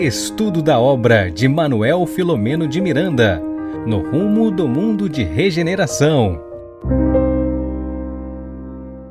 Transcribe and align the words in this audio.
Estudo 0.00 0.62
da 0.62 0.80
obra 0.80 1.30
de 1.30 1.46
Manuel 1.46 2.06
Filomeno 2.06 2.66
de 2.66 2.80
Miranda, 2.80 3.38
no 3.86 3.98
rumo 4.00 4.50
do 4.50 4.66
mundo 4.66 5.10
de 5.10 5.22
regeneração. 5.22 6.42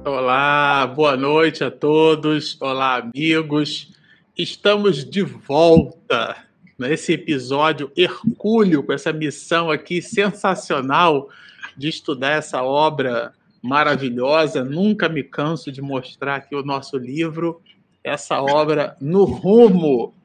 Olá, 0.03 0.87
boa 0.87 1.15
noite 1.15 1.63
a 1.63 1.69
todos. 1.69 2.59
Olá, 2.59 2.95
amigos. 2.95 3.93
Estamos 4.35 5.07
de 5.07 5.21
volta 5.21 6.35
nesse 6.75 7.13
episódio 7.13 7.91
hercúleo, 7.95 8.81
com 8.81 8.91
essa 8.91 9.13
missão 9.13 9.69
aqui 9.69 10.01
sensacional 10.01 11.29
de 11.77 11.87
estudar 11.87 12.31
essa 12.31 12.63
obra 12.63 13.31
maravilhosa. 13.61 14.63
Nunca 14.63 15.07
me 15.07 15.21
canso 15.21 15.71
de 15.71 15.83
mostrar 15.83 16.37
aqui 16.37 16.55
o 16.55 16.63
nosso 16.63 16.97
livro, 16.97 17.61
essa 18.03 18.41
obra 18.41 18.97
no 18.99 19.23
rumo 19.23 20.15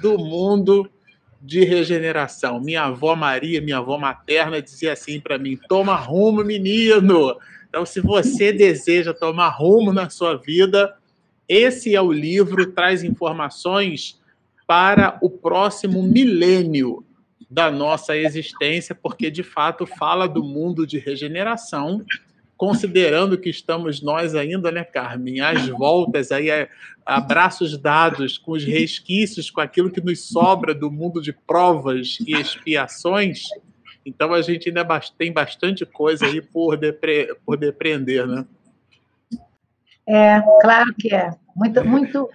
do 0.00 0.18
mundo 0.18 0.90
de 1.40 1.64
regeneração. 1.64 2.60
Minha 2.60 2.84
avó 2.84 3.14
Maria, 3.14 3.60
minha 3.60 3.78
avó 3.78 3.98
materna, 3.98 4.60
dizia 4.60 4.92
assim 4.92 5.20
para 5.20 5.38
mim: 5.38 5.58
toma 5.68 5.94
rumo, 5.94 6.44
menino. 6.44 7.36
Então, 7.68 7.84
se 7.84 8.00
você 8.00 8.52
deseja 8.52 9.12
tomar 9.12 9.50
rumo 9.50 9.92
na 9.92 10.08
sua 10.08 10.36
vida, 10.36 10.96
esse 11.48 11.94
é 11.94 12.00
o 12.00 12.12
livro, 12.12 12.72
traz 12.72 13.04
informações 13.04 14.18
para 14.66 15.18
o 15.22 15.30
próximo 15.30 16.02
milênio 16.02 17.04
da 17.50 17.70
nossa 17.70 18.16
existência, 18.16 18.94
porque 18.94 19.30
de 19.30 19.42
fato 19.42 19.86
fala 19.86 20.28
do 20.28 20.44
mundo 20.44 20.86
de 20.86 20.98
regeneração 20.98 22.04
considerando 22.58 23.38
que 23.38 23.48
estamos 23.48 24.02
nós 24.02 24.34
ainda, 24.34 24.70
né, 24.70 24.84
Carmen, 24.84 25.40
às 25.40 25.68
voltas, 25.68 26.32
aí, 26.32 26.48
abraços 27.06 27.78
dados 27.78 28.36
com 28.36 28.52
os 28.52 28.64
resquícios, 28.64 29.50
com 29.50 29.60
aquilo 29.60 29.90
que 29.90 30.00
nos 30.00 30.28
sobra 30.28 30.74
do 30.74 30.90
mundo 30.90 31.22
de 31.22 31.32
provas 31.32 32.18
e 32.26 32.34
expiações, 32.34 33.44
então 34.04 34.32
a 34.32 34.42
gente 34.42 34.68
ainda 34.68 34.86
tem 35.16 35.32
bastante 35.32 35.86
coisa 35.86 36.26
aí 36.26 36.40
por, 36.40 36.76
depre, 36.76 37.34
por 37.46 37.56
depreender, 37.56 38.26
né? 38.26 38.44
É, 40.06 40.40
claro 40.62 40.94
que 40.98 41.14
é. 41.14 41.30
Muito, 41.54 41.84
muito, 41.84 42.30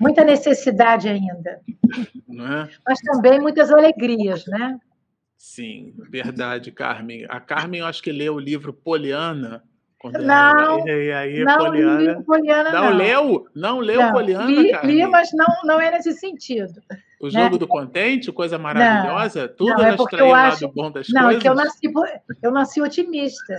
muita 0.00 0.22
necessidade 0.22 1.08
ainda. 1.08 1.60
É? 1.74 2.68
Mas 2.86 3.00
também 3.00 3.40
muitas 3.40 3.72
alegrias, 3.72 4.46
né? 4.46 4.78
Sim, 5.38 5.94
verdade, 6.10 6.72
Carmen. 6.72 7.24
A 7.28 7.38
Carmen, 7.38 7.80
eu 7.80 7.86
acho 7.86 8.02
que 8.02 8.10
leu 8.10 8.34
o 8.34 8.40
livro 8.40 8.72
Poliana. 8.72 9.62
Não, 10.04 10.78
ela... 10.80 10.90
e 10.90 11.12
aí, 11.12 11.44
não 11.44 11.58
Poliana... 11.58 12.00
li 12.00 12.24
Poliana, 12.24 12.70
não. 12.70 12.82
Não 12.82 12.96
leu? 12.96 13.46
Não 13.54 13.78
leu 13.78 14.00
não, 14.00 14.12
Poliana, 14.12 14.46
li, 14.46 14.70
Carmen? 14.72 14.96
Li, 14.96 15.06
mas 15.06 15.30
não, 15.32 15.46
não 15.64 15.80
é 15.80 15.92
nesse 15.92 16.12
sentido. 16.14 16.80
O 17.20 17.26
né? 17.26 17.30
jogo 17.30 17.52
né? 17.52 17.58
do 17.58 17.66
contente, 17.68 18.32
coisa 18.32 18.58
maravilhosa? 18.58 19.46
Não, 19.46 19.56
Tudo 19.56 19.74
não, 19.74 19.84
é 19.84 19.96
porque 19.96 20.16
eu 20.16 20.34
acho... 20.34 20.64
lado 20.64 20.74
bom 20.74 20.90
das 20.90 21.08
não, 21.08 21.22
coisas? 21.22 21.34
Não, 21.34 21.40
que 21.40 21.48
eu 21.48 21.54
nasci, 21.54 21.92
eu 22.42 22.50
nasci 22.50 22.82
otimista. 22.82 23.56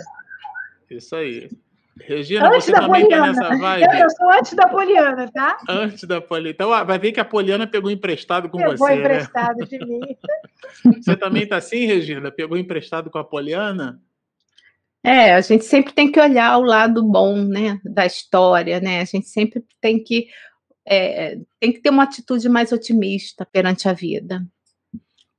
Isso 0.90 1.16
aí. 1.16 1.50
Regina, 2.02 2.48
antes 2.50 2.66
você 2.66 2.72
também 2.72 3.04
está 3.04 3.28
nessa 3.28 3.58
vibe? 3.58 3.84
Eu, 3.84 4.00
eu, 4.00 4.10
sou 4.10 4.32
antes 4.32 4.54
da 4.54 4.68
Poliana, 4.68 5.32
tá? 5.32 5.58
Antes 5.68 6.04
da 6.04 6.22
Poliana. 6.22 6.52
Então, 6.52 6.70
vai 6.86 7.00
ver 7.00 7.12
que 7.12 7.20
a 7.20 7.26
Poliana 7.26 7.68
pegou 7.68 7.92
emprestado 7.92 8.50
com 8.50 8.58
pegou 8.58 8.78
você. 8.78 8.84
Pegou 8.86 8.98
né? 8.98 9.16
emprestado 9.16 9.58
né? 9.58 9.66
de 9.66 9.80
mim. 9.86 10.00
Você 11.02 11.16
também 11.16 11.44
está 11.44 11.58
assim, 11.58 11.86
Regina? 11.86 12.32
Pegou 12.32 12.58
emprestado 12.58 13.10
com 13.10 13.18
a 13.18 13.24
Poliana? 13.24 14.00
É, 15.04 15.34
a 15.34 15.42
gente 15.42 15.66
sempre 15.66 15.94
tem 15.94 16.12
que 16.12 16.20
olhar 16.20 16.58
o 16.58 16.64
lado 16.64 17.04
bom, 17.04 17.38
né, 17.38 17.80
da 17.84 18.06
história, 18.06 18.80
né? 18.80 19.02
A 19.02 19.06
gente 19.06 19.28
sempre 19.28 19.64
tem 19.82 20.04
que 20.04 20.28
é, 20.86 21.38
tem 21.60 21.72
que 21.72 21.80
ter 21.80 21.90
uma 21.90 22.04
atitude 22.04 22.50
mais 22.50 22.72
otimista 22.72 23.46
perante 23.46 23.88
a 23.88 23.94
vida. 23.94 24.46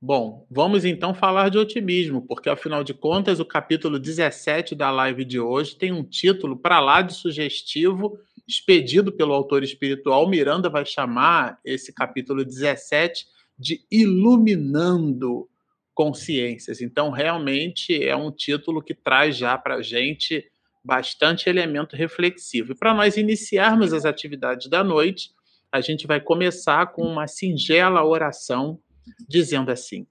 Bom, 0.03 0.47
vamos 0.49 0.83
então 0.83 1.13
falar 1.13 1.49
de 1.49 1.59
otimismo, 1.59 2.25
porque 2.25 2.49
afinal 2.49 2.83
de 2.83 2.91
contas, 2.91 3.39
o 3.39 3.45
capítulo 3.45 3.99
17 3.99 4.73
da 4.73 4.89
live 4.89 5.23
de 5.23 5.39
hoje 5.39 5.75
tem 5.75 5.91
um 5.91 6.03
título 6.03 6.57
para 6.57 6.79
lá 6.79 7.03
de 7.03 7.13
sugestivo, 7.13 8.17
expedido 8.47 9.11
pelo 9.11 9.31
autor 9.31 9.61
espiritual. 9.63 10.27
Miranda 10.27 10.71
vai 10.71 10.87
chamar 10.87 11.59
esse 11.63 11.93
capítulo 11.93 12.43
17 12.43 13.27
de 13.59 13.85
Iluminando 13.91 15.47
Consciências. 15.93 16.81
Então, 16.81 17.11
realmente 17.11 18.03
é 18.03 18.15
um 18.15 18.31
título 18.31 18.81
que 18.81 18.95
traz 18.95 19.37
já 19.37 19.55
para 19.55 19.75
a 19.75 19.81
gente 19.83 20.43
bastante 20.83 21.47
elemento 21.47 21.95
reflexivo. 21.95 22.71
E 22.71 22.75
para 22.75 22.91
nós 22.91 23.17
iniciarmos 23.17 23.93
as 23.93 24.03
atividades 24.03 24.67
da 24.67 24.83
noite, 24.83 25.29
a 25.71 25.79
gente 25.79 26.07
vai 26.07 26.19
começar 26.19 26.87
com 26.87 27.03
uma 27.03 27.27
singela 27.27 28.03
oração 28.03 28.79
dizendo 29.27 29.71
assim: 29.71 30.07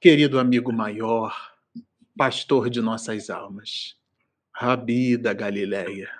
Querido 0.00 0.38
amigo 0.38 0.72
maior, 0.72 1.54
pastor 2.16 2.70
de 2.70 2.80
nossas 2.80 3.30
almas, 3.30 3.96
Rabi 4.52 5.16
da 5.16 5.32
Galileia, 5.32 6.10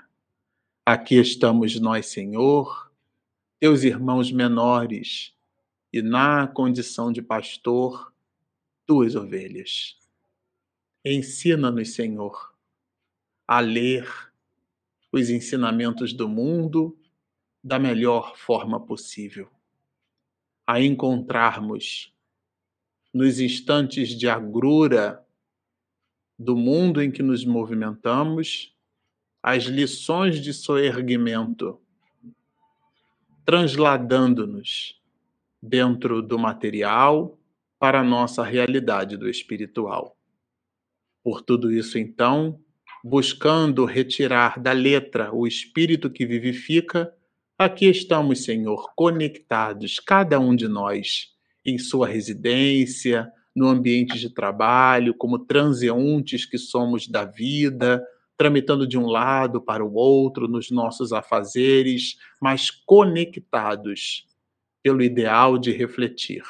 aqui 0.84 1.16
estamos 1.16 1.78
nós, 1.80 2.06
Senhor, 2.06 2.92
teus 3.60 3.82
irmãos 3.82 4.32
menores, 4.32 5.34
e 5.92 6.02
na 6.02 6.46
condição 6.46 7.12
de 7.12 7.22
pastor, 7.22 8.12
tuas 8.86 9.14
ovelhas. 9.14 9.96
Ensina-nos, 11.04 11.94
Senhor, 11.94 12.54
a 13.46 13.60
ler 13.60 14.08
os 15.10 15.30
ensinamentos 15.30 16.12
do 16.12 16.28
mundo 16.28 16.98
da 17.62 17.78
melhor 17.78 18.36
forma 18.36 18.78
possível 18.78 19.50
a 20.68 20.82
encontrarmos 20.82 22.12
nos 23.14 23.40
instantes 23.40 24.10
de 24.10 24.28
agrura 24.28 25.24
do 26.38 26.54
mundo 26.54 27.00
em 27.00 27.10
que 27.10 27.22
nos 27.22 27.42
movimentamos 27.42 28.76
as 29.42 29.64
lições 29.64 30.42
de 30.42 30.52
soerguimento, 30.52 31.80
transladando-nos 33.46 35.00
dentro 35.62 36.20
do 36.20 36.38
material 36.38 37.38
para 37.78 38.00
a 38.00 38.04
nossa 38.04 38.44
realidade 38.44 39.16
do 39.16 39.26
espiritual. 39.26 40.18
Por 41.24 41.40
tudo 41.40 41.72
isso, 41.72 41.98
então, 41.98 42.60
buscando 43.02 43.86
retirar 43.86 44.60
da 44.60 44.72
letra 44.72 45.34
o 45.34 45.46
espírito 45.46 46.10
que 46.10 46.26
vivifica, 46.26 47.10
Aqui 47.58 47.86
estamos, 47.86 48.44
Senhor, 48.44 48.92
conectados, 48.94 49.98
cada 49.98 50.38
um 50.38 50.54
de 50.54 50.68
nós, 50.68 51.34
em 51.66 51.76
sua 51.76 52.06
residência, 52.06 53.28
no 53.52 53.66
ambiente 53.66 54.16
de 54.16 54.32
trabalho, 54.32 55.12
como 55.12 55.40
transeuntes 55.40 56.46
que 56.46 56.56
somos 56.56 57.08
da 57.08 57.24
vida, 57.24 58.00
tramitando 58.36 58.86
de 58.86 58.96
um 58.96 59.06
lado 59.06 59.60
para 59.60 59.84
o 59.84 59.92
outro 59.94 60.46
nos 60.46 60.70
nossos 60.70 61.12
afazeres, 61.12 62.16
mas 62.40 62.70
conectados 62.70 64.28
pelo 64.80 65.02
ideal 65.02 65.58
de 65.58 65.72
refletir 65.72 66.44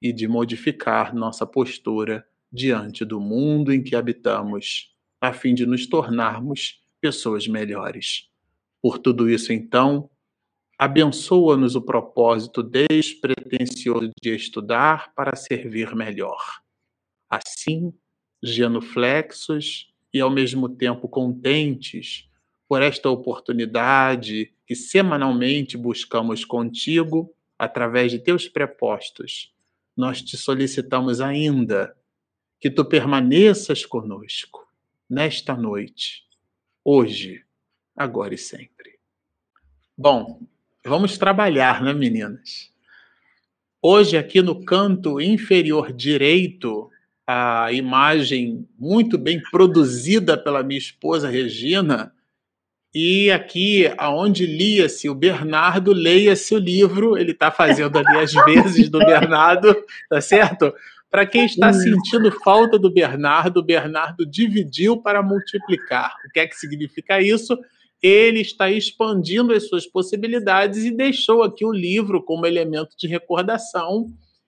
e 0.00 0.12
de 0.12 0.28
modificar 0.28 1.12
nossa 1.12 1.44
postura 1.44 2.24
diante 2.52 3.04
do 3.04 3.20
mundo 3.20 3.72
em 3.72 3.82
que 3.82 3.96
habitamos, 3.96 4.94
a 5.20 5.32
fim 5.32 5.52
de 5.52 5.66
nos 5.66 5.84
tornarmos 5.88 6.80
pessoas 7.00 7.48
melhores. 7.48 8.30
Por 8.80 8.98
tudo 8.98 9.30
isso, 9.30 9.52
então, 9.52 10.10
abençoa-nos 10.82 11.76
o 11.76 11.80
propósito 11.80 12.60
despretensioso 12.60 14.10
de 14.20 14.34
estudar 14.34 15.14
para 15.14 15.36
servir 15.36 15.94
melhor. 15.94 16.60
Assim, 17.30 17.94
genuflexos 18.42 19.94
e 20.12 20.20
ao 20.20 20.28
mesmo 20.28 20.68
tempo 20.68 21.08
contentes 21.08 22.28
por 22.68 22.82
esta 22.82 23.08
oportunidade 23.08 24.52
que 24.66 24.74
semanalmente 24.74 25.76
buscamos 25.76 26.44
contigo 26.44 27.32
através 27.56 28.10
de 28.10 28.18
teus 28.18 28.48
prepostos, 28.48 29.54
nós 29.96 30.20
te 30.20 30.36
solicitamos 30.36 31.20
ainda 31.20 31.96
que 32.58 32.68
tu 32.68 32.84
permaneças 32.84 33.86
conosco 33.86 34.68
nesta 35.08 35.56
noite, 35.56 36.26
hoje, 36.84 37.44
agora 37.94 38.34
e 38.34 38.38
sempre. 38.38 38.98
Bom, 39.96 40.40
Vamos 40.84 41.16
trabalhar, 41.16 41.80
né, 41.80 41.92
meninas? 41.92 42.72
Hoje, 43.80 44.16
aqui 44.16 44.42
no 44.42 44.64
canto 44.64 45.20
inferior 45.20 45.92
direito, 45.92 46.90
a 47.24 47.72
imagem 47.72 48.66
muito 48.76 49.16
bem 49.16 49.40
produzida 49.50 50.36
pela 50.36 50.62
minha 50.64 50.78
esposa 50.78 51.28
Regina, 51.28 52.12
e 52.92 53.30
aqui, 53.30 53.92
aonde 53.96 54.44
lia-se 54.44 55.08
o 55.08 55.14
Bernardo, 55.14 55.92
leia-se 55.92 56.52
o 56.52 56.58
livro, 56.58 57.16
ele 57.16 57.30
está 57.30 57.50
fazendo 57.50 57.96
ali 57.98 58.18
as 58.18 58.32
vezes 58.32 58.88
do 58.88 58.98
Bernardo, 58.98 59.74
tá 60.10 60.20
certo? 60.20 60.74
Para 61.08 61.24
quem 61.24 61.44
está 61.44 61.72
sentindo 61.72 62.30
falta 62.42 62.76
do 62.76 62.92
Bernardo, 62.92 63.58
o 63.58 63.64
Bernardo 63.64 64.26
dividiu 64.26 65.00
para 65.00 65.22
multiplicar. 65.22 66.16
O 66.26 66.30
que 66.32 66.40
é 66.40 66.46
que 66.46 66.56
significa 66.56 67.22
isso? 67.22 67.56
Ele 68.02 68.40
está 68.40 68.68
expandindo 68.68 69.52
as 69.52 69.68
suas 69.68 69.86
possibilidades 69.86 70.84
e 70.84 70.90
deixou 70.90 71.42
aqui 71.42 71.64
o 71.64 71.72
livro 71.72 72.22
como 72.22 72.46
elemento 72.46 72.96
de 72.98 73.06
recordação 73.06 74.06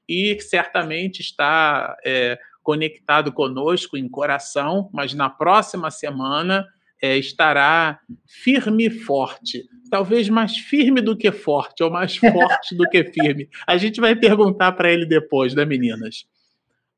e 0.08 0.36
certamente 0.40 1.20
está 1.20 1.96
é, 2.04 2.36
conectado 2.62 3.32
conosco 3.32 3.96
em 3.96 4.08
coração, 4.08 4.90
mas 4.92 5.14
na 5.14 5.30
próxima 5.30 5.90
semana 5.90 6.66
é, 7.00 7.16
estará 7.16 8.00
firme 8.26 8.86
e 8.86 8.90
forte. 8.90 9.62
Talvez 9.90 10.28
mais 10.28 10.56
firme 10.56 11.00
do 11.00 11.16
que 11.16 11.30
forte, 11.30 11.82
ou 11.82 11.90
mais 11.90 12.16
forte 12.18 12.74
do 12.74 12.88
que 12.88 13.04
firme. 13.04 13.48
A 13.66 13.76
gente 13.76 14.00
vai 14.00 14.16
perguntar 14.16 14.72
para 14.72 14.90
ele 14.90 15.06
depois, 15.06 15.54
né, 15.54 15.64
meninas? 15.64 16.26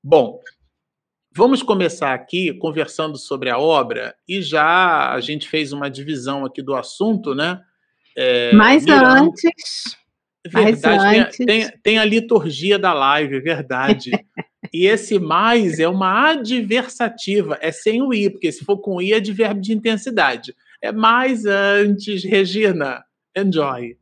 Bom, 0.02 0.40
vamos 1.36 1.62
começar 1.62 2.14
aqui 2.14 2.54
conversando 2.54 3.18
sobre 3.18 3.50
a 3.50 3.58
obra, 3.58 4.14
e 4.26 4.40
já 4.40 5.12
a 5.12 5.20
gente 5.20 5.46
fez 5.46 5.70
uma 5.70 5.90
divisão 5.90 6.46
aqui 6.46 6.62
do 6.62 6.74
assunto, 6.74 7.34
né? 7.34 7.60
É, 8.16 8.54
Mas 8.54 8.86
antes. 8.88 9.98
Verdade, 10.46 10.96
Mas 10.96 11.18
antes... 11.20 11.36
Tem, 11.36 11.46
tem, 11.46 11.70
tem 11.82 11.98
a 11.98 12.04
liturgia 12.06 12.78
da 12.78 12.94
live, 12.94 13.36
é 13.36 13.40
verdade. 13.40 14.10
E 14.72 14.84
esse 14.86 15.20
mais 15.20 15.78
é 15.78 15.86
uma 15.86 16.30
adversativa, 16.30 17.56
é 17.62 17.70
sem 17.70 18.02
o 18.02 18.12
i, 18.12 18.28
porque 18.28 18.50
se 18.50 18.64
for 18.64 18.78
com 18.78 19.00
i 19.00 19.12
é 19.12 19.20
de 19.20 19.32
verbo 19.32 19.60
de 19.60 19.72
intensidade. 19.72 20.56
É 20.82 20.90
mais 20.90 21.46
antes, 21.46 22.24
Regina. 22.24 23.04
Enjoy. 23.34 23.96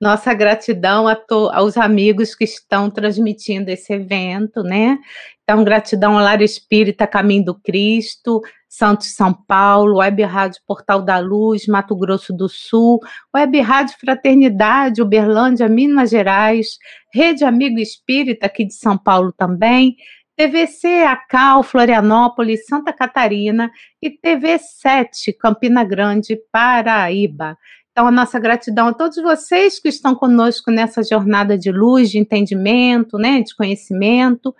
Nossa 0.00 0.34
gratidão 0.34 1.06
aos 1.52 1.76
amigos 1.76 2.34
que 2.34 2.42
estão 2.42 2.90
transmitindo 2.90 3.70
esse 3.70 3.92
evento, 3.92 4.62
né? 4.62 4.98
Então, 5.42 5.64
gratidão 5.64 6.16
ao 6.16 6.24
Lar 6.24 6.40
Espírita 6.40 7.06
Caminho 7.06 7.44
do 7.46 7.54
Cristo, 7.54 8.40
Santos 8.68 9.14
São 9.14 9.34
Paulo, 9.34 9.98
Web 9.98 10.22
Rádio 10.22 10.60
Portal 10.66 11.02
da 11.02 11.18
Luz, 11.18 11.66
Mato 11.66 11.96
Grosso 11.96 12.32
do 12.32 12.48
Sul, 12.48 13.00
Web 13.34 13.60
Rádio 13.60 13.96
Fraternidade, 14.00 15.02
Uberlândia, 15.02 15.68
Minas 15.68 16.10
Gerais, 16.10 16.78
Rede 17.12 17.44
Amigo 17.44 17.78
Espírita 17.78 18.46
aqui 18.46 18.64
de 18.64 18.74
São 18.74 18.96
Paulo 18.96 19.32
também, 19.32 19.96
TVC 20.36 21.02
Acal, 21.02 21.62
Florianópolis, 21.62 22.64
Santa 22.64 22.92
Catarina 22.92 23.70
e 24.00 24.10
TV 24.10 24.58
7, 24.58 25.32
Campina 25.34 25.84
Grande, 25.84 26.40
Paraíba. 26.50 27.58
Então, 27.90 28.06
a 28.06 28.10
nossa 28.10 28.38
gratidão 28.38 28.88
a 28.88 28.94
todos 28.94 29.22
vocês 29.22 29.78
que 29.78 29.88
estão 29.88 30.14
conosco 30.14 30.70
nessa 30.70 31.02
jornada 31.02 31.58
de 31.58 31.70
luz, 31.70 32.10
de 32.10 32.18
entendimento, 32.18 33.18
né, 33.18 33.42
de 33.42 33.54
conhecimento. 33.54 34.54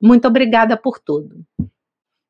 Muito 0.00 0.28
obrigada 0.28 0.76
por 0.76 0.98
tudo. 0.98 1.44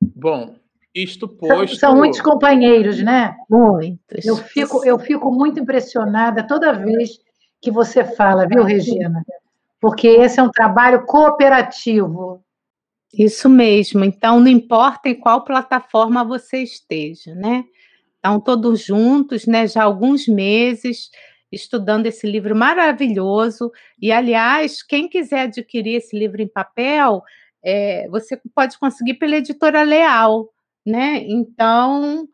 Bom, 0.00 0.56
isto 0.94 1.28
posto. 1.28 1.76
São, 1.76 1.90
são 1.90 1.96
muitos 1.96 2.20
companheiros, 2.20 3.02
né? 3.02 3.36
Muitos. 3.50 4.24
Eu 4.24 4.36
fico, 4.36 4.84
eu 4.84 4.98
fico 4.98 5.30
muito 5.30 5.60
impressionada 5.60 6.46
toda 6.46 6.72
vez 6.72 7.18
que 7.60 7.70
você 7.70 8.04
fala, 8.04 8.46
viu, 8.46 8.62
Regina? 8.62 9.22
Porque 9.80 10.08
esse 10.08 10.40
é 10.40 10.42
um 10.42 10.50
trabalho 10.50 11.04
cooperativo. 11.04 12.42
Isso 13.12 13.48
mesmo. 13.48 14.04
Então, 14.04 14.40
não 14.40 14.48
importa 14.48 15.08
em 15.08 15.14
qual 15.14 15.44
plataforma 15.44 16.24
você 16.24 16.58
esteja, 16.58 17.34
né? 17.34 17.64
Estão 18.16 18.40
todos 18.40 18.84
juntos, 18.84 19.46
né? 19.46 19.66
Já 19.66 19.82
há 19.82 19.84
alguns 19.84 20.26
meses 20.26 21.10
estudando 21.50 22.06
esse 22.06 22.26
livro 22.26 22.54
maravilhoso. 22.56 23.70
E, 24.00 24.10
aliás, 24.10 24.82
quem 24.82 25.08
quiser 25.08 25.42
adquirir 25.42 25.96
esse 25.96 26.18
livro 26.18 26.42
em 26.42 26.48
papel, 26.48 27.22
é, 27.66 28.08
você 28.08 28.40
pode 28.54 28.78
conseguir 28.78 29.14
pela 29.14 29.36
editora 29.36 29.82
Leal, 29.82 30.48
né? 30.86 31.24
Então, 31.26 32.28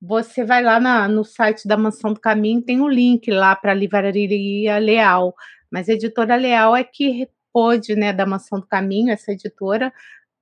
você 0.00 0.44
vai 0.44 0.62
lá 0.62 0.78
na, 0.78 1.08
no 1.08 1.24
site 1.24 1.66
da 1.66 1.76
Mansão 1.76 2.12
do 2.12 2.20
Caminho, 2.20 2.62
tem 2.62 2.80
um 2.80 2.88
link 2.88 3.28
lá 3.30 3.56
para 3.56 3.72
a 3.72 3.74
Livraria 3.74 4.78
Leal. 4.78 5.34
Mas 5.70 5.88
a 5.88 5.92
editora 5.94 6.36
Leal 6.36 6.76
é 6.76 6.84
que 6.84 7.28
pôde, 7.52 7.96
né, 7.96 8.12
da 8.12 8.24
Mansão 8.26 8.60
do 8.60 8.66
Caminho, 8.66 9.12
essa 9.12 9.32
editora, 9.32 9.92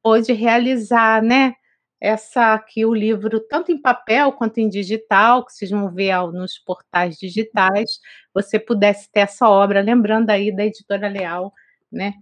pôde 0.02 0.32
realizar, 0.32 1.22
né, 1.22 1.54
essa 2.00 2.54
aqui, 2.54 2.84
o 2.84 2.94
livro, 2.94 3.40
tanto 3.40 3.72
em 3.72 3.80
papel 3.80 4.32
quanto 4.32 4.58
em 4.58 4.68
digital, 4.68 5.46
que 5.46 5.52
vocês 5.54 5.70
vão 5.70 5.90
ver 5.90 6.14
nos 6.32 6.58
portais 6.58 7.16
digitais, 7.16 7.98
você 8.34 8.58
pudesse 8.58 9.10
ter 9.10 9.20
essa 9.20 9.48
obra, 9.48 9.80
lembrando 9.80 10.28
aí 10.30 10.54
da 10.54 10.66
editora 10.66 11.08
Leal, 11.08 11.52
né? 11.90 12.14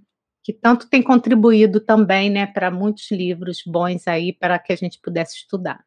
Que 0.44 0.52
tanto 0.52 0.88
tem 0.88 1.02
contribuído 1.02 1.80
também, 1.80 2.28
né, 2.30 2.46
para 2.46 2.70
muitos 2.70 3.10
livros 3.10 3.62
bons 3.66 4.08
aí 4.08 4.32
para 4.32 4.58
que 4.58 4.72
a 4.72 4.76
gente 4.76 4.98
pudesse 5.00 5.36
estudar. 5.36 5.84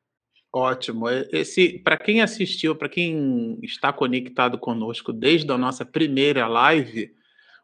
Ótimo. 0.53 1.09
Esse, 1.09 1.79
para 1.79 1.97
quem 1.97 2.21
assistiu, 2.21 2.75
para 2.75 2.87
quem 2.87 3.59
está 3.61 3.91
conectado 3.91 4.57
conosco 4.57 5.11
desde 5.11 5.51
a 5.51 5.57
nossa 5.57 5.83
primeira 5.83 6.47
live, 6.47 7.11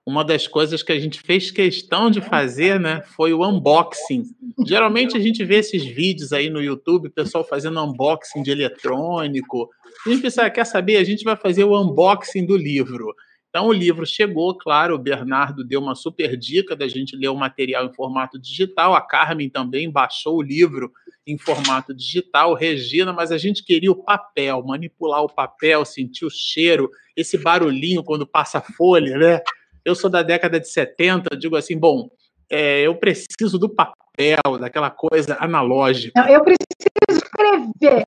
uma 0.06 0.26
das 0.26 0.48
coisas 0.48 0.82
que 0.84 0.92
a 0.92 1.00
gente 1.00 1.22
fez 1.22 1.52
questão 1.52 2.10
de 2.12 2.20
fazer, 2.20 2.80
né, 2.80 3.02
foi 3.16 3.34
o 3.34 3.48
unboxing. 3.48 4.24
Geralmente 4.66 5.16
a 5.16 5.20
gente 5.20 5.46
vê 5.46 5.60
esses 5.60 5.86
vídeos 5.86 6.34
aí 6.34 6.50
no 6.50 6.62
YouTube, 6.62 7.10
pessoal 7.10 7.48
fazendo 7.48 7.82
unboxing 7.82 8.42
de 8.42 8.52
eletrônico. 8.52 9.70
A 10.06 10.10
gente 10.10 10.22
pensa, 10.22 10.46
ah, 10.46 10.50
quer 10.50 10.66
saber? 10.66 10.98
A 10.98 11.04
gente 11.04 11.24
vai 11.24 11.38
fazer 11.38 11.64
o 11.64 11.80
unboxing 11.80 12.46
do 12.46 12.58
livro. 12.58 13.14
Então 13.52 13.68
o 13.68 13.74
livro 13.74 14.06
chegou, 14.06 14.58
claro, 14.58 14.96
o 14.96 14.98
Bernardo 14.98 15.62
deu 15.62 15.82
uma 15.82 15.94
super 15.94 16.38
dica 16.38 16.74
da 16.74 16.88
gente 16.88 17.18
ler 17.18 17.28
o 17.28 17.36
material 17.36 17.86
em 17.86 17.94
formato 17.94 18.40
digital, 18.40 18.96
a 18.96 19.02
Carmen 19.02 19.50
também 19.50 19.92
baixou 19.92 20.38
o 20.38 20.42
livro 20.42 20.90
em 21.28 21.38
formato 21.38 21.94
digital, 21.94 22.54
Regina, 22.54 23.12
mas 23.12 23.30
a 23.30 23.38
gente 23.38 23.62
queria 23.64 23.92
o 23.92 24.04
papel, 24.04 24.64
manipular 24.66 25.22
o 25.22 25.30
papel, 25.30 25.84
sentir 25.84 26.26
o 26.26 26.30
cheiro, 26.30 26.90
esse 27.16 27.38
barulhinho 27.38 28.04
quando 28.06 28.26
passa 28.26 28.60
a 28.60 28.62
folha, 28.62 29.18
né? 29.18 29.42
eu 29.84 29.96
sou 29.96 30.10
da 30.10 30.24
década 30.24 30.60
de 30.60 30.70
70, 30.70 31.36
digo 31.36 31.56
assim, 31.56 31.78
bom, 31.78 32.10
é, 32.50 32.82
eu 32.82 32.96
preciso 32.96 33.58
do 33.58 33.70
papel, 33.70 34.58
daquela 34.60 34.90
coisa 34.90 35.38
analógica. 35.40 36.20
Não, 36.20 36.30
eu 36.30 36.44
preciso 36.44 36.68
escrever, 37.10 38.04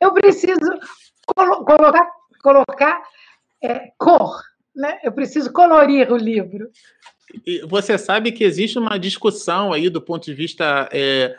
eu 0.00 0.12
preciso 0.12 0.78
colo 1.26 1.64
colocar, 1.64 2.10
colocar 2.42 3.02
é, 3.62 3.90
cor, 3.98 4.40
né? 4.78 4.98
eu 5.02 5.12
preciso 5.12 5.52
colorir 5.52 6.10
o 6.10 6.16
livro. 6.16 6.70
E 7.46 7.60
você 7.66 7.98
sabe 7.98 8.32
que 8.32 8.44
existe 8.44 8.78
uma 8.78 8.98
discussão 8.98 9.72
aí 9.72 9.90
do 9.90 10.00
ponto 10.00 10.24
de 10.24 10.32
vista 10.32 10.88
é, 10.92 11.34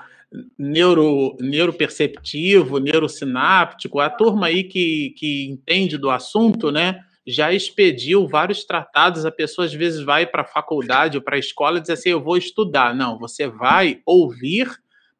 neuro, 0.57 1.35
neuroperceptivo, 1.39 2.77
neurosináptico, 2.77 3.99
a 3.99 4.09
turma 4.09 4.47
aí 4.47 4.63
que, 4.63 5.15
que 5.17 5.47
entende 5.49 5.97
do 5.97 6.11
assunto, 6.11 6.71
né? 6.71 6.99
já 7.25 7.53
expediu 7.53 8.27
vários 8.27 8.63
tratados. 8.63 9.25
A 9.25 9.31
pessoa 9.31 9.65
às 9.65 9.73
vezes 9.73 10.01
vai 10.01 10.25
para 10.25 10.41
a 10.41 10.47
faculdade 10.47 11.17
ou 11.17 11.23
para 11.23 11.35
a 11.35 11.39
escola 11.39 11.77
e 11.77 11.81
diz 11.81 11.91
assim: 11.91 12.09
eu 12.09 12.21
vou 12.21 12.37
estudar. 12.37 12.95
Não, 12.95 13.17
você 13.19 13.47
vai 13.47 14.01
ouvir 14.05 14.69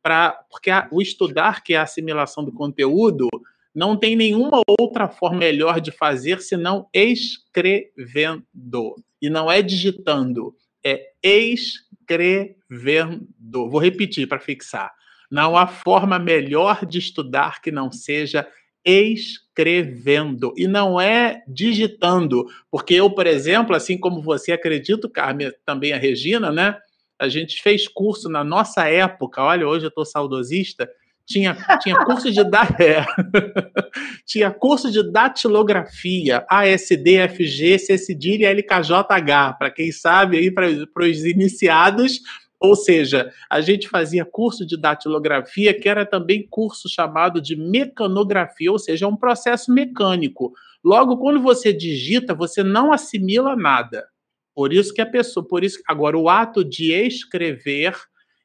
para. 0.02 0.32
Porque 0.50 0.72
a, 0.72 0.88
o 0.92 1.02
estudar, 1.02 1.64
que 1.64 1.74
é 1.74 1.78
a 1.78 1.84
assimilação 1.84 2.44
do 2.44 2.52
conteúdo, 2.52 3.28
não 3.74 3.96
tem 3.96 4.16
nenhuma 4.16 4.62
outra 4.80 5.08
forma 5.08 5.38
melhor 5.40 5.80
de 5.80 5.92
fazer 5.92 6.42
senão 6.42 6.88
escrevendo. 6.94 8.46
E 9.22 9.30
não 9.30 9.52
é 9.52 9.62
digitando, 9.62 10.56
é 10.84 11.12
escrevendo. 11.24 12.58
Vou 13.70 13.80
repetir 13.80 14.28
para 14.28 14.40
fixar. 14.40 14.92
Não 15.30 15.56
há 15.56 15.68
forma 15.68 16.18
melhor 16.18 16.86
de 16.86 16.98
estudar 16.98 17.62
que 17.62 17.72
não 17.72 17.92
seja 17.92 18.48
escrevendo 18.84 20.54
e 20.58 20.68
não 20.68 21.00
é 21.00 21.44
digitando, 21.48 22.46
porque 22.72 22.96
eu, 22.96 23.10
por 23.10 23.28
exemplo, 23.28 23.76
assim 23.76 23.98
como 23.98 24.22
você 24.22 24.52
acredito, 24.54 25.10
Carmen, 25.10 25.52
também 25.66 25.94
a 25.94 25.98
Regina, 25.98 26.52
né? 26.52 26.78
A 27.20 27.28
gente 27.28 27.62
fez 27.62 27.88
curso 27.88 28.30
na 28.30 28.44
nossa 28.44 28.88
época, 28.88 29.44
olha, 29.44 29.68
hoje 29.68 29.86
eu 29.86 29.90
estou 29.90 30.06
saudosista, 30.06 30.90
tinha, 31.30 31.56
tinha 31.80 32.04
curso 32.04 32.32
de 32.32 32.44
da, 32.44 32.64
é, 32.82 33.06
tinha 34.26 34.50
curso 34.50 34.92
de 34.92 35.12
datilografia, 35.12 36.44
ASD, 36.50 37.28
FG, 37.30 37.78
C 37.78 37.98
cedilha 38.00 38.50
LKJH, 38.50 39.58
para 39.60 39.70
quem 39.70 39.92
sabe 39.92 40.38
aí 40.38 40.52
para 40.52 40.68
os 40.68 41.24
iniciados, 41.24 42.20
ou 42.60 42.76
seja, 42.76 43.32
a 43.50 43.62
gente 43.62 43.88
fazia 43.88 44.26
curso 44.26 44.66
de 44.66 44.76
datilografia, 44.76 45.74
que 45.74 45.88
era 45.88 46.04
também 46.04 46.46
curso 46.50 46.90
chamado 46.90 47.40
de 47.40 47.56
mecanografia, 47.56 48.72
ou 48.72 48.80
seja, 48.80 49.06
é 49.06 49.08
um 49.08 49.16
processo 49.16 49.72
mecânico. 49.72 50.52
Logo, 50.84 51.18
quando 51.18 51.42
você 51.42 51.72
digita, 51.72 52.34
você 52.34 52.64
não 52.64 52.92
assimila 52.92 53.56
nada. 53.56 54.08
Por 54.56 54.74
isso 54.74 54.94
que 54.94 55.00
a 55.00 55.06
pessoa, 55.06 55.48
por 55.48 55.64
isso 55.64 55.80
agora 55.88 56.18
o 56.18 56.28
ato 56.28 56.66
de 56.66 56.92
escrever, 56.92 57.96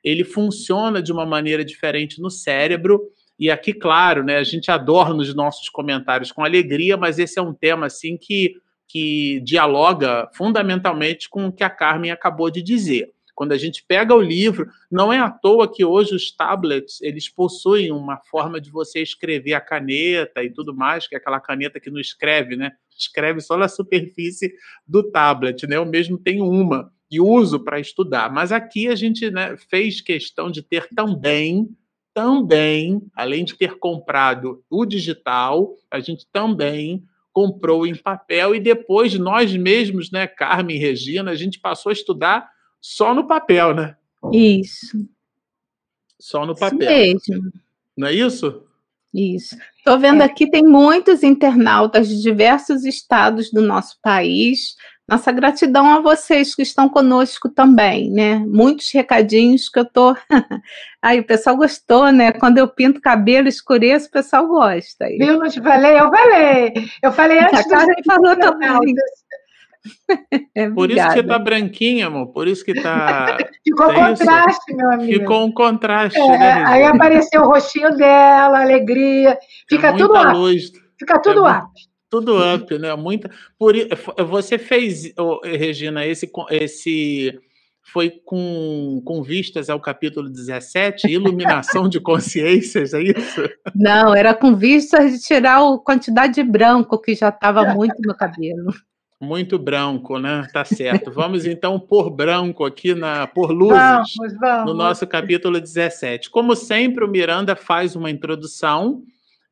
ele 0.05 0.23
funciona 0.23 1.03
de 1.03 1.11
uma 1.11 1.25
maneira 1.25 1.65
diferente 1.65 2.21
no 2.21 2.31
cérebro. 2.31 3.01
E 3.39 3.51
aqui, 3.51 3.73
claro, 3.73 4.23
né, 4.23 4.37
a 4.37 4.45
gente 4.45 4.71
adora 4.71 5.15
nos 5.15 5.35
nossos 5.35 5.69
comentários 5.69 6.31
com 6.31 6.45
alegria, 6.45 6.97
mas 6.97 7.19
esse 7.19 7.39
é 7.39 7.43
um 7.43 7.55
tema 7.55 7.87
assim 7.87 8.17
que 8.17 8.55
que 8.87 9.41
dialoga 9.41 10.29
fundamentalmente 10.35 11.29
com 11.29 11.47
o 11.47 11.53
que 11.53 11.65
a 11.65 11.71
Carmen 11.71 12.11
acabou 12.11 12.51
de 12.51 12.63
dizer. 12.63 13.11
Quando 13.35 13.53
a 13.53 13.57
gente 13.57 13.85
pega 13.87 14.15
o 14.15 14.21
livro, 14.21 14.69
não 14.89 15.13
é 15.13 15.19
à 15.19 15.29
toa 15.29 15.71
que 15.71 15.85
hoje 15.85 16.15
os 16.15 16.31
tablets 16.31 17.01
eles 17.03 17.29
possuem 17.29 17.91
uma 17.91 18.19
forma 18.31 18.61
de 18.61 18.71
você 18.71 19.03
escrever 19.03 19.55
a 19.55 19.61
caneta 19.61 20.45
e 20.45 20.51
tudo 20.51 20.73
mais, 20.73 21.09
que 21.09 21.17
é 21.17 21.19
aquela 21.19 21.41
caneta 21.41 21.81
que 21.81 21.91
não 21.91 22.01
escreve, 22.01 22.55
né? 22.55 22.71
Escreve 22.97 23.41
só 23.41 23.57
na 23.57 23.67
superfície 23.67 24.55
do 24.87 25.03
tablet, 25.11 25.67
né? 25.67 25.77
Eu 25.77 25.85
mesmo 25.85 26.17
tenho 26.17 26.45
uma 26.45 26.93
e 27.15 27.21
uso 27.21 27.61
para 27.61 27.81
estudar. 27.81 28.33
Mas 28.33 28.53
aqui 28.53 28.89
a 28.89 28.95
gente 28.95 29.31
né, 29.31 29.57
fez 29.69 30.01
questão 30.01 30.51
de 30.51 30.63
ter 30.63 30.89
também, 30.95 31.69
também, 32.13 33.03
além 33.15 33.45
de 33.45 33.55
ter 33.55 33.79
comprado 33.79 34.63
o 34.71 34.85
digital, 34.85 35.75
a 35.91 36.01
gente 36.01 36.27
também 36.33 37.03
comprou 37.33 37.87
em 37.87 37.95
papel 37.95 38.55
e 38.55 38.61
depois 38.61 39.19
nós 39.19 39.55
mesmos, 39.57 40.11
né, 40.13 40.27
Carmen 40.27 40.77
e 40.77 40.79
Regina, 40.79 41.33
a 41.33 41.35
gente 41.35 41.59
passou 41.59 41.91
a 41.91 41.93
estudar 41.93 42.49
só 42.81 43.13
no 43.15 43.27
papel, 43.27 43.75
né? 43.75 43.97
Isso. 44.33 45.09
Só 46.21 46.47
no 46.47 46.55
papel. 46.55 47.17
Isso 47.17 47.33
mesmo. 47.33 47.53
Não 47.97 48.09
é 48.09 48.13
isso? 48.13 48.63
Isso. 49.13 49.57
Estou 49.79 49.99
vendo 49.99 50.23
é. 50.23 50.25
aqui, 50.25 50.51
tem 50.51 50.65
muitos 50.65 51.23
internautas 51.23 52.09
de 52.09 52.21
diversos 52.21 52.85
estados 52.85 53.51
do 53.51 53.63
nosso 53.63 53.97
país 54.03 54.75
nossa 55.07 55.31
gratidão 55.31 55.87
a 55.87 56.01
vocês 56.01 56.55
que 56.55 56.63
estão 56.63 56.89
conosco 56.89 57.49
também, 57.49 58.11
né? 58.11 58.37
Muitos 58.47 58.91
recadinhos 58.93 59.69
que 59.69 59.79
eu 59.79 59.85
tô. 59.85 60.17
Aí 61.03 61.21
o 61.21 61.25
pessoal 61.25 61.57
gostou, 61.57 62.11
né? 62.11 62.33
Quando 62.33 62.59
eu 62.59 62.67
pinto 62.67 63.01
cabelo, 63.01 63.47
escureço, 63.47 64.09
o 64.09 64.11
pessoal 64.11 64.47
gosta. 64.47 65.07
Viu? 65.07 65.39
Não 65.39 65.49
te 65.49 65.61
falei? 65.61 65.99
Eu 65.99 66.11
falei. 66.11 66.73
Eu 67.03 67.13
falei 67.13 67.39
antes. 67.39 67.59
Gente 67.59 68.05
falou 68.07 68.37
também. 68.37 68.95
É, 70.55 70.71
Por 70.71 70.91
isso 70.91 71.11
que 71.13 71.23
tá 71.23 71.39
branquinha, 71.39 72.07
amor. 72.07 72.29
Por 72.29 72.49
isso 72.49 72.65
que 72.65 72.73
tá. 72.73 73.37
Ficou 73.63 73.91
é 73.91 73.95
contraste, 73.95 74.71
isso? 74.71 74.77
meu 74.79 74.93
amigo. 74.93 75.13
Ficou 75.13 75.45
um 75.45 75.53
contraste, 75.53 76.19
é, 76.19 76.39
né? 76.39 76.65
Aí 76.67 76.85
apareceu 76.85 77.43
o 77.43 77.49
rostinho 77.49 77.95
dela, 77.95 78.63
alegria. 78.63 79.39
Fica 79.69 79.89
é 79.89 79.93
tudo 79.93 80.17
up. 80.17 80.33
Luz. 80.33 80.73
Fica 80.99 81.21
tudo 81.21 81.47
é 81.47 81.51
up. 81.51 81.69
Tudo 82.15 82.37
up, 82.55 82.79
né? 82.79 82.95
Muita. 82.95 83.29
Por, 83.59 83.75
você 84.29 84.57
fez, 84.57 85.13
Regina, 85.45 86.07
esse, 86.07 86.31
esse 86.49 87.37
foi 87.93 88.09
com, 88.25 89.03
com 89.05 89.21
vistas 89.21 89.69
ao 89.69 89.81
capítulo 89.81 90.31
17, 90.31 91.09
iluminação 91.09 91.89
de 91.89 91.99
consciências, 91.99 92.95
é 92.95 93.03
isso? 93.03 93.43
Não, 93.75 94.15
era 94.15 94.33
com 94.33 94.55
vistas 94.55 95.11
de 95.13 95.19
tirar 95.19 95.59
a 95.59 95.79
quantidade 95.79 96.35
de 96.35 96.45
branco 96.45 97.01
que 97.01 97.17
já 97.17 97.31
estava 97.31 97.75
muito 97.75 97.97
no 98.05 98.15
cabelo. 98.15 98.73
Muito 99.21 99.59
branco, 99.59 100.21
né? 100.21 100.47
Tá 100.53 100.65
certo. 100.65 101.11
Vamos 101.11 101.47
então 101.47 101.81
por 101.81 102.11
branco 102.11 102.65
aqui 102.65 102.95
na 102.95 103.27
por 103.27 103.51
luzes 103.51 103.77
vamos, 103.77 104.39
vamos. 104.41 104.67
no 104.67 104.75
nosso 104.75 105.05
capítulo 105.05 105.61
17. 105.61 106.31
Como 106.31 106.55
sempre, 106.55 107.05
o 107.05 107.09
Miranda 107.09 107.57
faz 107.57 107.97
uma 107.97 108.09
introdução. 108.09 109.03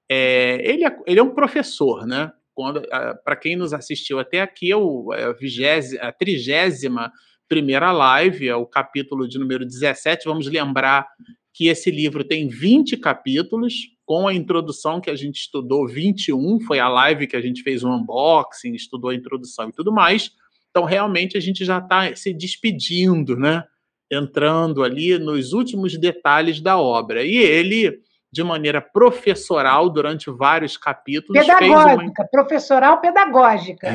É, 0.09 0.61
ele, 0.62 0.85
é, 0.85 0.97
ele 1.09 1.19
é 1.19 1.23
um 1.23 1.35
professor, 1.35 2.07
né? 2.07 2.31
Quando 2.54 2.82
para 3.25 3.37
quem 3.37 3.56
nos 3.56 3.73
assistiu 3.73 4.18
até 4.18 4.40
aqui, 4.40 4.73
é, 4.73 4.76
é 4.76 5.25
a, 5.25 5.32
vigésima, 5.32 6.02
a 6.02 6.12
trigésima 6.12 7.12
primeira 7.49 7.92
live, 7.92 8.49
é 8.49 8.56
o 8.56 8.66
capítulo 8.66 9.28
de 9.28 9.38
número 9.38 9.64
17. 9.64 10.25
Vamos 10.25 10.47
lembrar 10.47 11.06
que 11.52 11.66
esse 11.68 11.90
livro 11.90 12.25
tem 12.25 12.49
20 12.49 12.97
capítulos, 12.97 13.75
com 14.04 14.26
a 14.26 14.35
introdução 14.35 15.00
que 15.00 15.11
a 15.11 15.14
gente 15.14 15.37
estudou 15.37 15.87
21, 15.87 16.61
foi 16.61 16.78
a 16.78 16.88
live 16.88 17.26
que 17.26 17.37
a 17.37 17.40
gente 17.40 17.62
fez 17.62 17.85
um 17.85 17.92
unboxing, 17.94 18.73
estudou 18.75 19.11
a 19.11 19.14
introdução 19.14 19.68
e 19.68 19.73
tudo 19.73 19.92
mais. 19.92 20.30
Então, 20.71 20.85
realmente, 20.85 21.37
a 21.37 21.40
gente 21.40 21.64
já 21.64 21.78
está 21.78 22.14
se 22.16 22.32
despedindo, 22.32 23.37
né? 23.37 23.64
Entrando 24.11 24.82
ali 24.82 25.18
nos 25.18 25.52
últimos 25.52 25.97
detalhes 25.99 26.61
da 26.61 26.78
obra. 26.78 27.25
E 27.25 27.37
ele 27.37 28.00
de 28.33 28.43
maneira 28.43 28.81
professoral 28.81 29.91
durante 29.91 30.31
vários 30.31 30.79
capítulos. 30.79 31.39
Pedagógica, 31.39 32.23
uma... 32.23 32.29
professoral 32.31 33.01
pedagógica. 33.01 33.89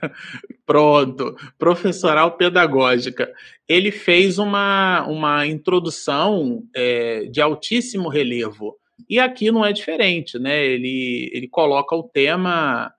Pronto, 0.66 1.34
professoral 1.58 2.32
pedagógica. 2.32 3.32
Ele 3.66 3.90
fez 3.90 4.38
uma, 4.38 5.06
uma 5.06 5.46
introdução 5.46 6.62
é, 6.76 7.24
de 7.24 7.40
altíssimo 7.40 8.08
relevo. 8.08 8.76
E 9.08 9.18
aqui 9.18 9.50
não 9.50 9.64
é 9.64 9.72
diferente, 9.72 10.38
né? 10.38 10.62
Ele, 10.64 11.30
ele 11.32 11.48
coloca 11.48 11.96
o 11.96 12.02
tema 12.02 12.92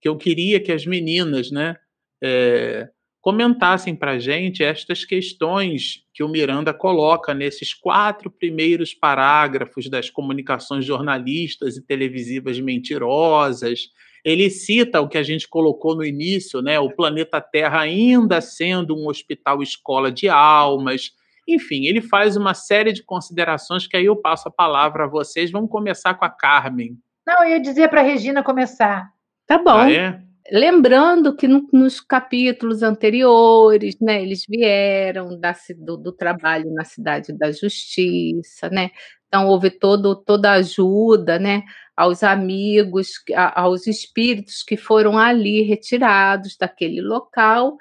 que 0.00 0.08
eu 0.08 0.16
queria 0.16 0.60
que 0.60 0.70
as 0.70 0.86
meninas, 0.86 1.50
né? 1.50 1.76
É, 2.22 2.88
comentassem 3.22 3.94
para 3.94 4.12
a 4.12 4.18
gente 4.18 4.64
estas 4.64 5.04
questões 5.04 6.04
que 6.12 6.24
o 6.24 6.28
Miranda 6.28 6.74
coloca 6.74 7.32
nesses 7.32 7.72
quatro 7.72 8.28
primeiros 8.28 8.92
parágrafos 8.92 9.88
das 9.88 10.10
comunicações 10.10 10.84
jornalistas 10.84 11.76
e 11.76 11.86
televisivas 11.86 12.58
mentirosas. 12.58 13.90
Ele 14.24 14.50
cita 14.50 15.00
o 15.00 15.08
que 15.08 15.16
a 15.16 15.22
gente 15.22 15.48
colocou 15.48 15.94
no 15.94 16.04
início, 16.04 16.60
né? 16.60 16.80
O 16.80 16.90
planeta 16.90 17.40
Terra 17.40 17.80
ainda 17.80 18.40
sendo 18.40 18.96
um 18.96 19.08
hospital 19.08 19.62
escola 19.62 20.10
de 20.10 20.28
almas. 20.28 21.12
Enfim, 21.48 21.86
ele 21.86 22.02
faz 22.02 22.36
uma 22.36 22.54
série 22.54 22.92
de 22.92 23.04
considerações 23.04 23.86
que 23.86 23.96
aí 23.96 24.06
eu 24.06 24.16
passo 24.16 24.48
a 24.48 24.52
palavra 24.52 25.04
a 25.04 25.08
vocês. 25.08 25.50
Vamos 25.52 25.70
começar 25.70 26.14
com 26.14 26.24
a 26.24 26.30
Carmen. 26.30 26.98
Não, 27.24 27.44
eu 27.44 27.50
ia 27.50 27.60
dizer 27.60 27.88
para 27.88 28.00
a 28.00 28.04
Regina 28.04 28.42
começar. 28.42 29.08
Tá 29.46 29.58
bom. 29.58 29.70
Ah, 29.70 29.92
é? 29.92 30.20
Lembrando 30.50 31.36
que 31.36 31.46
no, 31.46 31.68
nos 31.72 32.00
capítulos 32.00 32.82
anteriores, 32.82 33.96
né, 34.00 34.22
eles 34.22 34.44
vieram 34.48 35.38
da, 35.38 35.54
do, 35.78 35.96
do, 35.96 36.12
trabalho 36.12 36.72
na 36.74 36.84
cidade 36.84 37.32
da 37.32 37.52
Justiça, 37.52 38.68
né? 38.68 38.90
Então 39.28 39.46
houve 39.48 39.70
todo, 39.70 40.16
toda 40.16 40.50
a 40.50 40.54
ajuda, 40.54 41.38
né, 41.38 41.62
aos 41.96 42.22
amigos, 42.22 43.12
aos 43.54 43.86
espíritos 43.86 44.62
que 44.62 44.76
foram 44.76 45.16
ali 45.16 45.62
retirados 45.62 46.56
daquele 46.56 47.00
local. 47.00 47.76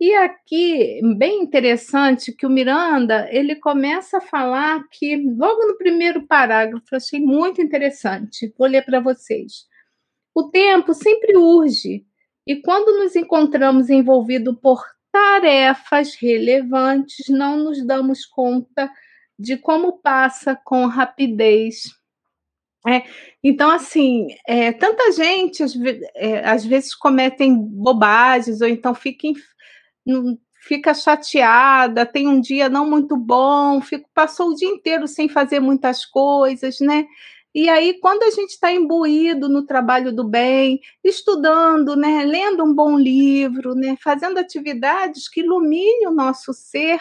E 0.00 0.14
aqui, 0.14 1.00
bem 1.16 1.42
interessante 1.42 2.32
que 2.32 2.46
o 2.46 2.50
Miranda, 2.50 3.28
ele 3.30 3.56
começa 3.56 4.18
a 4.18 4.20
falar 4.20 4.84
que 4.90 5.16
logo 5.16 5.66
no 5.66 5.76
primeiro 5.78 6.26
parágrafo, 6.26 6.94
achei 6.94 7.20
muito 7.20 7.60
interessante. 7.60 8.52
Vou 8.58 8.68
ler 8.68 8.84
para 8.84 9.00
vocês. 9.00 9.66
O 10.34 10.44
tempo 10.44 10.92
sempre 10.92 11.36
urge 11.36 12.04
e 12.46 12.56
quando 12.56 12.98
nos 12.98 13.14
encontramos 13.16 13.88
envolvidos 13.88 14.56
por 14.60 14.82
tarefas 15.10 16.14
relevantes, 16.16 17.28
não 17.28 17.56
nos 17.56 17.86
damos 17.86 18.26
conta 18.26 18.90
de 19.38 19.56
como 19.56 19.98
passa 19.98 20.58
com 20.64 20.86
rapidez. 20.86 21.84
É, 22.86 23.02
então, 23.42 23.70
assim, 23.70 24.26
é, 24.46 24.72
tanta 24.72 25.10
gente 25.12 25.62
às, 25.62 25.74
é, 26.14 26.46
às, 26.46 26.64
vezes 26.64 26.94
cometem 26.94 27.56
bobagens 27.56 28.60
ou 28.60 28.68
então 28.68 28.94
fica, 28.94 29.28
fica 30.60 30.92
chateada, 30.92 32.04
tem 32.04 32.28
um 32.28 32.40
dia 32.40 32.68
não 32.68 32.88
muito 32.88 33.16
bom, 33.16 33.80
fico, 33.80 34.08
passou 34.12 34.50
o 34.50 34.54
dia 34.54 34.68
inteiro 34.68 35.08
sem 35.08 35.28
fazer 35.28 35.60
muitas 35.60 36.04
coisas, 36.04 36.80
né? 36.80 37.06
E 37.54 37.68
aí, 37.68 37.94
quando 38.00 38.24
a 38.24 38.30
gente 38.30 38.50
está 38.50 38.72
imbuído 38.72 39.48
no 39.48 39.64
trabalho 39.64 40.12
do 40.12 40.24
bem, 40.24 40.80
estudando, 41.04 41.94
né, 41.94 42.24
lendo 42.24 42.64
um 42.64 42.74
bom 42.74 42.98
livro, 42.98 43.74
né, 43.76 43.96
fazendo 44.02 44.38
atividades 44.38 45.28
que 45.28 45.40
iluminem 45.40 46.08
o 46.08 46.10
nosso 46.10 46.52
ser, 46.52 46.98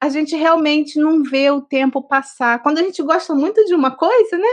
a 0.00 0.08
gente 0.08 0.34
realmente 0.36 0.98
não 0.98 1.22
vê 1.22 1.50
o 1.50 1.62
tempo 1.62 2.02
passar. 2.02 2.62
Quando 2.62 2.78
a 2.78 2.82
gente 2.82 3.02
gosta 3.02 3.34
muito 3.34 3.64
de 3.66 3.74
uma 3.74 3.92
coisa, 3.96 4.36
né, 4.36 4.48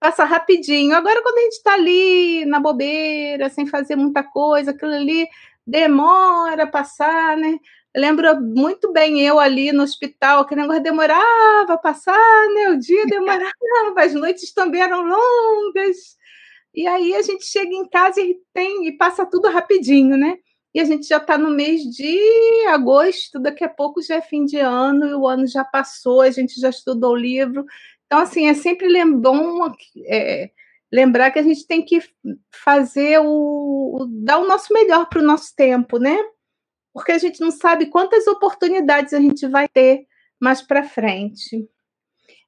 passa 0.00 0.24
rapidinho. 0.24 0.94
Agora, 0.94 1.22
quando 1.22 1.38
a 1.38 1.42
gente 1.42 1.54
está 1.54 1.74
ali 1.74 2.44
na 2.46 2.60
bobeira, 2.60 3.50
sem 3.50 3.66
fazer 3.66 3.96
muita 3.96 4.22
coisa, 4.22 4.70
aquilo 4.70 4.92
ali 4.92 5.26
demora 5.66 6.62
a 6.64 6.66
passar, 6.66 7.36
né? 7.36 7.58
Lembro 7.96 8.40
muito 8.40 8.92
bem 8.92 9.20
eu 9.20 9.40
ali 9.40 9.72
no 9.72 9.82
hospital, 9.82 10.46
que 10.46 10.54
negócio 10.54 10.82
demorava 10.82 11.72
a 11.72 11.78
passar, 11.78 12.48
né? 12.54 12.70
O 12.70 12.78
dia 12.78 13.06
demorava, 13.08 13.52
as 13.96 14.12
noites 14.14 14.52
também 14.52 14.82
eram 14.82 15.02
longas. 15.02 16.16
E 16.74 16.86
aí 16.86 17.14
a 17.14 17.22
gente 17.22 17.44
chega 17.46 17.72
em 17.72 17.88
casa 17.88 18.20
e 18.20 18.38
tem 18.52 18.86
e 18.86 18.92
passa 18.96 19.24
tudo 19.24 19.48
rapidinho, 19.48 20.16
né? 20.16 20.36
E 20.74 20.80
a 20.80 20.84
gente 20.84 21.08
já 21.08 21.16
está 21.16 21.38
no 21.38 21.50
mês 21.50 21.80
de 21.84 22.66
agosto, 22.68 23.40
daqui 23.40 23.64
a 23.64 23.68
pouco 23.68 24.02
já 24.02 24.16
é 24.16 24.20
fim 24.20 24.44
de 24.44 24.58
ano, 24.58 25.06
e 25.06 25.14
o 25.14 25.26
ano 25.26 25.46
já 25.46 25.64
passou, 25.64 26.20
a 26.20 26.30
gente 26.30 26.60
já 26.60 26.68
estudou 26.68 27.12
o 27.12 27.16
livro. 27.16 27.64
Então, 28.04 28.18
assim, 28.20 28.46
é 28.46 28.52
sempre 28.52 28.86
bom 29.06 29.72
é, 30.06 30.50
lembrar 30.92 31.30
que 31.30 31.38
a 31.38 31.42
gente 31.42 31.66
tem 31.66 31.82
que 31.82 32.00
fazer 32.50 33.20
o. 33.24 34.06
dar 34.22 34.38
o 34.38 34.46
nosso 34.46 34.72
melhor 34.72 35.08
para 35.08 35.20
o 35.20 35.24
nosso 35.24 35.54
tempo, 35.56 35.98
né? 35.98 36.16
Porque 36.96 37.12
a 37.12 37.18
gente 37.18 37.42
não 37.42 37.50
sabe 37.50 37.90
quantas 37.90 38.26
oportunidades 38.26 39.12
a 39.12 39.20
gente 39.20 39.46
vai 39.46 39.68
ter 39.68 40.06
mais 40.40 40.62
para 40.62 40.82
frente. 40.82 41.68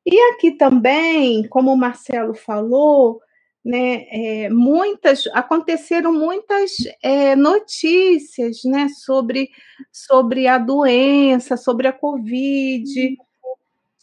E 0.06 0.18
aqui 0.32 0.52
também, 0.52 1.46
como 1.50 1.70
o 1.70 1.76
Marcelo 1.76 2.32
falou, 2.32 3.20
né, 3.62 4.06
é, 4.10 4.48
muitas 4.48 5.26
aconteceram 5.34 6.14
muitas 6.14 6.72
é, 7.02 7.36
notícias, 7.36 8.60
né, 8.64 8.88
sobre 9.04 9.50
sobre 9.92 10.46
a 10.46 10.56
doença, 10.56 11.58
sobre 11.58 11.86
a 11.86 11.92
covid. 11.92 13.18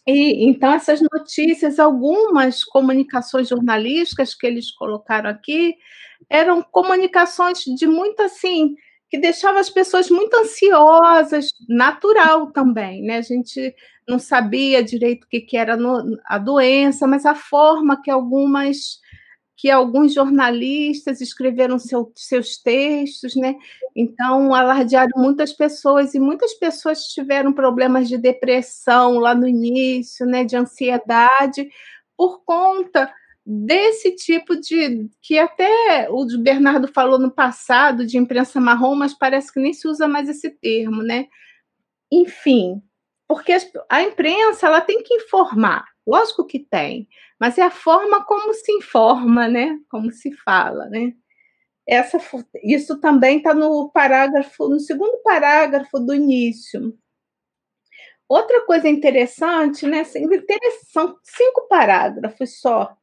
E 0.08 0.48
então 0.48 0.72
essas 0.74 1.02
notícias, 1.12 1.80
algumas 1.80 2.64
comunicações 2.64 3.48
jornalísticas 3.48 4.36
que 4.36 4.46
eles 4.46 4.70
colocaram 4.70 5.28
aqui, 5.28 5.76
eram 6.30 6.62
comunicações 6.62 7.64
de 7.64 7.88
muito 7.88 8.22
assim 8.22 8.76
que 9.16 9.22
deixava 9.22 9.60
as 9.60 9.70
pessoas 9.70 10.10
muito 10.10 10.36
ansiosas, 10.36 11.48
natural 11.70 12.52
também, 12.52 13.02
né? 13.02 13.18
A 13.18 13.22
gente 13.22 13.74
não 14.08 14.20
sabia 14.20 14.84
direito 14.84 15.24
o 15.24 15.28
que, 15.28 15.40
que 15.40 15.56
era 15.56 15.78
no, 15.78 16.20
a 16.26 16.38
doença, 16.38 17.08
mas 17.08 17.26
a 17.26 17.34
forma 17.34 18.02
que 18.02 18.12
algumas 18.12 19.00
que 19.58 19.72
alguns 19.72 20.14
jornalistas 20.14 21.22
escreveram 21.22 21.80
seu, 21.80 22.12
seus 22.14 22.58
textos, 22.58 23.38
né? 23.38 23.56
Então, 23.96 24.54
alardearam 24.54 25.14
muitas 25.16 25.54
pessoas 25.54 26.14
e 26.14 26.20
muitas 26.20 26.54
pessoas 26.54 27.06
tiveram 27.06 27.54
problemas 27.54 28.10
de 28.10 28.18
depressão 28.18 29.18
lá 29.18 29.34
no 29.34 29.48
início, 29.48 30.26
né? 30.26 30.44
De 30.44 30.58
ansiedade, 30.58 31.70
por 32.18 32.44
conta 32.44 33.10
desse 33.46 34.16
tipo 34.16 34.60
de 34.60 35.08
que 35.22 35.38
até 35.38 36.08
o 36.10 36.26
Bernardo 36.40 36.88
falou 36.88 37.20
no 37.20 37.30
passado 37.30 38.06
de 38.06 38.18
imprensa 38.18 38.60
marrom, 38.60 38.96
mas 38.96 39.14
parece 39.14 39.54
que 39.54 39.60
nem 39.60 39.72
se 39.72 39.88
usa 39.88 40.08
mais 40.08 40.28
esse 40.28 40.50
termo, 40.50 41.04
né? 41.04 41.28
Enfim, 42.12 42.82
porque 43.28 43.56
a 43.90 44.02
imprensa 44.02 44.68
ela 44.68 44.82
tem 44.82 45.04
que 45.04 45.14
informar, 45.14 45.86
lógico 46.08 46.46
que 46.46 46.60
tem, 46.60 47.08
mas 47.40 47.58
é 47.58 47.64
a 47.64 47.72
forma 47.72 48.24
como 48.26 48.54
se 48.54 48.72
informa, 48.72 49.48
né? 49.48 49.78
Como 49.90 50.12
se 50.12 50.32
fala, 50.32 50.86
né? 50.90 51.14
Essa, 51.88 52.18
isso 52.64 53.00
também 53.00 53.38
está 53.38 53.54
no 53.54 53.92
parágrafo, 53.92 54.68
no 54.70 54.80
segundo 54.80 55.22
parágrafo 55.24 56.00
do 56.00 56.16
início. 56.16 56.98
Outra 58.28 58.66
coisa 58.66 58.90
interessante, 58.90 59.86
né? 59.86 60.04
São 60.04 61.16
cinco 61.24 61.68
parágrafos 61.68 62.60
só, 62.60 62.98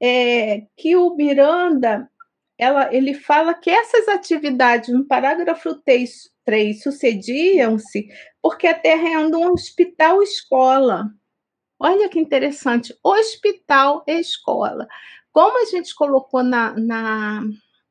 é, 0.00 0.62
que 0.76 0.96
o 0.96 1.14
Miranda 1.14 2.08
ela, 2.58 2.94
ele 2.94 3.14
fala 3.14 3.54
que 3.54 3.70
essas 3.70 4.08
atividades 4.08 4.88
no 4.88 5.04
parágrafo 5.04 5.74
3, 5.74 6.30
3 6.44 6.82
sucediam-se 6.82 8.08
porque 8.40 8.66
a 8.66 8.78
Terra 8.78 9.08
é 9.08 9.18
um 9.18 9.52
hospital 9.52 10.22
escola. 10.22 11.06
Olha 11.78 12.08
que 12.08 12.20
interessante, 12.20 12.96
hospital 13.02 14.04
escola. 14.06 14.86
Como 15.32 15.60
a 15.60 15.64
gente 15.64 15.94
colocou 15.94 16.44
na, 16.44 16.72
na, 16.78 17.42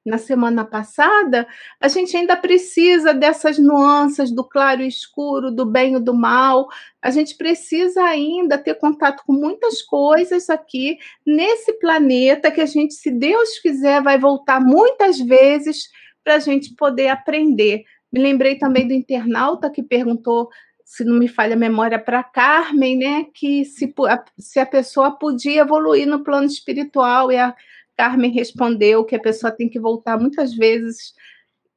na 0.05 0.17
semana 0.17 0.65
passada, 0.65 1.47
a 1.79 1.87
gente 1.87 2.15
ainda 2.15 2.35
precisa 2.35 3.13
dessas 3.13 3.57
nuances 3.57 4.31
do 4.31 4.43
claro 4.43 4.81
e 4.81 4.87
escuro, 4.87 5.49
do 5.49 5.65
bem 5.65 5.95
e 5.95 5.99
do 5.99 6.13
mal. 6.13 6.67
A 7.01 7.09
gente 7.09 7.37
precisa 7.37 8.03
ainda 8.03 8.57
ter 8.57 8.75
contato 8.75 9.23
com 9.25 9.33
muitas 9.33 9.81
coisas 9.81 10.49
aqui 10.49 10.97
nesse 11.25 11.73
planeta 11.79 12.51
que 12.51 12.61
a 12.61 12.65
gente, 12.65 12.93
se 12.93 13.11
Deus 13.11 13.59
quiser, 13.59 14.01
vai 14.01 14.17
voltar 14.17 14.59
muitas 14.59 15.19
vezes 15.19 15.89
para 16.23 16.35
a 16.35 16.39
gente 16.39 16.75
poder 16.75 17.07
aprender. 17.07 17.83
Me 18.11 18.21
lembrei 18.21 18.57
também 18.57 18.87
do 18.87 18.93
internauta 18.93 19.69
que 19.69 19.81
perguntou 19.81 20.49
se 20.85 21.03
não 21.03 21.17
me 21.17 21.27
falha 21.27 21.55
a 21.55 21.57
memória, 21.57 21.97
para 21.97 22.23
Carmen, 22.23 22.97
né, 22.97 23.25
que 23.33 23.65
se, 23.65 23.91
se 24.37 24.59
a 24.59 24.65
pessoa 24.65 25.11
podia 25.11 25.61
evoluir 25.61 26.05
no 26.05 26.23
plano 26.23 26.45
espiritual, 26.45 27.31
e 27.31 27.37
a 27.37 27.55
Carmen 27.97 28.31
respondeu 28.31 29.05
que 29.05 29.15
a 29.15 29.19
pessoa 29.21 29.51
tem 29.51 29.69
que 29.69 29.79
voltar 29.79 30.19
muitas 30.19 30.53
vezes, 30.55 31.13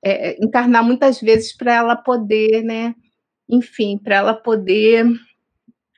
é, 0.04 0.42
encarnar 0.44 0.84
muitas 0.84 1.20
vezes 1.20 1.56
para 1.56 1.74
ela 1.74 1.96
poder, 1.96 2.62
né, 2.62 2.94
enfim, 3.48 3.98
para 3.98 4.16
ela 4.16 4.34
poder 4.34 5.06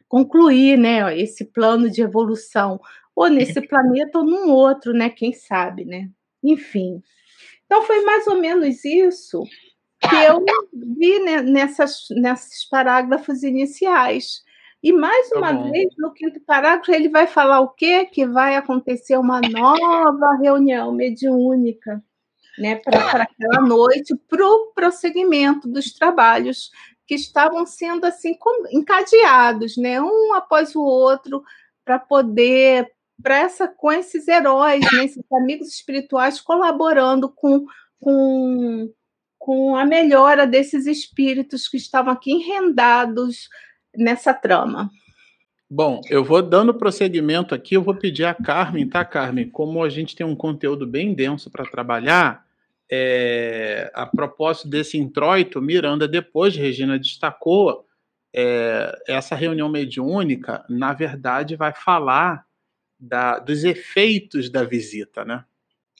concluir, 0.09 0.79
né, 0.79 1.19
esse 1.19 1.45
plano 1.45 1.91
de 1.91 2.03
evolução, 2.03 2.81
ou 3.15 3.29
nesse 3.29 3.61
planeta 3.61 4.19
ou 4.19 4.25
num 4.25 4.51
outro, 4.51 4.93
né, 4.93 5.11
quem 5.11 5.33
sabe, 5.33 5.85
né, 5.85 6.09
enfim. 6.43 7.03
Então, 7.67 7.83
foi 7.83 8.03
mais 8.03 8.27
ou 8.27 8.37
menos 8.41 8.85
isso 8.85 9.43
que 10.01 10.17
eu 10.17 10.45
vi 10.73 11.19
né, 11.21 11.43
nessas, 11.43 12.07
nesses 12.11 12.67
parágrafos 12.69 13.43
iniciais. 13.43 14.43
E 14.83 14.93
mais 14.93 15.31
tá 15.31 15.39
uma 15.39 15.71
vez, 15.71 15.89
no 15.99 16.13
quinto 16.13 16.41
parágrafo, 16.41 16.93
ele 16.93 17.09
vai 17.09 17.27
falar 17.27 17.61
o 17.61 17.69
quê? 17.69 18.07
Que 18.07 18.27
vai 18.27 18.55
acontecer 18.55 19.17
uma 19.17 19.41
nova 19.41 20.37
reunião 20.41 20.93
mediúnica 20.93 22.03
né, 22.59 22.77
para 22.77 23.23
aquela 23.23 23.61
noite, 23.61 24.15
para 24.29 24.45
o 24.45 24.73
prosseguimento 24.75 25.69
dos 25.69 25.93
trabalhos 25.93 26.71
que 27.07 27.15
estavam 27.15 27.65
sendo 27.65 28.05
assim 28.05 28.37
encadeados, 28.71 29.77
né, 29.77 30.01
um 30.01 30.35
após 30.35 30.75
o 30.75 30.83
outro, 30.83 31.43
para 31.85 31.99
poder 31.99 32.91
para 33.21 33.39
essa 33.39 33.67
com 33.67 33.91
esses 33.91 34.29
heróis, 34.29 34.85
né, 34.93 35.05
esses 35.05 35.25
amigos 35.33 35.69
espirituais 35.69 36.41
colaborando 36.41 37.29
com, 37.29 37.65
com 38.01 38.93
com 39.39 39.77
a 39.77 39.87
melhora 39.87 40.47
desses 40.47 40.87
espíritos 40.87 41.69
que 41.69 41.77
estavam 41.77 42.13
aqui 42.13 42.33
enrendados 42.33 43.49
nessa 43.99 44.33
trama. 44.33 44.91
Bom, 45.71 46.01
eu 46.09 46.25
vou 46.25 46.43
dando 46.43 46.73
prosseguimento 46.73 47.55
aqui, 47.55 47.75
eu 47.75 47.83
vou 47.83 47.95
pedir 47.95 48.25
a 48.25 48.35
Carmen, 48.35 48.89
tá, 48.89 49.05
Carmen? 49.05 49.51
Como 49.51 49.83
a 49.83 49.89
gente 49.89 50.17
tem 50.17 50.25
um 50.25 50.35
conteúdo 50.35 50.87
bem 50.87 51.13
denso 51.13 51.51
para 51.51 51.67
trabalhar, 51.67 52.47
é, 52.91 53.91
a 53.95 54.07
propósito 54.07 54.69
desse 54.69 54.97
introito, 54.97 55.61
Miranda, 55.61 56.09
depois, 56.09 56.57
Regina 56.57 56.99
destacou, 56.99 57.85
é, 58.35 58.99
essa 59.07 59.35
reunião 59.35 59.69
mediúnica, 59.69 60.65
na 60.71 60.95
verdade, 60.95 61.55
vai 61.55 61.75
falar 61.75 62.47
da, 62.99 63.39
dos 63.39 63.63
efeitos 63.65 64.49
da 64.49 64.65
visita, 64.65 65.25
né? 65.25 65.45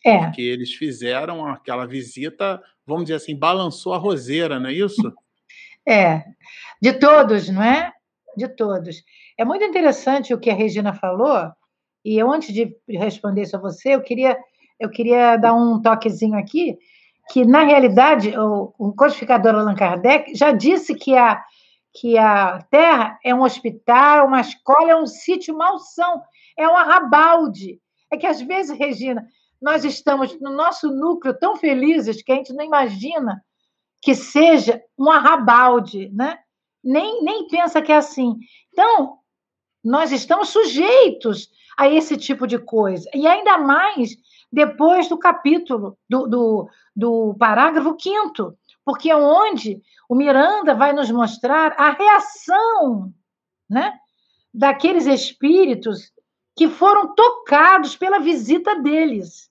É. 0.05 0.31
Que 0.31 0.41
eles 0.41 0.73
fizeram 0.73 1.45
aquela 1.47 1.85
visita 1.85 2.63
vamos 2.89 3.05
dizer 3.05 3.17
assim, 3.17 3.37
balançou 3.37 3.93
a 3.93 3.99
roseira, 3.99 4.59
não 4.59 4.71
é 4.71 4.73
isso? 4.73 4.97
É, 5.89 6.23
de 6.83 6.93
todos, 6.93 7.49
não 7.49 7.63
é? 7.63 7.91
De 8.37 8.47
todos. 8.47 9.03
É 9.39 9.45
muito 9.45 9.65
interessante 9.65 10.35
o 10.35 10.39
que 10.39 10.51
a 10.51 10.55
Regina 10.55 10.93
falou, 10.93 11.51
e 12.05 12.19
eu, 12.19 12.31
antes 12.31 12.53
de 12.53 12.77
responder 12.87 13.43
isso 13.43 13.57
a 13.57 13.61
você, 13.61 13.95
eu 13.95 14.03
queria, 14.03 14.39
eu 14.79 14.91
queria 14.91 15.37
dar 15.37 15.55
um 15.55 15.81
toquezinho 15.81 16.39
aqui, 16.39 16.77
que, 17.31 17.43
na 17.45 17.65
realidade, 17.65 18.39
o, 18.39 18.75
o 18.79 18.93
codificador 18.93 19.55
Allan 19.55 19.75
Kardec 19.75 20.35
já 20.35 20.53
disse 20.53 20.95
que 20.95 21.17
a, 21.17 21.43
que 21.95 22.19
a 22.19 22.63
Terra 22.71 23.19
é 23.25 23.35
um 23.35 23.43
hospital, 23.43 24.27
uma 24.27 24.43
escola, 24.43 24.91
é 24.91 24.97
um 24.97 25.07
sítio 25.07 25.57
malsão, 25.57 26.23
é 26.57 26.69
um 26.69 26.77
arrabalde. 26.77 27.81
É 28.11 28.17
que, 28.19 28.27
às 28.27 28.43
vezes, 28.43 28.79
Regina, 28.79 29.27
nós 29.61 29.87
estamos 29.87 30.39
no 30.39 30.53
nosso 30.53 30.91
núcleo 30.91 31.33
tão 31.33 31.57
felizes 31.57 32.23
que 32.23 32.31
a 32.31 32.35
gente 32.35 32.53
não 32.53 32.65
imagina 32.65 33.43
que 34.01 34.15
seja 34.15 34.83
um 34.99 35.11
arrabalde, 35.11 36.09
né? 36.11 36.39
Nem, 36.83 37.23
nem 37.23 37.49
pensa 37.49 37.83
que 37.83 37.93
é 37.93 37.97
assim. 37.97 38.39
Então, 38.73 39.19
nós 39.83 40.13
estamos 40.13 40.51
sujeitos 40.51 41.51
a 41.77 41.89
esse 41.89 42.17
tipo 42.17 42.47
de 42.47 42.59
coisa. 42.59 43.09
E 43.15 43.27
ainda 43.27 43.59
mais 43.59 44.17
depois 44.51 45.09
do 45.09 45.19
capítulo, 45.19 45.99
do, 46.09 46.27
do, 46.27 46.69
do 46.97 47.35
parágrafo 47.39 47.95
quinto, 47.95 48.57
porque 48.85 49.11
é 49.11 49.17
onde 49.17 49.83
o 50.09 50.15
Miranda 50.15 50.75
vai 50.75 50.93
nos 50.93 51.11
mostrar 51.11 51.75
a 51.77 51.91
reação 51.91 53.13
né, 53.69 53.93
daqueles 54.53 55.07
espíritos 55.07 56.11
que 56.57 56.69
foram 56.69 57.15
tocados 57.15 57.97
pela 57.97 58.19
visita 58.19 58.81
deles. 58.81 59.51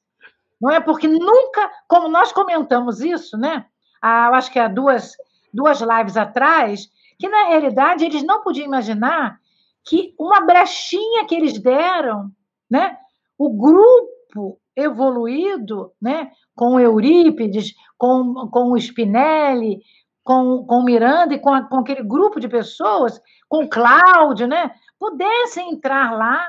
Não 0.60 0.71
é 0.71 0.79
porque 0.79 1.07
nunca, 1.07 1.71
como 1.88 2.10
nós 2.10 2.31
comentamos 2.31 2.99
isso, 2.99 3.38
né? 3.38 3.65
Há, 4.01 4.27
eu 4.27 4.36
acho 4.36 4.51
que 4.51 4.60
há 4.60 4.67
duas, 4.67 5.13
duas 5.53 5.81
lives 5.81 6.17
atrás, 6.17 6.88
que 7.19 7.27
na 7.27 7.47
realidade 7.47 8.05
eles 8.05 8.23
não 8.23 8.41
podiam 8.41 8.65
imaginar 8.65 9.39
que 9.88 10.13
uma 10.19 10.41
brechinha 10.41 11.25
que 11.25 11.36
eles 11.36 11.60
deram, 11.60 12.29
né? 12.69 12.97
O 13.38 13.49
grupo 13.49 14.60
evoluído, 14.75 15.91
né? 16.01 16.31
Com 16.55 16.75
o 16.75 16.79
Eurípides, 16.79 17.73
com, 17.97 18.49
com 18.51 18.71
o 18.71 18.77
Spinelli, 18.77 19.79
com, 20.23 20.65
com 20.65 20.79
o 20.79 20.83
Miranda 20.83 21.33
e 21.33 21.39
com, 21.39 21.53
a, 21.53 21.63
com 21.63 21.79
aquele 21.79 22.03
grupo 22.03 22.39
de 22.39 22.49
pessoas, 22.49 23.21
com 23.47 23.63
o 23.63 23.69
Cláudio, 23.69 24.47
né? 24.47 24.71
Pudessem 24.99 25.71
entrar 25.71 26.12
lá 26.12 26.45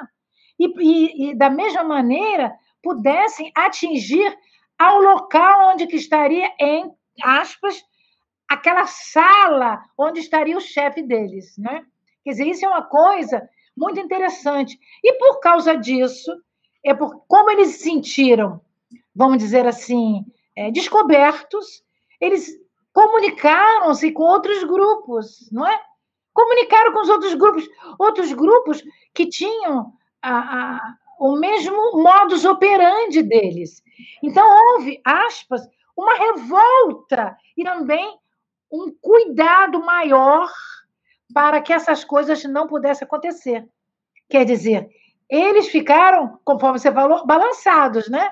e, 0.59 0.67
e, 0.67 1.31
e 1.31 1.35
da 1.39 1.49
mesma 1.49 1.85
maneira 1.85 2.53
pudessem 2.83 3.53
atingir 3.55 4.37
ao 4.79 5.01
local 5.01 5.71
onde 5.71 5.87
que 5.87 5.97
estaria, 5.97 6.51
em 6.61 6.91
aspas, 7.23 7.83
aquela 8.49 8.87
sala 8.87 9.83
onde 9.97 10.21
estaria 10.21 10.57
o 10.57 10.61
chefe 10.61 11.03
deles, 11.03 11.57
né? 11.59 11.85
Quer 12.25 12.31
dizer, 12.31 12.47
isso 12.47 12.65
é 12.65 12.69
uma 12.69 12.83
coisa 12.83 13.49
muito 13.77 14.01
interessante. 14.01 14.79
E 15.03 15.13
por 15.15 15.41
causa 15.41 15.77
disso, 15.77 16.33
é 16.85 16.95
por 16.95 17.25
como 17.27 17.51
eles 17.51 17.69
se 17.77 17.85
sentiram, 17.85 18.61
vamos 19.15 19.39
dizer 19.39 19.67
assim, 19.67 20.25
é, 20.57 20.71
descobertos, 20.71 21.83
eles 22.21 22.51
comunicaram-se 22.93 24.11
com 24.11 24.25
outros 24.25 24.65
grupos, 24.65 25.49
não 25.53 25.67
é? 25.67 25.81
Comunicaram 26.33 26.93
com 26.93 27.01
os 27.01 27.09
outros 27.09 27.35
grupos, 27.35 27.69
outros 27.99 28.33
grupos 28.33 28.83
que 29.15 29.27
tinham 29.27 29.93
a, 30.23 30.39
a, 30.77 30.95
o 31.21 31.37
mesmo 31.37 32.03
modus 32.03 32.45
operandi 32.45 33.23
deles. 33.23 33.83
Então, 34.23 34.45
houve, 34.47 35.01
aspas, 35.05 35.63
uma 35.99 36.15
revolta 36.15 37.37
e 37.57 37.65
também 37.65 38.17
um 38.71 38.95
cuidado 39.01 39.85
maior 39.85 40.49
para 41.35 41.61
que 41.61 41.73
essas 41.73 42.05
coisas 42.05 42.45
não 42.45 42.69
pudessem 42.69 43.05
acontecer. 43.05 43.69
Quer 44.29 44.45
dizer, 44.45 44.89
eles 45.29 45.67
ficaram, 45.69 46.39
conforme 46.45 46.79
você 46.79 46.93
falou, 46.93 47.27
balançados, 47.27 48.09
né? 48.09 48.31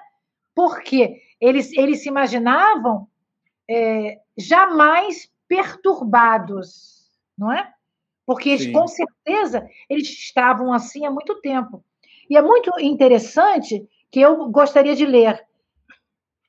Porque 0.54 1.20
eles, 1.40 1.72
eles 1.72 2.02
se 2.02 2.08
imaginavam 2.08 3.08
é, 3.68 4.20
jamais 4.38 5.28
perturbados, 5.48 7.10
não 7.36 7.52
é? 7.52 7.72
Porque 8.24 8.50
eles, 8.50 8.72
com 8.72 8.86
certeza 8.86 9.68
eles 9.90 10.08
estavam 10.08 10.72
assim 10.72 11.04
há 11.04 11.10
muito 11.10 11.40
tempo. 11.40 11.84
E 12.30 12.36
é 12.36 12.42
muito 12.42 12.70
interessante 12.80 13.88
que 14.10 14.20
eu 14.20 14.48
gostaria 14.50 14.94
de 14.94 15.04
ler 15.04 15.44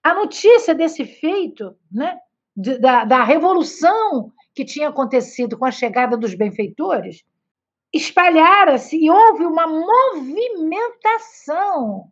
a 0.07 0.13
notícia 0.13 0.73
desse 0.73 1.03
feito, 1.03 1.75
né? 1.91 2.17
da, 2.55 3.03
da 3.03 3.25
revolução 3.25 4.31
que 4.55 4.63
tinha 4.63 4.87
acontecido 4.87 5.57
com 5.57 5.65
a 5.65 5.71
chegada 5.71 6.15
dos 6.15 6.33
benfeitores, 6.33 7.25
espalhara-se 7.93 8.97
e 8.97 9.11
houve 9.11 9.43
uma 9.43 9.67
movimentação 9.67 12.09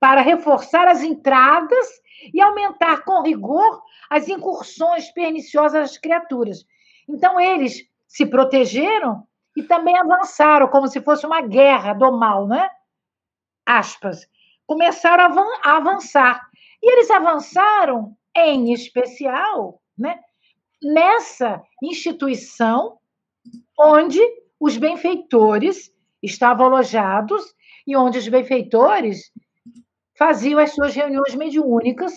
para 0.00 0.22
reforçar 0.22 0.88
as 0.88 1.04
entradas 1.04 1.86
e 2.34 2.40
aumentar 2.40 3.04
com 3.04 3.22
rigor 3.22 3.80
as 4.10 4.28
incursões 4.28 5.08
perniciosas 5.12 5.90
das 5.90 5.98
criaturas. 5.98 6.66
Então, 7.08 7.38
eles 7.38 7.84
se 8.08 8.26
protegeram 8.26 9.22
e 9.56 9.62
também 9.62 9.96
avançaram, 9.96 10.66
como 10.66 10.88
se 10.88 11.00
fosse 11.00 11.24
uma 11.24 11.42
guerra 11.42 11.92
do 11.92 12.10
mal, 12.10 12.48
né? 12.48 12.68
Aspas. 13.64 14.28
Começaram 14.66 15.32
a 15.62 15.76
avançar. 15.76 16.45
E 16.82 16.92
eles 16.92 17.10
avançaram, 17.10 18.16
em 18.36 18.72
especial, 18.72 19.80
né, 19.96 20.18
nessa 20.82 21.62
instituição 21.82 22.98
onde 23.78 24.20
os 24.60 24.76
benfeitores 24.76 25.90
estavam 26.22 26.66
alojados 26.66 27.54
e 27.86 27.96
onde 27.96 28.18
os 28.18 28.28
benfeitores 28.28 29.30
faziam 30.18 30.58
as 30.58 30.72
suas 30.72 30.94
reuniões 30.94 31.34
mediúnicas 31.34 32.12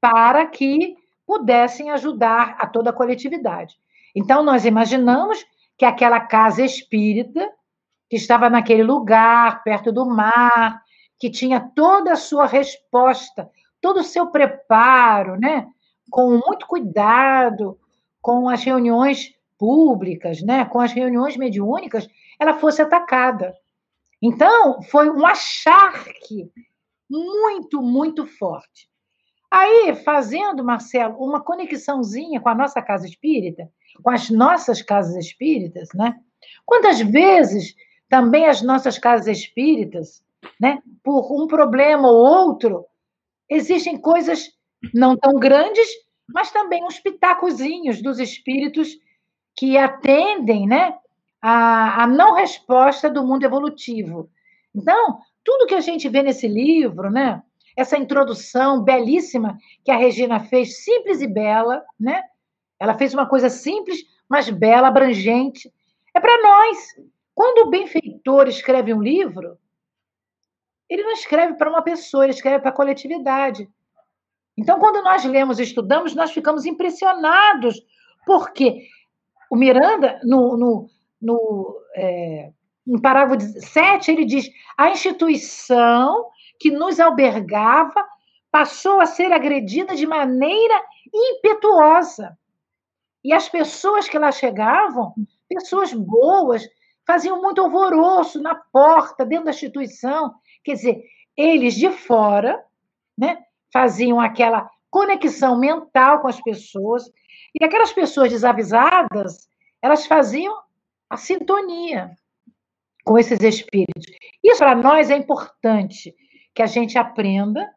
para 0.00 0.46
que 0.46 0.96
pudessem 1.26 1.90
ajudar 1.90 2.56
a 2.58 2.66
toda 2.66 2.90
a 2.90 2.92
coletividade. 2.92 3.74
Então, 4.14 4.42
nós 4.42 4.64
imaginamos 4.64 5.44
que 5.76 5.84
aquela 5.84 6.20
casa 6.20 6.62
espírita, 6.62 7.50
que 8.08 8.16
estava 8.16 8.48
naquele 8.48 8.82
lugar, 8.82 9.62
perto 9.64 9.90
do 9.90 10.06
mar, 10.06 10.80
que 11.18 11.30
tinha 11.30 11.60
toda 11.74 12.12
a 12.12 12.16
sua 12.16 12.46
resposta, 12.46 13.50
todo 13.84 14.00
o 14.00 14.04
seu 14.04 14.28
preparo, 14.28 15.38
né? 15.38 15.68
com 16.10 16.40
muito 16.46 16.66
cuidado, 16.66 17.78
com 18.22 18.48
as 18.48 18.64
reuniões 18.64 19.34
públicas, 19.58 20.40
né, 20.42 20.64
com 20.64 20.80
as 20.80 20.92
reuniões 20.92 21.36
mediúnicas, 21.36 22.08
ela 22.40 22.54
fosse 22.54 22.80
atacada. 22.80 23.54
Então, 24.22 24.82
foi 24.84 25.10
um 25.10 25.26
acharque 25.26 26.50
muito, 27.10 27.82
muito 27.82 28.26
forte. 28.26 28.88
Aí, 29.50 29.94
fazendo, 30.04 30.64
Marcelo, 30.64 31.16
uma 31.18 31.42
conexãozinha 31.42 32.40
com 32.40 32.48
a 32.48 32.54
nossa 32.54 32.80
casa 32.80 33.06
espírita, 33.06 33.68
com 34.02 34.10
as 34.10 34.30
nossas 34.30 34.80
casas 34.80 35.16
espíritas, 35.16 35.88
né? 35.94 36.16
Quantas 36.64 37.00
vezes 37.00 37.74
também 38.08 38.46
as 38.46 38.62
nossas 38.62 38.98
casas 38.98 39.26
espíritas, 39.26 40.22
né, 40.60 40.82
por 41.02 41.30
um 41.32 41.46
problema 41.46 42.08
ou 42.08 42.16
outro, 42.16 42.86
existem 43.54 43.96
coisas 43.96 44.50
não 44.92 45.16
tão 45.16 45.38
grandes, 45.38 45.88
mas 46.28 46.50
também 46.50 46.84
uns 46.84 46.98
pitacozinhos 46.98 48.02
dos 48.02 48.18
espíritos 48.18 48.98
que 49.56 49.76
atendem 49.76 50.66
né, 50.66 50.94
a, 51.40 52.02
a 52.02 52.06
não 52.06 52.34
resposta 52.34 53.08
do 53.08 53.24
mundo 53.24 53.44
evolutivo. 53.44 54.28
Então, 54.74 55.18
tudo 55.44 55.66
que 55.66 55.74
a 55.74 55.80
gente 55.80 56.08
vê 56.08 56.22
nesse 56.22 56.48
livro, 56.48 57.10
né, 57.10 57.42
essa 57.76 57.98
introdução 57.98 58.82
belíssima 58.82 59.58
que 59.84 59.90
a 59.90 59.96
Regina 59.96 60.40
fez, 60.40 60.84
simples 60.84 61.20
e 61.20 61.26
bela, 61.26 61.82
né? 61.98 62.22
Ela 62.78 62.94
fez 62.94 63.14
uma 63.14 63.26
coisa 63.26 63.48
simples, 63.48 64.04
mas 64.28 64.48
bela, 64.48 64.88
abrangente. 64.88 65.72
É 66.14 66.20
para 66.20 66.42
nós. 66.42 66.78
Quando 67.34 67.66
o 67.66 67.70
benfeitor 67.70 68.46
escreve 68.48 68.94
um 68.94 69.02
livro, 69.02 69.58
ele 70.88 71.02
não 71.02 71.12
escreve 71.12 71.54
para 71.54 71.70
uma 71.70 71.82
pessoa, 71.82 72.24
ele 72.24 72.32
escreve 72.32 72.60
para 72.60 72.70
a 72.70 72.74
coletividade. 72.74 73.68
Então, 74.56 74.78
quando 74.78 75.02
nós 75.02 75.24
lemos 75.24 75.58
e 75.58 75.62
estudamos, 75.62 76.14
nós 76.14 76.32
ficamos 76.32 76.64
impressionados, 76.64 77.82
porque 78.24 78.86
o 79.50 79.56
Miranda, 79.56 80.20
no, 80.22 80.56
no, 80.56 80.90
no, 81.20 81.80
é, 81.96 82.52
no 82.86 83.00
parágrafo 83.00 83.40
7, 83.60 84.10
ele 84.10 84.24
diz: 84.24 84.48
a 84.76 84.90
instituição 84.90 86.28
que 86.58 86.70
nos 86.70 87.00
albergava 87.00 88.06
passou 88.50 89.00
a 89.00 89.06
ser 89.06 89.32
agredida 89.32 89.96
de 89.96 90.06
maneira 90.06 90.80
impetuosa. 91.12 92.38
E 93.24 93.32
as 93.32 93.48
pessoas 93.48 94.08
que 94.08 94.18
lá 94.18 94.30
chegavam, 94.30 95.14
pessoas 95.48 95.92
boas, 95.92 96.62
faziam 97.06 97.40
muito 97.40 97.60
alvoroço 97.60 98.40
na 98.40 98.54
porta, 98.54 99.24
dentro 99.24 99.46
da 99.46 99.50
instituição. 99.50 100.34
Quer 100.64 100.74
dizer, 100.74 101.04
eles 101.36 101.74
de 101.74 101.90
fora, 101.90 102.64
né, 103.16 103.38
faziam 103.72 104.20
aquela 104.20 104.68
conexão 104.90 105.58
mental 105.58 106.20
com 106.20 106.28
as 106.28 106.40
pessoas, 106.40 107.04
e 107.60 107.64
aquelas 107.64 107.92
pessoas 107.92 108.30
desavisadas, 108.30 109.48
elas 109.82 110.06
faziam 110.06 110.56
a 111.10 111.16
sintonia 111.16 112.10
com 113.04 113.18
esses 113.18 113.40
espíritos. 113.40 114.06
Isso 114.42 114.58
para 114.58 114.74
nós 114.74 115.10
é 115.10 115.16
importante 115.16 116.14
que 116.54 116.62
a 116.62 116.66
gente 116.66 116.96
aprenda, 116.96 117.68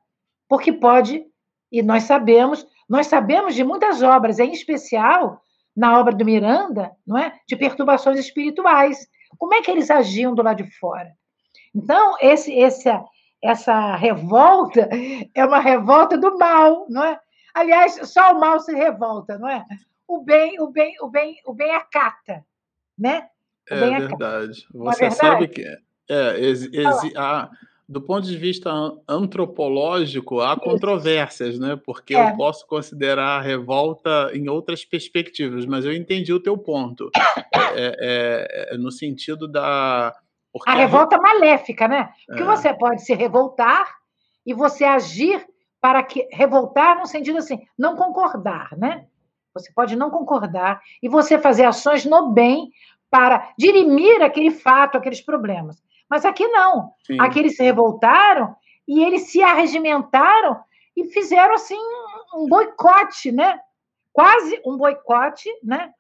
porque 0.48 0.72
pode, 0.72 1.26
e 1.72 1.82
nós 1.82 2.04
sabemos, 2.04 2.66
nós 2.88 3.08
sabemos 3.08 3.54
de 3.54 3.64
muitas 3.64 4.02
obras, 4.02 4.40
em 4.40 4.52
especial 4.52 5.42
na 5.76 6.00
obra 6.00 6.16
do 6.16 6.26
Miranda, 6.26 6.92
não 7.06 7.18
é? 7.18 7.34
De 7.48 7.56
perturbações 7.56 8.18
espirituais. 8.18 9.08
Como 9.38 9.54
é 9.54 9.62
que 9.62 9.70
eles 9.70 9.92
agiam 9.92 10.34
do 10.34 10.42
lado 10.42 10.64
de 10.64 10.72
fora? 10.80 11.12
Então, 11.78 12.16
esse, 12.20 12.52
esse, 12.52 12.90
essa 13.44 13.96
revolta 13.96 14.90
é 15.36 15.46
uma 15.46 15.60
revolta 15.60 16.18
do 16.18 16.36
mal, 16.36 16.88
não 16.90 17.04
é? 17.04 17.20
Aliás, 17.54 18.00
só 18.12 18.34
o 18.34 18.40
mal 18.40 18.60
se 18.60 18.74
revolta, 18.74 19.38
não 19.38 19.48
é? 19.48 19.64
O 20.08 20.24
bem, 20.24 20.60
o 20.60 20.72
bem, 20.72 20.96
o 21.02 21.08
bem, 21.08 21.36
o 21.46 21.54
bem 21.54 21.72
acata, 21.76 22.44
né? 22.98 23.28
O 23.70 23.76
é 23.76 24.00
verdade. 24.00 24.16
Acata. 24.16 24.68
Você 24.74 25.06
é 25.06 25.10
verdade? 25.10 25.16
sabe 25.16 25.48
que 25.50 25.66
é, 26.10 26.40
exi, 26.40 26.72
há, 27.16 27.48
do 27.88 28.02
ponto 28.02 28.26
de 28.26 28.38
vista 28.38 28.72
antropológico, 29.08 30.42
há 30.42 30.60
controvérsias, 30.60 31.60
né? 31.60 31.80
Porque 31.86 32.16
é. 32.16 32.32
eu 32.32 32.38
posso 32.38 32.66
considerar 32.66 33.38
a 33.38 33.42
revolta 33.42 34.32
em 34.34 34.50
outras 34.50 34.84
perspectivas, 34.84 35.64
mas 35.68 35.86
eu 35.86 35.94
entendi 35.94 36.34
o 36.34 36.40
teu 36.40 36.58
ponto. 36.58 37.12
É, 37.80 37.96
é, 38.00 38.74
é 38.74 38.78
no 38.78 38.92
sentido 38.92 39.48
da 39.48 40.12
porque 40.58 40.70
a 40.70 40.76
revolta 40.76 41.16
a... 41.16 41.22
maléfica, 41.22 41.88
né? 41.88 42.10
Porque 42.26 42.44
é. 42.44 42.46
você 42.46 42.74
pode 42.74 43.04
se 43.04 43.14
revoltar 43.14 43.98
e 44.46 44.54
você 44.54 44.86
agir 44.86 45.46
para 45.82 46.04
que 46.04 46.28
revoltar 46.32 46.98
no 46.98 47.06
sentido 47.06 47.38
assim, 47.38 47.62
não 47.78 47.96
concordar, 47.96 48.70
né? 48.78 49.06
Você 49.54 49.72
pode 49.74 49.96
não 49.96 50.10
concordar 50.10 50.82
e 51.02 51.10
você 51.10 51.38
fazer 51.38 51.66
ações 51.66 52.06
no 52.06 52.32
bem 52.32 52.70
para 53.10 53.52
dirimir 53.58 54.22
aquele 54.22 54.52
fato, 54.52 54.98
aqueles 54.98 55.22
problemas. 55.22 55.82
Mas 56.10 56.26
aqui 56.26 56.48
não. 56.48 56.94
Sim. 57.06 57.20
Aqui 57.20 57.40
eles 57.40 57.56
se 57.56 57.64
revoltaram 57.64 58.56
e 58.88 59.04
eles 59.04 59.32
se 59.32 59.42
arregimentaram 59.42 60.60
e 60.96 61.06
fizeram 61.06 61.54
assim 61.54 61.80
um 62.36 62.48
boicote, 62.48 63.32
né? 63.32 63.60
Quase 64.14 64.62
um 64.66 64.78
boicote, 64.78 65.50
né? 65.64 65.92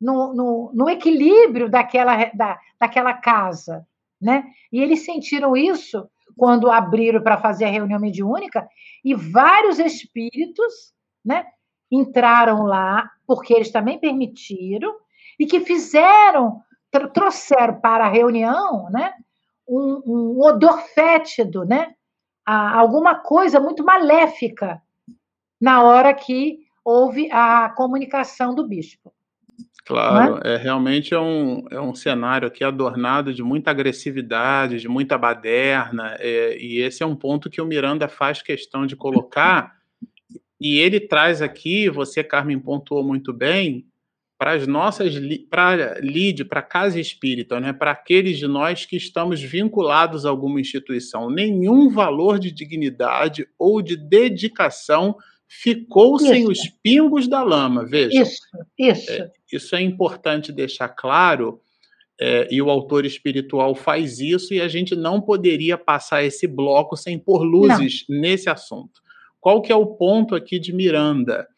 No, 0.00 0.32
no, 0.34 0.70
no 0.74 0.88
equilíbrio 0.88 1.68
daquela, 1.68 2.30
da, 2.34 2.58
daquela 2.78 3.12
casa 3.12 3.86
né? 4.20 4.44
E 4.72 4.80
eles 4.80 5.04
sentiram 5.04 5.56
isso 5.56 6.08
quando 6.36 6.70
abriram 6.70 7.22
para 7.22 7.38
fazer 7.38 7.66
a 7.66 7.70
reunião 7.70 8.00
mediúnica 8.00 8.68
e 9.04 9.14
vários 9.14 9.78
espíritos, 9.78 10.92
né, 11.24 11.44
entraram 11.90 12.62
lá 12.62 13.10
porque 13.26 13.52
eles 13.52 13.70
também 13.70 13.98
permitiram 13.98 14.94
e 15.38 15.46
que 15.46 15.60
fizeram 15.60 16.62
trouxeram 17.12 17.80
para 17.80 18.06
a 18.06 18.10
reunião, 18.10 18.88
né, 18.90 19.12
um, 19.68 20.02
um 20.06 20.40
odor 20.40 20.80
fétido, 20.94 21.64
né, 21.64 21.94
a 22.44 22.78
alguma 22.78 23.14
coisa 23.16 23.60
muito 23.60 23.84
maléfica 23.84 24.82
na 25.60 25.82
hora 25.82 26.12
que 26.14 26.58
houve 26.84 27.30
a 27.30 27.68
comunicação 27.76 28.54
do 28.54 28.66
bispo. 28.66 29.12
Claro, 29.84 30.40
é? 30.44 30.54
é? 30.54 30.56
realmente 30.56 31.14
é 31.14 31.20
um, 31.20 31.64
é 31.70 31.80
um 31.80 31.94
cenário 31.94 32.46
aqui 32.46 32.62
adornado 32.62 33.32
de 33.32 33.42
muita 33.42 33.70
agressividade, 33.70 34.80
de 34.80 34.88
muita 34.88 35.16
baderna, 35.16 36.16
é, 36.18 36.56
e 36.58 36.78
esse 36.78 37.02
é 37.02 37.06
um 37.06 37.16
ponto 37.16 37.50
que 37.50 37.60
o 37.60 37.66
Miranda 37.66 38.08
faz 38.08 38.42
questão 38.42 38.86
de 38.86 38.94
colocar, 38.94 39.74
e 40.60 40.78
ele 40.78 41.00
traz 41.00 41.40
aqui, 41.40 41.88
você, 41.88 42.22
Carmen, 42.22 42.58
pontuou 42.58 43.02
muito 43.02 43.32
bem, 43.32 43.86
para 44.40 44.52
as 44.52 44.66
nossas, 44.66 45.14
para 45.50 45.98
LID, 46.00 46.46
para 46.46 46.62
Casa 46.62 46.98
Espírita, 46.98 47.60
né, 47.60 47.74
para 47.74 47.90
aqueles 47.90 48.38
de 48.38 48.46
nós 48.46 48.86
que 48.86 48.96
estamos 48.96 49.42
vinculados 49.42 50.24
a 50.24 50.30
alguma 50.30 50.58
instituição, 50.58 51.28
nenhum 51.28 51.90
valor 51.90 52.38
de 52.38 52.50
dignidade 52.50 53.46
ou 53.58 53.82
de 53.82 53.96
dedicação 53.96 55.14
ficou 55.50 56.14
isso. 56.14 56.26
sem 56.26 56.46
os 56.46 56.68
pingos 56.80 57.26
da 57.26 57.42
lama, 57.42 57.84
veja. 57.84 58.22
Isso, 58.22 58.40
isso. 58.78 59.10
É, 59.10 59.32
isso 59.52 59.74
é 59.74 59.82
importante 59.82 60.52
deixar 60.52 60.88
claro, 60.88 61.60
é, 62.20 62.46
e 62.50 62.62
o 62.62 62.70
autor 62.70 63.04
espiritual 63.04 63.74
faz 63.74 64.20
isso, 64.20 64.54
e 64.54 64.60
a 64.60 64.68
gente 64.68 64.94
não 64.94 65.20
poderia 65.20 65.76
passar 65.76 66.22
esse 66.22 66.46
bloco 66.46 66.96
sem 66.96 67.18
pôr 67.18 67.42
luzes 67.42 68.04
não. 68.08 68.20
nesse 68.20 68.48
assunto. 68.48 69.00
Qual 69.40 69.60
que 69.60 69.72
é 69.72 69.74
o 69.74 69.86
ponto 69.86 70.36
aqui 70.36 70.60
de 70.60 70.72
Miranda? 70.72 71.48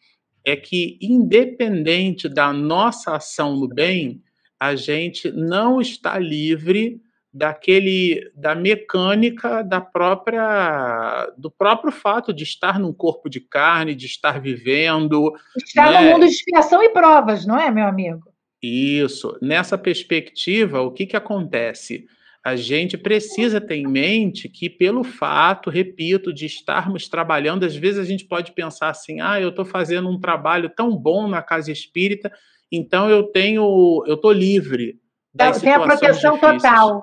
É 0.43 0.55
que, 0.55 0.97
independente 0.99 2.27
da 2.27 2.51
nossa 2.51 3.15
ação 3.15 3.55
no 3.55 3.67
bem, 3.67 4.21
a 4.59 4.75
gente 4.75 5.31
não 5.31 5.79
está 5.79 6.17
livre 6.17 6.99
daquele 7.33 8.31
da 8.35 8.53
mecânica 8.53 9.63
da 9.63 9.81
própria 9.81 11.31
do 11.35 11.49
próprio 11.49 11.91
fato 11.91 12.31
de 12.31 12.43
estar 12.43 12.79
num 12.79 12.93
corpo 12.93 13.27
de 13.27 13.39
carne, 13.39 13.95
de 13.95 14.05
estar 14.05 14.39
vivendo, 14.39 15.33
estar 15.57 15.91
né? 15.91 16.01
no 16.01 16.11
mundo 16.11 16.25
de 16.27 16.33
expiação 16.33 16.83
e 16.83 16.89
provas, 16.89 17.45
não 17.45 17.59
é, 17.59 17.71
meu 17.71 17.87
amigo? 17.87 18.31
Isso. 18.61 19.37
Nessa 19.41 19.77
perspectiva, 19.77 20.81
o 20.81 20.91
que 20.91 21.05
que 21.07 21.17
acontece? 21.17 22.05
A 22.45 22.55
gente 22.55 22.97
precisa 22.97 23.59
ter 23.59 23.75
em 23.75 23.87
mente 23.87 24.47
que, 24.47 24.69
pelo 24.69 25.03
fato, 25.03 25.69
repito, 25.69 26.33
de 26.33 26.45
estarmos 26.45 27.07
trabalhando, 27.07 27.65
às 27.65 27.75
vezes 27.75 27.99
a 27.99 28.03
gente 28.03 28.25
pode 28.25 28.51
pensar 28.51 28.89
assim: 28.89 29.21
ah, 29.21 29.39
eu 29.39 29.49
estou 29.49 29.65
fazendo 29.65 30.09
um 30.09 30.19
trabalho 30.19 30.69
tão 30.69 30.95
bom 30.95 31.27
na 31.27 31.41
casa 31.41 31.71
espírita, 31.71 32.31
então 32.71 33.09
eu 33.09 33.23
tenho, 33.23 34.03
eu 34.05 34.15
estou 34.15 34.31
livre. 34.31 34.99
Tem 35.35 35.73
a 35.73 35.79
proteção 35.79 36.33
difíceis. 36.33 36.61
total. 36.61 37.01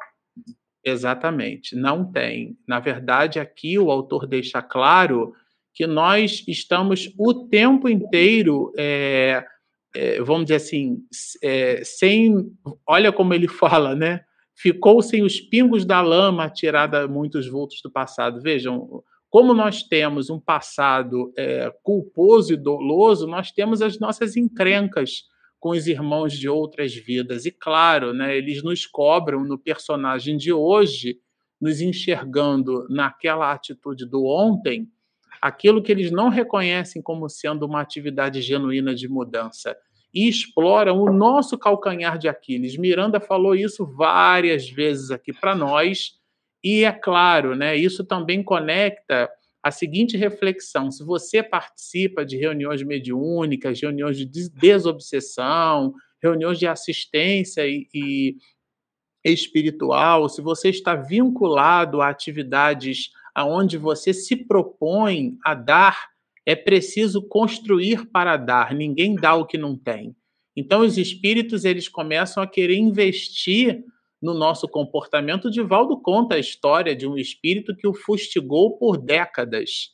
Exatamente, 0.85 1.77
não 1.77 2.11
tem. 2.11 2.57
Na 2.67 2.81
verdade, 2.81 3.39
aqui 3.39 3.79
o 3.79 3.91
autor 3.91 4.27
deixa 4.27 4.63
claro 4.63 5.35
que 5.75 5.87
nós 5.87 6.43
estamos 6.49 7.13
o 7.19 7.47
tempo 7.49 7.89
inteiro, 7.89 8.73
é, 8.77 9.45
é, 9.95 10.21
vamos 10.23 10.45
dizer 10.45 10.57
assim, 10.57 10.99
é, 11.43 11.83
sem. 11.85 12.51
Olha 12.87 13.13
como 13.13 13.35
ele 13.35 13.49
fala, 13.49 13.95
né? 13.95 14.21
Ficou 14.57 15.03
sem 15.03 15.23
os 15.23 15.41
pingos 15.41 15.85
da 15.85 16.01
lama 16.01 16.49
tirada 16.51 17.07
muitos 17.07 17.47
vultos 17.49 17.81
do 17.83 17.91
passado. 17.91 18.41
Vejam, 18.43 19.03
como 19.29 19.55
nós 19.55 19.83
temos 19.83 20.29
um 20.29 20.39
passado 20.39 21.33
culposo 21.83 22.53
e 22.53 22.57
doloso, 22.59 23.27
nós 23.27 23.51
temos 23.51 23.81
as 23.81 23.99
nossas 23.99 24.37
encrencas 24.37 25.23
com 25.61 25.71
os 25.71 25.87
irmãos 25.87 26.33
de 26.33 26.49
outras 26.49 26.95
vidas. 26.95 27.45
E 27.45 27.51
claro, 27.51 28.15
né, 28.15 28.35
eles 28.37 28.63
nos 28.63 28.87
cobram 28.87 29.45
no 29.45 29.59
personagem 29.59 30.37
de 30.37 30.51
hoje, 30.53 31.21
nos 31.61 31.83
enxergando 31.83 32.87
naquela 32.89 33.53
atitude 33.53 34.07
do 34.07 34.25
ontem, 34.25 34.89
aquilo 35.41 35.83
que 35.83 35.93
eles 35.93 36.11
não 36.11 36.31
reconhecem 36.31 37.03
como 37.03 37.29
sendo 37.29 37.67
uma 37.67 37.83
atividade 37.83 38.41
genuína 38.41 38.95
de 38.95 39.07
mudança 39.07 39.77
e 40.13 40.29
exploram 40.29 40.99
o 40.99 41.13
nosso 41.13 41.57
calcanhar 41.59 42.19
de 42.19 42.27
Aquiles. 42.27 42.77
Miranda 42.77 43.21
falou 43.21 43.55
isso 43.55 43.87
várias 43.87 44.69
vezes 44.69 45.11
aqui 45.11 45.33
para 45.33 45.55
nós, 45.55 46.19
e 46.65 46.85
é 46.85 46.93
claro, 46.93 47.55
né, 47.55 47.77
isso 47.77 48.05
também 48.05 48.43
conecta 48.43 49.31
a 49.63 49.71
seguinte 49.71 50.17
reflexão: 50.17 50.91
se 50.91 51.05
você 51.05 51.43
participa 51.43 52.25
de 52.25 52.37
reuniões 52.37 52.83
mediúnicas, 52.83 53.81
reuniões 53.81 54.17
de 54.17 54.51
desobsessão, 54.51 55.95
reuniões 56.23 56.59
de 56.59 56.67
assistência 56.67 57.67
e, 57.67 57.87
e 57.95 58.37
espiritual, 59.25 60.29
se 60.29 60.41
você 60.41 60.71
está 60.71 60.95
vinculado 60.95 62.01
a 62.01 62.09
atividades 62.09 63.11
aonde 63.35 63.77
você 63.79 64.13
se 64.13 64.37
propõe 64.37 65.37
a 65.45 65.55
dar, 65.55 66.09
é 66.45 66.57
preciso 66.57 67.23
construir 67.23 68.07
para 68.11 68.37
dar. 68.37 68.75
Ninguém 68.75 69.15
dá 69.15 69.35
o 69.35 69.47
que 69.47 69.59
não 69.59 69.77
tem. 69.77 70.17
Então 70.57 70.81
os 70.81 70.99
espíritos 70.99 71.65
eles 71.65 71.89
começam 71.89 72.43
a 72.43 72.47
querer 72.47 72.77
investir 72.77 73.85
no 74.21 74.35
nosso 74.35 74.69
comportamento, 74.69 75.51
Divaldo 75.51 76.01
conta 76.01 76.35
a 76.35 76.39
história 76.39 76.95
de 76.95 77.07
um 77.07 77.17
espírito 77.17 77.75
que 77.75 77.87
o 77.87 77.95
fustigou 77.95 78.77
por 78.77 78.99
décadas, 78.99 79.91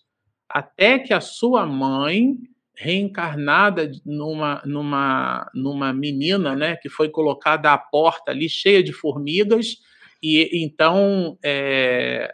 até 0.48 0.98
que 0.98 1.14
a 1.14 1.20
sua 1.20 1.64
mãe, 1.64 2.36
reencarnada 2.74 3.90
numa, 4.04 4.62
numa, 4.64 5.50
numa 5.54 5.92
menina, 5.92 6.54
né, 6.56 6.76
que 6.76 6.88
foi 6.88 7.08
colocada 7.08 7.72
à 7.72 7.78
porta 7.78 8.32
ali, 8.32 8.48
cheia 8.48 8.82
de 8.82 8.92
formigas, 8.92 9.76
e 10.22 10.64
então 10.64 11.38
é, 11.44 12.32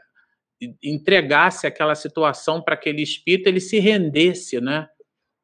entregasse 0.83 1.67
aquela 1.67 1.95
situação 1.95 2.63
para 2.63 2.75
aquele 2.75 3.03
espírito, 3.03 3.49
ele 3.49 3.61
se 3.61 3.79
rendesse, 3.79 4.61
né? 4.61 4.89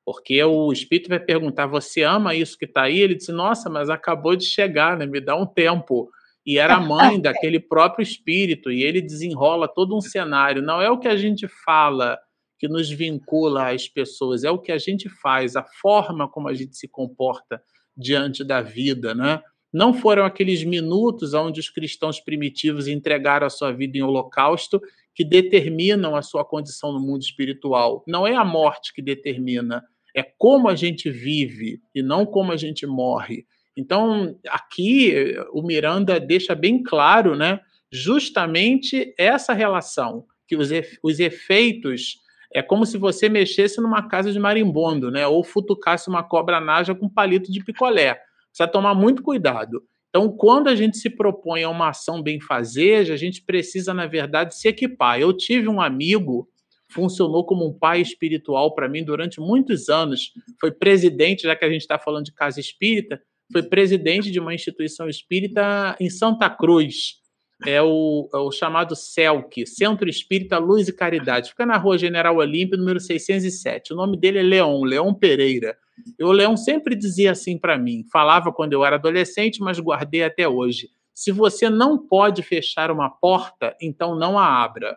Porque 0.05 0.43
o 0.43 0.73
espírito 0.73 1.09
vai 1.09 1.21
perguntar: 1.21 1.67
Você 1.67 2.03
ama 2.03 2.35
isso 2.35 2.57
que 2.57 2.65
está 2.65 2.85
aí? 2.85 2.99
Ele 2.99 3.15
disse: 3.15 3.33
Nossa, 3.33 3.69
mas 3.69 3.91
acabou 3.91 4.35
de 4.35 4.45
chegar, 4.45 4.97
né? 4.97 5.05
Me 5.05 5.21
dá 5.21 5.37
um 5.37 5.45
tempo 5.45 6.11
e 6.49 6.57
era 6.57 6.81
mãe 6.81 7.21
daquele 7.21 7.61
próprio 7.61 8.03
espírito, 8.03 8.73
e 8.73 8.83
ele 8.83 9.03
desenrola 9.03 9.69
todo 9.69 9.95
um 9.95 10.01
cenário. 10.01 10.63
Não 10.63 10.81
é 10.81 10.91
o 10.91 10.99
que 10.99 11.07
a 11.07 11.15
gente 11.15 11.47
fala 11.47 12.19
que 12.59 12.67
nos 12.67 12.89
vincula 12.89 13.71
às 13.71 13.87
pessoas, 13.87 14.45
é 14.45 14.51
o 14.51 14.59
que 14.59 14.73
a 14.73 14.79
gente 14.79 15.11
faz, 15.11 15.57
a 15.57 15.63
forma 15.63 16.27
como 16.27 16.49
a 16.49 16.55
gente 16.55 16.75
se 16.75 16.89
comporta 16.89 17.63
diante 17.95 18.43
da 18.43 18.63
vida, 18.63 19.15
né? 19.15 19.43
Não 19.71 19.93
foram 19.93 20.25
aqueles 20.25 20.65
minutos 20.65 21.35
onde 21.35 21.61
os 21.61 21.69
cristãos 21.69 22.19
primitivos 22.19 22.89
entregaram 22.89 23.47
a 23.47 23.51
sua 23.51 23.71
vida 23.71 23.99
em 23.99 24.03
holocausto 24.03 24.81
que 25.15 25.27
determinam 25.27 26.17
a 26.17 26.23
sua 26.23 26.47
condição 26.47 26.95
no 26.95 26.99
mundo 26.99 27.21
espiritual. 27.21 28.03
Não 28.09 28.27
é 28.27 28.35
a 28.35 28.45
morte 28.45 28.95
que 28.95 29.03
determina, 29.03 29.85
é 30.17 30.23
como 30.23 30.67
a 30.67 30.75
gente 30.75 31.11
vive 31.11 31.83
e 31.95 32.03
não 32.03 32.25
como 32.25 32.53
a 32.53 32.57
gente 32.57 32.87
morre. 32.87 33.45
Então, 33.79 34.37
aqui 34.49 35.37
o 35.53 35.63
Miranda 35.63 36.19
deixa 36.19 36.53
bem 36.53 36.83
claro, 36.83 37.37
né, 37.37 37.61
justamente 37.93 39.15
essa 39.17 39.53
relação, 39.53 40.25
que 40.49 40.57
os, 40.57 40.71
os 41.01 41.21
efeitos 41.21 42.17
é 42.53 42.61
como 42.61 42.85
se 42.85 42.99
você 42.99 43.29
mexesse 43.29 43.81
numa 43.81 44.09
casa 44.09 44.33
de 44.33 44.39
marimbondo, 44.39 45.13
né, 45.13 45.29
ou 45.29 45.45
futucasse 45.45 46.09
uma 46.09 46.25
cobra 46.25 46.61
naja 46.61 46.93
com 46.93 47.09
palito 47.09 47.53
de 47.53 47.63
picolé. 47.63 48.21
Precisa 48.51 48.67
tomar 48.67 48.95
muito 48.97 49.23
cuidado. 49.23 49.81
Então, 50.09 50.29
quando 50.29 50.67
a 50.67 50.75
gente 50.75 50.97
se 50.97 51.09
propõe 51.09 51.63
a 51.63 51.71
uma 51.71 51.91
ação 51.91 52.21
bem 52.21 52.41
fazer, 52.41 53.13
a 53.13 53.17
gente 53.17 53.45
precisa, 53.45 53.95
na 53.95 54.07
verdade, 54.07 54.57
se 54.57 54.67
equipar. 54.67 55.21
Eu 55.21 55.33
tive 55.33 55.69
um 55.69 55.81
amigo, 55.81 56.49
funcionou 56.91 57.47
como 57.47 57.65
um 57.65 57.79
pai 57.79 58.01
espiritual 58.01 58.75
para 58.75 58.89
mim 58.89 59.05
durante 59.05 59.39
muitos 59.39 59.89
anos, 59.89 60.33
foi 60.61 60.73
presidente, 60.73 61.43
já 61.43 61.55
que 61.55 61.65
a 61.65 61.71
gente 61.71 61.83
está 61.83 61.97
falando 61.97 62.25
de 62.25 62.33
casa 62.33 62.59
espírita, 62.59 63.21
foi 63.53 63.63
presidente 63.63 64.31
de 64.31 64.39
uma 64.39 64.55
instituição 64.55 65.09
espírita 65.09 65.97
em 66.01 66.11
Santa 66.11 66.49
Cruz. 66.51 67.19
É 67.67 67.83
o, 67.83 68.29
é 68.33 68.37
o 68.37 68.53
chamado 68.53 68.95
CELC, 68.95 69.67
Centro 69.67 70.09
Espírita 70.09 70.59
Luz 70.59 70.87
e 70.87 70.93
Caridade. 70.93 71.51
Fica 71.51 71.67
na 71.67 71.77
rua 71.77 71.99
General 71.99 72.37
Olímpio, 72.37 72.79
número 72.79 73.01
607. 73.01 73.93
O 73.93 73.97
nome 73.97 74.17
dele 74.17 74.39
é 74.39 74.43
Leon, 74.43 74.85
Leon 74.85 75.13
Pereira. 75.13 75.77
E 76.17 76.23
o 76.23 76.31
Leon 76.31 76.57
sempre 76.57 76.95
dizia 76.95 77.33
assim 77.33 77.59
para 77.59 77.77
mim, 77.77 78.05
falava 78.13 78.53
quando 78.53 78.75
eu 78.75 78.85
era 78.85 78.95
adolescente, 78.95 79.61
mas 79.61 79.81
guardei 79.81 80.23
até 80.23 80.49
hoje. 80.49 80.89
Se 81.13 81.33
você 81.33 81.69
não 81.69 81.99
pode 81.99 82.45
fechar 82.45 82.93
uma 82.93 83.11
porta, 83.11 83.77
então 83.83 84.15
não 84.15 84.39
a 84.39 84.63
abra. 84.63 84.97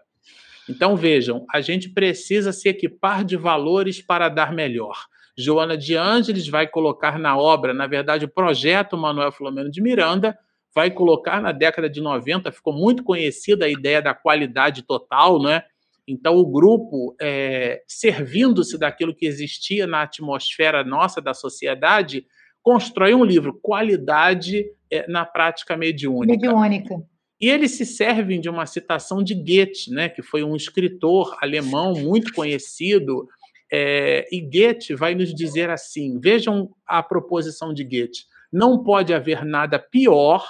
Então 0.70 0.96
vejam, 0.96 1.44
a 1.52 1.62
gente 1.62 1.90
precisa 1.90 2.52
se 2.52 2.70
equipar 2.70 3.26
de 3.26 3.36
valores 3.36 4.02
para 4.02 4.30
dar 4.30 4.54
melhor. 4.54 5.08
Joana 5.38 5.78
de 5.78 5.96
Ângeles 5.96 6.48
vai 6.48 6.68
colocar 6.68 7.18
na 7.18 7.38
obra, 7.38 7.74
na 7.74 7.88
verdade, 7.88 8.26
o 8.26 8.30
projeto 8.30 8.98
Manuel 8.98 9.32
Filomeno 9.32 9.72
de 9.72 9.82
Miranda, 9.82 10.38
vai 10.74 10.90
colocar 10.90 11.42
na 11.42 11.52
década 11.52 11.90
de 11.90 12.02
90, 12.02 12.52
ficou 12.52 12.74
muito 12.74 13.04
conhecida 13.04 13.66
a 13.66 13.70
ideia 13.70 14.02
da 14.02 14.14
qualidade 14.14 14.84
total, 14.84 15.42
né? 15.42 15.64
Então, 16.08 16.36
o 16.36 16.46
grupo, 16.46 17.16
é, 17.22 17.84
servindo-se 17.88 18.78
daquilo 18.78 19.16
que 19.16 19.26
existia 19.26 19.86
na 19.86 20.02
atmosfera 20.02 20.84
nossa 20.84 21.22
da 21.22 21.34
sociedade, 21.34 22.26
constrói 22.62 23.14
um 23.14 23.24
livro, 23.24 23.60
Qualidade 23.62 24.66
é, 24.92 25.10
na 25.10 25.26
Prática 25.26 25.78
Mediúnica. 25.78 26.42
Mediúnica. 26.42 26.96
E 27.40 27.50
eles 27.50 27.72
se 27.72 27.86
servem 27.86 28.40
de 28.40 28.50
uma 28.50 28.66
citação 28.66 29.24
de 29.24 29.34
Goethe, 29.34 29.90
né, 29.90 30.08
que 30.08 30.22
foi 30.22 30.44
um 30.44 30.56
escritor 30.56 31.36
alemão 31.42 31.94
muito 31.94 32.34
conhecido. 32.34 33.28
É, 33.72 34.28
e 34.32 34.42
Goethe 34.42 34.96
vai 34.96 35.16
nos 35.16 35.34
dizer 35.34 35.70
assim: 35.70 36.20
vejam 36.20 36.70
a 36.86 37.02
proposição 37.02 37.74
de 37.74 37.84
Goethe. 37.84 38.26
Não 38.52 38.84
pode 38.84 39.14
haver 39.14 39.46
nada 39.46 39.80
pior 39.80 40.46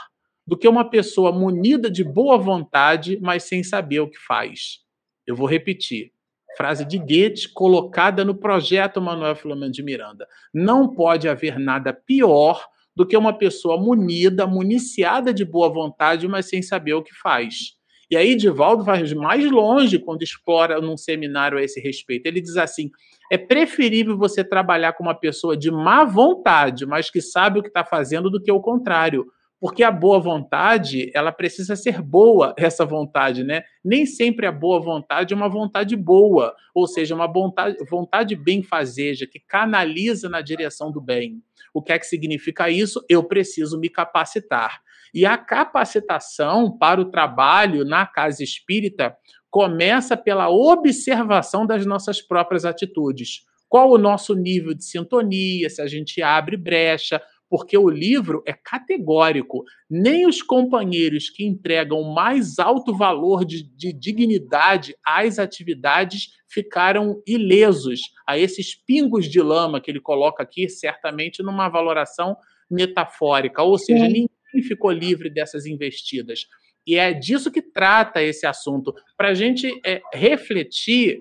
do 0.47 0.57
que 0.57 0.67
uma 0.67 0.89
pessoa 0.89 1.31
munida 1.31 1.89
de 1.89 2.03
boa 2.03 2.37
vontade, 2.37 3.19
mas 3.21 3.43
sem 3.43 3.63
saber 3.63 3.99
o 3.99 4.09
que 4.09 4.17
faz. 4.17 4.79
Eu 5.25 5.35
vou 5.35 5.47
repetir. 5.47 6.11
Frase 6.57 6.83
de 6.83 6.97
Goethe 6.97 7.53
colocada 7.53 8.25
no 8.25 8.35
projeto 8.35 8.99
Manuel 8.99 9.35
Filomeno 9.35 9.71
de 9.71 9.83
Miranda. 9.83 10.27
Não 10.53 10.93
pode 10.93 11.29
haver 11.29 11.57
nada 11.59 11.93
pior 11.93 12.65
do 12.95 13.07
que 13.07 13.15
uma 13.15 13.37
pessoa 13.37 13.77
munida, 13.77 14.45
municiada 14.45 15.33
de 15.33 15.45
boa 15.45 15.69
vontade, 15.69 16.27
mas 16.27 16.49
sem 16.49 16.61
saber 16.61 16.93
o 16.93 17.03
que 17.03 17.15
faz. 17.15 17.77
E 18.11 18.17
aí, 18.17 18.35
Divaldo 18.35 18.83
vai 18.83 19.01
mais 19.13 19.49
longe 19.49 19.97
quando 19.97 20.21
explora 20.21 20.81
num 20.81 20.97
seminário 20.97 21.57
a 21.57 21.63
esse 21.63 21.79
respeito. 21.79 22.25
Ele 22.25 22.41
diz 22.41 22.57
assim: 22.57 22.91
é 23.31 23.37
preferível 23.37 24.17
você 24.17 24.43
trabalhar 24.43 24.91
com 24.91 25.03
uma 25.03 25.15
pessoa 25.15 25.55
de 25.55 25.71
má 25.71 26.03
vontade, 26.03 26.85
mas 26.85 27.09
que 27.09 27.21
sabe 27.21 27.59
o 27.59 27.63
que 27.63 27.69
está 27.69 27.85
fazendo, 27.85 28.29
do 28.29 28.43
que 28.43 28.51
o 28.51 28.59
contrário. 28.59 29.25
Porque 29.61 29.81
a 29.81 29.91
boa 29.91 30.19
vontade, 30.19 31.09
ela 31.13 31.31
precisa 31.31 31.75
ser 31.75 32.01
boa, 32.01 32.53
essa 32.57 32.83
vontade, 32.83 33.43
né? 33.45 33.61
Nem 33.85 34.05
sempre 34.05 34.45
a 34.45 34.51
boa 34.51 34.81
vontade 34.81 35.33
é 35.33 35.37
uma 35.37 35.47
vontade 35.47 35.95
boa, 35.95 36.53
ou 36.75 36.87
seja, 36.87 37.15
uma 37.15 37.31
vontade, 37.31 37.77
vontade 37.89 38.35
benfazeja, 38.35 39.25
que 39.25 39.39
canaliza 39.39 40.27
na 40.27 40.41
direção 40.41 40.91
do 40.91 40.99
bem. 40.99 41.41
O 41.73 41.81
que 41.81 41.93
é 41.93 41.99
que 41.99 42.05
significa 42.05 42.69
isso? 42.69 43.05
Eu 43.07 43.23
preciso 43.23 43.79
me 43.79 43.87
capacitar. 43.87 44.81
E 45.13 45.25
a 45.25 45.37
capacitação 45.37 46.77
para 46.77 47.01
o 47.01 47.09
trabalho 47.11 47.83
na 47.83 48.05
casa 48.05 48.43
espírita 48.43 49.15
começa 49.49 50.15
pela 50.15 50.49
observação 50.49 51.65
das 51.65 51.85
nossas 51.85 52.21
próprias 52.21 52.63
atitudes. 52.63 53.45
Qual 53.67 53.91
o 53.91 53.97
nosso 53.97 54.35
nível 54.35 54.73
de 54.73 54.85
sintonia, 54.85 55.69
se 55.69 55.81
a 55.81 55.87
gente 55.87 56.21
abre 56.21 56.55
brecha, 56.57 57.21
porque 57.51 57.77
o 57.77 57.89
livro 57.89 58.41
é 58.47 58.53
categórico. 58.53 59.65
Nem 59.89 60.25
os 60.25 60.41
companheiros 60.41 61.29
que 61.29 61.45
entregam 61.45 62.01
mais 62.01 62.57
alto 62.59 62.95
valor 62.95 63.43
de, 63.43 63.63
de, 63.75 63.91
dignidade 63.91 64.95
às 65.05 65.37
atividades 65.37 66.29
ficaram 66.47 67.21
ilesos 67.27 67.99
a 68.25 68.37
esses 68.37 68.73
pingos 68.73 69.29
de 69.29 69.41
lama 69.41 69.81
que 69.81 69.91
ele 69.91 69.99
coloca 69.99 70.41
aqui, 70.41 70.69
certamente 70.69 71.43
numa 71.43 71.67
valoração 71.67 72.37
metafórica. 72.69 73.61
Ou 73.61 73.77
seja, 73.77 74.05
Sim. 74.05 74.29
Ninguém 74.53 74.67
ficou 74.67 74.91
livre 74.91 75.29
dessas 75.29 75.65
investidas. 75.65 76.45
E 76.85 76.95
é 76.95 77.13
disso 77.13 77.51
que 77.51 77.61
trata 77.61 78.21
esse 78.21 78.45
assunto, 78.45 78.93
para 79.15 79.29
a 79.29 79.33
gente 79.33 79.69
é, 79.85 80.01
refletir 80.13 81.19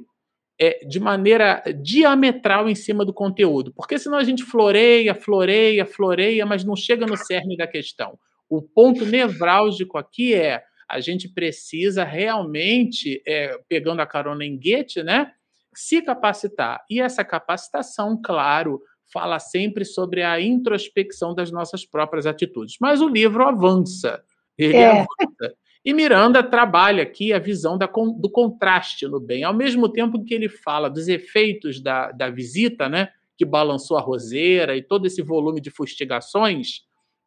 é, 0.59 0.85
de 0.87 1.01
maneira 1.01 1.62
diametral 1.83 2.69
em 2.69 2.75
cima 2.75 3.05
do 3.05 3.14
conteúdo, 3.14 3.73
porque 3.75 3.99
senão 3.99 4.19
a 4.19 4.25
gente 4.25 4.43
floreia, 4.43 5.14
floreia, 5.14 5.87
floreia, 5.87 6.45
mas 6.45 6.64
não 6.64 6.77
chega 6.77 7.07
no 7.07 7.16
cerne 7.16 7.57
da 7.57 7.66
questão. 7.66 8.19
O 8.49 8.61
ponto 8.61 9.07
nevrálgico 9.07 9.97
aqui 9.97 10.35
é 10.35 10.62
a 10.88 10.99
gente 11.01 11.29
precisa 11.33 12.03
realmente, 12.03 13.23
é, 13.27 13.57
pegando 13.69 14.03
a 14.03 14.07
carona 14.07 14.45
em 14.45 14.59
Goethe, 14.59 15.05
né, 15.05 15.31
se 15.73 16.03
capacitar. 16.03 16.85
E 16.90 17.01
essa 17.01 17.25
capacitação, 17.25 18.21
claro, 18.23 18.81
fala 19.12 19.38
sempre 19.38 19.85
sobre 19.85 20.23
a 20.23 20.40
introspecção 20.40 21.35
das 21.35 21.51
nossas 21.51 21.85
próprias 21.85 22.27
atitudes. 22.27 22.77
Mas 22.81 23.01
o 23.01 23.09
livro 23.09 23.46
avança. 23.46 24.23
Ele 24.57 24.77
é. 24.77 24.90
avança. 24.90 25.55
E 25.85 25.94
Miranda 25.94 26.42
trabalha 26.42 27.03
aqui 27.03 27.33
a 27.33 27.38
visão 27.38 27.79
da, 27.79 27.87
do 27.87 28.31
contraste 28.31 29.07
no 29.09 29.18
bem, 29.18 29.44
ao 29.44 29.55
mesmo 29.55 29.88
tempo 29.88 30.23
que 30.23 30.35
ele 30.35 30.49
fala 30.49 30.90
dos 30.90 31.09
efeitos 31.09 31.81
da, 31.81 32.12
da 32.12 32.29
visita, 32.29 32.87
né, 32.87 33.09
que 33.37 33.46
balançou 33.46 33.96
a 33.96 34.03
roseira 34.03 34.77
e 34.77 34.83
todo 34.83 35.07
esse 35.07 35.23
volume 35.23 35.61
de 35.61 35.70
fustigações. 35.70 36.83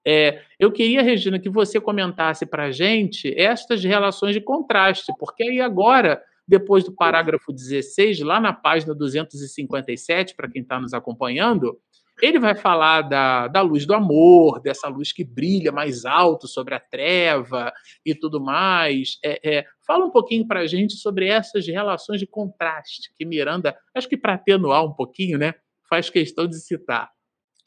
É, 0.05 0.41
eu 0.59 0.71
queria, 0.71 1.01
Regina, 1.01 1.39
que 1.39 1.49
você 1.49 1.81
comentasse 1.81 2.45
para 2.45 2.65
a 2.65 2.71
gente 2.71 3.33
estas 3.35 3.83
relações 3.83 4.35
de 4.35 4.41
contraste, 4.41 5.11
porque 5.17 5.43
aí 5.43 5.59
agora, 5.59 6.21
depois 6.47 6.83
do 6.83 6.93
parágrafo 6.93 7.51
16, 7.51 8.19
lá 8.21 8.39
na 8.39 8.53
página 8.53 8.93
257, 8.93 10.35
para 10.35 10.49
quem 10.49 10.61
está 10.61 10.79
nos 10.79 10.93
acompanhando, 10.93 11.79
ele 12.21 12.39
vai 12.39 12.55
falar 12.55 13.01
da, 13.01 13.47
da 13.47 13.61
luz 13.61 13.85
do 13.85 13.93
amor, 13.93 14.59
dessa 14.61 14.87
luz 14.87 15.11
que 15.11 15.23
brilha 15.23 15.71
mais 15.71 16.05
alto 16.05 16.47
sobre 16.47 16.75
a 16.75 16.79
treva 16.79 17.73
e 18.05 18.13
tudo 18.13 18.39
mais. 18.39 19.17
É, 19.23 19.57
é, 19.57 19.65
fala 19.85 20.05
um 20.05 20.11
pouquinho 20.11 20.47
para 20.47 20.61
a 20.61 20.67
gente 20.67 20.93
sobre 20.93 21.27
essas 21.27 21.65
relações 21.67 22.19
de 22.19 22.27
contraste 22.27 23.11
que 23.17 23.25
Miranda, 23.25 23.75
acho 23.95 24.07
que 24.07 24.17
para 24.17 24.35
atenuar 24.35 24.85
um 24.85 24.93
pouquinho, 24.93 25.37
né, 25.37 25.55
faz 25.89 26.09
questão 26.09 26.47
de 26.47 26.59
citar. 26.59 27.11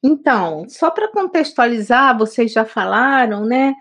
Então, 0.02 0.68
só 0.68 0.90
para 0.90 1.08
contextualizar, 1.08 2.16
vocês 2.16 2.52
já 2.52 2.64
falaram, 2.64 3.44
né? 3.44 3.74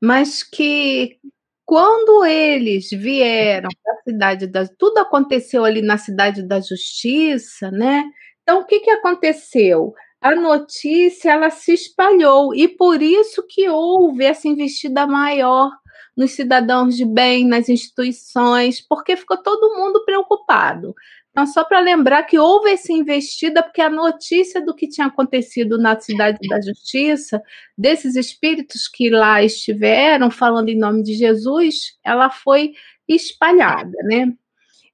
Mas 0.00 0.42
que 0.42 1.18
quando 1.66 2.24
eles 2.24 2.88
vieram 2.90 3.68
para 3.82 3.92
a 3.94 4.02
cidade 4.02 4.46
da. 4.46 4.66
Tudo 4.66 4.98
aconteceu 4.98 5.64
ali 5.64 5.82
na 5.82 5.98
cidade 5.98 6.42
da 6.42 6.60
justiça, 6.60 7.70
né? 7.70 8.04
Então, 8.42 8.60
o 8.60 8.64
que, 8.64 8.80
que 8.80 8.90
aconteceu? 8.90 9.92
a 10.20 10.34
notícia 10.34 11.30
ela 11.30 11.50
se 11.50 11.72
espalhou 11.72 12.54
e 12.54 12.66
por 12.66 13.00
isso 13.00 13.44
que 13.46 13.68
houve 13.68 14.24
essa 14.24 14.48
investida 14.48 15.06
maior 15.06 15.70
nos 16.16 16.32
cidadãos 16.32 16.96
de 16.96 17.04
bem, 17.04 17.46
nas 17.46 17.68
instituições, 17.68 18.80
porque 18.80 19.16
ficou 19.16 19.36
todo 19.36 19.76
mundo 19.76 20.04
preocupado. 20.04 20.94
Então, 21.36 21.46
só 21.46 21.64
para 21.64 21.80
lembrar 21.80 22.22
que 22.22 22.38
houve 22.38 22.70
essa 22.70 22.90
investida, 22.90 23.62
porque 23.62 23.82
a 23.82 23.90
notícia 23.90 24.58
do 24.58 24.74
que 24.74 24.88
tinha 24.88 25.08
acontecido 25.08 25.76
na 25.76 26.00
Cidade 26.00 26.38
da 26.48 26.58
Justiça, 26.62 27.42
desses 27.76 28.16
espíritos 28.16 28.88
que 28.88 29.10
lá 29.10 29.42
estiveram 29.42 30.30
falando 30.30 30.70
em 30.70 30.78
nome 30.78 31.02
de 31.02 31.12
Jesus, 31.12 31.98
ela 32.02 32.30
foi 32.30 32.72
espalhada, 33.06 33.92
né? 34.04 34.32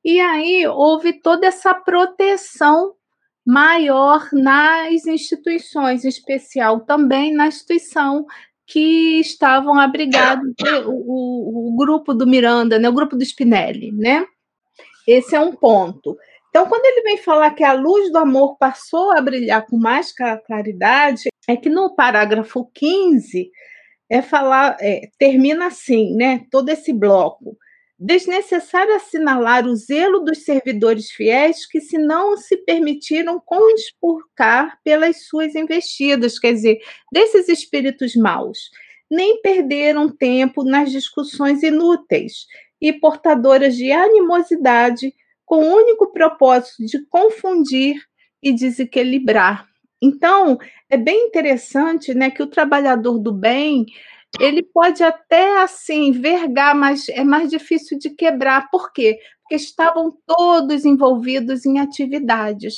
E 0.04 0.18
aí 0.18 0.66
houve 0.66 1.12
toda 1.12 1.46
essa 1.46 1.72
proteção 1.72 2.92
maior 3.46 4.28
nas 4.32 5.06
instituições, 5.06 6.04
em 6.04 6.08
especial 6.08 6.80
também 6.80 7.32
na 7.32 7.46
instituição 7.46 8.26
que 8.66 9.20
estavam 9.20 9.78
abrigados, 9.78 10.52
o, 10.86 10.90
o, 10.90 11.68
o, 11.68 11.76
grupo 11.76 12.12
do 12.12 12.26
Miranda, 12.26 12.80
né, 12.80 12.88
o 12.88 12.92
grupo 12.92 13.14
do 13.14 13.22
Spinelli, 13.22 13.92
né? 13.92 14.26
Esse 15.06 15.34
é 15.34 15.40
um 15.40 15.54
ponto. 15.54 16.16
Então, 16.52 16.68
quando 16.68 16.84
ele 16.84 17.00
vem 17.00 17.16
falar 17.16 17.50
que 17.52 17.64
a 17.64 17.72
luz 17.72 18.12
do 18.12 18.18
amor 18.18 18.58
passou 18.58 19.10
a 19.10 19.22
brilhar 19.22 19.64
com 19.64 19.78
mais 19.78 20.12
claridade, 20.46 21.30
é 21.48 21.56
que 21.56 21.70
no 21.70 21.94
parágrafo 21.94 22.70
15 22.74 23.50
é 24.10 24.20
falar, 24.20 24.76
é, 24.78 25.08
termina 25.18 25.68
assim, 25.68 26.14
né? 26.14 26.44
Todo 26.50 26.68
esse 26.68 26.92
bloco 26.92 27.56
desnecessário 27.98 28.94
assinalar 28.96 29.64
o 29.64 29.74
zelo 29.74 30.20
dos 30.20 30.44
servidores 30.44 31.10
fiéis 31.10 31.64
que 31.64 31.80
se 31.80 31.96
não 31.96 32.36
se 32.36 32.58
permitiram 32.58 33.40
conspurcar 33.40 34.76
pelas 34.84 35.24
suas 35.28 35.54
investidas, 35.54 36.38
quer 36.38 36.52
dizer, 36.52 36.80
desses 37.10 37.48
espíritos 37.48 38.14
maus, 38.14 38.58
nem 39.10 39.40
perderam 39.40 40.14
tempo 40.14 40.64
nas 40.64 40.90
discussões 40.90 41.62
inúteis 41.62 42.46
e 42.78 42.92
portadoras 42.92 43.74
de 43.76 43.90
animosidade 43.90 45.14
com 45.44 45.56
o 45.56 45.74
único 45.76 46.12
propósito 46.12 46.84
de 46.84 47.04
confundir 47.06 47.96
e 48.42 48.52
desequilibrar. 48.52 49.66
Então, 50.02 50.58
é 50.90 50.96
bem 50.96 51.26
interessante 51.26 52.12
né, 52.12 52.30
que 52.30 52.42
o 52.42 52.48
trabalhador 52.48 53.18
do 53.18 53.32
bem 53.32 53.86
ele 54.40 54.62
pode 54.62 55.02
até 55.02 55.62
assim 55.62 56.10
vergar, 56.10 56.74
mas 56.74 57.08
é 57.08 57.22
mais 57.22 57.50
difícil 57.50 57.98
de 57.98 58.10
quebrar. 58.10 58.70
Por 58.70 58.92
quê? 58.92 59.18
Porque 59.42 59.54
estavam 59.54 60.16
todos 60.26 60.84
envolvidos 60.84 61.66
em 61.66 61.78
atividades. 61.78 62.76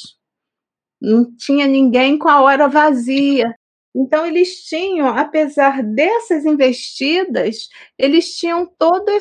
Não 1.00 1.34
tinha 1.36 1.66
ninguém 1.66 2.18
com 2.18 2.28
a 2.28 2.40
hora 2.40 2.68
vazia. 2.68 3.54
Então, 3.94 4.26
eles 4.26 4.64
tinham, 4.64 5.06
apesar 5.06 5.80
dessas 5.82 6.44
investidas, 6.44 7.68
eles 7.96 8.36
tinham 8.36 8.66
toda 8.76 9.12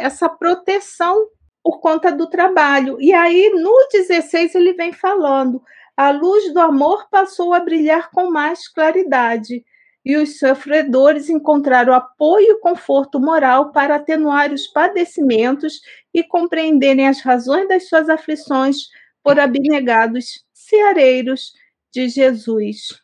essa 0.00 0.28
proteção 0.30 1.28
por 1.66 1.80
conta 1.80 2.12
do 2.12 2.28
trabalho. 2.28 2.96
E 3.00 3.12
aí, 3.12 3.50
no 3.50 3.88
16, 3.90 4.54
ele 4.54 4.72
vem 4.74 4.92
falando: 4.92 5.60
a 5.96 6.12
luz 6.12 6.54
do 6.54 6.60
amor 6.60 7.08
passou 7.10 7.52
a 7.52 7.58
brilhar 7.58 8.08
com 8.12 8.30
mais 8.30 8.68
claridade 8.68 9.64
e 10.04 10.16
os 10.16 10.38
sofredores 10.38 11.28
encontraram 11.28 11.92
apoio 11.92 12.52
e 12.52 12.60
conforto 12.60 13.18
moral 13.18 13.72
para 13.72 13.96
atenuar 13.96 14.52
os 14.52 14.68
padecimentos 14.68 15.80
e 16.14 16.22
compreenderem 16.22 17.08
as 17.08 17.20
razões 17.20 17.66
das 17.66 17.88
suas 17.88 18.08
aflições 18.08 18.86
por 19.20 19.40
abnegados 19.40 20.44
ceareiros 20.54 21.52
de 21.92 22.08
Jesus. 22.08 23.02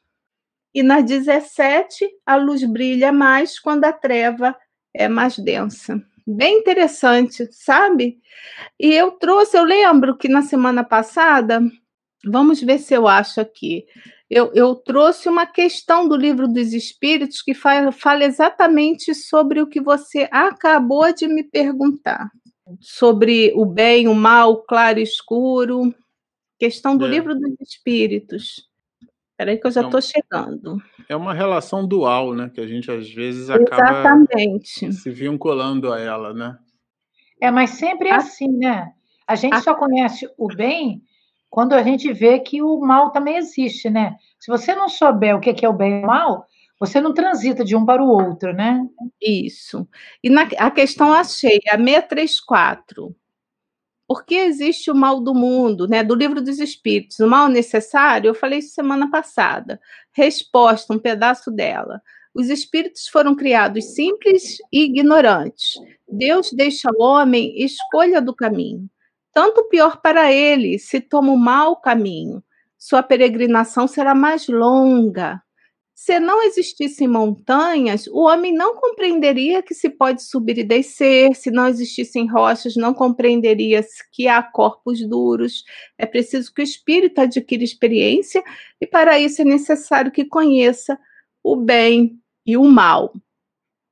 E 0.73 0.85
na 0.85 1.01
17, 1.01 2.09
a 2.25 2.37
luz 2.37 2.63
brilha 2.63 3.11
mais 3.11 3.59
quando 3.59 3.85
a 3.87 3.93
treva 3.93 4.57
é 4.95 5.09
mais 5.09 5.37
densa. 5.37 6.01
Bem 6.27 6.59
interessante, 6.59 7.47
sabe? 7.53 8.19
E 8.79 8.93
eu 8.93 9.13
trouxe, 9.13 9.57
eu 9.57 9.65
lembro 9.65 10.17
que 10.17 10.29
na 10.29 10.43
semana 10.43 10.85
passada, 10.85 11.61
vamos 12.25 12.61
ver 12.61 12.79
se 12.79 12.95
eu 12.95 13.09
acho 13.09 13.41
aqui. 13.41 13.85
Eu, 14.31 14.51
eu, 14.55 14.75
trouxe 14.75 15.29
uma 15.29 15.45
questão 15.47 16.09
do 16.09 16.17
livro 16.17 16.49
dos 16.49 16.73
Espíritos 16.73 17.43
que 17.43 17.53
fala, 17.53 17.93
fala, 17.93 18.25
exatamente 18.25 19.15
sobre 19.15 19.61
o 19.61 19.67
que 19.67 19.81
você 19.81 20.27
acabou 20.31 21.13
de 21.13 21.29
me 21.29 21.45
perguntar. 21.45 22.31
Sobre 22.81 23.53
o 23.55 23.67
bem, 23.67 24.09
o 24.09 24.15
mal, 24.15 24.63
claro 24.63 24.99
e 24.99 25.03
escuro. 25.03 25.95
Questão 26.59 26.97
do 26.97 27.05
é. 27.05 27.09
livro 27.09 27.35
dos 27.35 27.53
Espíritos. 27.61 28.72
Espera 29.43 29.51
aí 29.51 29.59
que 29.59 29.67
eu 29.67 29.71
já 29.73 29.81
estou 29.83 29.99
é 29.99 30.03
chegando. 30.03 30.83
É 31.09 31.17
uma 31.17 31.35
relação 31.35 31.87
dual, 31.87 32.33
né? 32.33 32.49
Que 32.55 32.61
a 32.61 32.67
gente 32.67 32.91
às 32.91 33.11
vezes 33.11 33.51
acaba 33.51 34.01
Exatamente. 34.01 34.93
se 34.93 35.11
vinculando 35.11 35.93
a 35.93 35.99
ela, 35.99 36.33
né? 36.33 36.57
É, 37.41 37.51
mas 37.51 37.71
sempre 37.71 38.09
é 38.09 38.15
assim, 38.15 38.47
né? 38.47 38.93
A 39.27 39.35
gente 39.35 39.61
só 39.61 39.75
conhece 39.75 40.29
o 40.39 40.47
bem 40.47 41.03
quando 41.51 41.73
a 41.73 41.83
gente 41.83 42.13
vê 42.13 42.39
que 42.39 42.63
o 42.63 42.79
mal 42.79 43.11
também 43.11 43.37
existe, 43.37 43.91
né? 43.91 44.15
Se 44.39 44.49
você 44.49 44.77
não 44.77 44.89
souber 44.89 45.37
o 45.37 45.41
que 45.41 45.67
é 45.67 45.69
o 45.69 45.73
bem 45.73 46.01
e 46.01 46.05
o 46.05 46.07
mal, 46.07 46.47
você 46.79 47.01
não 47.01 47.13
transita 47.13 47.65
de 47.65 47.75
um 47.75 47.85
para 47.85 48.03
o 48.03 48.09
outro, 48.09 48.53
né? 48.53 48.81
Isso. 49.21 49.89
E 50.23 50.31
na, 50.31 50.43
a 50.57 50.71
questão 50.71 51.13
achei, 51.13 51.59
a 51.69 51.77
634. 51.77 53.15
Por 54.13 54.27
que 54.27 54.35
existe 54.35 54.91
o 54.91 54.95
mal 54.95 55.21
do 55.21 55.35
mundo, 55.35 55.89
né? 55.89 56.05
Do 56.05 56.15
livro 56.15 56.43
dos 56.43 56.59
Espíritos, 56.59 57.19
o 57.19 57.27
mal 57.27 57.49
necessário? 57.49 58.29
Eu 58.29 58.35
falei 58.35 58.59
isso 58.59 58.75
semana 58.75 59.11
passada. 59.11 59.81
Resposta, 60.13 60.93
um 60.93 60.99
pedaço 60.99 61.51
dela. 61.51 62.03
Os 62.35 62.51
espíritos 62.51 63.09
foram 63.09 63.35
criados 63.35 63.95
simples 63.95 64.59
e 64.71 64.85
ignorantes. 64.85 65.73
Deus 66.07 66.51
deixa 66.53 66.91
ao 66.91 67.01
homem 67.01 67.55
escolha 67.57 68.21
do 68.21 68.35
caminho 68.35 68.91
tanto 69.33 69.65
pior 69.65 70.01
para 70.01 70.31
ele 70.31 70.79
se 70.79 71.01
toma 71.01 71.33
o 71.33 71.39
mau 71.39 71.77
caminho. 71.77 72.43
Sua 72.79 73.03
peregrinação 73.03 73.89
será 73.89 74.15
mais 74.15 74.47
longa. 74.47 75.43
Se 76.05 76.19
não 76.19 76.43
existissem 76.43 77.07
montanhas, 77.07 78.09
o 78.09 78.23
homem 78.23 78.53
não 78.53 78.75
compreenderia 78.75 79.63
que 79.63 79.73
se 79.73 79.89
pode 79.89 80.21
subir 80.25 80.59
e 80.59 80.65
descer. 80.65 81.33
Se 81.37 81.49
não 81.49 81.69
existissem 81.69 82.27
rochas, 82.27 82.75
não 82.75 82.93
compreenderia 82.93 83.81
que 84.11 84.27
há 84.27 84.43
corpos 84.43 84.99
duros. 85.09 85.63
É 85.97 86.05
preciso 86.05 86.53
que 86.53 86.61
o 86.61 86.65
espírito 86.65 87.21
adquira 87.21 87.63
experiência 87.63 88.43
e, 88.81 88.87
para 88.87 89.21
isso, 89.21 89.43
é 89.43 89.45
necessário 89.45 90.11
que 90.11 90.25
conheça 90.25 90.99
o 91.41 91.55
bem 91.55 92.19
e 92.45 92.57
o 92.57 92.65
mal. 92.65 93.13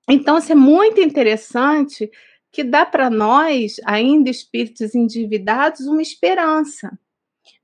Então, 0.08 0.36
isso 0.36 0.50
é 0.50 0.56
muito 0.56 1.00
interessante 1.00 2.10
que 2.50 2.64
dá 2.64 2.84
para 2.84 3.08
nós, 3.08 3.76
ainda 3.84 4.28
espíritos 4.28 4.96
endividados, 4.96 5.86
uma 5.86 6.02
esperança. 6.02 6.90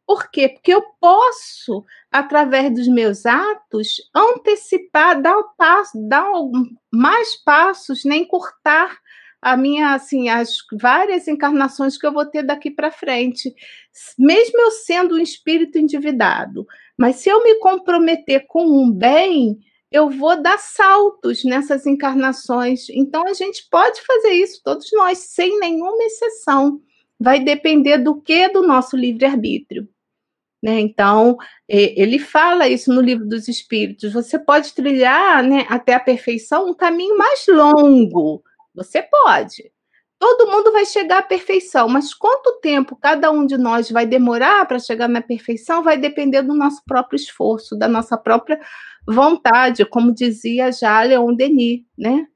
Por 0.07 0.31
quê? 0.31 0.49
Porque 0.49 0.73
eu 0.73 0.83
posso, 1.01 1.85
através 2.13 2.73
dos 2.73 2.87
meus 2.87 3.27
atos, 3.27 3.97
antecipar, 4.15 5.21
dar, 5.21 5.37
o 5.37 5.49
passo, 5.57 5.99
dar 6.09 6.31
mais 6.93 7.35
passos, 7.43 8.05
nem 8.05 8.25
cortar 8.25 8.97
a 9.43 9.57
minha, 9.57 9.95
assim, 9.95 10.29
as 10.29 10.59
várias 10.81 11.29
encarnações 11.29 11.99
que 11.99 12.07
eu 12.07 12.13
vou 12.13 12.25
ter 12.25 12.43
daqui 12.43 12.71
para 12.71 12.91
frente, 12.91 13.55
mesmo 14.19 14.61
eu 14.61 14.71
sendo 14.71 15.17
um 15.17 15.21
espírito 15.21 15.79
endividado. 15.79 16.67
Mas 16.97 17.17
se 17.17 17.29
eu 17.29 17.43
me 17.43 17.57
comprometer 17.57 18.47
com 18.47 18.65
um 18.65 18.91
bem, 18.91 19.59
eu 19.91 20.09
vou 20.09 20.41
dar 20.41 20.59
saltos 20.59 21.45
nessas 21.45 21.87
encarnações. 21.87 22.89
Então 22.91 23.27
a 23.27 23.33
gente 23.33 23.69
pode 23.71 24.01
fazer 24.03 24.33
isso, 24.33 24.61
todos 24.65 24.89
nós, 24.93 25.19
sem 25.19 25.59
nenhuma 25.59 26.03
exceção. 26.05 26.81
Vai 27.19 27.41
depender 27.41 27.99
do 27.99 28.21
que 28.21 28.49
do 28.49 28.63
nosso 28.63 28.97
livre-arbítrio. 28.97 29.89
Né? 30.67 30.81
Então, 30.81 31.37
ele 31.69 32.19
fala 32.19 32.67
isso 32.67 32.93
no 32.93 33.01
livro 33.01 33.25
dos 33.25 33.47
Espíritos. 33.47 34.13
Você 34.13 34.37
pode 34.37 34.75
trilhar 34.75 35.41
né, 35.45 35.65
até 35.69 35.95
a 35.95 36.01
perfeição 36.01 36.69
um 36.69 36.75
caminho 36.75 37.17
mais 37.17 37.47
longo. 37.47 38.43
Você 38.75 39.01
pode. 39.01 39.71
Todo 40.19 40.51
mundo 40.51 40.73
vai 40.73 40.85
chegar 40.85 41.19
à 41.19 41.23
perfeição, 41.23 41.89
mas 41.89 42.13
quanto 42.13 42.59
tempo 42.61 42.97
cada 42.97 43.31
um 43.31 43.47
de 43.47 43.57
nós 43.57 43.93
vai 43.93 44.05
demorar 44.05 44.67
para 44.67 44.81
chegar 44.81 45.07
na 45.07 45.23
perfeição 45.23 45.85
vai 45.85 45.97
depender 45.97 46.43
do 46.43 46.53
nosso 46.53 46.83
próprio 46.85 47.17
esforço, 47.17 47.79
da 47.79 47.87
nossa 47.87 48.17
própria 48.17 48.61
vontade, 49.07 49.85
como 49.85 50.13
dizia 50.13 50.73
já 50.73 51.01
Leon 51.01 51.33
Denis, 51.33 51.85
né? 51.97 52.27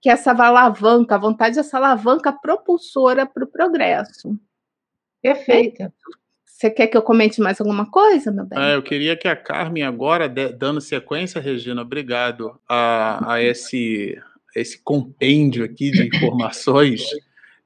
Que 0.00 0.08
essa 0.08 0.30
alavanca, 0.30 1.16
a 1.16 1.18
vontade 1.18 1.58
é 1.58 1.60
essa 1.60 1.76
alavanca 1.76 2.32
propulsora 2.32 3.26
para 3.26 3.44
o 3.44 3.48
progresso. 3.48 4.34
Perfeita. 5.20 5.92
Você 6.58 6.70
quer 6.70 6.88
que 6.88 6.96
eu 6.96 7.02
comente 7.02 7.40
mais 7.40 7.60
alguma 7.60 7.88
coisa, 7.88 8.32
meu 8.32 8.44
bem? 8.44 8.58
É, 8.58 8.74
eu 8.74 8.82
queria 8.82 9.16
que 9.16 9.28
a 9.28 9.36
Carmen, 9.36 9.84
agora, 9.84 10.28
dando 10.28 10.80
sequência, 10.80 11.40
Regina, 11.40 11.82
obrigado 11.82 12.58
a, 12.68 13.34
a 13.34 13.40
esse, 13.40 14.20
esse 14.56 14.82
compêndio 14.82 15.64
aqui 15.64 15.92
de 15.92 16.08
informações. 16.08 17.02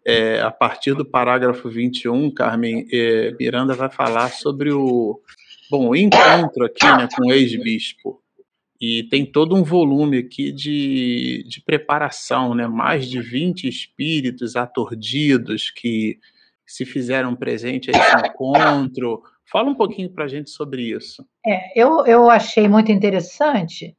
É, 0.04 0.40
a 0.40 0.50
partir 0.50 0.94
do 0.94 1.04
parágrafo 1.04 1.70
21, 1.70 2.28
Carmen, 2.32 2.88
é, 2.92 3.36
Miranda 3.38 3.72
vai 3.72 3.88
falar 3.88 4.30
sobre 4.30 4.72
o, 4.72 5.20
bom, 5.70 5.90
o 5.90 5.94
encontro 5.94 6.64
aqui 6.64 6.84
né, 6.84 7.06
com 7.14 7.28
o 7.28 7.32
ex-bispo. 7.32 8.20
E 8.80 9.04
tem 9.04 9.24
todo 9.24 9.54
um 9.54 9.62
volume 9.62 10.18
aqui 10.18 10.50
de, 10.50 11.44
de 11.46 11.60
preparação, 11.60 12.52
né? 12.52 12.66
mais 12.66 13.08
de 13.08 13.20
20 13.20 13.68
espíritos 13.68 14.56
atordidos 14.56 15.70
que 15.70 16.18
se 16.66 16.84
fizeram 16.84 17.34
presente 17.34 17.90
a 17.90 17.98
esse 17.98 18.26
encontro. 18.26 19.22
Fala 19.50 19.70
um 19.70 19.74
pouquinho 19.74 20.10
para 20.10 20.24
a 20.24 20.28
gente 20.28 20.50
sobre 20.50 20.82
isso. 20.82 21.26
É, 21.44 21.80
eu, 21.80 22.06
eu 22.06 22.30
achei 22.30 22.68
muito 22.68 22.90
interessante, 22.90 23.96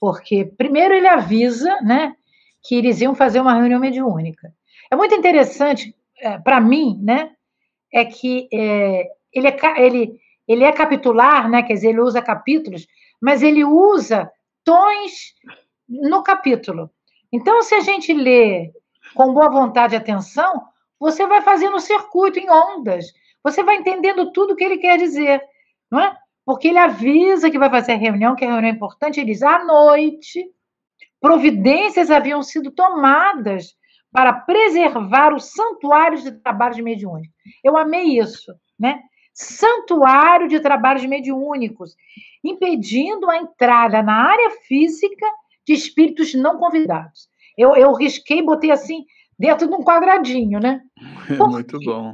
porque 0.00 0.44
primeiro 0.44 0.94
ele 0.94 1.06
avisa 1.06 1.80
né, 1.82 2.14
que 2.62 2.74
eles 2.74 3.00
iam 3.00 3.14
fazer 3.14 3.40
uma 3.40 3.54
reunião 3.54 3.80
mediúnica. 3.80 4.52
É 4.90 4.96
muito 4.96 5.14
interessante, 5.14 5.94
é, 6.18 6.38
para 6.38 6.60
mim, 6.60 6.98
né, 7.02 7.30
é 7.92 8.04
que 8.04 8.48
é, 8.52 9.06
ele, 9.32 9.46
é, 9.46 9.82
ele, 9.82 10.20
ele 10.48 10.64
é 10.64 10.72
capitular, 10.72 11.48
né, 11.48 11.62
quer 11.62 11.74
dizer, 11.74 11.90
ele 11.90 12.00
usa 12.00 12.20
capítulos 12.20 12.86
mas 13.20 13.42
ele 13.42 13.64
usa 13.64 14.30
tons 14.64 15.34
no 15.88 16.22
capítulo. 16.22 16.90
Então, 17.30 17.62
se 17.62 17.74
a 17.74 17.80
gente 17.80 18.12
lê 18.12 18.72
com 19.14 19.34
boa 19.34 19.50
vontade 19.50 19.94
e 19.94 19.96
atenção, 19.96 20.62
você 21.00 21.26
vai 21.26 21.40
fazendo 21.40 21.76
o 21.76 21.80
circuito 21.80 22.38
em 22.38 22.50
ondas. 22.50 23.06
Você 23.42 23.62
vai 23.62 23.76
entendendo 23.76 24.30
tudo 24.32 24.52
o 24.52 24.56
que 24.56 24.62
ele 24.62 24.76
quer 24.76 24.98
dizer, 24.98 25.42
não 25.90 25.98
é? 25.98 26.14
Porque 26.44 26.68
ele 26.68 26.78
avisa 26.78 27.50
que 27.50 27.58
vai 27.58 27.70
fazer 27.70 27.92
a 27.92 27.96
reunião, 27.96 28.36
que 28.36 28.44
a 28.44 28.48
reunião 28.52 28.70
é 28.70 28.74
importante, 28.74 29.18
ele 29.18 29.32
diz 29.32 29.42
à 29.42 29.64
noite, 29.64 30.44
providências 31.20 32.10
haviam 32.10 32.42
sido 32.42 32.70
tomadas 32.70 33.74
para 34.12 34.32
preservar 34.32 35.32
os 35.34 35.52
santuários 35.52 36.22
de 36.22 36.32
trabalhos 36.32 36.78
mediúnicos. 36.80 37.34
Eu 37.64 37.76
amei 37.76 38.18
isso, 38.18 38.52
né? 38.78 39.00
Santuário 39.32 40.48
de 40.48 40.60
trabalhos 40.60 41.06
mediúnicos 41.06 41.94
impedindo 42.44 43.30
a 43.30 43.36
entrada 43.36 44.02
na 44.02 44.28
área 44.30 44.50
física 44.66 45.26
de 45.66 45.72
espíritos 45.72 46.34
não 46.34 46.58
convidados. 46.58 47.28
Eu, 47.56 47.76
eu 47.76 47.92
risquei, 47.92 48.42
botei 48.42 48.70
assim, 48.70 49.04
dentro 49.40 49.66
de 49.66 49.74
um 49.74 49.82
quadradinho, 49.82 50.60
né? 50.60 50.82
Por 51.38 51.48
Muito 51.48 51.78
quê? 51.78 51.86
bom. 51.86 52.12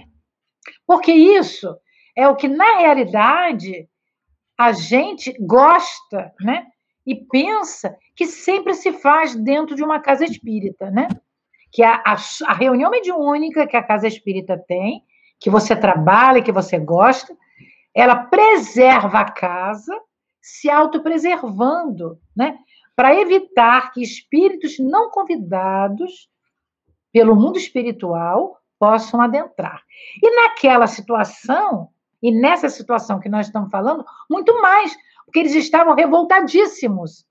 Porque 0.86 1.12
isso 1.12 1.76
é 2.16 2.28
o 2.28 2.36
que, 2.36 2.46
na 2.46 2.78
realidade, 2.78 3.88
a 4.56 4.72
gente 4.72 5.36
gosta, 5.40 6.32
né? 6.40 6.66
E 7.04 7.16
pensa 7.16 7.96
que 8.14 8.26
sempre 8.26 8.74
se 8.74 8.92
faz 8.92 9.34
dentro 9.34 9.74
de 9.74 9.82
uma 9.82 9.98
casa 9.98 10.24
espírita, 10.24 10.88
né? 10.88 11.08
Que 11.72 11.82
a, 11.82 12.00
a, 12.06 12.16
a 12.46 12.54
reunião 12.54 12.90
mediúnica 12.90 13.66
que 13.66 13.76
a 13.76 13.82
casa 13.82 14.06
espírita 14.06 14.56
tem, 14.56 15.02
que 15.40 15.50
você 15.50 15.74
trabalha, 15.74 16.42
que 16.42 16.52
você 16.52 16.78
gosta, 16.78 17.36
ela 17.92 18.14
preserva 18.14 19.20
a 19.20 19.30
casa 19.30 20.00
se 20.40 20.70
autopreservando, 20.70 22.20
né? 22.36 22.56
Para 22.94 23.20
evitar 23.20 23.92
que 23.92 24.00
espíritos 24.00 24.78
não 24.78 25.10
convidados 25.10 26.28
pelo 27.16 27.34
mundo 27.34 27.56
espiritual 27.56 28.58
possam 28.78 29.22
adentrar. 29.22 29.80
E 30.22 30.30
naquela 30.36 30.86
situação, 30.86 31.88
e 32.22 32.30
nessa 32.30 32.68
situação 32.68 33.18
que 33.18 33.30
nós 33.30 33.46
estamos 33.46 33.70
falando, 33.70 34.04
muito 34.30 34.60
mais, 34.60 34.94
porque 35.24 35.38
eles 35.38 35.54
estavam 35.54 35.94
revoltadíssimos. 35.94 37.24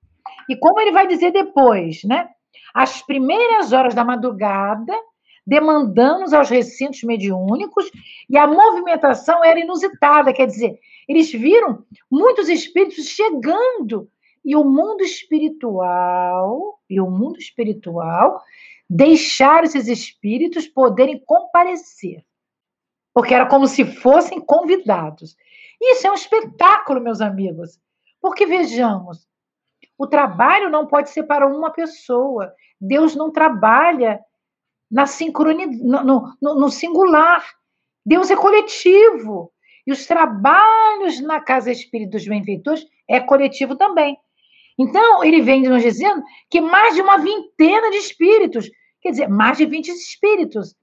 E 0.49 0.55
como 0.55 0.79
ele 0.79 0.91
vai 0.91 1.05
dizer 1.05 1.31
depois, 1.31 2.03
né? 2.03 2.27
As 2.73 3.03
primeiras 3.03 3.73
horas 3.73 3.93
da 3.93 4.03
madrugada, 4.03 4.91
demandamos 5.45 6.33
aos 6.33 6.49
recintos 6.49 7.03
mediúnicos, 7.03 7.91
e 8.27 8.39
a 8.39 8.47
movimentação 8.47 9.45
era 9.45 9.59
inusitada, 9.59 10.33
quer 10.33 10.47
dizer, 10.47 10.79
eles 11.07 11.31
viram 11.31 11.83
muitos 12.09 12.49
espíritos 12.49 13.05
chegando 13.05 14.09
e 14.43 14.55
o 14.55 14.63
mundo 14.63 15.03
espiritual, 15.03 16.79
e 16.89 16.99
o 16.99 17.07
mundo 17.07 17.37
espiritual 17.37 18.41
deixar 18.89 19.63
esses 19.63 19.87
espíritos 19.87 20.67
poderem 20.67 21.21
comparecer. 21.25 22.23
Porque 23.13 23.33
era 23.33 23.45
como 23.45 23.67
se 23.67 23.85
fossem 23.85 24.39
convidados. 24.39 25.35
Isso 25.81 26.07
é 26.07 26.11
um 26.11 26.15
espetáculo, 26.15 27.01
meus 27.01 27.21
amigos. 27.21 27.79
Porque 28.21 28.45
vejamos, 28.45 29.27
o 29.97 30.07
trabalho 30.07 30.69
não 30.69 30.85
pode 30.85 31.09
ser 31.09 31.23
para 31.23 31.47
uma 31.47 31.71
pessoa. 31.71 32.53
Deus 32.79 33.15
não 33.15 33.31
trabalha 33.31 34.19
na 34.91 35.05
no, 35.81 36.35
no, 36.41 36.55
no 36.55 36.69
singular. 36.69 37.45
Deus 38.05 38.29
é 38.29 38.35
coletivo. 38.35 39.51
E 39.87 39.91
os 39.91 40.05
trabalhos 40.05 41.21
na 41.21 41.39
casa 41.39 41.71
espírita 41.71 42.17
dos 42.17 42.27
benfeitores 42.27 42.85
é 43.07 43.19
coletivo 43.19 43.75
também. 43.75 44.17
Então, 44.77 45.23
ele 45.23 45.41
vem 45.41 45.63
nos 45.63 45.81
dizendo 45.81 46.21
que 46.49 46.59
mais 46.59 46.95
de 46.95 47.01
uma 47.01 47.17
vintena 47.17 47.89
de 47.91 47.97
espíritos, 47.97 48.69
quer 49.01 49.11
dizer, 49.11 49.29
mais 49.29 49.57
de 49.57 49.65
20 49.65 49.87
espíritos, 49.87 50.75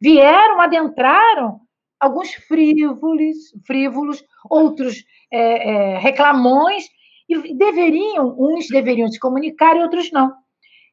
vieram, 0.00 0.60
adentraram, 0.60 1.60
alguns 2.00 2.32
frívolos, 2.34 3.36
frívolos 3.66 4.24
outros 4.48 5.04
é, 5.32 5.94
é, 5.94 5.98
reclamões, 5.98 6.84
e 7.28 7.54
deveriam, 7.56 8.36
uns 8.38 8.68
deveriam 8.68 9.08
se 9.08 9.18
comunicar 9.18 9.76
e 9.76 9.82
outros 9.82 10.10
não. 10.12 10.32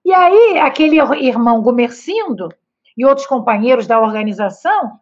E 0.03 0.13
aí, 0.13 0.57
aquele 0.59 0.97
irmão 1.23 1.61
Gomercindo 1.61 2.49
e 2.97 3.05
outros 3.05 3.27
companheiros 3.27 3.85
da 3.85 3.99
organização, 3.99 4.99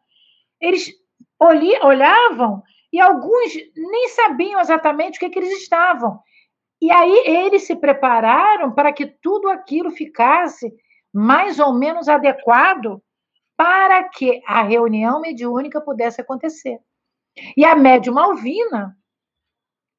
eles 0.59 0.91
olhavam 1.39 2.61
e 2.91 2.99
alguns 2.99 3.53
nem 3.75 4.07
sabiam 4.09 4.59
exatamente 4.59 5.17
o 5.17 5.19
que, 5.19 5.29
que 5.29 5.39
eles 5.39 5.61
estavam. 5.61 6.19
E 6.81 6.91
aí 6.91 7.23
eles 7.25 7.67
se 7.67 7.75
prepararam 7.75 8.71
para 8.71 8.93
que 8.93 9.05
tudo 9.05 9.49
aquilo 9.49 9.91
ficasse 9.91 10.73
mais 11.13 11.59
ou 11.59 11.73
menos 11.73 12.07
adequado 12.07 13.01
para 13.57 14.07
que 14.07 14.41
a 14.47 14.63
reunião 14.63 15.19
mediúnica 15.19 15.81
pudesse 15.81 16.21
acontecer. 16.21 16.79
E 17.57 17.65
a 17.65 17.75
médium 17.75 18.17
Alvina, 18.17 18.97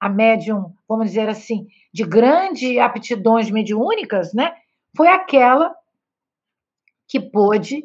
a 0.01 0.09
médium, 0.09 0.75
vamos 0.89 1.09
dizer 1.09 1.29
assim, 1.29 1.67
de 1.93 2.05
grandes 2.05 2.79
aptidões 2.79 3.51
mediúnicas, 3.51 4.33
né, 4.33 4.55
foi 4.97 5.09
aquela 5.09 5.75
que 7.07 7.21
pôde 7.21 7.85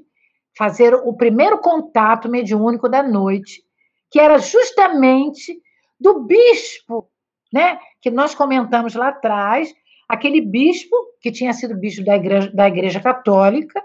fazer 0.57 0.93
o 0.93 1.13
primeiro 1.13 1.59
contato 1.59 2.29
mediúnico 2.29 2.87
da 2.87 3.03
noite, 3.03 3.61
que 4.09 4.19
era 4.19 4.37
justamente 4.37 5.61
do 5.99 6.21
bispo, 6.21 7.09
né, 7.55 7.79
que 8.01 8.11
nós 8.11 8.35
comentamos 8.35 8.95
lá 8.95 9.07
atrás, 9.07 9.73
aquele 10.09 10.41
bispo 10.41 10.93
que 11.21 11.31
tinha 11.31 11.53
sido 11.53 11.73
bispo 11.73 12.03
da 12.03 12.17
igreja, 12.17 12.51
da 12.51 12.67
igreja 12.67 12.99
católica 12.99 13.81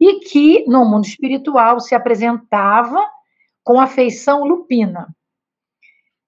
e 0.00 0.18
que 0.18 0.64
no 0.66 0.84
mundo 0.84 1.06
espiritual 1.06 1.78
se 1.78 1.94
apresentava 1.94 3.08
com 3.62 3.80
afeição 3.80 4.42
lupina. 4.42 5.14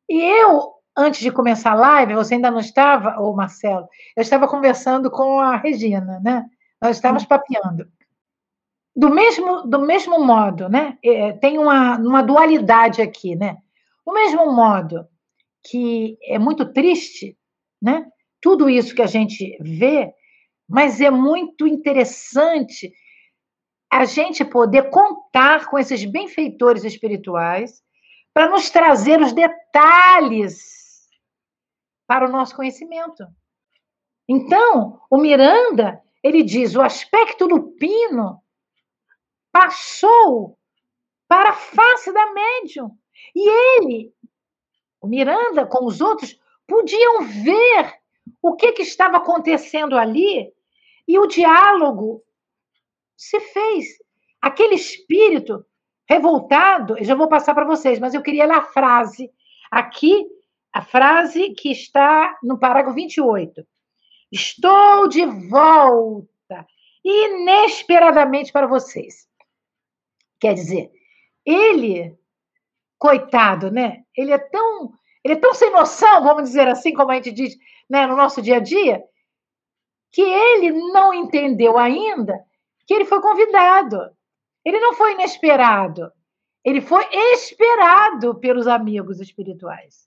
E 0.08 0.22
eu, 0.22 0.74
antes 0.96 1.18
de 1.18 1.32
começar 1.32 1.72
a 1.72 1.74
live, 1.74 2.14
você 2.14 2.34
ainda 2.34 2.52
não 2.52 2.60
estava, 2.60 3.20
ô 3.20 3.34
Marcelo, 3.34 3.88
eu 4.16 4.22
estava 4.22 4.46
conversando 4.46 5.10
com 5.10 5.40
a 5.40 5.56
Regina, 5.56 6.20
né? 6.22 6.46
Nós 6.80 6.98
estávamos 6.98 7.24
papeando. 7.24 7.88
Do 8.94 9.10
mesmo, 9.10 9.62
do 9.62 9.80
mesmo 9.80 10.24
modo, 10.24 10.68
né? 10.68 10.96
É, 11.04 11.32
tem 11.32 11.58
uma, 11.58 11.98
uma 11.98 12.22
dualidade 12.22 13.02
aqui, 13.02 13.34
né? 13.34 13.56
Do 14.06 14.12
mesmo 14.12 14.52
modo 14.52 15.04
que 15.68 16.16
é 16.22 16.38
muito 16.38 16.72
triste, 16.72 17.36
né? 17.82 18.06
Tudo 18.40 18.68
isso 18.68 18.94
que 18.94 19.02
a 19.02 19.06
gente 19.06 19.56
vê, 19.60 20.12
mas 20.68 21.00
é 21.00 21.10
muito 21.10 21.66
interessante 21.66 22.92
a 23.90 24.04
gente 24.04 24.44
poder 24.44 24.90
contar 24.90 25.66
com 25.68 25.78
esses 25.78 26.04
benfeitores 26.04 26.84
espirituais 26.84 27.82
para 28.34 28.50
nos 28.50 28.68
trazer 28.70 29.20
os 29.20 29.32
detalhes 29.32 30.58
para 32.06 32.28
o 32.28 32.30
nosso 32.30 32.54
conhecimento. 32.54 33.24
Então, 34.28 35.00
o 35.10 35.18
Miranda, 35.18 36.00
ele 36.22 36.42
diz, 36.42 36.74
o 36.74 36.82
aspecto 36.82 37.46
lupino 37.46 38.42
passou 39.52 40.58
para 41.28 41.50
a 41.50 41.54
face 41.54 42.12
da 42.12 42.32
médium. 42.32 42.90
E 43.34 43.48
ele, 43.48 44.12
o 45.00 45.06
Miranda, 45.06 45.66
com 45.66 45.84
os 45.84 46.00
outros, 46.00 46.38
podiam 46.66 47.24
ver 47.24 47.94
o 48.42 48.54
que, 48.56 48.72
que 48.72 48.82
estava 48.82 49.18
acontecendo 49.18 49.96
ali 49.96 50.52
e 51.06 51.18
o 51.18 51.26
diálogo 51.26 52.22
se 53.16 53.38
fez. 53.40 53.86
Aquele 54.40 54.74
espírito 54.74 55.64
revoltado, 56.08 56.98
eu 56.98 57.04
já 57.04 57.14
vou 57.14 57.28
passar 57.28 57.54
para 57.54 57.64
vocês, 57.64 57.98
mas 57.98 58.14
eu 58.14 58.22
queria 58.22 58.46
ler 58.46 58.56
a 58.56 58.62
frase. 58.62 59.30
Aqui, 59.70 60.26
a 60.72 60.82
frase 60.82 61.50
que 61.54 61.70
está 61.70 62.36
no 62.42 62.58
parágrafo 62.58 62.94
28. 62.94 63.66
Estou 64.30 65.08
de 65.08 65.24
volta 65.48 66.66
inesperadamente 67.04 68.52
para 68.52 68.66
vocês. 68.66 69.28
Quer 70.40 70.54
dizer, 70.54 70.90
ele, 71.44 72.16
coitado, 72.98 73.70
né? 73.70 74.02
Ele 74.16 74.32
é 74.32 74.38
tão, 74.38 74.92
ele 75.24 75.34
é 75.34 75.36
tão 75.36 75.54
sem 75.54 75.70
noção, 75.70 76.22
vamos 76.22 76.44
dizer 76.44 76.68
assim, 76.68 76.94
como 76.94 77.10
a 77.10 77.14
gente 77.14 77.32
diz, 77.32 77.56
né, 77.88 78.06
no 78.06 78.16
nosso 78.16 78.40
dia 78.40 78.56
a 78.56 78.60
dia, 78.60 79.02
que 80.12 80.22
ele 80.22 80.72
não 80.92 81.12
entendeu 81.12 81.76
ainda 81.76 82.44
que 82.86 82.94
ele 82.94 83.04
foi 83.04 83.20
convidado. 83.20 83.98
Ele 84.64 84.80
não 84.80 84.94
foi 84.94 85.12
inesperado. 85.12 86.10
Ele 86.64 86.80
foi 86.80 87.04
esperado 87.12 88.34
pelos 88.36 88.66
amigos 88.66 89.20
espirituais. 89.20 90.06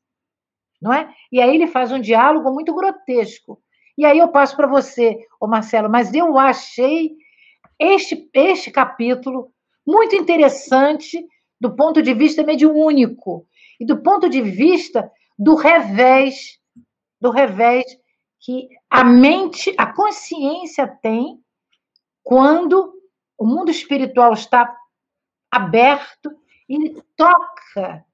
Não 0.82 0.94
é? 0.94 1.14
E 1.32 1.42
aí 1.42 1.56
ele 1.56 1.68
faz 1.68 1.92
um 1.92 2.00
diálogo 2.00 2.52
muito 2.52 2.74
grotesco. 2.74 3.62
E 3.98 4.06
aí 4.06 4.18
eu 4.18 4.30
passo 4.30 4.56
para 4.56 4.68
você, 4.68 5.18
ô 5.40 5.48
Marcelo, 5.48 5.90
mas 5.90 6.14
eu 6.14 6.38
achei 6.38 7.12
este, 7.78 8.30
este 8.34 8.72
capítulo 8.72 9.52
muito 9.86 10.16
interessante 10.16 11.26
do 11.60 11.76
ponto 11.76 12.01
de 12.01 12.14
vista 12.14 12.43
mediúnico 12.43 13.45
e 13.80 13.86
do 13.86 14.01
ponto 14.01 14.30
de 14.30 14.41
vista 14.41 15.12
do 15.38 15.55
revés, 15.55 16.60
do 17.20 17.30
revés 17.30 17.86
que 18.39 18.70
a 18.89 19.03
mente, 19.03 19.74
a 19.78 19.86
consciência 19.86 20.88
tem 20.88 21.39
quando 22.24 22.93
o 23.38 23.45
mundo 23.45 23.72
espiritual 23.72 24.34
está 24.34 24.76
aberto 25.51 26.32
e 26.68 27.01
toca 27.16 28.05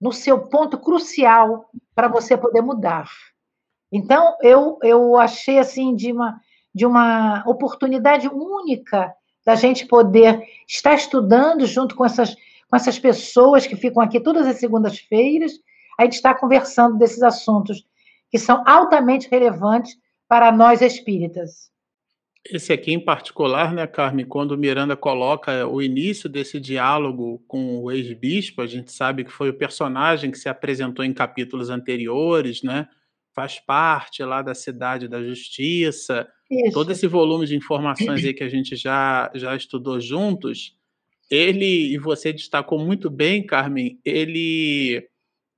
no 0.00 0.12
seu 0.12 0.48
ponto 0.48 0.78
crucial 0.78 1.70
para 1.94 2.08
você 2.08 2.36
poder 2.36 2.60
mudar. 2.60 3.08
Então, 3.90 4.36
eu, 4.40 4.78
eu 4.82 5.16
achei 5.16 5.58
assim 5.58 5.94
de 5.94 6.10
uma, 6.10 6.40
de 6.74 6.84
uma 6.84 7.44
oportunidade 7.46 8.26
única 8.28 9.14
da 9.44 9.54
gente 9.54 9.86
poder 9.86 10.42
estar 10.66 10.94
estudando 10.94 11.66
junto 11.66 11.94
com 11.94 12.04
essas, 12.04 12.34
com 12.72 12.76
essas 12.76 12.98
pessoas 12.98 13.66
que 13.66 13.76
ficam 13.76 14.02
aqui 14.02 14.18
todas 14.18 14.46
as 14.46 14.56
segundas-feiras, 14.56 15.52
a 16.00 16.04
gente 16.04 16.14
está 16.14 16.34
conversando 16.34 16.96
desses 16.96 17.22
assuntos 17.22 17.84
que 18.30 18.38
são 18.38 18.64
altamente 18.66 19.28
relevantes 19.30 19.94
para 20.26 20.50
nós 20.50 20.80
espíritas. 20.80 21.70
Esse 22.50 22.72
aqui 22.72 22.90
em 22.90 22.98
particular, 22.98 23.74
né, 23.74 23.86
Carmen, 23.86 24.24
quando 24.24 24.56
Miranda 24.56 24.96
coloca 24.96 25.66
o 25.66 25.82
início 25.82 26.30
desse 26.30 26.58
diálogo 26.58 27.44
com 27.46 27.82
o 27.82 27.92
ex-bispo, 27.92 28.62
a 28.62 28.66
gente 28.66 28.90
sabe 28.90 29.22
que 29.22 29.30
foi 29.30 29.50
o 29.50 29.58
personagem 29.58 30.30
que 30.30 30.38
se 30.38 30.48
apresentou 30.48 31.04
em 31.04 31.12
capítulos 31.12 31.68
anteriores, 31.68 32.62
né? 32.62 32.88
Faz 33.34 33.60
parte 33.60 34.24
lá 34.24 34.40
da 34.40 34.54
cidade 34.54 35.08
da 35.08 35.22
justiça. 35.22 36.26
Isso. 36.50 36.72
Todo 36.72 36.90
esse 36.90 37.06
volume 37.06 37.44
de 37.44 37.54
informações 37.54 38.24
aí 38.24 38.32
que 38.32 38.42
a 38.42 38.48
gente 38.48 38.76
já, 38.76 39.30
já 39.34 39.54
estudou 39.54 40.00
juntos, 40.00 40.74
ele, 41.32 41.94
e 41.94 41.96
você 41.96 42.30
destacou 42.30 42.78
muito 42.78 43.08
bem, 43.08 43.44
Carmen, 43.44 43.98
ele 44.04 45.08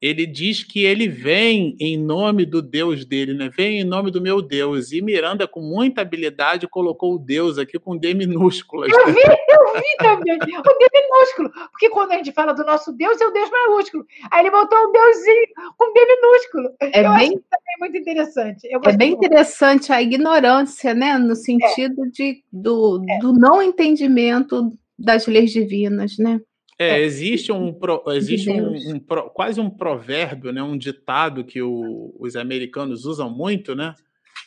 ele 0.01 0.27
diz 0.27 0.63
que 0.63 0.85
ele 0.85 1.09
vem 1.09 1.75
em 1.81 1.97
nome 1.97 2.45
do 2.45 2.61
Deus 2.61 3.07
dele, 3.07 3.33
né? 3.33 3.49
Vem 3.49 3.81
em 3.81 3.85
nome 3.85 4.11
do 4.11 4.21
meu 4.21 4.43
Deus. 4.43 4.93
E 4.93 5.01
Miranda, 5.01 5.49
com 5.49 5.63
muita 5.63 6.03
habilidade, 6.03 6.69
colocou 6.69 7.15
o 7.15 7.19
Deus 7.19 7.57
aqui 7.57 7.79
com 7.79 7.97
D 7.97 8.13
minúsculas. 8.13 8.93
Eu 8.93 9.07
vi, 9.07 9.23
eu 9.23 9.73
vi 9.73 9.97
também. 9.99 10.35
O 10.35 10.63
D 10.63 10.87
minúsculo. 10.93 11.51
Porque 11.71 11.89
quando 11.89 12.13
a 12.13 12.17
gente 12.17 12.33
fala 12.33 12.53
do 12.53 12.65
nosso 12.65 12.93
Deus, 12.93 13.19
é 13.19 13.27
o 13.27 13.33
Deus 13.33 13.49
maiúsculo. 13.49 14.05
Aí 14.31 14.43
ele 14.43 14.51
botou 14.51 14.79
um 14.79 14.93
Deusinho 14.93 15.47
com 15.79 15.93
D 15.95 16.01
minúsculo. 16.05 16.69
É 16.81 17.01
eu 17.01 17.15
bem, 17.15 17.29
acho 17.31 17.43
também 17.51 17.77
muito 17.81 17.97
interessante. 17.97 18.69
é 18.71 18.97
bem 18.97 19.11
muito. 19.13 19.25
interessante 19.25 19.91
a 19.91 20.03
ignorância, 20.03 20.93
né? 20.93 21.17
No 21.17 21.35
sentido 21.35 22.05
é. 22.05 22.09
de, 22.11 22.45
do, 22.53 23.03
é. 23.09 23.19
do 23.21 23.33
não 23.33 23.63
entendimento 23.63 24.71
das 24.99 25.27
leis 25.27 25.53
divinas, 25.53 26.17
né? 26.19 26.41
É, 26.79 27.01
é, 27.01 27.01
existe 27.03 27.53
um, 27.53 27.79
existe 28.09 28.51
um, 28.51 28.75
um 28.75 28.99
quase 29.33 29.61
um 29.61 29.71
provérbio, 29.71 30.53
né, 30.53 30.61
um 30.61 30.77
ditado 30.77 31.45
que 31.45 31.63
o, 31.63 32.13
os 32.19 32.35
americanos 32.35 33.05
usam 33.05 33.31
muito, 33.31 33.77
né? 33.77 33.95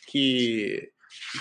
que 0.08 0.90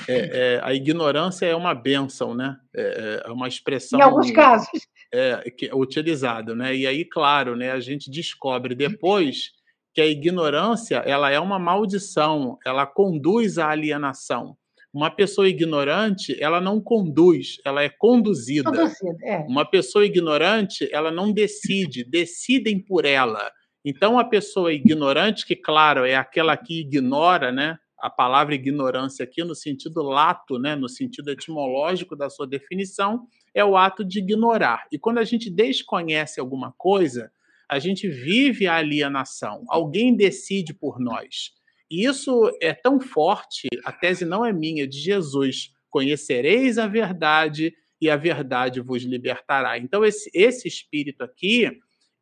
é, 0.07 0.15
é, 0.15 0.61
a 0.63 0.73
ignorância 0.73 1.45
é 1.45 1.55
uma 1.55 1.73
benção, 1.73 2.35
né? 2.35 2.57
É, 2.75 3.23
é, 3.25 3.31
uma 3.31 3.47
expressão. 3.47 3.99
Em 3.99 4.03
alguns 4.03 4.31
casos. 4.31 4.69
É, 5.13 5.49
que 5.49 5.67
é 5.67 5.75
utilizado, 5.75 6.53
né? 6.53 6.75
E 6.75 6.85
aí, 6.85 7.05
claro, 7.05 7.55
né, 7.55 7.71
a 7.71 7.79
gente 7.79 8.11
descobre 8.11 8.75
depois 8.75 9.51
que 9.93 10.01
a 10.01 10.05
ignorância 10.05 10.97
ela 10.97 11.31
é 11.31 11.39
uma 11.39 11.57
maldição, 11.57 12.57
ela 12.65 12.85
conduz 12.85 13.57
à 13.57 13.69
alienação. 13.69 14.57
Uma 14.97 15.11
pessoa 15.11 15.47
ignorante, 15.47 16.35
ela 16.41 16.59
não 16.59 16.81
conduz, 16.81 17.61
ela 17.63 17.83
é 17.83 17.87
conduzida. 17.87 18.71
conduzida 18.71 19.15
é. 19.23 19.37
Uma 19.47 19.63
pessoa 19.63 20.03
ignorante, 20.03 20.89
ela 20.91 21.11
não 21.11 21.31
decide, 21.31 22.03
decidem 22.03 22.79
por 22.79 23.05
ela. 23.05 23.51
Então, 23.85 24.17
a 24.17 24.25
pessoa 24.25 24.73
ignorante, 24.73 25.45
que, 25.45 25.55
claro, 25.55 26.03
é 26.03 26.15
aquela 26.15 26.57
que 26.57 26.79
ignora, 26.81 27.51
né? 27.51 27.77
A 27.99 28.09
palavra 28.09 28.55
ignorância 28.55 29.23
aqui, 29.23 29.43
no 29.43 29.53
sentido 29.53 30.01
lato, 30.01 30.57
né? 30.57 30.75
no 30.75 30.89
sentido 30.89 31.29
etimológico 31.29 32.15
da 32.15 32.27
sua 32.27 32.47
definição, 32.47 33.27
é 33.53 33.63
o 33.63 33.77
ato 33.77 34.03
de 34.03 34.17
ignorar. 34.17 34.87
E 34.91 34.97
quando 34.97 35.19
a 35.19 35.23
gente 35.23 35.47
desconhece 35.47 36.39
alguma 36.39 36.73
coisa, 36.75 37.31
a 37.69 37.77
gente 37.77 38.09
vive 38.09 38.65
a 38.65 38.77
alienação. 38.77 39.63
Alguém 39.69 40.15
decide 40.15 40.73
por 40.73 40.99
nós. 40.99 41.51
E 41.89 42.05
isso 42.05 42.51
é 42.61 42.73
tão 42.73 42.99
forte, 42.99 43.67
a 43.85 43.91
tese 43.91 44.25
não 44.25 44.45
é 44.45 44.51
minha, 44.51 44.83
é 44.83 44.87
de 44.87 44.99
Jesus. 44.99 45.71
Conhecereis 45.89 46.77
a 46.77 46.87
verdade 46.87 47.73
e 47.99 48.09
a 48.09 48.17
verdade 48.17 48.81
vos 48.81 49.03
libertará. 49.03 49.77
Então, 49.77 50.03
esse, 50.05 50.29
esse 50.33 50.67
espírito 50.67 51.23
aqui, 51.23 51.71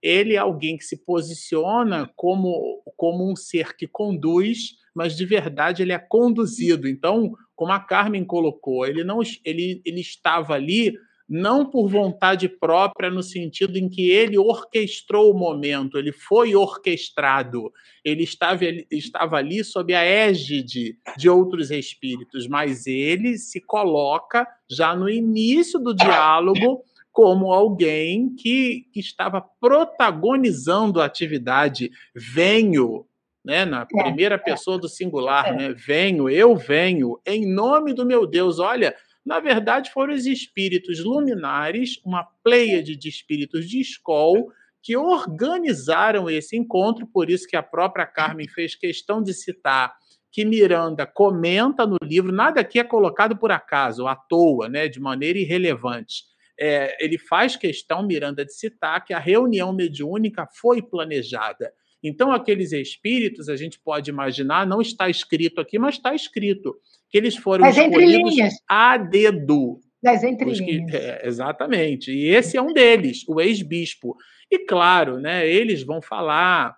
ele 0.02 0.36
é 0.36 0.38
alguém 0.38 0.78
que 0.78 0.84
se 0.84 1.04
posiciona 1.04 2.10
como, 2.16 2.84
como 2.96 3.30
um 3.30 3.36
ser 3.36 3.76
que 3.76 3.88
conduz, 3.88 4.76
mas 4.94 5.18
de 5.18 5.26
verdade 5.26 5.82
ele 5.82 5.92
é 5.92 6.00
conduzido. 6.00 6.88
Então, 6.88 7.34
como 7.56 7.72
a 7.72 7.80
Carmen 7.80 8.24
colocou, 8.24 8.86
ele 8.86 9.04
não 9.04 9.20
ele, 9.44 9.82
ele 9.84 10.02
estava 10.02 10.54
ali 10.54 10.94
não 11.28 11.66
por 11.66 11.90
vontade 11.90 12.48
própria, 12.48 13.10
no 13.10 13.24
sentido 13.24 13.78
em 13.78 13.90
que 13.90 14.10
ele 14.10 14.38
orquestrou 14.38 15.32
o 15.32 15.38
momento, 15.38 15.98
ele 15.98 16.12
foi 16.12 16.56
orquestrado, 16.56 17.72
ele 18.04 18.24
estava, 18.24 18.64
ele 18.64 18.86
estava 18.92 19.38
ali 19.38 19.64
sob 19.64 19.94
a 19.94 20.04
égide 20.04 20.98
de 21.18 21.30
outros 21.30 21.72
espíritos, 21.72 22.48
mas 22.48 22.86
ele 22.86 23.38
se 23.38 23.60
coloca 23.60 24.48
já 24.70 24.96
no 24.96 25.10
início 25.10 25.80
do 25.80 25.94
diálogo 25.96 26.84
como 27.16 27.54
alguém 27.54 28.36
que, 28.36 28.88
que 28.92 29.00
estava 29.00 29.42
protagonizando 29.42 31.00
a 31.00 31.06
atividade. 31.06 31.90
Venho, 32.14 33.06
né, 33.44 33.64
na 33.64 33.84
é, 33.84 33.86
primeira 33.86 34.36
é. 34.36 34.38
pessoa 34.38 34.78
do 34.78 34.90
singular, 34.90 35.48
é. 35.48 35.56
né? 35.56 35.74
Venho, 35.74 36.30
eu 36.30 36.58
venho, 36.58 37.18
em 37.26 37.46
nome 37.46 37.94
do 37.94 38.06
meu 38.06 38.28
Deus. 38.28 38.60
Olha, 38.60 38.94
na 39.26 39.40
verdade, 39.40 39.92
foram 39.92 40.14
os 40.14 40.26
espíritos 40.26 41.04
luminares, 41.04 42.00
uma 42.06 42.24
pleiade 42.44 42.96
de 42.96 43.10
espíritos 43.10 43.68
de 43.68 43.80
escola, 43.82 44.46
que 44.84 44.96
organizaram 44.96 46.30
esse 46.30 46.56
encontro, 46.56 47.08
por 47.08 47.30
isso 47.30 47.48
que 47.48 47.56
a 47.56 47.64
própria 47.64 48.06
Carmen 48.06 48.48
fez 48.48 48.76
questão 48.76 49.24
de 49.24 49.34
citar 49.34 49.96
que 50.32 50.46
Miranda 50.46 51.08
comenta 51.08 51.88
no 51.88 51.96
livro, 52.04 52.32
nada 52.32 52.60
aqui 52.60 52.78
é 52.78 52.84
colocado 52.84 53.38
por 53.38 53.54
acaso, 53.54 54.06
à 54.06 54.16
toa, 54.16 54.68
né, 54.68 54.88
de 54.90 55.00
maneira 55.00 55.40
irrelevante. 55.40 56.26
É, 56.60 57.04
ele 57.04 57.18
faz 57.18 57.56
questão, 57.56 58.06
Miranda, 58.06 58.46
de 58.46 58.54
citar 58.54 59.04
que 59.04 59.14
a 59.14 59.20
reunião 59.20 59.74
mediúnica 59.74 60.46
foi 60.60 60.82
planejada. 60.82 61.72
Então, 62.08 62.32
aqueles 62.32 62.72
espíritos, 62.72 63.50
a 63.50 63.56
gente 63.56 63.80
pode 63.80 64.12
imaginar, 64.12 64.68
não 64.68 64.80
está 64.80 65.10
escrito 65.10 65.60
aqui, 65.60 65.80
mas 65.80 65.96
está 65.96 66.14
escrito 66.14 66.76
que 67.10 67.18
eles 67.18 67.36
foram 67.36 67.66
As 67.66 67.76
escolhidos 67.76 68.36
a 68.68 68.98
dedo. 68.98 69.80
Das 70.04 70.24
entrelinhas. 70.24 70.92
Que, 70.92 70.98
é, 70.98 71.22
exatamente. 71.26 72.12
E 72.12 72.28
esse 72.28 72.58
é 72.58 72.62
um 72.62 72.74
deles, 72.74 73.28
o 73.28 73.42
ex-bispo. 73.42 74.16
E 74.52 74.60
claro, 74.60 75.20
né, 75.20 75.48
eles 75.50 75.82
vão 75.84 76.00
falar. 76.00 76.78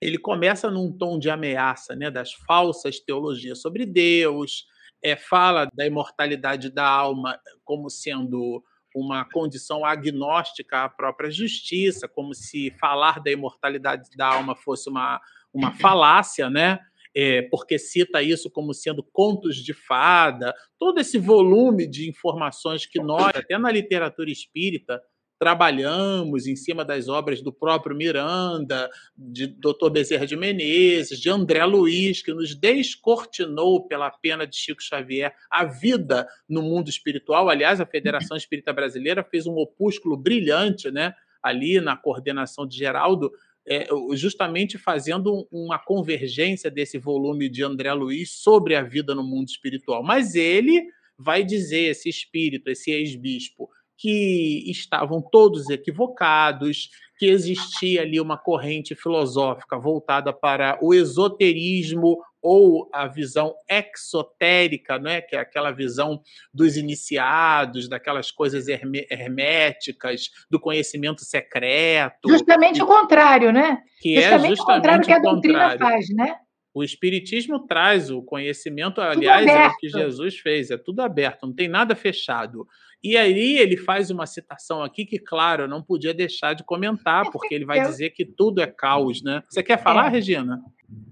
Ele 0.00 0.18
começa 0.18 0.68
num 0.70 0.90
tom 0.90 1.18
de 1.18 1.30
ameaça, 1.30 1.94
né, 1.94 2.10
das 2.10 2.32
falsas 2.32 2.98
teologias 2.98 3.60
sobre 3.60 3.86
Deus, 3.86 4.66
é, 5.02 5.14
fala 5.14 5.68
da 5.72 5.86
imortalidade 5.86 6.68
da 6.68 6.86
alma 6.86 7.38
como 7.62 7.88
sendo 7.88 8.62
uma 8.94 9.24
condição 9.24 9.84
agnóstica 9.84 10.84
à 10.84 10.88
própria 10.88 11.30
justiça, 11.30 12.06
como 12.06 12.32
se 12.32 12.70
falar 12.78 13.20
da 13.20 13.30
imortalidade 13.30 14.08
da 14.16 14.28
alma 14.28 14.54
fosse 14.54 14.88
uma, 14.88 15.20
uma 15.52 15.72
falácia, 15.78 16.48
né? 16.48 16.78
É, 17.16 17.42
porque 17.42 17.78
cita 17.78 18.22
isso 18.22 18.50
como 18.50 18.74
sendo 18.74 19.00
contos 19.00 19.56
de 19.56 19.72
fada, 19.72 20.52
todo 20.78 20.98
esse 20.98 21.16
volume 21.16 21.86
de 21.86 22.08
informações 22.08 22.86
que 22.86 23.00
nós, 23.00 23.36
até 23.36 23.56
na 23.56 23.70
literatura 23.70 24.30
espírita, 24.30 25.00
trabalhamos 25.44 26.46
em 26.46 26.56
cima 26.56 26.86
das 26.86 27.06
obras 27.06 27.42
do 27.42 27.52
próprio 27.52 27.94
Miranda, 27.94 28.88
de 29.14 29.46
Dr. 29.46 29.90
Bezerra 29.92 30.26
de 30.26 30.38
Menezes, 30.38 31.20
de 31.20 31.28
André 31.28 31.62
Luiz, 31.66 32.22
que 32.22 32.32
nos 32.32 32.54
descortinou 32.54 33.86
pela 33.86 34.10
pena 34.10 34.46
de 34.46 34.56
Chico 34.56 34.82
Xavier 34.82 35.34
a 35.50 35.66
vida 35.66 36.26
no 36.48 36.62
mundo 36.62 36.88
espiritual. 36.88 37.50
Aliás, 37.50 37.78
a 37.78 37.84
Federação 37.84 38.38
Espírita 38.38 38.72
Brasileira 38.72 39.22
fez 39.22 39.46
um 39.46 39.56
opúsculo 39.56 40.16
brilhante, 40.16 40.90
né? 40.90 41.12
Ali 41.42 41.78
na 41.78 41.94
coordenação 41.94 42.66
de 42.66 42.78
Geraldo, 42.78 43.30
é, 43.68 43.86
justamente 44.14 44.78
fazendo 44.78 45.46
uma 45.52 45.78
convergência 45.78 46.70
desse 46.70 46.96
volume 46.96 47.50
de 47.50 47.62
André 47.62 47.92
Luiz 47.92 48.30
sobre 48.30 48.76
a 48.76 48.82
vida 48.82 49.14
no 49.14 49.22
mundo 49.22 49.48
espiritual. 49.48 50.02
Mas 50.02 50.34
ele 50.34 50.86
vai 51.18 51.44
dizer, 51.44 51.90
esse 51.90 52.08
espírito, 52.08 52.70
esse 52.70 52.90
ex-bispo, 52.90 53.68
que 53.96 54.64
estavam 54.70 55.22
todos 55.22 55.70
equivocados, 55.70 56.88
que 57.18 57.26
existia 57.26 58.02
ali 58.02 58.20
uma 58.20 58.36
corrente 58.36 58.94
filosófica 58.94 59.78
voltada 59.78 60.32
para 60.32 60.78
o 60.82 60.92
esoterismo 60.92 62.18
ou 62.42 62.90
a 62.92 63.06
visão 63.06 63.54
exotérica, 63.70 64.98
né, 64.98 65.22
que 65.22 65.34
é 65.34 65.38
aquela 65.38 65.70
visão 65.70 66.20
dos 66.52 66.76
iniciados, 66.76 67.88
daquelas 67.88 68.30
coisas 68.30 68.66
herméticas, 68.68 70.28
do 70.50 70.60
conhecimento 70.60 71.24
secreto. 71.24 72.28
Justamente 72.28 72.82
o 72.82 72.86
contrário, 72.86 73.50
né? 73.50 73.78
Que 73.98 74.16
justamente 74.16 74.44
é 74.44 74.48
justamente 74.48 74.60
o 74.60 74.64
contrário 74.66 75.04
que 75.04 75.12
a 75.12 75.18
doutrina 75.18 75.78
faz, 75.78 76.06
né? 76.14 76.36
O 76.74 76.82
Espiritismo 76.82 77.66
traz 77.66 78.10
o 78.10 78.20
conhecimento, 78.20 79.00
aliás, 79.00 79.46
é 79.46 79.68
o 79.68 79.76
que 79.76 79.88
Jesus 79.88 80.38
fez, 80.38 80.72
é 80.72 80.76
tudo 80.76 81.00
aberto, 81.00 81.46
não 81.46 81.54
tem 81.54 81.68
nada 81.68 81.94
fechado. 81.94 82.66
E 83.04 83.18
aí 83.18 83.58
ele 83.58 83.76
faz 83.76 84.10
uma 84.10 84.24
citação 84.24 84.82
aqui 84.82 85.04
que, 85.04 85.18
claro, 85.18 85.64
eu 85.64 85.68
não 85.68 85.82
podia 85.82 86.14
deixar 86.14 86.54
de 86.54 86.64
comentar, 86.64 87.30
porque 87.30 87.54
ele 87.54 87.66
vai 87.66 87.86
dizer 87.86 88.10
que 88.10 88.24
tudo 88.24 88.62
é 88.62 88.66
caos, 88.66 89.22
né? 89.22 89.42
Você 89.46 89.62
quer 89.62 89.82
falar, 89.82 90.06
é. 90.06 90.08
Regina? 90.08 90.58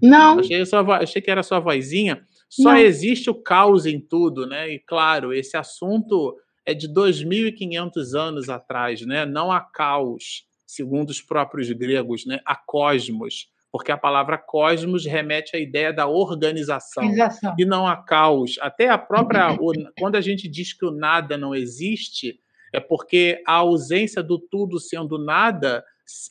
Não. 0.00 0.38
Achei, 0.38 0.64
sua, 0.64 0.96
achei 0.96 1.20
que 1.20 1.30
era 1.30 1.42
sua 1.42 1.60
vozinha. 1.60 2.24
Só 2.48 2.72
não. 2.72 2.78
existe 2.78 3.28
o 3.28 3.34
caos 3.34 3.84
em 3.84 4.00
tudo, 4.00 4.46
né? 4.46 4.72
E, 4.72 4.78
claro, 4.78 5.34
esse 5.34 5.54
assunto 5.54 6.34
é 6.64 6.72
de 6.72 6.88
2.500 6.88 8.18
anos 8.18 8.48
atrás, 8.48 9.02
né? 9.02 9.26
Não 9.26 9.52
há 9.52 9.60
caos, 9.60 10.46
segundo 10.66 11.10
os 11.10 11.20
próprios 11.20 11.70
gregos, 11.72 12.24
né? 12.24 12.40
Há 12.46 12.56
cosmos 12.56 13.48
porque 13.72 13.90
a 13.90 13.96
palavra 13.96 14.36
cosmos 14.36 15.06
remete 15.06 15.56
à 15.56 15.58
ideia 15.58 15.90
da 15.94 16.06
organização, 16.06 17.02
organização. 17.02 17.54
e 17.58 17.64
não 17.64 17.86
a 17.86 17.96
caos. 17.96 18.58
Até 18.60 18.90
a 18.90 18.98
própria. 18.98 19.50
o, 19.58 19.72
quando 19.98 20.16
a 20.16 20.20
gente 20.20 20.46
diz 20.46 20.74
que 20.74 20.84
o 20.84 20.90
nada 20.90 21.38
não 21.38 21.54
existe, 21.54 22.38
é 22.70 22.78
porque 22.78 23.42
a 23.46 23.54
ausência 23.54 24.22
do 24.22 24.38
tudo 24.38 24.78
sendo 24.78 25.18
nada, 25.18 25.82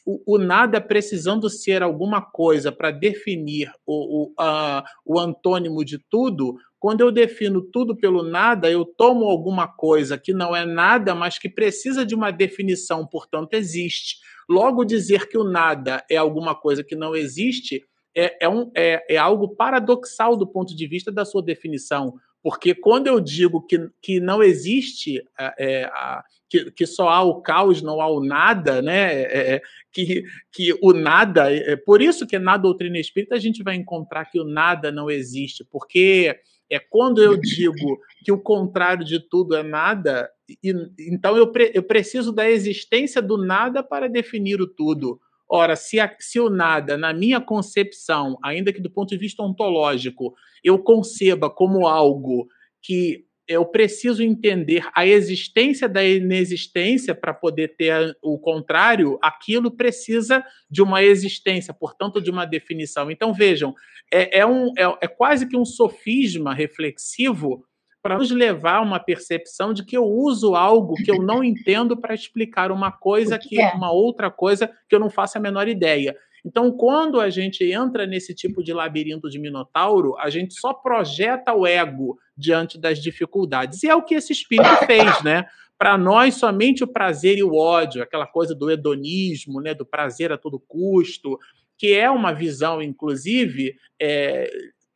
o, 0.05 0.35
o 0.35 0.37
nada 0.37 0.79
precisando 0.79 1.49
ser 1.49 1.81
alguma 1.81 2.21
coisa 2.21 2.71
para 2.71 2.91
definir 2.91 3.71
o, 3.87 4.25
o, 4.25 4.33
a, 4.37 4.83
o 5.03 5.19
antônimo 5.19 5.83
de 5.83 5.97
tudo, 5.97 6.57
quando 6.81 7.01
eu 7.01 7.11
defino 7.11 7.61
tudo 7.61 7.95
pelo 7.95 8.23
nada, 8.23 8.67
eu 8.67 8.83
tomo 8.83 9.25
alguma 9.25 9.67
coisa 9.67 10.17
que 10.17 10.33
não 10.33 10.55
é 10.55 10.65
nada, 10.65 11.13
mas 11.13 11.37
que 11.37 11.47
precisa 11.47 12.03
de 12.03 12.15
uma 12.15 12.31
definição, 12.31 13.05
portanto, 13.05 13.53
existe. 13.53 14.17
Logo, 14.49 14.83
dizer 14.83 15.29
que 15.29 15.37
o 15.37 15.43
nada 15.43 16.03
é 16.09 16.17
alguma 16.17 16.55
coisa 16.55 16.83
que 16.83 16.95
não 16.95 17.15
existe 17.15 17.85
é, 18.17 18.45
é, 18.45 18.49
um, 18.49 18.71
é, 18.75 19.05
é 19.13 19.15
algo 19.15 19.49
paradoxal 19.49 20.35
do 20.35 20.47
ponto 20.47 20.75
de 20.75 20.87
vista 20.87 21.11
da 21.11 21.23
sua 21.23 21.43
definição. 21.43 22.15
Porque 22.41 22.73
quando 22.73 23.05
eu 23.05 23.19
digo 23.19 23.61
que, 23.61 23.87
que 24.01 24.19
não 24.19 24.41
existe, 24.41 25.23
é, 25.59 25.83
a, 25.83 26.23
que, 26.49 26.71
que 26.71 26.87
só 26.87 27.09
há 27.09 27.21
o 27.21 27.43
caos, 27.43 27.83
não 27.83 28.01
há 28.01 28.07
o 28.07 28.25
nada, 28.25 28.81
né? 28.81 29.21
É, 29.21 29.53
é 29.53 29.61
que, 29.93 30.23
que 30.51 30.75
o 30.81 30.93
nada, 30.93 31.53
é, 31.53 31.73
é 31.73 31.75
por 31.75 32.01
isso 32.01 32.25
que 32.25 32.39
na 32.39 32.57
doutrina 32.57 32.97
espírita 32.97 33.35
a 33.35 33.39
gente 33.39 33.61
vai 33.61 33.75
encontrar 33.75 34.25
que 34.25 34.39
o 34.39 34.43
nada 34.43 34.91
não 34.91 35.11
existe, 35.11 35.63
porque 35.63 36.39
é 36.71 36.79
quando 36.79 37.21
eu 37.21 37.35
digo 37.35 37.99
que 38.23 38.31
o 38.31 38.39
contrário 38.39 39.05
de 39.05 39.19
tudo 39.19 39.55
é 39.55 39.61
nada, 39.61 40.31
e, 40.63 40.73
então 40.99 41.35
eu, 41.35 41.51
pre, 41.51 41.71
eu 41.73 41.83
preciso 41.83 42.31
da 42.31 42.49
existência 42.49 43.21
do 43.21 43.37
nada 43.37 43.83
para 43.83 44.07
definir 44.07 44.61
o 44.61 44.67
tudo. 44.67 45.19
Ora, 45.49 45.75
se, 45.75 45.99
a, 45.99 46.15
se 46.17 46.39
o 46.39 46.49
nada, 46.49 46.97
na 46.97 47.13
minha 47.13 47.41
concepção, 47.41 48.37
ainda 48.41 48.71
que 48.71 48.79
do 48.79 48.89
ponto 48.89 49.09
de 49.09 49.17
vista 49.17 49.43
ontológico, 49.43 50.33
eu 50.63 50.79
conceba 50.79 51.49
como 51.49 51.85
algo 51.85 52.47
que 52.81 53.25
eu 53.51 53.65
preciso 53.65 54.23
entender 54.23 54.87
a 54.95 55.05
existência 55.05 55.89
da 55.89 56.03
inexistência 56.03 57.13
para 57.13 57.33
poder 57.33 57.75
ter 57.75 58.15
o 58.21 58.39
contrário, 58.39 59.19
aquilo 59.21 59.71
precisa 59.71 60.43
de 60.69 60.81
uma 60.81 61.03
existência, 61.03 61.73
portanto, 61.73 62.21
de 62.21 62.31
uma 62.31 62.45
definição. 62.45 63.11
Então, 63.11 63.33
vejam, 63.33 63.75
é, 64.11 64.39
é 64.39 64.45
um, 64.45 64.71
é, 64.77 64.83
é 65.01 65.07
quase 65.07 65.47
que 65.47 65.57
um 65.57 65.65
sofisma 65.65 66.53
reflexivo 66.53 67.65
para 68.01 68.17
nos 68.17 68.31
levar 68.31 68.77
a 68.77 68.81
uma 68.81 68.99
percepção 68.99 69.73
de 69.73 69.85
que 69.85 69.95
eu 69.95 70.05
uso 70.05 70.55
algo 70.55 70.95
que 70.95 71.11
eu 71.11 71.21
não 71.21 71.43
entendo 71.43 71.95
para 71.95 72.15
explicar 72.15 72.71
uma 72.71 72.91
coisa 72.91 73.37
que 73.37 73.61
é 73.61 73.73
uma 73.73 73.91
outra 73.91 74.31
coisa 74.31 74.67
que 74.89 74.95
eu 74.95 74.99
não 74.99 75.09
faço 75.09 75.37
a 75.37 75.41
menor 75.41 75.67
ideia. 75.67 76.15
Então, 76.43 76.71
quando 76.71 77.19
a 77.19 77.29
gente 77.29 77.63
entra 77.63 78.05
nesse 78.05 78.33
tipo 78.33 78.63
de 78.63 78.73
labirinto 78.73 79.29
de 79.29 79.39
minotauro, 79.39 80.17
a 80.17 80.29
gente 80.29 80.59
só 80.59 80.73
projeta 80.73 81.53
o 81.53 81.67
ego 81.67 82.17
diante 82.35 82.79
das 82.79 82.99
dificuldades. 82.99 83.83
E 83.83 83.89
é 83.89 83.95
o 83.95 84.03
que 84.03 84.15
esse 84.15 84.33
espírito 84.33 84.85
fez, 84.85 85.23
né? 85.23 85.45
Para 85.77 85.97
nós, 85.97 86.35
somente 86.35 86.83
o 86.83 86.87
prazer 86.87 87.37
e 87.37 87.43
o 87.43 87.55
ódio, 87.55 88.03
aquela 88.03 88.27
coisa 88.27 88.53
do 88.53 88.69
hedonismo, 88.69 89.59
né? 89.59 89.73
do 89.73 89.83
prazer 89.85 90.31
a 90.31 90.37
todo 90.37 90.59
custo, 90.59 91.39
que 91.75 91.93
é 91.93 92.07
uma 92.09 92.31
visão, 92.31 92.83
inclusive, 92.83 93.75
é, 93.99 94.47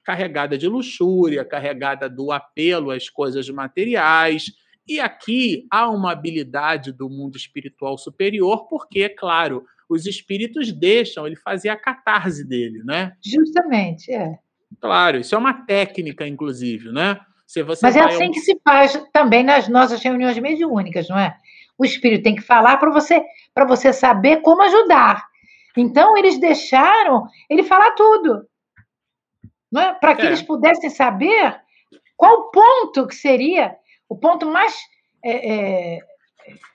carregada 0.03 0.55
de 0.55 0.67
luxúria, 0.67 1.43
carregada 1.43 2.07
do 2.07 2.31
apelo 2.31 2.91
às 2.91 3.09
coisas 3.09 3.49
materiais. 3.49 4.51
E 4.87 4.99
aqui 4.99 5.65
há 5.71 5.89
uma 5.89 6.11
habilidade 6.11 6.91
do 6.91 7.09
mundo 7.09 7.35
espiritual 7.35 7.97
superior, 7.97 8.67
porque, 8.67 9.01
é 9.01 9.09
claro, 9.09 9.65
os 9.89 10.05
espíritos 10.05 10.71
deixam 10.71 11.25
ele 11.25 11.35
fazer 11.35 11.69
a 11.69 11.75
catarse 11.75 12.47
dele, 12.47 12.83
né? 12.83 13.13
Justamente, 13.23 14.11
é. 14.11 14.37
Claro, 14.81 15.17
isso 15.17 15.35
é 15.35 15.37
uma 15.37 15.53
técnica, 15.65 16.27
inclusive, 16.27 16.91
né? 16.91 17.19
Se 17.45 17.61
você 17.61 17.85
Mas 17.85 17.95
é 17.95 18.01
assim 18.01 18.29
um... 18.29 18.31
que 18.31 18.39
se 18.39 18.59
faz 18.63 18.99
também 19.13 19.43
nas 19.43 19.67
nossas 19.67 20.01
reuniões 20.01 20.37
mediúnicas, 20.39 21.07
não 21.07 21.17
é? 21.17 21.37
O 21.77 21.85
espírito 21.85 22.23
tem 22.23 22.35
que 22.35 22.41
falar 22.41 22.77
para 22.77 22.91
você, 22.91 23.23
para 23.53 23.65
você 23.65 23.93
saber 23.93 24.41
como 24.41 24.63
ajudar. 24.63 25.23
Então 25.77 26.17
eles 26.17 26.39
deixaram 26.39 27.27
ele 27.49 27.63
falar 27.63 27.91
tudo 27.91 28.47
não 29.75 29.81
é? 29.81 29.93
Para 29.93 30.15
que 30.15 30.21
é. 30.21 30.25
eles 30.27 30.41
pudessem 30.41 30.89
saber 30.89 31.59
qual 32.15 32.49
ponto 32.49 33.07
que 33.07 33.15
seria 33.15 33.75
o 34.07 34.15
ponto 34.17 34.49
mais 34.49 34.73
é, 35.21 35.53
é, 35.53 35.99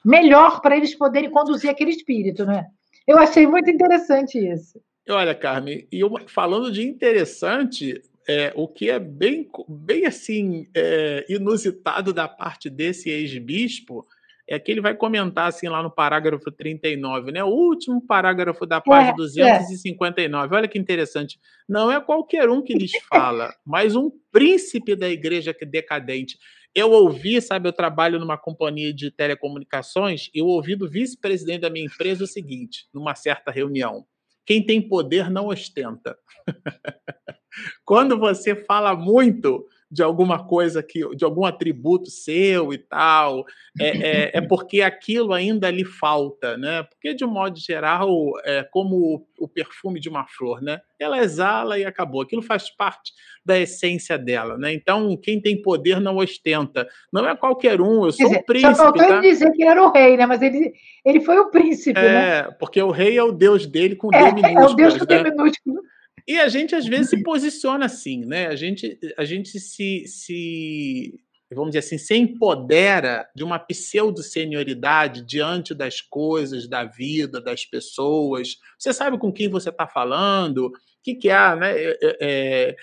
melhor 0.05 0.61
para 0.61 0.77
eles 0.77 0.95
poderem 0.95 1.31
conduzir 1.31 1.71
aquele 1.71 1.93
espírito, 1.93 2.45
né? 2.45 2.67
Eu 3.07 3.19
achei 3.19 3.47
muito 3.47 3.71
interessante 3.71 4.39
isso. 4.39 4.81
Olha, 5.09 5.35
Carmen, 5.35 5.87
e 5.91 6.01
eu, 6.01 6.11
falando 6.29 6.71
de 6.71 6.87
interessante, 6.87 8.01
é, 8.29 8.53
o 8.55 8.69
que 8.69 8.91
é 8.91 8.99
bem, 8.99 9.49
bem 9.69 10.07
assim 10.07 10.69
é, 10.75 11.25
inusitado 11.29 12.13
da 12.13 12.29
parte 12.29 12.71
desse 12.71 13.11
ex-bispo 13.11 14.07
é 14.51 14.59
que 14.59 14.71
ele 14.71 14.81
vai 14.81 14.95
comentar 14.95 15.47
assim 15.47 15.69
lá 15.69 15.81
no 15.81 15.91
parágrafo 15.91 16.51
39, 16.51 17.31
né? 17.31 17.43
O 17.45 17.49
último 17.49 18.05
parágrafo 18.05 18.67
da 18.67 18.81
página 18.81 19.13
é, 19.13 19.15
259. 19.15 20.55
É. 20.55 20.59
Olha 20.59 20.69
que 20.69 20.79
interessante. 20.79 21.39
Não 21.69 21.91
é 21.91 22.01
qualquer 22.01 22.49
um 22.51 22.61
que 22.61 22.75
lhes 22.75 22.91
fala, 23.09 23.55
mas 23.65 23.95
um 23.95 24.11
príncipe 24.33 24.97
da 24.97 25.09
igreja 25.09 25.55
decadente. 25.69 26.37
Eu 26.75 26.91
ouvi, 26.93 27.41
sabe, 27.43 27.69
eu 27.69 27.73
trabalho 27.73 28.21
numa 28.21 28.39
companhia 28.39 28.95
de 28.95 29.11
telecomunicações, 29.11 30.31
eu 30.33 30.47
ouvi 30.47 30.77
do 30.77 30.89
vice-presidente 30.89 31.63
da 31.63 31.71
minha 31.71 31.87
empresa 31.87 32.25
o 32.25 32.29
seguinte, 32.29 32.89
numa 32.95 33.15
certa 33.15 33.51
reunião: 33.51 34.07
quem 34.47 34.65
tem 34.65 34.81
poder 34.81 35.31
não 35.31 35.49
ostenta. 35.49 36.17
Quando 37.85 38.19
você 38.19 38.55
fala 38.55 38.95
muito, 38.95 39.67
de 39.91 40.03
alguma 40.03 40.47
coisa 40.47 40.83
que, 40.83 41.01
de 41.17 41.25
algum 41.25 41.45
atributo 41.45 42.11
seu 42.11 42.73
e 42.73 42.79
tal, 42.79 43.45
é, 43.79 43.89
é, 43.89 44.31
é, 44.35 44.41
porque 44.47 44.83
aquilo 44.83 45.33
ainda 45.33 45.69
lhe 45.69 45.85
falta, 45.85 46.57
né? 46.57 46.85
Porque 46.85 47.13
de 47.13 47.25
um 47.25 47.31
modo 47.31 47.59
geral, 47.59 48.09
é 48.45 48.63
como 48.63 48.97
o, 48.97 49.27
o, 49.45 49.49
perfume 49.49 49.99
de 49.99 50.09
uma 50.09 50.27
flor, 50.29 50.63
né? 50.63 50.81
Ela 50.99 51.19
exala 51.19 51.77
e 51.77 51.85
acabou. 51.85 52.23
Aquilo 52.23 52.43
faz 52.43 52.71
parte 52.71 53.13
da 53.45 53.59
essência 53.59 54.17
dela, 54.17 54.57
né? 54.57 54.73
Então, 54.73 55.17
quem 55.17 55.41
tem 55.41 55.61
poder 55.61 56.01
não 56.01 56.19
ostenta. 56.19 56.87
Não 57.13 57.29
é 57.29 57.35
qualquer 57.35 57.81
um. 57.81 58.05
Eu 58.05 58.13
sou 58.13 58.29
dizer, 58.29 58.41
o 58.41 58.45
príncipe. 58.45 58.75
Só 58.77 58.85
faltou 58.85 59.03
tá? 59.03 59.17
ele 59.17 59.29
dizer 59.29 59.51
que 59.53 59.65
era 59.65 59.83
o 59.83 59.91
rei, 59.91 60.17
né? 60.17 60.25
Mas 60.25 60.41
ele, 60.41 60.73
ele 61.05 61.21
foi 61.21 61.37
o 61.39 61.51
príncipe, 61.51 61.99
é, 61.99 62.03
né? 62.03 62.39
É, 62.39 62.43
porque 62.61 62.81
o 62.81 62.93
rei 62.93 63.19
é 63.19 63.23
o 63.25 63.33
deus 63.33 63.67
dele 63.67 63.97
com 63.97 64.15
é, 64.15 64.33
D 64.33 64.43
minúsculo. 64.43 64.61
É 64.61 64.73
o 64.73 64.75
deus 64.75 64.97
com 64.99 65.05
D 65.05 65.23
né? 65.23 65.31
minúsculo. 65.31 65.81
E 66.27 66.39
a 66.39 66.49
gente 66.49 66.75
às 66.75 66.87
vezes 66.87 67.11
se 67.11 67.23
posiciona 67.23 67.87
assim, 67.87 68.25
né? 68.25 68.47
A 68.47 68.57
gente, 68.57 68.99
a 69.17 69.25
gente 69.25 69.59
se, 69.59 70.05
se, 70.07 71.21
vamos 71.53 71.71
dizer 71.71 71.81
assim, 71.81 71.99
se 71.99 72.15
empodera 72.15 73.29
de 73.35 73.45
uma 73.45 73.59
pseudo-senioridade 73.59 75.25
diante 75.25 75.75
das 75.75 76.01
coisas, 76.01 76.69
da 76.69 76.85
vida, 76.85 77.41
das 77.41 77.65
pessoas. 77.65 78.57
Você 78.79 78.93
sabe 78.93 79.19
com 79.19 79.33
quem 79.33 79.49
você 79.49 79.71
está 79.71 79.87
falando, 79.87 80.67
o 80.67 80.73
que, 81.03 81.15
que 81.15 81.29
é, 81.29 81.57
né? 81.57 81.73
É, 81.73 81.99
é, 82.03 82.17
é, 82.21 82.77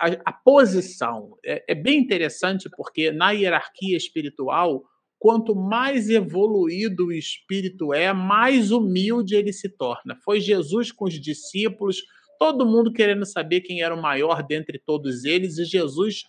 a, 0.00 0.30
a, 0.30 0.32
posição 0.32 1.36
é, 1.44 1.64
é 1.68 1.74
bem 1.74 1.98
interessante 1.98 2.68
porque 2.76 3.10
na 3.10 3.32
hierarquia 3.32 3.96
espiritual 3.96 4.84
quanto 5.24 5.54
mais 5.54 6.10
evoluído 6.10 7.06
o 7.06 7.12
espírito 7.12 7.94
é, 7.94 8.12
mais 8.12 8.70
humilde 8.70 9.34
ele 9.34 9.54
se 9.54 9.70
torna. 9.70 10.14
Foi 10.22 10.38
Jesus 10.38 10.92
com 10.92 11.06
os 11.06 11.18
discípulos, 11.18 12.02
todo 12.38 12.66
mundo 12.66 12.92
querendo 12.92 13.24
saber 13.24 13.60
quem 13.60 13.82
era 13.82 13.94
o 13.94 14.00
maior 14.00 14.42
dentre 14.42 14.78
todos 14.78 15.24
eles, 15.24 15.58
e 15.58 15.64
Jesus 15.64 16.24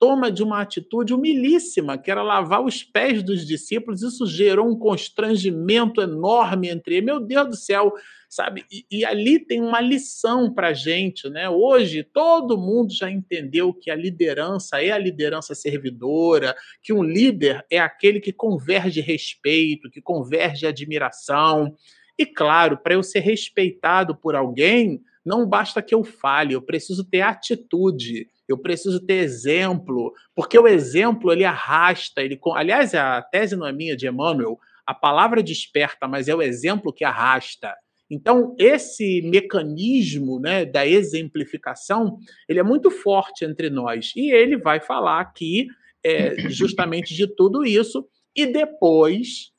toma 0.00 0.32
de 0.32 0.42
uma 0.42 0.62
atitude 0.62 1.12
humilíssima, 1.12 1.98
que 1.98 2.10
era 2.10 2.22
lavar 2.22 2.64
os 2.64 2.82
pés 2.82 3.22
dos 3.22 3.46
discípulos. 3.46 4.02
Isso 4.02 4.26
gerou 4.26 4.66
um 4.66 4.78
constrangimento 4.78 6.00
enorme 6.00 6.70
entre 6.70 6.94
eles. 6.94 7.04
Meu 7.04 7.20
Deus 7.20 7.48
do 7.48 7.56
céu, 7.56 7.92
sabe? 8.26 8.64
E, 8.72 8.86
e 8.90 9.04
ali 9.04 9.38
tem 9.38 9.60
uma 9.60 9.78
lição 9.78 10.50
para 10.54 10.68
a 10.68 10.72
gente, 10.72 11.28
né? 11.28 11.50
Hoje 11.50 12.02
todo 12.02 12.56
mundo 12.56 12.94
já 12.94 13.10
entendeu 13.10 13.74
que 13.74 13.90
a 13.90 13.94
liderança 13.94 14.82
é 14.82 14.90
a 14.90 14.98
liderança 14.98 15.54
servidora, 15.54 16.56
que 16.82 16.94
um 16.94 17.02
líder 17.02 17.62
é 17.70 17.78
aquele 17.78 18.20
que 18.20 18.32
converge 18.32 19.02
respeito, 19.02 19.90
que 19.90 20.00
converge 20.00 20.66
admiração. 20.66 21.76
E 22.18 22.24
claro, 22.24 22.78
para 22.78 22.94
eu 22.94 23.02
ser 23.02 23.20
respeitado 23.20 24.16
por 24.16 24.34
alguém, 24.34 25.02
não 25.24 25.46
basta 25.46 25.82
que 25.82 25.94
eu 25.94 26.02
fale, 26.02 26.54
eu 26.54 26.62
preciso 26.62 27.04
ter 27.04 27.20
atitude, 27.20 28.28
eu 28.48 28.58
preciso 28.58 29.04
ter 29.04 29.18
exemplo, 29.22 30.12
porque 30.34 30.58
o 30.58 30.66
exemplo 30.66 31.32
ele 31.32 31.44
arrasta, 31.44 32.22
ele 32.22 32.38
aliás 32.54 32.94
a 32.94 33.22
tese 33.22 33.56
não 33.56 33.66
é 33.66 33.72
minha 33.72 33.96
de 33.96 34.08
Emmanuel, 34.08 34.58
a 34.86 34.94
palavra 34.94 35.42
desperta, 35.42 36.08
mas 36.08 36.26
é 36.26 36.34
o 36.34 36.42
exemplo 36.42 36.92
que 36.92 37.04
arrasta. 37.04 37.74
Então 38.10 38.56
esse 38.58 39.22
mecanismo, 39.22 40.40
né, 40.40 40.64
da 40.64 40.86
exemplificação, 40.86 42.18
ele 42.48 42.58
é 42.58 42.62
muito 42.62 42.90
forte 42.90 43.44
entre 43.44 43.70
nós 43.70 44.12
e 44.16 44.32
ele 44.32 44.56
vai 44.56 44.80
falar 44.80 45.20
aqui 45.20 45.68
é, 46.04 46.48
justamente 46.50 47.14
de 47.14 47.26
tudo 47.26 47.64
isso 47.64 48.04
e 48.34 48.46
depois 48.46 49.52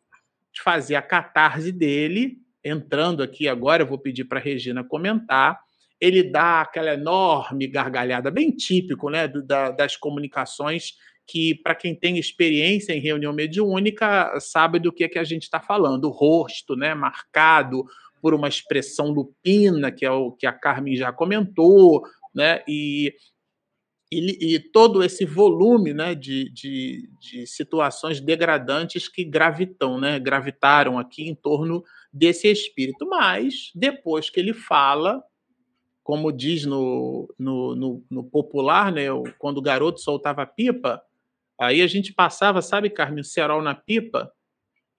de 0.53 0.62
fazer 0.62 0.95
a 0.95 1.01
catarse 1.01 1.72
dele, 1.72 2.38
entrando 2.64 3.24
aqui 3.24 3.47
agora, 3.47 3.84
eu 3.84 3.88
vou 3.88 3.97
pedir 3.97 4.26
para 4.26 4.39
a 4.39 4.41
Regina 4.41 4.84
comentar. 4.84 5.59
Ele 5.99 6.24
dá 6.24 6.62
aquela 6.62 6.93
enorme 6.93 7.68
gargalhada, 7.68 8.32
bem 8.32 8.51
típico 8.51 9.09
né, 9.09 9.28
da, 9.28 9.72
das 9.72 9.95
comunicações, 9.95 10.93
que 11.28 11.55
para 11.55 11.76
quem 11.76 11.95
tem 11.95 12.18
experiência 12.18 12.93
em 12.93 12.99
reunião 12.99 13.32
mediúnica 13.32 14.38
sabe 14.39 14.80
do 14.80 14.91
que, 14.91 15.03
é 15.03 15.09
que 15.09 15.20
a 15.20 15.24
gente 15.24 15.43
está 15.43 15.59
falando. 15.59 16.05
O 16.05 16.12
rosto 16.12 16.76
né, 16.76 16.93
marcado 16.93 17.86
por 18.22 18.34
uma 18.34 18.47
expressão 18.47 19.12
lupina, 19.12 19.91
que 19.91 20.05
é 20.05 20.12
o 20.12 20.32
que 20.32 20.45
a 20.45 20.53
Carmen 20.53 20.95
já 20.95 21.12
comentou, 21.12 22.03
né, 22.34 22.64
e 22.68 23.14
e, 24.14 24.55
e, 24.55 24.59
todo 24.59 25.01
esse 25.01 25.24
volume 25.24 25.93
né, 25.93 26.14
de, 26.14 26.49
de, 26.49 27.09
de, 27.18 27.47
situações 27.47 28.20
degradantes 28.20 29.07
que 29.07 29.24
gravitam, 29.24 29.97
né, 29.97 30.20
gravitaram 30.20 30.99
aqui 30.99 31.30
em 31.30 31.34
torno 31.34 31.82
desse 32.12 32.47
espírito. 32.47 33.07
Mas, 33.07 33.72
depois 33.76 34.30
que 34.30 34.39
ele 34.39 34.53
fala, 34.53 35.24
como 36.03 36.32
diz 36.32 36.66
no, 36.66 37.34
no, 37.38 37.76
no, 37.76 38.05
no 38.09 38.24
popular, 38.24 38.91
né, 38.91 39.05
quando 39.38 39.59
o 39.59 39.62
garoto 39.62 39.99
soltava 39.99 40.45
pipa, 40.45 41.01
aí 41.59 41.82
a 41.82 41.88
gente 41.88 42.14
passava, 42.14 42.62
sabe, 42.62 42.89
Carmen, 42.89 43.24
cerol 43.24 43.62
na 43.62 43.76
pipa, 43.76 44.32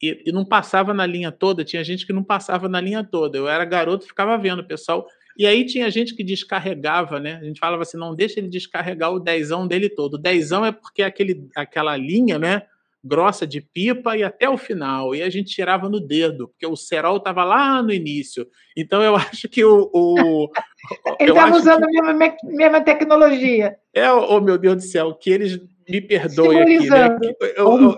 e, 0.01 0.25
e, 0.27 0.33
não 0.33 0.45
passava 0.45 0.93
na 0.93 1.07
linha 1.07 1.31
toda, 1.31 1.65
tinha 1.65 1.85
gente 1.85 2.05
que 2.05 2.13
não 2.13 2.25
passava 2.25 2.69
na 2.69 2.81
linha 2.81 3.05
toda. 3.05 3.39
Eu 3.39 3.49
era 3.49 3.65
garoto 3.65 4.05
ficava 4.05 4.37
vendo 4.37 4.59
o 4.59 4.67
pessoal 4.67 5.07
e 5.37 5.47
aí 5.47 5.65
tinha 5.65 5.91
gente 5.91 6.15
que 6.15 6.25
descarregava, 6.25 7.19
né? 7.19 7.37
A 7.37 7.45
gente 7.45 7.61
falava 7.61 7.83
assim, 7.83 7.97
não 7.97 8.15
deixa 8.15 8.39
ele 8.39 8.49
descarregar 8.49 9.13
o 9.13 9.21
dezão 9.21 9.67
dele 9.67 9.89
todo. 9.89 10.15
O 10.15 10.19
dezão 10.19 10.65
é 10.65 10.73
porque 10.73 11.03
aquele, 11.03 11.49
aquela 11.57 11.97
linha, 11.97 12.39
né? 12.39 12.63
Grossa 13.05 13.47
de 13.47 13.61
pipa 13.61 14.17
e 14.17 14.23
até 14.23 14.49
o 14.49 14.57
final. 14.57 15.15
E 15.15 15.23
a 15.23 15.31
gente 15.31 15.55
tirava 15.55 15.89
no 15.89 16.01
dedo, 16.01 16.49
porque 16.49 16.67
o 16.67 16.77
cerol 16.77 17.17
estava 17.17 17.45
lá 17.45 17.83
no 17.83 17.93
início. 17.93 18.47
Então 18.77 19.03
eu 19.03 19.15
acho 19.17 19.49
que 19.49 19.65
o. 19.65 19.91
o 19.93 20.49
Ele 21.19 21.31
estava 21.31 21.57
usando 21.57 21.87
que... 21.87 21.99
a 21.99 22.13
mesma, 22.13 22.37
mesma 22.45 22.81
tecnologia. 22.81 23.77
É, 23.95 24.11
oh 24.13 24.41
meu 24.41 24.59
Deus 24.59 24.77
do 24.77 24.83
céu, 24.83 25.15
que 25.15 25.31
eles 25.31 25.61
me 25.89 26.01
perdoem 26.01 26.63
aqui. 26.63 26.89
Né? 26.89 27.19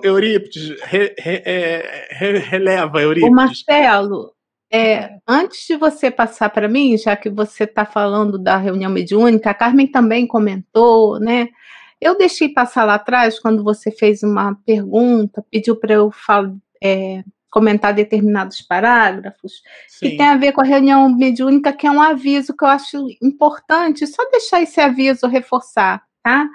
Eurípides, 0.02 0.80
re, 0.82 1.14
re, 1.18 1.42
é, 1.44 2.08
re, 2.10 2.38
releva, 2.38 3.00
Eurípides. 3.00 3.30
O 3.30 3.34
Marcelo, 3.34 4.32
é, 4.72 5.10
antes 5.28 5.66
de 5.66 5.76
você 5.76 6.10
passar 6.10 6.50
para 6.50 6.68
mim, 6.68 6.96
já 6.96 7.14
que 7.14 7.30
você 7.30 7.64
está 7.64 7.84
falando 7.84 8.38
da 8.38 8.56
reunião 8.56 8.90
mediúnica, 8.90 9.50
a 9.50 9.54
Carmen 9.54 9.86
também 9.86 10.26
comentou, 10.26 11.20
né? 11.20 11.48
Eu 12.04 12.18
deixei 12.18 12.50
passar 12.50 12.84
lá 12.84 12.96
atrás, 12.96 13.40
quando 13.40 13.64
você 13.64 13.90
fez 13.90 14.22
uma 14.22 14.54
pergunta, 14.66 15.42
pediu 15.50 15.74
para 15.74 15.94
eu 15.94 16.10
falar, 16.10 16.54
é, 16.82 17.24
comentar 17.50 17.94
determinados 17.94 18.60
parágrafos, 18.60 19.62
Sim. 19.88 20.10
que 20.10 20.16
tem 20.18 20.26
a 20.26 20.36
ver 20.36 20.52
com 20.52 20.60
a 20.60 20.64
reunião 20.64 21.08
mediúnica, 21.08 21.72
que 21.72 21.86
é 21.86 21.90
um 21.90 22.02
aviso 22.02 22.54
que 22.54 22.62
eu 22.62 22.68
acho 22.68 23.06
importante, 23.22 24.06
só 24.06 24.22
deixar 24.30 24.60
esse 24.60 24.82
aviso 24.82 25.26
reforçar, 25.26 26.02
tá? 26.22 26.46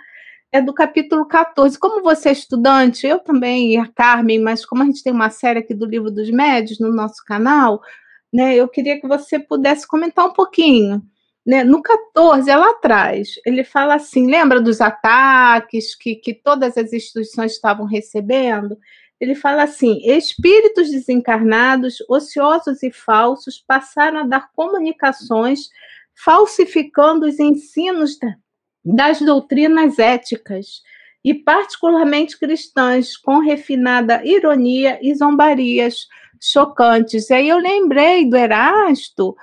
É 0.52 0.62
do 0.62 0.72
capítulo 0.72 1.26
14. 1.28 1.80
Como 1.80 2.04
você 2.04 2.30
é 2.30 2.34
estudante, 2.34 3.08
eu 3.08 3.18
também 3.18 3.74
e 3.74 3.78
a 3.78 3.88
Carmen, 3.88 4.40
mas 4.40 4.64
como 4.64 4.84
a 4.84 4.86
gente 4.86 5.02
tem 5.02 5.12
uma 5.12 5.32
série 5.32 5.58
aqui 5.58 5.74
do 5.74 5.88
Livro 5.88 6.12
dos 6.12 6.30
Médios 6.30 6.80
no 6.80 6.94
nosso 6.94 7.26
canal, 7.26 7.82
né, 8.32 8.54
eu 8.54 8.68
queria 8.68 9.02
que 9.02 9.08
você 9.08 9.40
pudesse 9.40 9.88
comentar 9.88 10.28
um 10.28 10.34
pouquinho 10.34 11.02
né? 11.46 11.64
No 11.64 11.82
14, 11.82 12.50
é 12.50 12.56
lá 12.56 12.72
atrás, 12.72 13.36
ele 13.46 13.64
fala 13.64 13.96
assim: 13.96 14.30
lembra 14.30 14.62
dos 14.62 14.82
ataques 14.82 15.96
que, 15.96 16.16
que 16.16 16.34
todas 16.34 16.78
as 16.78 16.94
instituições 16.94 17.54
estavam 17.54 17.86
recebendo? 17.86 18.78
Ele 19.20 19.36
fala 19.36 19.64
assim: 19.64 20.00
espíritos 20.04 20.90
desencarnados, 20.90 21.98
ociosos 22.10 22.84
e 22.84 22.92
falsos 22.92 23.60
passaram 23.60 24.20
a 24.20 24.28
dar 24.28 24.50
comunicações 24.56 25.70
falsificando 26.24 27.26
os 27.26 27.40
ensinos 27.40 28.18
das 28.84 29.22
doutrinas 29.22 30.00
éticas 30.00 30.82
e 31.24 31.34
particularmente 31.34 32.38
cristãs, 32.38 33.18
com 33.18 33.40
refinada 33.40 34.24
ironia 34.26 35.00
e 35.02 35.14
zombarias 35.14 36.08
chocantes. 36.42 37.30
E 37.30 37.34
aí 37.34 37.50
eu 37.50 37.58
lembrei 37.58 38.30
do 38.30 38.38
Erasto 38.38 39.36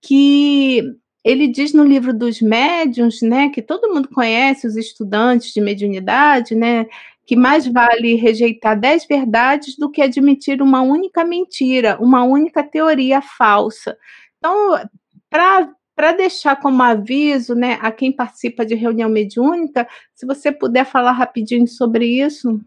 que 0.00 0.82
ele 1.24 1.48
diz 1.48 1.72
no 1.72 1.84
livro 1.84 2.12
dos 2.12 2.40
médiuns, 2.40 3.20
né, 3.22 3.48
que 3.50 3.60
todo 3.60 3.92
mundo 3.92 4.08
conhece, 4.08 4.66
os 4.66 4.76
estudantes 4.76 5.52
de 5.52 5.60
mediunidade, 5.60 6.54
né, 6.54 6.86
que 7.26 7.36
mais 7.36 7.66
vale 7.66 8.14
rejeitar 8.14 8.78
dez 8.78 9.04
verdades 9.06 9.76
do 9.76 9.90
que 9.90 10.00
admitir 10.00 10.62
uma 10.62 10.80
única 10.80 11.24
mentira, 11.24 11.98
uma 12.00 12.24
única 12.24 12.62
teoria 12.62 13.20
falsa. 13.20 13.98
Então, 14.38 14.80
para 15.28 16.12
deixar 16.12 16.56
como 16.56 16.82
aviso, 16.82 17.54
né, 17.54 17.78
a 17.82 17.92
quem 17.92 18.10
participa 18.10 18.64
de 18.64 18.74
reunião 18.74 19.10
mediúnica, 19.10 19.86
se 20.14 20.24
você 20.24 20.50
puder 20.50 20.86
falar 20.86 21.12
rapidinho 21.12 21.66
sobre 21.66 22.06
isso. 22.06 22.60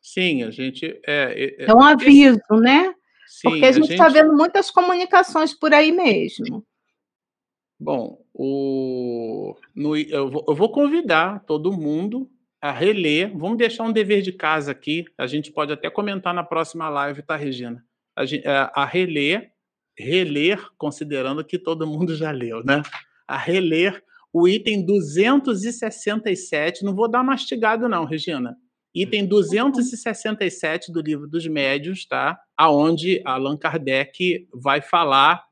Sim, 0.00 0.44
a 0.44 0.50
gente. 0.50 0.86
É, 1.06 1.56
é, 1.58 1.64
é 1.64 1.74
um 1.74 1.82
aviso, 1.82 2.38
esse... 2.38 2.62
né? 2.62 2.94
Sim, 3.26 3.50
Porque 3.50 3.64
a 3.66 3.72
gente 3.72 3.90
está 3.90 4.08
gente... 4.08 4.22
vendo 4.22 4.36
muitas 4.36 4.70
comunicações 4.70 5.52
por 5.52 5.74
aí 5.74 5.90
mesmo. 5.92 6.64
Bom, 7.80 8.18
o, 8.34 9.54
no, 9.74 9.96
eu, 9.96 10.30
vou, 10.30 10.72
convidar 10.72 11.44
todo 11.44 11.72
mundo 11.72 12.28
a 12.60 12.72
reler. 12.72 13.30
Vamos 13.36 13.56
deixar 13.56 13.84
um 13.84 13.92
dever 13.92 14.20
de 14.20 14.32
casa 14.32 14.72
aqui. 14.72 15.04
A 15.16 15.28
gente 15.28 15.52
pode 15.52 15.72
até 15.72 15.88
comentar 15.88 16.34
na 16.34 16.42
próxima 16.42 16.88
live, 16.88 17.22
tá, 17.22 17.36
Regina? 17.36 17.84
A, 18.16 18.24
é, 18.24 18.70
a 18.74 18.84
reler, 18.84 19.52
reler, 19.96 20.60
considerando 20.76 21.44
que 21.44 21.56
todo 21.56 21.86
mundo 21.86 22.16
já 22.16 22.32
leu, 22.32 22.64
né? 22.64 22.82
A 23.28 23.36
reler 23.36 24.02
o 24.32 24.48
item 24.48 24.84
267. 24.84 26.84
Não 26.84 26.96
vou 26.96 27.08
dar 27.08 27.22
mastigado, 27.22 27.88
não, 27.88 28.04
Regina. 28.04 28.56
Item 28.94 29.26
267 29.26 30.90
do 30.90 31.00
livro 31.00 31.28
dos 31.28 31.46
médios, 31.46 32.06
tá? 32.06 32.40
Aonde 32.56 33.22
Allan 33.24 33.56
Kardec 33.56 34.48
vai 34.52 34.82
falar 34.82 35.47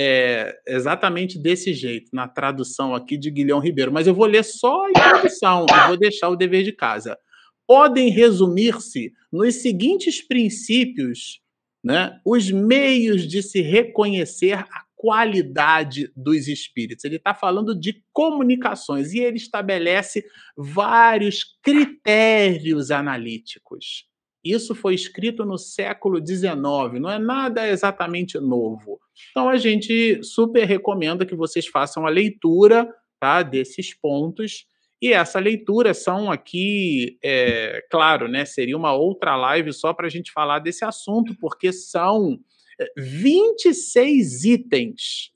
é, 0.00 0.56
exatamente 0.64 1.36
desse 1.36 1.74
jeito, 1.74 2.10
na 2.12 2.28
tradução 2.28 2.94
aqui 2.94 3.18
de 3.18 3.32
Guilhão 3.32 3.58
Ribeiro. 3.58 3.92
Mas 3.92 4.06
eu 4.06 4.14
vou 4.14 4.26
ler 4.26 4.44
só 4.44 4.86
a 4.86 4.90
introdução, 4.90 5.66
eu 5.68 5.88
vou 5.88 5.96
deixar 5.96 6.28
o 6.28 6.36
dever 6.36 6.62
de 6.62 6.72
casa. 6.72 7.18
Podem 7.66 8.08
resumir-se 8.08 9.12
nos 9.32 9.56
seguintes 9.56 10.24
princípios, 10.24 11.40
né, 11.84 12.18
os 12.24 12.48
meios 12.50 13.26
de 13.26 13.42
se 13.42 13.60
reconhecer 13.60 14.54
a 14.54 14.84
qualidade 14.94 16.10
dos 16.16 16.46
espíritos. 16.46 17.04
Ele 17.04 17.16
está 17.16 17.34
falando 17.34 17.78
de 17.78 18.02
comunicações 18.12 19.12
e 19.12 19.18
ele 19.18 19.36
estabelece 19.36 20.24
vários 20.56 21.56
critérios 21.60 22.92
analíticos. 22.92 24.07
Isso 24.44 24.74
foi 24.74 24.94
escrito 24.94 25.44
no 25.44 25.58
século 25.58 26.24
XIX, 26.24 27.00
não 27.00 27.10
é 27.10 27.18
nada 27.18 27.68
exatamente 27.68 28.38
novo. 28.38 29.00
Então 29.30 29.48
a 29.48 29.56
gente 29.56 30.22
super 30.22 30.64
recomenda 30.64 31.26
que 31.26 31.34
vocês 31.34 31.66
façam 31.66 32.06
a 32.06 32.10
leitura 32.10 32.88
tá, 33.18 33.42
desses 33.42 33.92
pontos. 33.92 34.66
E 35.00 35.12
essa 35.12 35.38
leitura 35.38 35.94
são 35.94 36.30
aqui, 36.30 37.18
é, 37.22 37.84
claro, 37.90 38.26
né? 38.28 38.44
Seria 38.44 38.76
uma 38.76 38.92
outra 38.92 39.36
live 39.36 39.72
só 39.72 39.92
para 39.92 40.06
a 40.06 40.10
gente 40.10 40.32
falar 40.32 40.58
desse 40.58 40.84
assunto, 40.84 41.36
porque 41.40 41.72
são 41.72 42.38
26 42.96 44.44
é, 44.44 44.48
itens. 44.48 45.32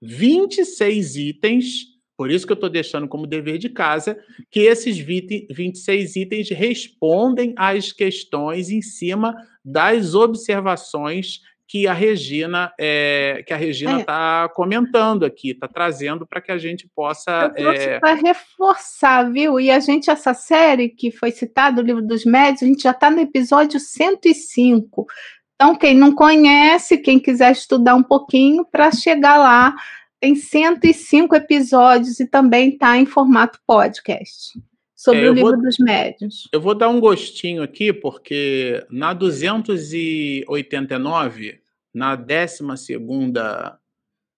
26 0.00 1.16
itens 1.16 1.91
por 2.16 2.30
isso 2.30 2.46
que 2.46 2.52
eu 2.52 2.54
estou 2.54 2.70
deixando 2.70 3.08
como 3.08 3.26
dever 3.26 3.58
de 3.58 3.68
casa 3.68 4.18
que 4.50 4.60
esses 4.60 4.98
20, 4.98 5.48
26 5.50 6.16
itens 6.16 6.50
respondem 6.50 7.54
às 7.56 7.92
questões 7.92 8.70
em 8.70 8.82
cima 8.82 9.34
das 9.64 10.14
observações 10.14 11.40
que 11.72 11.86
a 11.86 11.94
Regina 11.94 12.70
é, 12.78 13.42
que 13.46 13.54
a 13.54 13.56
Regina 13.56 14.00
está 14.00 14.46
é. 14.50 14.54
comentando 14.54 15.24
aqui, 15.24 15.52
está 15.52 15.66
trazendo 15.66 16.26
para 16.26 16.38
que 16.38 16.52
a 16.52 16.58
gente 16.58 16.86
possa. 16.94 17.50
É... 17.56 17.98
Para 17.98 18.12
reforçar, 18.12 19.32
viu? 19.32 19.58
E 19.58 19.70
a 19.70 19.80
gente, 19.80 20.10
essa 20.10 20.34
série 20.34 20.90
que 20.90 21.10
foi 21.10 21.30
citada, 21.30 21.80
o 21.80 21.84
livro 21.84 22.02
dos 22.02 22.26
médios, 22.26 22.62
a 22.62 22.66
gente 22.66 22.82
já 22.82 22.90
está 22.90 23.10
no 23.10 23.20
episódio 23.20 23.80
105. 23.80 25.06
Então, 25.54 25.74
quem 25.74 25.94
não 25.94 26.12
conhece, 26.14 26.98
quem 26.98 27.18
quiser 27.18 27.52
estudar 27.52 27.94
um 27.94 28.02
pouquinho, 28.02 28.66
para 28.66 28.92
chegar 28.92 29.38
lá 29.38 29.74
tem 30.22 30.34
105 30.36 31.34
episódios 31.34 32.20
e 32.20 32.28
também 32.28 32.68
está 32.68 32.96
em 32.96 33.04
formato 33.04 33.58
podcast 33.66 34.56
sobre 34.94 35.22
é, 35.22 35.30
o 35.30 35.32
livro 35.32 35.56
vou, 35.56 35.62
dos 35.62 35.78
médios. 35.78 36.48
Eu 36.52 36.60
vou 36.60 36.76
dar 36.76 36.88
um 36.88 37.00
gostinho 37.00 37.60
aqui, 37.60 37.92
porque 37.92 38.86
na 38.88 39.12
289, 39.12 41.60
na 41.92 42.14
12 42.14 42.62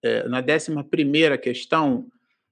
é, 0.02 0.26
na 0.26 0.40
11 0.40 0.72
questão, 1.42 2.06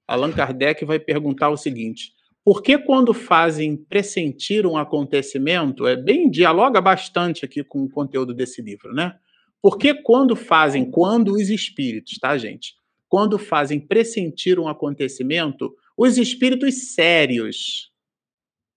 Allan 0.06 0.32
Kardec 0.32 0.84
vai 0.84 0.98
perguntar 0.98 1.48
o 1.48 1.56
seguinte: 1.56 2.12
por 2.44 2.62
que 2.62 2.76
quando 2.76 3.14
fazem 3.14 3.78
pressentir 3.78 4.66
um 4.66 4.76
acontecimento, 4.76 5.86
é 5.86 5.96
bem 5.96 6.28
dialoga 6.28 6.82
bastante 6.82 7.46
aqui 7.46 7.64
com 7.64 7.84
o 7.84 7.88
conteúdo 7.88 8.34
desse 8.34 8.60
livro, 8.60 8.92
né? 8.92 9.16
Por 9.62 9.78
que 9.78 9.94
quando 9.94 10.36
fazem, 10.36 10.84
quando 10.84 11.32
os 11.32 11.48
espíritos, 11.48 12.18
tá, 12.18 12.36
gente? 12.36 12.81
Quando 13.12 13.38
fazem 13.38 13.78
pressentir 13.78 14.58
um 14.58 14.66
acontecimento, 14.66 15.76
os 15.94 16.16
espíritos 16.16 16.94
sérios, 16.94 17.92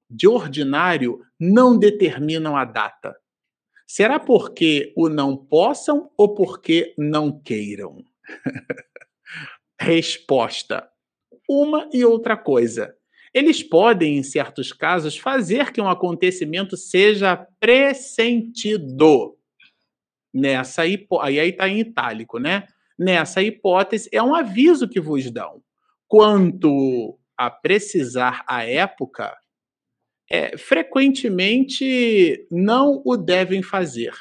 de 0.10 0.28
ordinário, 0.28 1.22
não 1.40 1.80
determinam 1.80 2.58
a 2.58 2.66
data. 2.66 3.16
Será 3.88 4.20
porque 4.20 4.92
o 4.94 5.08
não 5.08 5.38
possam 5.38 6.12
ou 6.18 6.36
porque 6.36 6.94
não 6.98 7.40
queiram? 7.40 8.04
Resposta: 9.80 10.86
uma 11.48 11.90
e 11.94 12.04
outra 12.04 12.36
coisa. 12.36 12.94
Eles 13.34 13.64
podem, 13.64 14.18
em 14.18 14.24
certos 14.24 14.74
casos, 14.74 15.18
fazer 15.18 15.72
que 15.72 15.80
um 15.80 15.88
acontecimento 15.88 16.76
seja 16.76 17.38
pressentido. 17.58 19.38
Nessa 20.34 20.82
aí, 20.82 21.08
aí 21.22 21.38
está 21.38 21.70
em 21.70 21.80
itálico, 21.80 22.38
né? 22.38 22.68
Nessa 22.98 23.42
hipótese, 23.42 24.10
é 24.12 24.22
um 24.24 24.34
aviso 24.34 24.88
que 24.88 25.02
vos 25.02 25.30
dão. 25.30 25.62
Quanto 26.08 27.20
a 27.38 27.50
precisar 27.50 28.44
a 28.48 28.64
época, 28.64 29.36
é, 30.30 30.58
frequentemente 30.58 32.48
não 32.50 33.02
o 33.06 33.18
devem 33.18 33.62
fazer. 33.62 34.14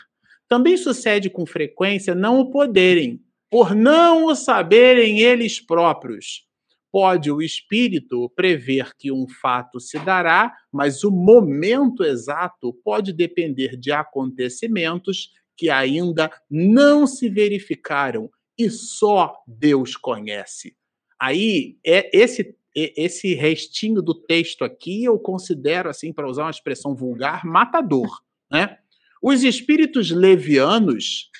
Também 0.48 0.76
sucede 0.76 1.30
com 1.30 1.46
frequência 1.46 2.14
não 2.14 2.40
o 2.40 2.50
poderem, 2.50 3.20
por 3.50 3.74
não 3.74 4.26
o 4.26 4.34
saberem 4.34 5.20
eles 5.20 5.60
próprios. 5.60 6.44
pode 6.92 7.28
o 7.28 7.42
espírito 7.42 8.30
prever 8.36 8.92
que 8.96 9.10
um 9.10 9.26
fato 9.26 9.80
se 9.80 9.98
dará, 9.98 10.52
mas 10.72 11.02
o 11.02 11.10
momento 11.10 12.04
exato 12.04 12.72
pode 12.84 13.12
depender 13.12 13.76
de 13.76 13.90
acontecimentos 13.90 15.30
que 15.56 15.70
ainda 15.70 16.30
não 16.48 17.04
se 17.04 17.28
verificaram 17.28 18.30
e 18.58 18.70
só 18.70 19.34
Deus 19.46 19.96
conhece. 19.96 20.76
Aí, 21.20 21.76
é 21.84 22.10
esse 22.16 22.56
esse 22.74 23.34
restinho 23.34 24.02
do 24.02 24.12
texto 24.12 24.64
aqui 24.64 25.04
eu 25.04 25.16
considero 25.16 25.88
assim 25.88 26.12
para 26.12 26.28
usar 26.28 26.42
uma 26.42 26.50
expressão 26.50 26.92
vulgar, 26.92 27.44
matador, 27.44 28.20
né? 28.50 28.78
Os 29.22 29.44
espíritos 29.44 30.10
levianos 30.10 31.30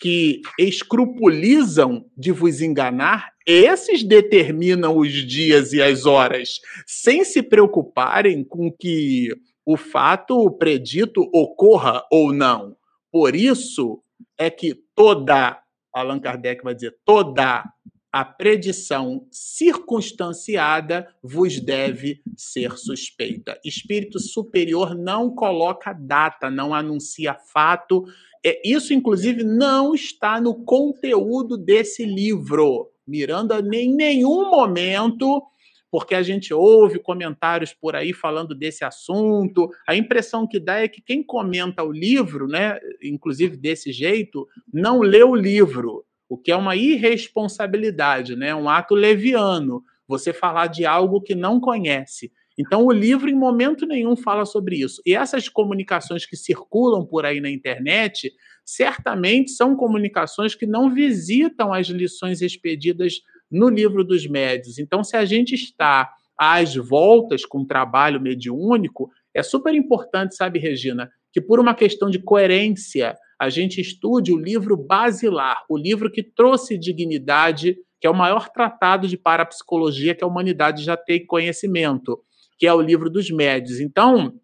que 0.00 0.40
escrupulizam 0.58 2.06
de 2.16 2.32
vos 2.32 2.60
enganar, 2.60 3.32
esses 3.46 4.02
determinam 4.02 4.96
os 4.96 5.12
dias 5.12 5.72
e 5.72 5.82
as 5.82 6.06
horas, 6.06 6.60
sem 6.86 7.24
se 7.24 7.42
preocuparem 7.42 8.44
com 8.44 8.70
que 8.70 9.28
o 9.64 9.76
fato 9.76 10.50
predito 10.52 11.28
ocorra 11.32 12.04
ou 12.10 12.32
não. 12.32 12.76
Por 13.10 13.34
isso 13.34 14.02
é 14.36 14.50
que 14.50 14.74
toda, 14.94 15.60
Allan 15.92 16.20
Kardec 16.20 16.62
vai 16.62 16.74
dizer, 16.74 16.96
toda 17.04 17.64
a 18.12 18.24
predição 18.24 19.26
circunstanciada 19.30 21.08
vos 21.22 21.60
deve 21.60 22.22
ser 22.36 22.76
suspeita. 22.78 23.60
Espírito 23.64 24.18
superior 24.18 24.94
não 24.94 25.34
coloca 25.34 25.92
data, 25.92 26.50
não 26.50 26.74
anuncia 26.74 27.34
fato. 27.34 28.04
É, 28.44 28.60
isso, 28.64 28.94
inclusive, 28.94 29.44
não 29.44 29.94
está 29.94 30.40
no 30.40 30.54
conteúdo 30.64 31.56
desse 31.56 32.04
livro. 32.04 32.90
Miranda, 33.06 33.60
em 33.60 33.94
nenhum 33.94 34.50
momento, 34.50 35.42
porque 35.90 36.14
a 36.14 36.22
gente 36.22 36.52
ouve 36.52 36.98
comentários 36.98 37.72
por 37.72 37.96
aí 37.96 38.12
falando 38.12 38.54
desse 38.54 38.84
assunto, 38.84 39.70
a 39.86 39.94
impressão 39.96 40.46
que 40.46 40.60
dá 40.60 40.80
é 40.80 40.88
que 40.88 41.00
quem 41.00 41.22
comenta 41.22 41.82
o 41.82 41.92
livro, 41.92 42.46
né, 42.46 42.78
inclusive 43.02 43.56
desse 43.56 43.92
jeito, 43.92 44.46
não 44.72 45.00
lê 45.00 45.22
o 45.22 45.34
livro 45.34 46.04
o 46.28 46.36
que 46.36 46.52
é 46.52 46.56
uma 46.56 46.76
irresponsabilidade, 46.76 48.36
né? 48.36 48.54
um 48.54 48.68
ato 48.68 48.94
leviano, 48.94 49.82
você 50.06 50.32
falar 50.32 50.66
de 50.66 50.84
algo 50.84 51.20
que 51.20 51.34
não 51.34 51.58
conhece. 51.58 52.30
Então, 52.58 52.84
o 52.84 52.92
livro, 52.92 53.30
em 53.30 53.34
momento 53.34 53.86
nenhum, 53.86 54.16
fala 54.16 54.44
sobre 54.44 54.76
isso. 54.76 55.00
E 55.06 55.14
essas 55.14 55.48
comunicações 55.48 56.26
que 56.26 56.36
circulam 56.36 57.06
por 57.06 57.24
aí 57.24 57.40
na 57.40 57.48
internet, 57.48 58.32
certamente 58.64 59.52
são 59.52 59.76
comunicações 59.76 60.54
que 60.54 60.66
não 60.66 60.92
visitam 60.92 61.72
as 61.72 61.86
lições 61.86 62.42
expedidas 62.42 63.20
no 63.50 63.68
livro 63.68 64.04
dos 64.04 64.26
médios. 64.26 64.78
Então, 64.78 65.02
se 65.02 65.16
a 65.16 65.24
gente 65.24 65.54
está 65.54 66.12
às 66.38 66.74
voltas 66.76 67.44
com 67.44 67.60
o 67.60 67.66
trabalho 67.66 68.20
mediúnico, 68.20 69.10
é 69.34 69.42
super 69.42 69.74
importante, 69.74 70.36
sabe, 70.36 70.58
Regina, 70.58 71.10
que 71.32 71.40
por 71.40 71.60
uma 71.60 71.74
questão 71.74 72.08
de 72.08 72.18
coerência, 72.18 73.16
a 73.40 73.48
gente 73.48 73.80
estude 73.80 74.32
o 74.32 74.38
livro 74.38 74.76
basilar, 74.76 75.64
o 75.68 75.76
livro 75.76 76.10
que 76.10 76.22
trouxe 76.22 76.78
dignidade, 76.78 77.76
que 78.00 78.06
é 78.06 78.10
o 78.10 78.14
maior 78.14 78.48
tratado 78.48 79.06
de 79.06 79.16
parapsicologia 79.16 80.14
que 80.14 80.24
a 80.24 80.26
humanidade 80.26 80.82
já 80.82 80.96
tem 80.96 81.24
conhecimento, 81.24 82.20
que 82.58 82.66
é 82.66 82.74
o 82.74 82.80
livro 82.80 83.08
dos 83.08 83.30
médios. 83.30 83.80
Então, 83.80 84.34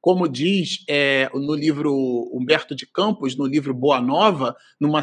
como 0.00 0.28
diz 0.28 0.84
é, 0.88 1.30
no 1.32 1.54
livro 1.54 1.94
Humberto 2.32 2.74
de 2.74 2.86
Campos, 2.86 3.36
no 3.36 3.46
livro 3.46 3.72
Boa 3.72 4.00
Nova, 4.00 4.56
numa, 4.80 5.00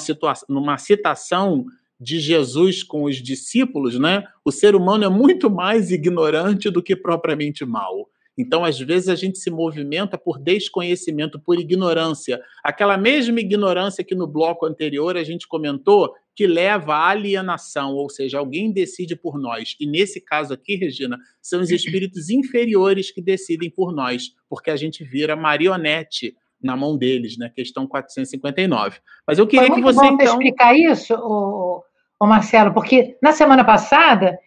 numa 0.50 0.78
citação 0.78 1.66
de 2.00 2.20
Jesus 2.20 2.82
com 2.84 3.04
os 3.04 3.18
discípulos, 3.18 4.00
né? 4.00 4.24
O 4.46 4.52
ser 4.52 4.76
humano 4.76 5.04
é 5.04 5.10
muito 5.10 5.50
mais 5.50 5.92
ignorante 5.92 6.70
do 6.70 6.82
que 6.82 6.96
propriamente 6.96 7.66
mal. 7.66 8.10
Então, 8.38 8.64
às 8.64 8.80
vezes, 8.80 9.10
a 9.10 9.16
gente 9.16 9.38
se 9.38 9.52
movimenta 9.52 10.18
por 10.18 10.40
desconhecimento, 10.40 11.38
por 11.38 11.60
ignorância. 11.60 12.40
Aquela 12.64 12.98
mesma 12.98 13.42
ignorância 13.42 14.02
que 14.02 14.16
no 14.16 14.26
bloco 14.26 14.66
anterior 14.66 15.18
a 15.18 15.24
gente 15.26 15.46
comentou, 15.46 16.14
que 16.34 16.48
leva 16.48 16.96
à 16.96 17.10
alienação, 17.10 17.96
ou 17.96 18.10
seja, 18.10 18.40
alguém 18.40 18.72
decide 18.72 19.14
por 19.14 19.38
nós. 19.38 19.76
E 19.78 19.86
nesse 19.86 20.22
caso 20.22 20.54
aqui, 20.54 20.76
Regina, 20.78 21.18
são 21.42 21.60
os 21.60 21.70
espíritos 21.70 22.30
inferiores 22.32 23.12
que 23.12 23.22
decidem 23.22 23.70
por 23.70 23.94
nós, 23.94 24.30
porque 24.48 24.72
a 24.72 24.78
gente 24.78 25.04
vira 25.04 25.36
marionete 25.36 26.34
na 26.64 26.78
mão 26.78 26.98
deles, 26.98 27.38
né? 27.38 27.52
Questão 27.54 27.86
459. 27.86 29.00
Mas 29.28 29.38
eu 29.38 29.48
queria 29.48 29.74
que 29.74 29.82
você 29.82 30.00
bom 30.00 30.14
então 30.14 30.26
explicar 30.26 30.74
isso, 30.78 31.14
o, 31.14 31.84
o 32.20 32.28
Marcelo, 32.28 32.74
porque 32.74 33.18
na 33.22 33.32
semana 33.32 33.64
passada 33.64 34.38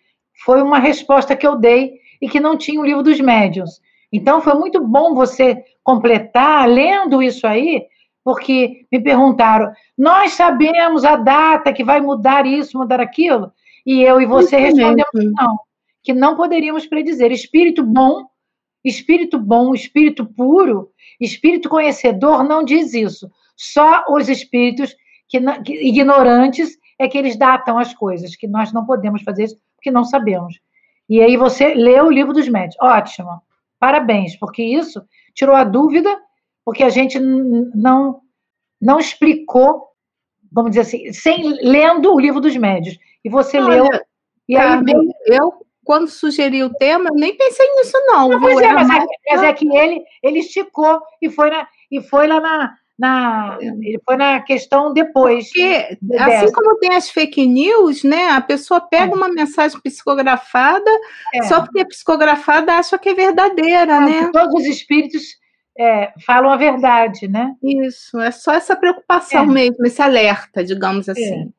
foi 0.45 0.63
uma 0.63 0.79
resposta 0.79 1.35
que 1.35 1.47
eu 1.47 1.57
dei 1.57 1.95
e 2.21 2.29
que 2.29 2.39
não 2.39 2.57
tinha 2.57 2.81
o 2.81 2.85
livro 2.85 3.03
dos 3.03 3.21
médiuns. 3.21 3.81
Então 4.13 4.43
foi 4.43 4.55
muito 4.55 4.81
bom 4.87 5.15
você 5.15 5.65
completar 5.83 6.69
lendo 6.69 7.23
isso 7.23 7.47
aí, 7.47 7.87
porque 8.23 8.87
me 8.93 9.01
perguntaram: 9.01 9.73
nós 9.97 10.33
sabemos 10.33 11.05
a 11.05 11.17
data 11.17 11.73
que 11.73 11.83
vai 11.83 12.01
mudar 12.01 12.47
isso, 12.47 12.79
mudar 12.79 13.01
aquilo? 13.01 13.51
E 13.87 14.03
eu 14.03 14.21
e 14.21 14.27
você 14.27 14.57
respondemos 14.57 15.11
não, 15.15 15.59
que 16.03 16.13
não 16.13 16.37
poderíamos 16.37 16.87
predizer. 16.87 17.33
Espírito 17.33 17.83
bom, 17.83 18.27
espírito 18.85 19.39
bom, 19.39 19.75
espírito 19.75 20.27
puro, 20.27 20.91
espírito 21.19 21.69
conhecedor 21.69 22.45
não 22.45 22.63
diz 22.63 22.93
isso. 22.95 23.31
Só 23.57 24.05
os 24.09 24.29
espíritos 24.29 24.95
que, 25.29 25.39
ignorantes 25.69 26.77
é 27.05 27.09
que 27.09 27.19
eles 27.19 27.37
datam 27.37 27.79
as 27.79 27.95
coisas, 27.95 28.37
que 28.37 28.47
nós 28.47 28.73
não 28.73 28.85
podemos 28.85 29.23
fazer 29.23 29.45
isso 29.45 29.57
porque 29.77 29.91
não 29.91 30.05
sabemos. 30.05 30.61
E 31.09 31.21
aí 31.21 31.37
você 31.37 31.75
leu 31.75 32.07
o 32.07 32.11
livro 32.11 32.33
dos 32.33 32.49
médios. 32.49 32.77
Ótimo. 32.81 33.43
Parabéns, 33.79 34.37
porque 34.37 34.63
isso 34.63 35.03
tirou 35.35 35.55
a 35.55 35.65
dúvida, 35.65 36.17
porque 36.65 36.83
a 36.83 36.89
gente 36.89 37.19
não 37.19 38.21
não 38.81 38.99
explicou, 38.99 39.89
vamos 40.51 40.73
dizer 40.73 40.81
assim, 40.81 41.13
sem 41.13 41.53
lendo 41.63 42.13
o 42.13 42.19
livro 42.19 42.41
dos 42.41 42.57
médios. 42.57 42.99
E 43.25 43.29
você 43.29 43.59
Olha, 43.59 43.83
leu. 43.83 43.87
E 44.49 44.57
aí, 44.57 44.81
eu, 45.27 45.53
quando 45.85 46.09
sugeri 46.09 46.65
o 46.65 46.75
tema, 46.75 47.11
nem 47.13 47.37
pensei 47.37 47.67
nisso, 47.77 47.97
não. 48.07 48.29
não 48.29 48.41
mas, 48.41 48.61
é, 48.61 48.73
mas, 48.73 48.91
é, 48.91 49.07
mas 49.31 49.43
é 49.43 49.53
que 49.53 49.69
ele, 49.69 50.03
ele 50.23 50.41
esticou 50.41 51.01
e 51.21 51.31
foi, 51.31 51.51
na, 51.51 51.69
e 51.91 52.01
foi 52.01 52.27
lá 52.27 52.41
na, 52.41 52.77
na, 52.99 53.59
ele 53.61 54.01
foi 54.05 54.17
na 54.17 54.41
questão 54.41 54.93
depois. 54.93 55.49
Porque, 55.49 55.99
assim 56.19 56.53
como 56.53 56.79
tem 56.79 56.95
as 56.95 57.11
fake 57.11 57.47
news, 57.47 58.05
né? 58.05 58.29
A 58.31 58.41
pessoa 58.41 58.81
pega 58.81 59.13
é. 59.13 59.17
uma 59.17 59.29
mensagem 59.29 59.81
psicografada, 59.81 60.91
é. 61.35 61.43
só 61.43 61.63
porque 61.63 61.81
é 61.81 61.85
psicografada 61.85 62.75
acha 62.75 62.99
que 62.99 63.09
é 63.09 63.15
verdadeira, 63.15 63.97
é, 63.97 64.01
né? 64.01 64.31
Todos 64.33 64.63
os 64.63 64.67
espíritos 64.67 65.23
é, 65.79 66.13
falam 66.25 66.51
a 66.51 66.57
verdade, 66.57 67.27
né? 67.27 67.55
Isso, 67.63 68.21
é 68.21 68.31
só 68.31 68.53
essa 68.53 68.77
preocupação 68.77 69.45
é. 69.45 69.47
mesmo, 69.47 69.87
esse 69.87 70.03
alerta, 70.03 70.63
digamos 70.63 71.09
é. 71.09 71.13
assim. 71.13 71.53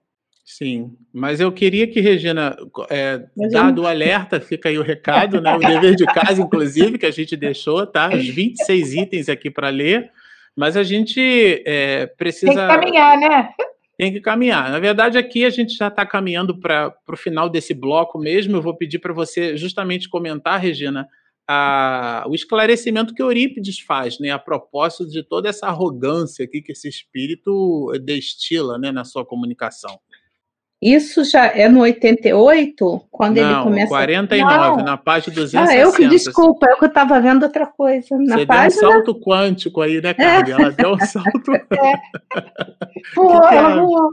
Sim, 0.45 0.91
mas 1.11 1.39
eu 1.39 1.51
queria 1.51 1.87
que, 1.87 1.99
Regina, 1.99 2.55
é, 2.89 3.23
dado 3.49 3.81
o 3.81 3.87
alerta, 3.87 4.39
fica 4.39 4.69
aí 4.69 4.77
o 4.77 4.83
recado, 4.83 5.41
né? 5.41 5.55
O 5.55 5.59
dever 5.59 5.95
de 5.95 6.05
casa, 6.05 6.41
inclusive, 6.41 6.97
que 6.97 7.05
a 7.05 7.11
gente 7.11 7.35
deixou, 7.35 7.87
tá? 7.87 8.09
Os 8.13 8.27
26 8.29 8.93
itens 8.93 9.29
aqui 9.29 9.49
para 9.49 9.69
ler. 9.69 10.11
Mas 10.55 10.77
a 10.77 10.83
gente 10.83 11.63
é, 11.65 12.05
precisa. 12.05 12.53
Tem 12.53 12.61
que 12.61 12.67
caminhar, 12.67 13.17
né? 13.17 13.49
Tem 13.97 14.11
que 14.11 14.21
caminhar. 14.21 14.71
Na 14.71 14.79
verdade, 14.79 15.17
aqui 15.17 15.45
a 15.45 15.49
gente 15.49 15.75
já 15.75 15.87
está 15.87 16.05
caminhando 16.05 16.59
para 16.59 16.95
o 17.07 17.17
final 17.17 17.49
desse 17.49 17.73
bloco 17.73 18.17
mesmo. 18.17 18.57
Eu 18.57 18.61
vou 18.61 18.75
pedir 18.75 18.99
para 18.99 19.13
você 19.13 19.55
justamente 19.55 20.09
comentar, 20.09 20.59
Regina, 20.59 21.07
a, 21.47 22.25
o 22.27 22.33
esclarecimento 22.33 23.13
que 23.13 23.21
Eurípides 23.21 23.79
faz, 23.79 24.19
né, 24.19 24.31
a 24.31 24.39
propósito 24.39 25.07
de 25.07 25.23
toda 25.23 25.49
essa 25.49 25.67
arrogância 25.67 26.45
aqui 26.45 26.61
que 26.61 26.71
esse 26.71 26.87
espírito 26.87 27.91
destila 28.03 28.77
né, 28.77 28.91
na 28.91 29.03
sua 29.03 29.25
comunicação. 29.25 29.99
Isso 30.83 31.23
já 31.23 31.45
é 31.45 31.69
no 31.69 31.79
88, 31.79 33.01
quando 33.09 33.37
não, 33.37 33.51
ele 33.51 33.63
começa. 33.63 33.87
49, 33.87 34.77
não. 34.77 34.85
na 34.85 34.97
página 34.97 35.33
260. 35.33 35.71
Ah, 35.71 35.77
eu 35.77 35.93
que 35.93 36.07
desculpa, 36.09 36.67
eu 36.69 36.77
que 36.77 36.85
estava 36.85 37.21
vendo 37.21 37.43
outra 37.43 37.65
coisa. 37.65 38.17
Na 38.17 38.39
Você 38.39 38.45
página... 38.45 38.81
deu 38.81 38.89
um 38.89 38.93
salto 38.93 39.19
quântico 39.21 39.79
aí, 39.79 40.01
né, 40.01 40.13
Carmen? 40.13 40.53
É. 40.53 40.61
Ela 40.61 40.71
deu 40.71 40.93
um 40.93 40.99
salto. 41.07 41.53
É. 41.53 41.93
Pô, 43.15 43.31
ela 43.47 43.75
voou. 43.77 44.09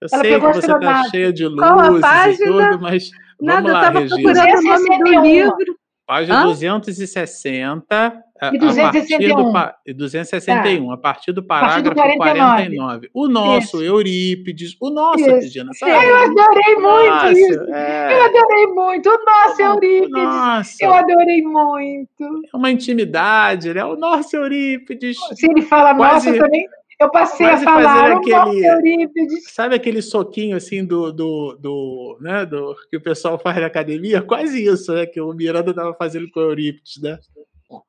Eu 0.00 0.08
ela 0.12 0.22
sei 0.22 0.34
que 0.34 0.46
você 0.46 0.72
está 0.72 1.04
cheia 1.10 1.32
de 1.32 1.46
luzes 1.46 2.38
e 2.40 2.44
tudo, 2.44 2.80
mas 2.80 3.10
Nada, 3.40 3.62
vamos 3.62 3.72
lá, 3.72 3.92
eu 3.92 4.04
estava 4.04 4.08
procurando 4.08 4.58
o 4.58 4.62
nome 4.62 4.98
do 4.98 5.20
livro. 5.22 5.81
Página 6.12 6.42
Hã? 6.42 6.44
260. 6.44 8.24
E 8.52 8.58
261. 8.58 9.56
A, 9.56 9.74
do, 9.86 9.94
261, 9.94 10.88
tá. 10.88 10.94
a 10.94 10.96
partir 10.96 11.32
do 11.32 11.42
parágrafo 11.42 11.94
49. 11.94 12.76
49. 12.76 13.10
O 13.14 13.28
nosso 13.28 13.76
isso. 13.76 13.82
Eurípides, 13.82 14.76
o 14.80 14.90
nosso. 14.90 15.24
Regina, 15.24 15.72
sabe? 15.72 15.92
Eu 15.92 16.16
adorei 16.16 16.74
muito 16.74 17.08
nossa, 17.08 17.32
isso. 17.32 17.72
É... 17.72 18.12
Eu 18.12 18.24
adorei 18.24 18.66
muito. 18.66 19.08
O 19.08 19.24
nosso 19.24 19.62
Eurípides. 19.62 20.10
Nossa. 20.12 20.84
Eu 20.84 20.92
adorei 20.92 21.42
muito. 21.42 22.42
É 22.52 22.56
uma 22.56 22.70
intimidade, 22.70 23.72
né? 23.72 23.84
O 23.84 23.96
nosso 23.96 24.36
Eurípides. 24.36 25.16
Se 25.34 25.46
ele 25.48 25.62
fala 25.62 25.94
quase... 25.94 26.30
nossa, 26.30 26.44
também. 26.44 26.66
Eu 27.02 27.10
passei 27.10 27.46
a 27.46 27.56
falar 27.56 28.12
aquele, 28.12 28.66
Eurípides. 28.66 29.52
Sabe 29.52 29.74
aquele 29.74 30.00
soquinho 30.00 30.56
assim 30.56 30.84
do, 30.84 31.12
do, 31.12 31.56
do, 31.60 32.18
né, 32.20 32.46
do 32.46 32.76
que 32.88 32.96
o 32.96 33.00
pessoal 33.00 33.38
faz 33.38 33.56
na 33.58 33.66
academia? 33.66 34.22
Quase 34.22 34.64
isso, 34.64 34.92
né? 34.92 35.04
Que 35.06 35.20
o 35.20 35.32
Miranda 35.32 35.70
estava 35.70 35.94
fazendo 35.94 36.30
com 36.30 36.40
o 36.40 36.44
Eurípides, 36.44 37.02
né? 37.02 37.18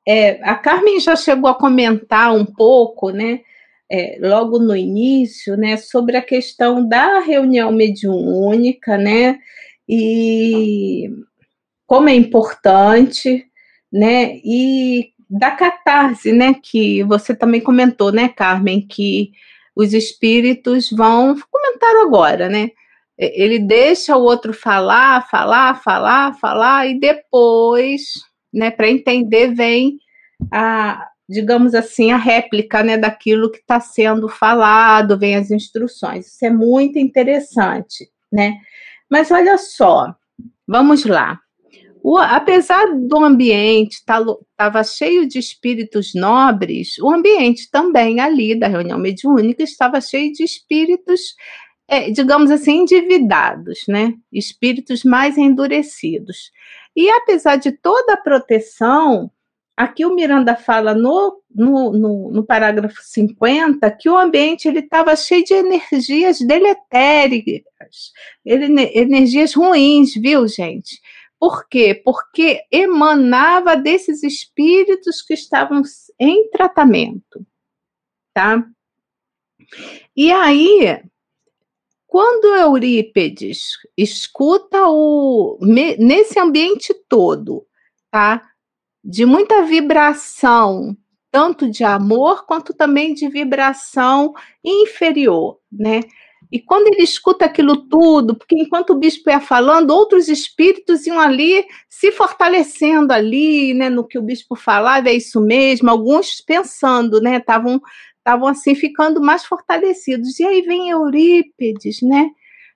É, 0.06 0.42
a 0.42 0.54
Carmen 0.54 0.98
já 0.98 1.14
chegou 1.14 1.48
a 1.48 1.54
comentar 1.54 2.34
um 2.34 2.44
pouco, 2.44 3.10
né? 3.10 3.40
É, 3.90 4.18
logo 4.20 4.58
no 4.58 4.74
início, 4.74 5.56
né, 5.56 5.76
sobre 5.76 6.16
a 6.16 6.22
questão 6.22 6.88
da 6.88 7.20
reunião 7.20 7.70
mediúnica, 7.70 8.96
né, 8.96 9.38
e 9.86 11.10
como 11.86 12.08
é 12.08 12.14
importante, 12.14 13.44
né, 13.92 14.36
e 14.42 15.12
da 15.38 15.50
catarse, 15.50 16.32
né, 16.32 16.54
que 16.54 17.02
você 17.02 17.34
também 17.34 17.60
comentou, 17.60 18.12
né, 18.12 18.28
Carmen, 18.28 18.86
que 18.86 19.32
os 19.74 19.92
espíritos 19.92 20.90
vão 20.90 21.36
comentar 21.50 21.90
agora, 22.06 22.48
né? 22.48 22.70
Ele 23.18 23.58
deixa 23.58 24.16
o 24.16 24.22
outro 24.22 24.52
falar, 24.52 25.28
falar, 25.28 25.82
falar, 25.82 26.34
falar 26.38 26.86
e 26.86 26.98
depois, 27.00 28.02
né, 28.52 28.70
para 28.70 28.88
entender 28.88 29.52
vem 29.52 29.98
a, 30.52 31.08
digamos 31.28 31.74
assim, 31.74 32.12
a 32.12 32.16
réplica, 32.16 32.84
né, 32.84 32.96
daquilo 32.96 33.50
que 33.50 33.58
está 33.58 33.80
sendo 33.80 34.28
falado, 34.28 35.18
vem 35.18 35.34
as 35.34 35.50
instruções. 35.50 36.28
Isso 36.28 36.44
é 36.44 36.50
muito 36.50 36.96
interessante, 36.96 38.08
né? 38.32 38.54
Mas 39.10 39.32
olha 39.32 39.58
só, 39.58 40.14
vamos 40.66 41.04
lá. 41.04 41.40
O, 42.06 42.18
apesar 42.18 42.84
do 42.94 43.24
ambiente 43.24 43.94
estava 43.94 44.36
tá, 44.58 44.84
cheio 44.84 45.26
de 45.26 45.38
espíritos 45.38 46.12
nobres, 46.14 46.98
o 46.98 47.10
ambiente 47.10 47.70
também 47.70 48.20
ali 48.20 48.54
da 48.54 48.68
reunião 48.68 48.98
mediúnica 48.98 49.62
estava 49.62 50.02
cheio 50.02 50.30
de 50.30 50.44
espíritos, 50.44 51.34
é, 51.88 52.10
digamos 52.10 52.50
assim, 52.50 52.82
endividados, 52.82 53.84
né? 53.88 54.12
Espíritos 54.30 55.02
mais 55.02 55.38
endurecidos. 55.38 56.52
E 56.94 57.08
apesar 57.08 57.56
de 57.56 57.72
toda 57.72 58.12
a 58.12 58.18
proteção, 58.18 59.30
aqui 59.74 60.04
o 60.04 60.14
Miranda 60.14 60.54
fala 60.54 60.94
no, 60.94 61.40
no, 61.54 61.90
no, 61.90 62.30
no 62.30 62.44
parágrafo 62.44 63.00
50 63.02 63.90
que 63.92 64.10
o 64.10 64.18
ambiente 64.18 64.68
ele 64.68 64.80
estava 64.80 65.16
cheio 65.16 65.42
de 65.42 65.54
energias 65.54 66.38
deletéricas, 66.38 68.12
energias 68.44 69.54
ruins, 69.54 70.12
viu, 70.14 70.46
gente? 70.46 71.00
Por 71.44 71.68
quê? 71.68 71.94
Porque 71.94 72.62
emanava 72.72 73.76
desses 73.76 74.22
espíritos 74.22 75.20
que 75.20 75.34
estavam 75.34 75.82
em 76.18 76.48
tratamento, 76.48 77.46
tá? 78.32 78.66
E 80.16 80.32
aí, 80.32 81.02
quando 82.06 82.46
Eurípedes 82.46 83.76
escuta 83.94 84.88
o 84.88 85.58
nesse 85.60 86.40
ambiente 86.40 86.94
todo, 87.10 87.66
tá? 88.10 88.40
De 89.04 89.26
muita 89.26 89.66
vibração, 89.66 90.96
tanto 91.30 91.68
de 91.68 91.84
amor 91.84 92.46
quanto 92.46 92.72
também 92.72 93.12
de 93.12 93.28
vibração 93.28 94.32
inferior, 94.64 95.58
né? 95.70 96.00
E 96.50 96.60
quando 96.60 96.86
ele 96.88 97.02
escuta 97.02 97.44
aquilo 97.44 97.88
tudo, 97.88 98.36
porque 98.36 98.54
enquanto 98.54 98.90
o 98.90 98.98
bispo 98.98 99.30
ia 99.30 99.40
falando, 99.40 99.90
outros 99.90 100.28
espíritos 100.28 101.06
iam 101.06 101.18
ali 101.18 101.64
se 101.88 102.12
fortalecendo 102.12 103.12
ali, 103.12 103.74
né, 103.74 103.88
no 103.88 104.06
que 104.06 104.18
o 104.18 104.22
bispo 104.22 104.54
falava, 104.54 105.08
é 105.08 105.14
isso 105.14 105.40
mesmo, 105.40 105.90
alguns 105.90 106.40
pensando, 106.40 107.20
né, 107.20 107.38
estavam 107.38 107.80
estavam 108.24 108.48
assim 108.48 108.74
ficando 108.74 109.20
mais 109.20 109.44
fortalecidos. 109.44 110.40
E 110.40 110.46
aí 110.46 110.62
vem 110.62 110.88
Eurípides, 110.88 112.00
né? 112.00 112.30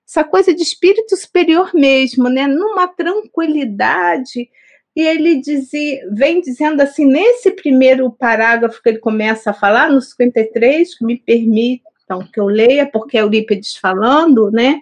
Essa 0.07 0.23
coisa 0.23 0.55
de 0.55 0.62
espírito 0.62 1.16
superior 1.16 1.71
mesmo, 1.75 2.29
né? 2.29 2.47
Numa 2.47 2.87
tranquilidade. 2.87 4.51
E 4.95 5.01
ele 5.01 5.37
dizia, 5.41 6.01
vem 6.12 6.41
dizendo 6.41 6.83
assim, 6.83 7.07
nesse 7.07 7.51
primeiro 7.53 8.11
parágrafo 8.11 8.83
que 8.83 8.89
ele 8.91 8.99
começa 8.99 9.51
a 9.51 9.55
falar, 9.55 9.91
no 9.91 10.03
53, 10.03 10.99
que 10.99 11.05
me 11.05 11.16
permite 11.16 11.83
então, 12.09 12.26
que 12.26 12.40
eu 12.40 12.46
leia, 12.46 12.90
porque 12.90 13.18
é 13.18 13.20
Eurípides 13.20 13.76
falando, 13.76 14.50
né? 14.50 14.80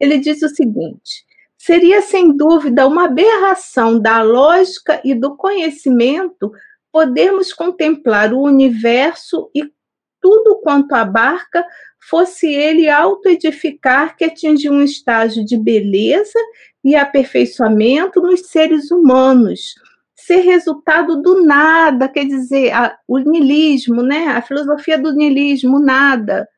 Ele 0.00 0.16
diz 0.16 0.42
o 0.42 0.48
seguinte: 0.48 1.26
seria 1.58 2.00
sem 2.00 2.34
dúvida 2.34 2.86
uma 2.86 3.04
aberração 3.04 4.00
da 4.00 4.22
lógica 4.22 4.98
e 5.04 5.14
do 5.14 5.36
conhecimento 5.36 6.50
podermos 6.90 7.52
contemplar 7.52 8.32
o 8.32 8.40
universo 8.40 9.50
e 9.54 9.70
tudo 10.18 10.60
quanto 10.62 10.94
abarca 10.94 11.64
fosse 12.08 12.46
ele 12.46 12.88
autoedificar 12.88 14.16
que 14.16 14.24
atingiu 14.24 14.72
um 14.72 14.82
estágio 14.82 15.44
de 15.44 15.58
beleza 15.58 16.38
e 16.82 16.96
aperfeiçoamento 16.96 18.20
nos 18.20 18.46
seres 18.46 18.90
humanos, 18.90 19.74
ser 20.14 20.38
resultado 20.38 21.20
do 21.20 21.44
nada, 21.44 22.08
quer 22.08 22.24
dizer, 22.24 22.72
a, 22.72 22.96
o 23.06 23.18
niilismo, 23.18 24.02
né? 24.02 24.28
A 24.28 24.40
filosofia 24.40 24.98
do 24.98 25.12
niilismo, 25.12 25.78
nada 25.78 26.48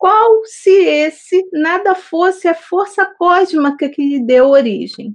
qual 0.00 0.40
se 0.46 0.70
esse 0.70 1.46
nada 1.52 1.94
fosse 1.94 2.48
a 2.48 2.54
força 2.54 3.04
cósmica 3.04 3.86
que 3.86 4.02
lhe 4.02 4.18
deu 4.18 4.48
origem? 4.48 5.14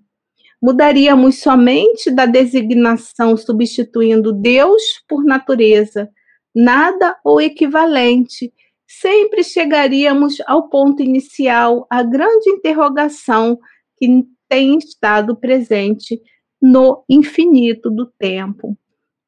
Mudaríamos 0.61 1.39
somente 1.39 2.11
da 2.11 2.27
designação 2.27 3.35
substituindo 3.35 4.31
Deus 4.31 5.03
por 5.07 5.25
natureza, 5.25 6.07
nada 6.53 7.17
ou 7.23 7.41
equivalente. 7.41 8.53
Sempre 8.85 9.43
chegaríamos 9.43 10.35
ao 10.45 10.69
ponto 10.69 11.01
inicial, 11.01 11.87
a 11.89 12.03
grande 12.03 12.47
interrogação 12.51 13.57
que 13.97 14.23
tem 14.47 14.77
estado 14.77 15.35
presente 15.35 16.21
no 16.61 17.03
infinito 17.09 17.89
do 17.89 18.05
tempo. 18.05 18.77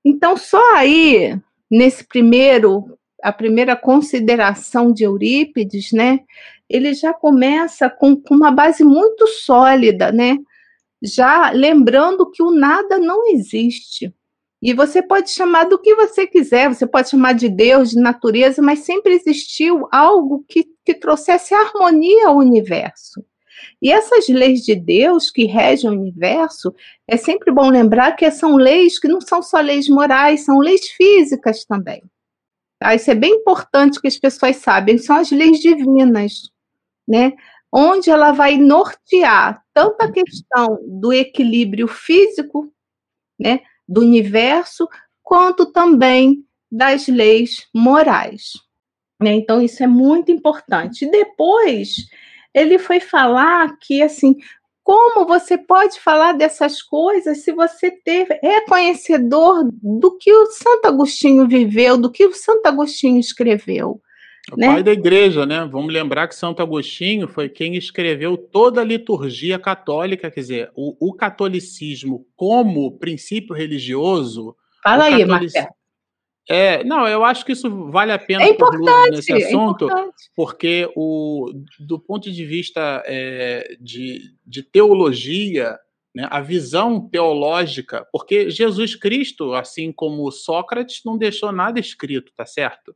Então, 0.05 0.37
só 0.37 0.75
aí, 0.75 1.35
nesse 1.69 2.03
primeiro 2.07 2.96
a 3.27 3.31
primeira 3.33 3.75
consideração 3.75 4.93
de 4.93 5.03
Eurípides, 5.03 5.91
né, 5.91 6.21
ele 6.69 6.93
já 6.93 7.13
começa 7.13 7.89
com, 7.89 8.15
com 8.15 8.33
uma 8.33 8.51
base 8.51 8.85
muito 8.85 9.27
sólida, 9.27 10.13
né, 10.13 10.37
já 11.03 11.51
lembrando 11.51 12.31
que 12.31 12.41
o 12.41 12.51
nada 12.51 12.97
não 12.97 13.27
existe. 13.27 14.13
E 14.61 14.73
você 14.73 15.01
pode 15.01 15.29
chamar 15.29 15.65
do 15.65 15.77
que 15.77 15.93
você 15.93 16.25
quiser, 16.25 16.69
você 16.69 16.87
pode 16.87 17.09
chamar 17.09 17.33
de 17.33 17.49
Deus, 17.49 17.89
de 17.89 17.99
natureza, 17.99 18.61
mas 18.61 18.79
sempre 18.79 19.15
existiu 19.15 19.89
algo 19.91 20.45
que, 20.47 20.65
que 20.85 20.93
trouxesse 20.93 21.53
harmonia 21.53 22.29
ao 22.29 22.37
universo. 22.37 23.25
E 23.81 23.91
essas 23.91 24.29
leis 24.29 24.61
de 24.61 24.73
Deus 24.73 25.29
que 25.29 25.43
regem 25.43 25.89
o 25.89 25.93
universo, 25.93 26.73
é 27.05 27.17
sempre 27.17 27.51
bom 27.51 27.69
lembrar 27.69 28.13
que 28.13 28.31
são 28.31 28.55
leis 28.55 28.97
que 28.97 29.09
não 29.09 29.19
são 29.19 29.43
só 29.43 29.59
leis 29.59 29.89
morais, 29.89 30.45
são 30.45 30.59
leis 30.59 30.87
físicas 30.91 31.65
também. 31.65 32.01
Tá? 32.79 32.93
Isso 32.95 33.09
é 33.09 33.15
bem 33.15 33.35
importante 33.35 33.99
que 33.99 34.07
as 34.07 34.17
pessoas 34.17 34.57
sabem, 34.57 34.97
são 34.97 35.15
as 35.15 35.31
leis 35.31 35.59
divinas, 35.59 36.49
né? 37.07 37.33
Onde 37.71 38.09
ela 38.09 38.31
vai 38.31 38.57
nortear 38.57 39.61
tanto 39.73 40.01
a 40.01 40.11
questão 40.11 40.79
do 40.87 41.11
equilíbrio 41.11 41.87
físico, 41.87 42.71
né, 43.39 43.59
do 43.87 44.01
universo, 44.01 44.87
quanto 45.21 45.71
também 45.71 46.45
das 46.71 47.07
leis 47.07 47.67
morais. 47.73 48.53
Né? 49.21 49.33
Então, 49.33 49.61
isso 49.61 49.83
é 49.83 49.87
muito 49.87 50.31
importante. 50.31 51.09
Depois, 51.09 52.07
ele 52.53 52.79
foi 52.79 52.99
falar 52.99 53.77
que, 53.79 54.01
assim, 54.01 54.35
como 54.87 55.27
você 55.27 55.57
pode 55.57 55.99
falar 55.99 56.31
dessas 56.31 56.81
coisas 56.81 57.39
se 57.39 57.51
você 57.51 57.91
teve, 57.91 58.39
é 58.41 58.61
conhecedor 58.61 59.69
do 59.83 60.17
que 60.17 60.31
o 60.31 60.45
Santo 60.45 60.85
Agostinho 60.85 61.45
viveu, 61.45 61.97
do 61.97 62.09
que 62.09 62.25
o 62.25 62.33
Santo 62.33 62.65
Agostinho 62.67 63.19
escreveu? 63.19 64.01
O 64.49 64.55
né? 64.55 64.67
pai 64.67 64.83
da 64.83 64.93
igreja, 64.93 65.45
né? 65.45 65.67
Vamos 65.69 65.91
lembrar 65.91 66.29
que 66.29 66.35
Santo 66.35 66.63
Agostinho 66.63 67.27
foi 67.27 67.49
quem 67.49 67.75
escreveu 67.75 68.37
toda 68.37 68.79
a 68.79 68.85
liturgia 68.85 69.59
católica, 69.59 70.31
quer 70.31 70.39
dizer, 70.39 70.71
o, 70.73 70.95
o 71.09 71.13
catolicismo 71.13 72.25
como 72.33 72.97
princípio 72.97 73.53
religioso. 73.53 74.55
Fala 74.81 75.03
aí, 75.03 75.19
catolic... 75.19 75.27
Marcelo. 75.27 75.76
É, 76.49 76.81
não, 76.83 77.05
eu 77.05 77.25
acho 77.25 77.45
que 77.45 77.51
isso 77.51 77.89
vale 77.91 78.11
a 78.11 78.17
pena 78.17 78.43
é 78.43 78.49
importante, 78.49 79.11
nesse 79.11 79.33
é 79.33 79.47
assunto, 79.47 79.89
é 79.91 80.09
porque 80.33 80.89
o, 80.95 81.51
do 81.77 81.99
ponto 81.99 82.31
de 82.31 82.45
vista 82.45 83.03
é, 83.05 83.75
de, 83.81 84.21
de 84.45 84.63
teologia, 84.63 85.77
né, 86.15 86.25
a 86.31 86.39
visão 86.39 87.05
teológica, 87.09 88.07
porque 88.13 88.49
Jesus 88.49 88.95
Cristo, 88.95 89.53
assim 89.53 89.91
como 89.91 90.31
Sócrates, 90.31 91.01
não 91.05 91.17
deixou 91.17 91.51
nada 91.51 91.81
escrito, 91.81 92.31
tá 92.35 92.45
certo? 92.45 92.95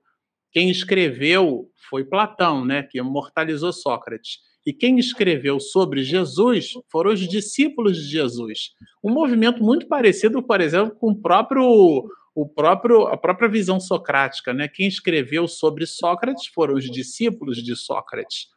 Quem 0.54 0.70
escreveu 0.70 1.70
foi 1.90 2.06
Platão, 2.06 2.64
né, 2.64 2.84
que 2.84 3.00
imortalizou 3.00 3.74
Sócrates. 3.74 4.40
E 4.66 4.72
quem 4.72 5.00
escreveu 5.00 5.60
sobre 5.60 6.04
Jesus 6.04 6.74
foram 6.90 7.12
os 7.12 7.28
discípulos 7.28 7.98
de 7.98 8.04
Jesus. 8.04 8.72
Um 9.04 9.12
movimento 9.12 9.64
muito 9.64 9.88
parecido, 9.88 10.42
por 10.44 10.62
exemplo, 10.62 10.96
com 10.96 11.12
o 11.12 11.20
próprio 11.20 12.08
o 12.34 12.48
próprio, 12.48 13.08
a 13.08 13.18
própria 13.18 13.50
visão 13.50 13.80
socrática. 13.80 14.54
Né? 14.54 14.68
Quem 14.68 14.88
escreveu 14.88 15.48
sobre 15.48 15.86
Sócrates 15.86 16.48
foram 16.48 16.76
os 16.76 16.90
discípulos 16.90 17.58
de 17.58 17.76
Sócrates. 17.76 18.48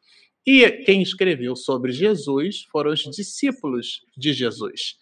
E 0.47 0.69
quem 0.85 1.03
escreveu 1.03 1.57
sobre 1.57 1.91
Jesus 1.93 2.65
foram 2.71 2.93
os 2.93 3.01
discípulos 3.01 4.03
de 4.17 4.33
Jesus. 4.33 4.97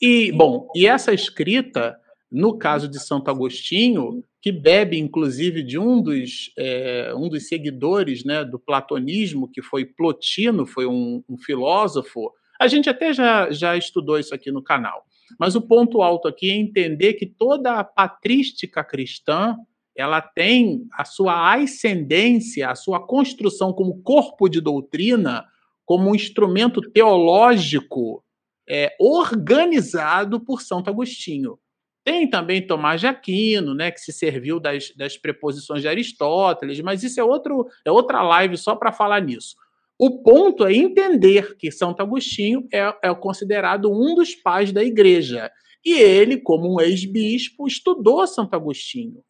E, 0.00 0.32
bom, 0.32 0.68
e 0.74 0.86
essa 0.86 1.12
escrita, 1.12 1.96
no 2.30 2.56
caso 2.56 2.88
de 2.88 2.98
Santo 2.98 3.30
Agostinho, 3.30 4.22
que 4.40 4.50
bebe, 4.50 4.98
inclusive, 4.98 5.62
de 5.62 5.78
um 5.78 6.00
dos, 6.00 6.52
é, 6.56 7.12
um 7.14 7.28
dos 7.28 7.48
seguidores 7.48 8.24
né, 8.24 8.44
do 8.44 8.58
platonismo, 8.58 9.50
que 9.50 9.60
foi 9.60 9.84
Plotino, 9.84 10.66
foi 10.66 10.86
um, 10.86 11.22
um 11.28 11.36
filósofo, 11.36 12.32
a 12.58 12.66
gente 12.66 12.88
até 12.88 13.12
já, 13.12 13.50
já 13.50 13.76
estudou 13.76 14.18
isso 14.18 14.34
aqui 14.34 14.50
no 14.50 14.62
canal. 14.62 15.04
Mas 15.38 15.54
o 15.54 15.60
ponto 15.62 16.02
alto 16.02 16.28
aqui 16.28 16.50
é 16.50 16.54
entender 16.54 17.14
que 17.14 17.26
toda 17.26 17.78
a 17.78 17.84
patrística 17.84 18.84
cristã 18.84 19.56
ela 19.96 20.20
tem 20.20 20.86
a 20.92 21.04
sua 21.04 21.54
ascendência, 21.54 22.70
a 22.70 22.74
sua 22.74 23.04
construção 23.04 23.72
como 23.72 24.02
corpo 24.02 24.48
de 24.48 24.60
doutrina, 24.60 25.46
como 25.86 26.10
um 26.10 26.14
instrumento 26.14 26.82
teológico 26.82 28.22
é, 28.68 28.94
organizado 29.00 30.38
por 30.38 30.60
Santo 30.60 30.90
Agostinho. 30.90 31.58
Tem 32.04 32.28
também 32.28 32.64
Tomás 32.64 33.00
de 33.00 33.06
Aquino, 33.06 33.74
né, 33.74 33.90
que 33.90 34.00
se 34.00 34.12
serviu 34.12 34.60
das, 34.60 34.92
das 34.94 35.16
preposições 35.16 35.82
de 35.82 35.88
Aristóteles, 35.88 36.80
mas 36.80 37.02
isso 37.02 37.18
é, 37.18 37.24
outro, 37.24 37.66
é 37.84 37.90
outra 37.90 38.22
live 38.22 38.56
só 38.56 38.76
para 38.76 38.92
falar 38.92 39.20
nisso. 39.20 39.56
O 39.98 40.22
ponto 40.22 40.66
é 40.66 40.74
entender 40.74 41.56
que 41.56 41.70
Santo 41.70 42.02
Agostinho 42.02 42.66
é, 42.72 42.94
é 43.02 43.14
considerado 43.14 43.90
um 43.90 44.14
dos 44.14 44.34
pais 44.34 44.70
da 44.70 44.84
igreja. 44.84 45.50
E 45.84 45.94
ele, 45.94 46.38
como 46.38 46.74
um 46.74 46.80
ex-bispo, 46.80 47.66
estudou 47.66 48.26
Santo 48.26 48.54
Agostinho. 48.54 49.22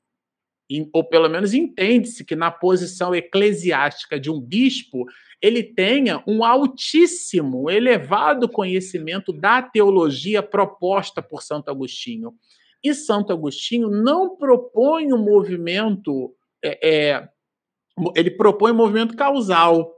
Ou 0.92 1.04
pelo 1.04 1.28
menos 1.28 1.54
entende-se 1.54 2.24
que 2.24 2.34
na 2.34 2.50
posição 2.50 3.14
eclesiástica 3.14 4.18
de 4.18 4.28
um 4.28 4.40
bispo, 4.40 5.04
ele 5.40 5.62
tenha 5.62 6.24
um 6.26 6.42
altíssimo, 6.42 7.70
elevado 7.70 8.48
conhecimento 8.48 9.32
da 9.32 9.62
teologia 9.62 10.42
proposta 10.42 11.22
por 11.22 11.42
Santo 11.42 11.70
Agostinho. 11.70 12.34
E 12.82 12.92
Santo 12.92 13.32
Agostinho 13.32 13.88
não 13.88 14.36
propõe 14.36 15.12
um 15.12 15.18
movimento, 15.18 16.34
é, 16.64 16.88
é, 16.88 17.28
ele 18.16 18.32
propõe 18.32 18.72
um 18.72 18.76
movimento 18.76 19.14
causal 19.14 19.95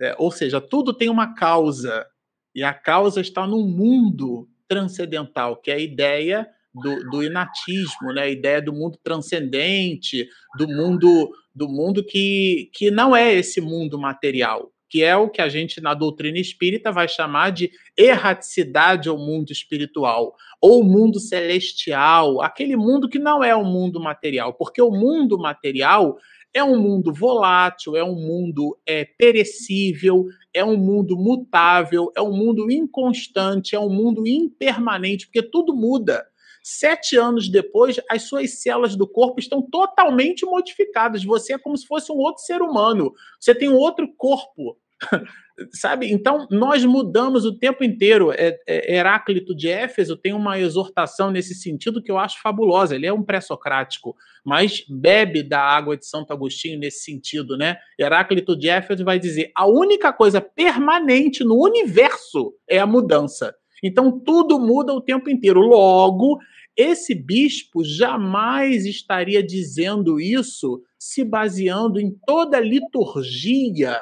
é, 0.00 0.14
ou 0.18 0.30
seja, 0.30 0.60
tudo 0.60 0.92
tem 0.92 1.08
uma 1.08 1.34
causa, 1.34 2.06
e 2.54 2.62
a 2.62 2.72
causa 2.72 3.20
está 3.20 3.46
no 3.46 3.66
mundo 3.66 4.48
transcendental, 4.68 5.56
que 5.56 5.70
é 5.70 5.74
a 5.74 5.78
ideia 5.78 6.48
do, 6.74 7.10
do, 7.10 7.22
inatismo, 7.22 8.12
né? 8.12 8.22
a 8.22 8.28
ideia 8.28 8.60
do 8.60 8.72
mundo 8.72 8.98
transcendente, 9.02 10.28
do 10.58 10.66
mundo 10.66 11.30
do 11.54 11.68
mundo 11.68 12.04
que, 12.04 12.68
que 12.72 12.90
não 12.90 13.14
é 13.14 13.32
esse 13.32 13.60
mundo 13.60 13.96
material, 13.96 14.72
que 14.88 15.04
é 15.04 15.16
o 15.16 15.30
que 15.30 15.40
a 15.40 15.48
gente 15.48 15.80
na 15.80 15.94
doutrina 15.94 16.38
espírita 16.38 16.90
vai 16.90 17.06
chamar 17.06 17.50
de 17.50 17.70
erraticidade 17.96 19.08
ao 19.08 19.16
mundo 19.16 19.52
espiritual, 19.52 20.34
ou 20.60 20.82
mundo 20.82 21.20
celestial, 21.20 22.42
aquele 22.42 22.76
mundo 22.76 23.08
que 23.08 23.20
não 23.20 23.44
é 23.44 23.54
o 23.54 23.64
mundo 23.64 24.00
material, 24.00 24.54
porque 24.54 24.82
o 24.82 24.90
mundo 24.90 25.38
material 25.38 26.16
é 26.54 26.62
um 26.62 26.78
mundo 26.80 27.12
volátil, 27.12 27.96
é 27.96 28.04
um 28.04 28.14
mundo 28.14 28.78
é, 28.86 29.04
perecível, 29.04 30.26
é 30.54 30.64
um 30.64 30.76
mundo 30.76 31.16
mutável, 31.16 32.12
é 32.16 32.22
um 32.22 32.32
mundo 32.32 32.70
inconstante, 32.70 33.74
é 33.74 33.78
um 33.80 33.90
mundo 33.90 34.26
impermanente, 34.26 35.26
porque 35.26 35.42
tudo 35.42 35.74
muda. 35.74 36.24
Sete 36.62 37.16
anos 37.16 37.48
depois, 37.48 38.00
as 38.08 38.22
suas 38.22 38.62
células 38.62 38.96
do 38.96 39.06
corpo 39.06 39.38
estão 39.38 39.60
totalmente 39.60 40.46
modificadas. 40.46 41.22
Você 41.22 41.52
é 41.52 41.58
como 41.58 41.76
se 41.76 41.86
fosse 41.86 42.10
um 42.10 42.16
outro 42.16 42.42
ser 42.42 42.62
humano. 42.62 43.12
Você 43.38 43.54
tem 43.54 43.68
um 43.68 43.76
outro 43.76 44.08
corpo. 44.16 44.78
Sabe? 45.72 46.10
Então, 46.12 46.48
nós 46.50 46.84
mudamos 46.84 47.44
o 47.44 47.56
tempo 47.56 47.84
inteiro. 47.84 48.32
É, 48.32 48.58
é, 48.66 48.96
Heráclito 48.96 49.54
de 49.54 49.68
Éfeso 49.68 50.16
tem 50.16 50.32
uma 50.32 50.58
exortação 50.58 51.30
nesse 51.30 51.54
sentido 51.54 52.02
que 52.02 52.10
eu 52.10 52.18
acho 52.18 52.42
fabulosa. 52.42 52.96
Ele 52.96 53.06
é 53.06 53.12
um 53.12 53.22
pré-socrático, 53.22 54.16
mas 54.44 54.84
bebe 54.88 55.44
da 55.44 55.60
água 55.60 55.96
de 55.96 56.06
Santo 56.06 56.32
Agostinho 56.32 56.78
nesse 56.78 57.04
sentido, 57.04 57.56
né? 57.56 57.76
Heráclito 57.98 58.56
de 58.56 58.68
Éfeso 58.68 59.04
vai 59.04 59.18
dizer: 59.18 59.52
a 59.54 59.64
única 59.64 60.12
coisa 60.12 60.40
permanente 60.40 61.44
no 61.44 61.62
universo 61.62 62.52
é 62.68 62.78
a 62.80 62.86
mudança. 62.86 63.54
Então, 63.82 64.18
tudo 64.18 64.58
muda 64.58 64.92
o 64.92 65.00
tempo 65.00 65.30
inteiro. 65.30 65.60
Logo, 65.60 66.38
esse 66.76 67.14
bispo 67.14 67.84
jamais 67.84 68.86
estaria 68.86 69.40
dizendo 69.40 70.20
isso 70.20 70.82
se 70.98 71.22
baseando 71.22 72.00
em 72.00 72.10
toda 72.26 72.56
a 72.56 72.60
liturgia 72.60 74.00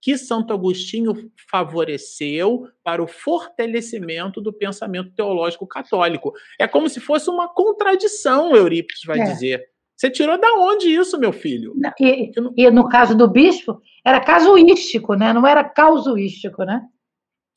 que 0.00 0.16
Santo 0.16 0.52
Agostinho 0.52 1.30
favoreceu 1.50 2.66
para 2.82 3.02
o 3.02 3.06
fortalecimento 3.06 4.40
do 4.40 4.52
pensamento 4.52 5.12
teológico 5.12 5.66
católico. 5.66 6.32
É 6.58 6.66
como 6.66 6.88
se 6.88 7.00
fosse 7.00 7.28
uma 7.28 7.48
contradição, 7.48 8.56
Eurípides 8.56 9.02
vai 9.04 9.20
é. 9.20 9.24
dizer. 9.24 9.70
Você 9.96 10.10
tirou 10.10 10.40
da 10.40 10.54
onde 10.54 10.88
isso, 10.88 11.18
meu 11.18 11.30
filho? 11.32 11.74
E, 12.00 12.32
e, 12.56 12.70
no 12.70 12.88
caso 12.88 13.14
do 13.14 13.28
bispo, 13.28 13.82
era 14.02 14.18
casuístico, 14.18 15.14
né? 15.14 15.30
não 15.32 15.46
era 15.46 15.62
causuístico, 15.62 16.64
né? 16.64 16.80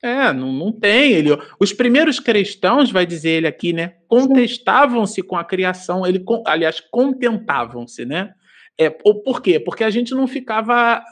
É, 0.04 0.34
não, 0.34 0.52
não 0.52 0.70
tem. 0.70 1.14
Ele, 1.14 1.30
os 1.58 1.72
primeiros 1.72 2.20
cristãos, 2.20 2.92
vai 2.92 3.06
dizer 3.06 3.30
ele 3.30 3.48
aqui, 3.48 3.72
né? 3.72 3.96
Contestavam-se 4.10 5.22
com 5.22 5.38
a 5.38 5.46
criação, 5.46 6.06
ele, 6.06 6.22
aliás, 6.46 6.82
contentavam-se, 6.82 8.06
né? 8.06 8.34
É, 8.80 8.90
por 8.90 9.42
quê? 9.42 9.60
Porque 9.60 9.84
a 9.84 9.90
gente 9.90 10.14
não 10.14 10.28
ficava 10.28 11.04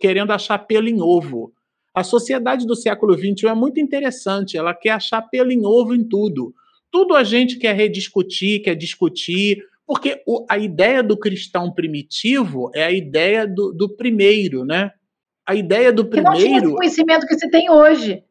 querendo 0.00 0.32
achar 0.32 0.58
pelo 0.58 0.88
em 0.88 1.00
ovo. 1.00 1.52
A 1.94 2.02
sociedade 2.02 2.66
do 2.66 2.76
século 2.76 3.16
XXI 3.16 3.48
é 3.48 3.54
muito 3.54 3.80
interessante, 3.80 4.56
ela 4.56 4.74
quer 4.74 4.90
achar 4.90 5.22
pelo 5.22 5.50
em 5.50 5.64
ovo 5.64 5.94
em 5.94 6.04
tudo. 6.04 6.54
Tudo 6.90 7.14
a 7.14 7.24
gente 7.24 7.56
quer 7.56 7.74
rediscutir, 7.74 8.62
quer 8.62 8.74
discutir, 8.74 9.62
porque 9.86 10.22
o, 10.26 10.44
a 10.48 10.58
ideia 10.58 11.02
do 11.02 11.16
cristão 11.16 11.72
primitivo 11.72 12.70
é 12.74 12.84
a 12.84 12.92
ideia 12.92 13.46
do, 13.46 13.72
do 13.72 13.88
primeiro, 13.88 14.64
né? 14.64 14.92
A 15.46 15.54
ideia 15.54 15.92
do 15.92 16.04
primeiro. 16.04 16.36
Que 16.36 16.42
não 16.42 16.46
tinha 16.46 16.58
esse 16.58 16.76
conhecimento 16.76 17.26
que 17.26 17.38
você 17.38 17.48
tem 17.48 17.70
hoje. 17.70 18.22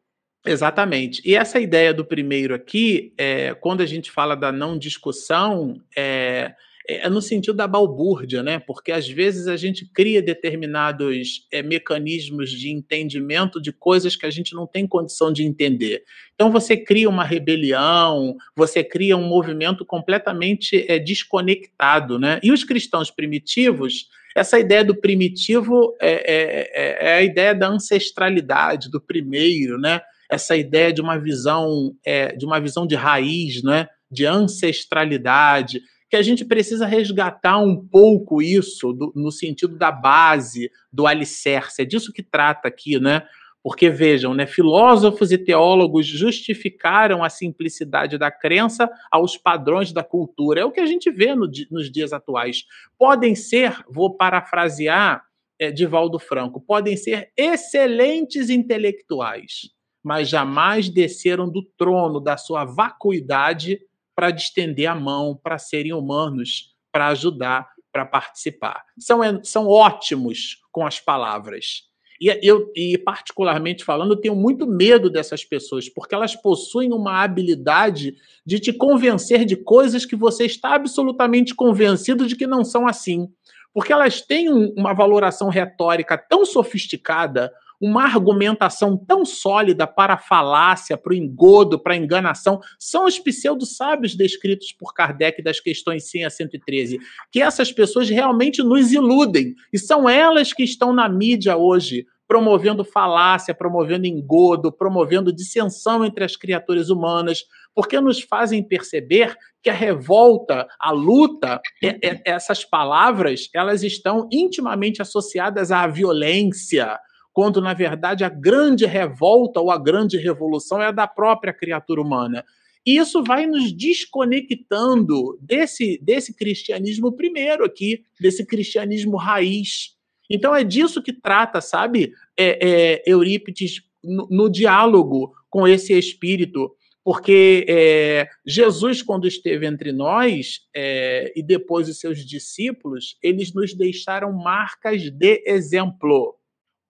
Exatamente. 0.46 1.20
E 1.24 1.34
essa 1.34 1.58
ideia 1.58 1.92
do 1.92 2.04
primeiro 2.04 2.54
aqui, 2.54 3.12
é, 3.18 3.54
quando 3.54 3.80
a 3.80 3.86
gente 3.86 4.10
fala 4.10 4.34
da 4.34 4.52
não 4.52 4.78
discussão, 4.78 5.80
é, 5.96 6.54
é, 6.88 7.06
é 7.06 7.10
no 7.10 7.20
sentido 7.20 7.54
da 7.54 7.68
balbúrdia, 7.68 8.42
né? 8.42 8.58
Porque 8.58 8.90
às 8.90 9.06
vezes 9.06 9.46
a 9.46 9.56
gente 9.56 9.84
cria 9.84 10.22
determinados 10.22 11.46
é, 11.52 11.62
mecanismos 11.62 12.50
de 12.50 12.70
entendimento 12.70 13.60
de 13.60 13.70
coisas 13.70 14.16
que 14.16 14.24
a 14.24 14.30
gente 14.30 14.54
não 14.54 14.66
tem 14.66 14.86
condição 14.86 15.30
de 15.30 15.44
entender. 15.44 16.02
Então 16.34 16.50
você 16.50 16.76
cria 16.76 17.08
uma 17.08 17.24
rebelião, 17.24 18.36
você 18.56 18.82
cria 18.82 19.16
um 19.16 19.28
movimento 19.28 19.84
completamente 19.84 20.84
é, 20.90 20.98
desconectado, 20.98 22.18
né? 22.18 22.40
E 22.42 22.50
os 22.50 22.64
cristãos 22.64 23.10
primitivos, 23.10 24.08
essa 24.34 24.58
ideia 24.58 24.84
do 24.84 24.94
primitivo 24.94 25.94
é, 26.00 26.12
é, 26.12 26.70
é, 26.72 27.08
é 27.10 27.14
a 27.14 27.22
ideia 27.22 27.54
da 27.54 27.68
ancestralidade, 27.68 28.90
do 28.90 29.00
primeiro, 29.00 29.78
né? 29.78 30.00
Essa 30.30 30.56
ideia 30.56 30.92
de 30.92 31.00
uma 31.00 31.18
visão, 31.18 31.94
é, 32.04 32.34
de 32.36 32.44
uma 32.44 32.60
visão 32.60 32.86
de 32.86 32.94
raiz, 32.94 33.62
né? 33.62 33.88
De 34.10 34.24
ancestralidade 34.24 35.80
que 36.08 36.16
a 36.16 36.22
gente 36.22 36.44
precisa 36.44 36.86
resgatar 36.86 37.58
um 37.58 37.76
pouco 37.76 38.40
isso 38.40 38.92
do, 38.92 39.12
no 39.14 39.30
sentido 39.30 39.76
da 39.76 39.92
base, 39.92 40.70
do 40.92 41.06
alicerce. 41.06 41.82
É 41.82 41.84
disso 41.84 42.12
que 42.12 42.22
trata 42.22 42.68
aqui, 42.68 42.98
né? 42.98 43.26
Porque 43.62 43.90
vejam, 43.90 44.32
né, 44.32 44.46
filósofos 44.46 45.30
e 45.30 45.36
teólogos 45.36 46.06
justificaram 46.06 47.22
a 47.22 47.28
simplicidade 47.28 48.16
da 48.16 48.30
crença 48.30 48.88
aos 49.10 49.36
padrões 49.36 49.92
da 49.92 50.02
cultura. 50.02 50.60
É 50.60 50.64
o 50.64 50.70
que 50.70 50.80
a 50.80 50.86
gente 50.86 51.10
vê 51.10 51.34
no, 51.34 51.50
nos 51.70 51.90
dias 51.90 52.12
atuais. 52.12 52.64
Podem 52.96 53.34
ser, 53.34 53.76
vou 53.90 54.16
parafrasear 54.16 55.22
é, 55.60 55.70
Divaldo 55.70 56.18
Franco, 56.18 56.60
podem 56.60 56.96
ser 56.96 57.32
excelentes 57.36 58.48
intelectuais, 58.48 59.70
mas 60.04 60.28
jamais 60.28 60.88
desceram 60.88 61.50
do 61.50 61.62
trono 61.76 62.20
da 62.20 62.36
sua 62.36 62.64
vacuidade 62.64 63.80
para 64.18 64.32
distender 64.32 64.86
a 64.86 64.96
mão, 64.96 65.38
para 65.40 65.58
serem 65.58 65.92
humanos, 65.92 66.74
para 66.90 67.06
ajudar, 67.06 67.68
para 67.92 68.04
participar. 68.04 68.82
São, 68.98 69.20
são 69.44 69.68
ótimos 69.68 70.60
com 70.72 70.84
as 70.84 70.98
palavras. 70.98 71.84
E 72.20 72.26
eu, 72.42 72.68
e 72.74 72.98
particularmente 72.98 73.84
falando, 73.84 74.14
eu 74.14 74.20
tenho 74.20 74.34
muito 74.34 74.66
medo 74.66 75.08
dessas 75.08 75.44
pessoas, 75.44 75.88
porque 75.88 76.16
elas 76.16 76.34
possuem 76.34 76.92
uma 76.92 77.22
habilidade 77.22 78.16
de 78.44 78.58
te 78.58 78.72
convencer 78.72 79.44
de 79.44 79.54
coisas 79.54 80.04
que 80.04 80.16
você 80.16 80.46
está 80.46 80.74
absolutamente 80.74 81.54
convencido 81.54 82.26
de 82.26 82.34
que 82.34 82.44
não 82.44 82.64
são 82.64 82.88
assim. 82.88 83.28
Porque 83.72 83.92
elas 83.92 84.20
têm 84.20 84.52
um, 84.52 84.74
uma 84.76 84.94
valoração 84.94 85.48
retórica 85.48 86.18
tão 86.18 86.44
sofisticada, 86.44 87.52
uma 87.80 88.04
argumentação 88.04 88.96
tão 88.96 89.24
sólida 89.24 89.86
para 89.86 90.14
a 90.14 90.18
falácia, 90.18 90.96
para 90.96 91.12
o 91.12 91.16
engodo, 91.16 91.78
para 91.78 91.94
a 91.94 91.96
enganação, 91.96 92.60
são 92.78 93.04
os 93.06 93.18
pseudo-sábios 93.18 94.16
descritos 94.16 94.72
por 94.72 94.92
Kardec 94.92 95.42
das 95.42 95.60
questões 95.60 96.10
100 96.10 96.24
a 96.24 96.30
113, 96.30 96.98
que 97.30 97.40
essas 97.40 97.70
pessoas 97.70 98.08
realmente 98.08 98.62
nos 98.62 98.92
iludem, 98.92 99.54
e 99.72 99.78
são 99.78 100.08
elas 100.08 100.52
que 100.52 100.64
estão 100.64 100.92
na 100.92 101.08
mídia 101.08 101.56
hoje, 101.56 102.06
promovendo 102.26 102.84
falácia, 102.84 103.54
promovendo 103.54 104.06
engodo, 104.06 104.70
promovendo 104.70 105.32
dissensão 105.32 106.04
entre 106.04 106.22
as 106.22 106.36
criaturas 106.36 106.90
humanas, 106.90 107.44
porque 107.74 107.98
nos 108.00 108.20
fazem 108.20 108.62
perceber 108.62 109.34
que 109.62 109.70
a 109.70 109.72
revolta, 109.74 110.68
a 110.78 110.90
luta, 110.90 111.60
é, 111.82 112.06
é, 112.06 112.22
essas 112.26 112.64
palavras, 112.64 113.48
elas 113.54 113.82
estão 113.82 114.28
intimamente 114.30 115.00
associadas 115.00 115.72
à 115.72 115.86
violência, 115.86 116.98
quando 117.38 117.60
na 117.60 117.72
verdade 117.72 118.24
a 118.24 118.28
grande 118.28 118.84
revolta 118.84 119.60
ou 119.60 119.70
a 119.70 119.78
grande 119.78 120.16
revolução 120.16 120.82
é 120.82 120.86
a 120.86 120.90
da 120.90 121.06
própria 121.06 121.52
criatura 121.52 122.02
humana. 122.02 122.44
E 122.84 122.96
isso 122.96 123.22
vai 123.22 123.46
nos 123.46 123.70
desconectando 123.70 125.38
desse, 125.40 126.00
desse 126.02 126.34
cristianismo 126.34 127.12
primeiro 127.12 127.64
aqui, 127.64 128.02
desse 128.20 128.44
cristianismo 128.44 129.16
raiz. 129.16 129.94
Então 130.28 130.52
é 130.52 130.64
disso 130.64 131.00
que 131.00 131.12
trata, 131.12 131.60
sabe, 131.60 132.12
é, 132.36 132.58
é, 132.60 133.02
Eurípides 133.06 133.82
no, 134.02 134.26
no, 134.28 134.50
diálogo 134.50 135.32
com 135.48 135.68
esse 135.68 135.96
espírito. 135.96 136.74
Porque 137.04 137.64
é, 137.68 138.26
Jesus, 138.44 139.00
quando 139.00 139.28
esteve 139.28 139.64
entre 139.64 139.92
nós, 139.92 140.62
é, 140.74 141.32
e 141.36 141.42
depois 141.44 141.88
os 141.88 142.00
seus 142.00 142.26
discípulos, 142.26 143.16
eles 143.22 143.54
nos 143.54 143.74
deixaram 143.74 144.32
marcas 144.32 145.08
de 145.08 145.40
exemplo. 145.46 146.34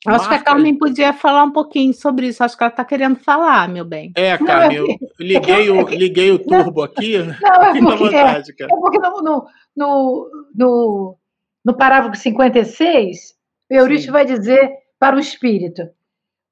Acho 0.06 0.28
que 0.28 0.34
a 0.34 0.42
Carmen 0.42 0.78
podia 0.78 1.12
falar 1.12 1.42
um 1.42 1.50
pouquinho 1.50 1.92
sobre 1.92 2.28
isso. 2.28 2.42
Acho 2.44 2.56
que 2.56 2.62
ela 2.62 2.70
está 2.70 2.84
querendo 2.84 3.16
falar, 3.16 3.68
meu 3.68 3.84
bem. 3.84 4.12
É, 4.16 4.38
Carmen, 4.38 4.76
eu 4.76 4.86
liguei 5.18 5.70
o, 5.70 5.86
liguei 5.90 6.30
o 6.30 6.38
turbo 6.38 6.82
aqui. 6.82 7.18
Não, 7.18 7.62
é 7.62 7.80
porque, 7.80 8.04
vontade, 8.04 8.54
é, 8.60 8.64
é 8.64 8.68
porque 8.68 8.98
no, 8.98 9.22
no, 9.22 9.46
no, 9.76 10.30
no, 10.54 11.18
no 11.64 11.76
parágrafo 11.76 12.16
56, 12.16 13.34
Eurípides 13.68 14.06
vai 14.06 14.24
dizer 14.24 14.70
para 14.98 15.16
o 15.16 15.20
espírito: 15.20 15.82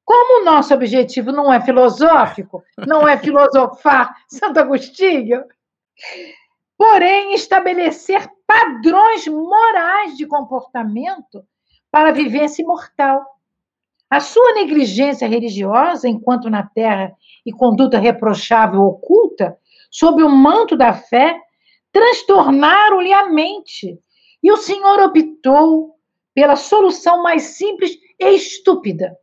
como 0.06 0.40
o 0.40 0.44
nosso 0.44 0.72
objetivo 0.72 1.32
não 1.32 1.52
é 1.52 1.60
filosófico, 1.60 2.62
não 2.86 3.08
é 3.08 3.18
filosofar 3.18 4.14
Santo 4.30 4.60
Agostinho, 4.60 5.44
porém 6.78 7.34
estabelecer 7.34 8.28
padrões 8.46 9.26
morais 9.26 10.16
de 10.16 10.24
comportamento 10.24 11.44
para 11.90 12.10
a 12.10 12.12
vivência 12.12 12.62
imortal. 12.62 13.24
A 14.08 14.20
sua 14.20 14.54
negligência 14.54 15.26
religiosa, 15.26 16.08
enquanto 16.08 16.48
na 16.48 16.62
terra, 16.62 17.12
e 17.44 17.52
conduta 17.52 17.98
reprochável 17.98 18.82
oculta, 18.82 19.58
sob 19.90 20.22
o 20.22 20.28
manto 20.28 20.76
da 20.76 20.92
fé, 20.92 21.40
transtornaram-lhe 21.92 23.12
a 23.12 23.28
mente. 23.28 23.98
E 24.42 24.52
o 24.52 24.56
Senhor 24.56 25.00
optou 25.00 25.96
pela 26.34 26.54
solução 26.54 27.22
mais 27.22 27.42
simples 27.42 27.98
e 28.18 28.30
estúpida, 28.30 29.16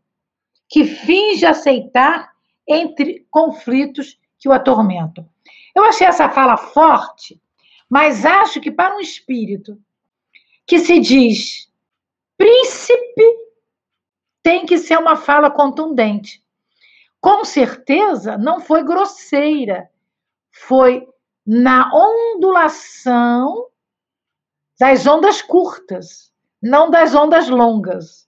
que 0.68 0.84
finge 0.84 1.46
aceitar 1.46 2.32
entre 2.68 3.26
conflitos 3.30 4.18
que 4.40 4.50
o 4.50 4.52
atormentam. 4.52 5.28
Eu 5.76 5.86
achei 5.86 6.08
essa 6.08 6.30
fala 6.30 6.58
forte, 6.58 7.40
mas 7.90 8.26
acho 8.26 8.60
que 8.60 8.72
para 8.72 8.96
um 8.96 9.00
espírito 9.00 9.78
que 10.66 10.80
se 10.80 11.00
diz 11.00 11.70
príncipe 12.38 13.43
tem 14.44 14.66
que 14.66 14.78
ser 14.78 15.00
uma 15.00 15.16
fala 15.16 15.50
contundente. 15.50 16.44
Com 17.20 17.46
certeza 17.46 18.38
não 18.38 18.60
foi 18.60 18.84
grosseira, 18.84 19.90
foi 20.52 21.08
na 21.48 21.90
ondulação 21.94 23.70
das 24.78 25.08
ondas 25.08 25.42
curtas, 25.42 26.32
não 26.62 26.92
das 26.92 27.16
ondas 27.16 27.48
longas, 27.48 28.28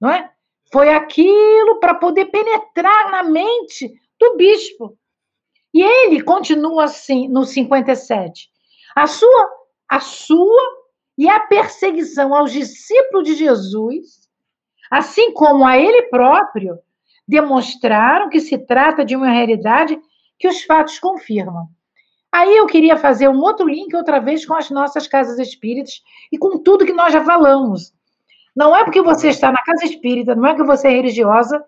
não 0.00 0.10
é? 0.10 0.32
Foi 0.72 0.88
aquilo 0.94 1.78
para 1.78 1.94
poder 1.94 2.26
penetrar 2.26 3.10
na 3.10 3.22
mente 3.22 3.92
do 4.18 4.36
bispo. 4.36 4.96
E 5.74 5.82
ele 5.82 6.22
continua 6.22 6.84
assim 6.84 7.28
no 7.28 7.44
57. 7.44 8.48
A 8.96 9.06
sua 9.06 9.60
a 9.88 9.98
sua 9.98 10.62
e 11.18 11.28
a 11.28 11.40
perseguição 11.40 12.34
aos 12.34 12.52
discípulos 12.52 13.24
de 13.24 13.34
Jesus 13.34 14.19
assim 14.90 15.32
como 15.32 15.64
a 15.64 15.78
ele 15.78 16.02
próprio, 16.02 16.78
demonstraram 17.26 18.28
que 18.28 18.40
se 18.40 18.58
trata 18.58 19.04
de 19.04 19.14
uma 19.14 19.30
realidade 19.30 19.96
que 20.36 20.48
os 20.48 20.64
fatos 20.64 20.98
confirmam. 20.98 21.68
Aí 22.32 22.56
eu 22.56 22.66
queria 22.66 22.96
fazer 22.96 23.28
um 23.28 23.40
outro 23.40 23.68
link 23.68 23.94
outra 23.94 24.18
vez 24.18 24.44
com 24.44 24.54
as 24.54 24.70
nossas 24.70 25.06
casas 25.06 25.38
espíritas 25.38 26.02
e 26.32 26.38
com 26.38 26.58
tudo 26.58 26.84
que 26.84 26.92
nós 26.92 27.12
já 27.12 27.24
falamos. 27.24 27.92
Não 28.54 28.76
é 28.76 28.84
porque 28.84 29.02
você 29.02 29.28
está 29.28 29.52
na 29.52 29.62
casa 29.62 29.84
espírita, 29.84 30.34
não 30.34 30.46
é 30.46 30.54
que 30.54 30.62
você 30.62 30.88
é 30.88 30.90
religiosa, 30.90 31.64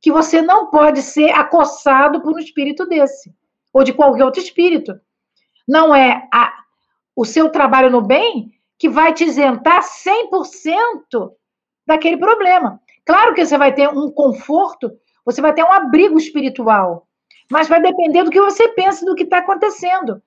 que 0.00 0.10
você 0.10 0.40
não 0.40 0.70
pode 0.70 1.02
ser 1.02 1.30
acossado 1.30 2.20
por 2.22 2.34
um 2.34 2.38
espírito 2.38 2.86
desse, 2.86 3.34
ou 3.72 3.84
de 3.84 3.92
qualquer 3.92 4.24
outro 4.24 4.40
espírito. 4.40 4.98
Não 5.66 5.94
é 5.94 6.26
a, 6.32 6.52
o 7.14 7.24
seu 7.24 7.50
trabalho 7.50 7.90
no 7.90 8.00
bem 8.00 8.50
que 8.78 8.88
vai 8.88 9.12
te 9.12 9.24
isentar 9.24 9.82
100% 9.82 11.32
daquele 11.92 12.16
problema. 12.16 12.80
Claro 13.04 13.34
que 13.34 13.44
você 13.44 13.58
vai 13.58 13.74
ter 13.74 13.88
um 13.88 14.10
conforto, 14.10 14.90
você 15.24 15.40
vai 15.40 15.52
ter 15.52 15.62
um 15.62 15.72
abrigo 15.72 16.18
espiritual, 16.18 17.06
mas 17.50 17.68
vai 17.68 17.80
depender 17.80 18.24
do 18.24 18.30
que 18.30 18.40
você 18.40 18.68
pensa 18.68 19.04
do 19.04 19.14
que 19.14 19.24
está 19.24 19.38
acontecendo. 19.38 20.22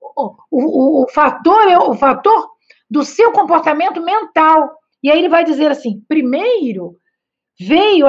O, 0.00 0.34
o, 0.50 1.02
o, 1.04 1.08
fator 1.08 1.68
é 1.68 1.78
o 1.78 1.94
fator 1.94 2.48
do 2.90 3.04
seu 3.04 3.32
comportamento 3.32 4.00
mental. 4.02 4.70
E 5.02 5.10
aí 5.10 5.18
ele 5.18 5.28
vai 5.28 5.44
dizer 5.44 5.70
assim: 5.70 6.02
primeiro 6.08 6.96
veio, 7.58 8.06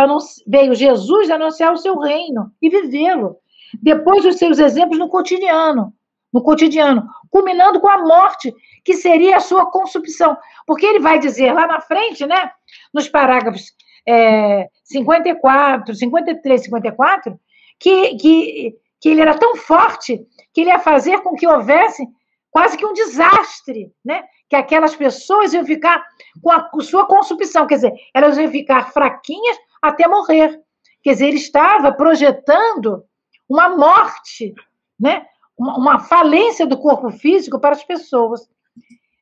veio 0.48 0.74
Jesus 0.74 1.30
anunciar 1.30 1.74
o 1.74 1.78
seu 1.78 2.00
reino 2.00 2.52
e 2.62 2.70
vivê-lo. 2.70 3.36
Depois 3.82 4.26
os 4.26 4.38
seus 4.38 4.60
exemplos 4.60 4.98
no 4.98 5.10
cotidiano, 5.10 5.94
no 6.34 6.42
cotidiano, 6.42 7.06
culminando 7.30 7.80
com 7.80 7.90
a 7.90 7.98
morte, 8.06 8.54
que 8.84 8.96
seria 8.96 9.38
a 9.38 9.42
sua 9.42 9.70
consumpção. 9.70 10.38
Porque 10.66 10.86
ele 10.86 11.00
vai 11.00 11.20
dizer 11.20 11.54
lá 11.54 11.68
na 11.68 11.82
frente, 11.82 12.26
né? 12.26 12.52
nos 12.94 13.08
parágrafos 13.08 13.74
é, 14.08 14.68
54, 14.84 15.94
53, 15.96 16.64
54, 16.64 17.40
que, 17.80 18.16
que, 18.16 18.76
que 19.00 19.10
ele 19.10 19.22
era 19.22 19.38
tão 19.38 19.56
forte 19.56 20.26
que 20.54 20.62
ele 20.62 20.70
ia 20.70 20.80
fazer 20.80 21.22
com 21.22 21.36
que 21.36 21.48
houvesse 21.48 22.08
quase 22.50 22.78
que 22.78 22.86
um 22.86 22.94
desastre, 22.94 23.92
né? 24.04 24.24
Que 24.50 24.56
aquelas 24.56 24.96
pessoas 24.96 25.54
iam 25.54 25.66
ficar 25.66 26.04
com 26.42 26.52
a 26.52 26.70
sua 26.82 27.08
consumpção, 27.08 27.66
quer 27.66 27.76
dizer, 27.76 27.94
elas 28.14 28.38
iam 28.38 28.52
ficar 28.52 28.92
fraquinhas 28.92 29.58
até 29.82 30.08
morrer. 30.08 30.60
Quer 31.02 31.14
dizer, 31.14 31.28
ele 31.28 31.38
estava 31.38 31.94
projetando 31.94 33.04
uma 33.48 33.70
morte, 33.70 34.54
né? 35.00 35.26
Uma 35.58 36.00
falência 36.00 36.66
do 36.66 36.78
corpo 36.78 37.10
físico 37.12 37.60
para 37.60 37.76
as 37.76 37.84
pessoas. 37.84 38.42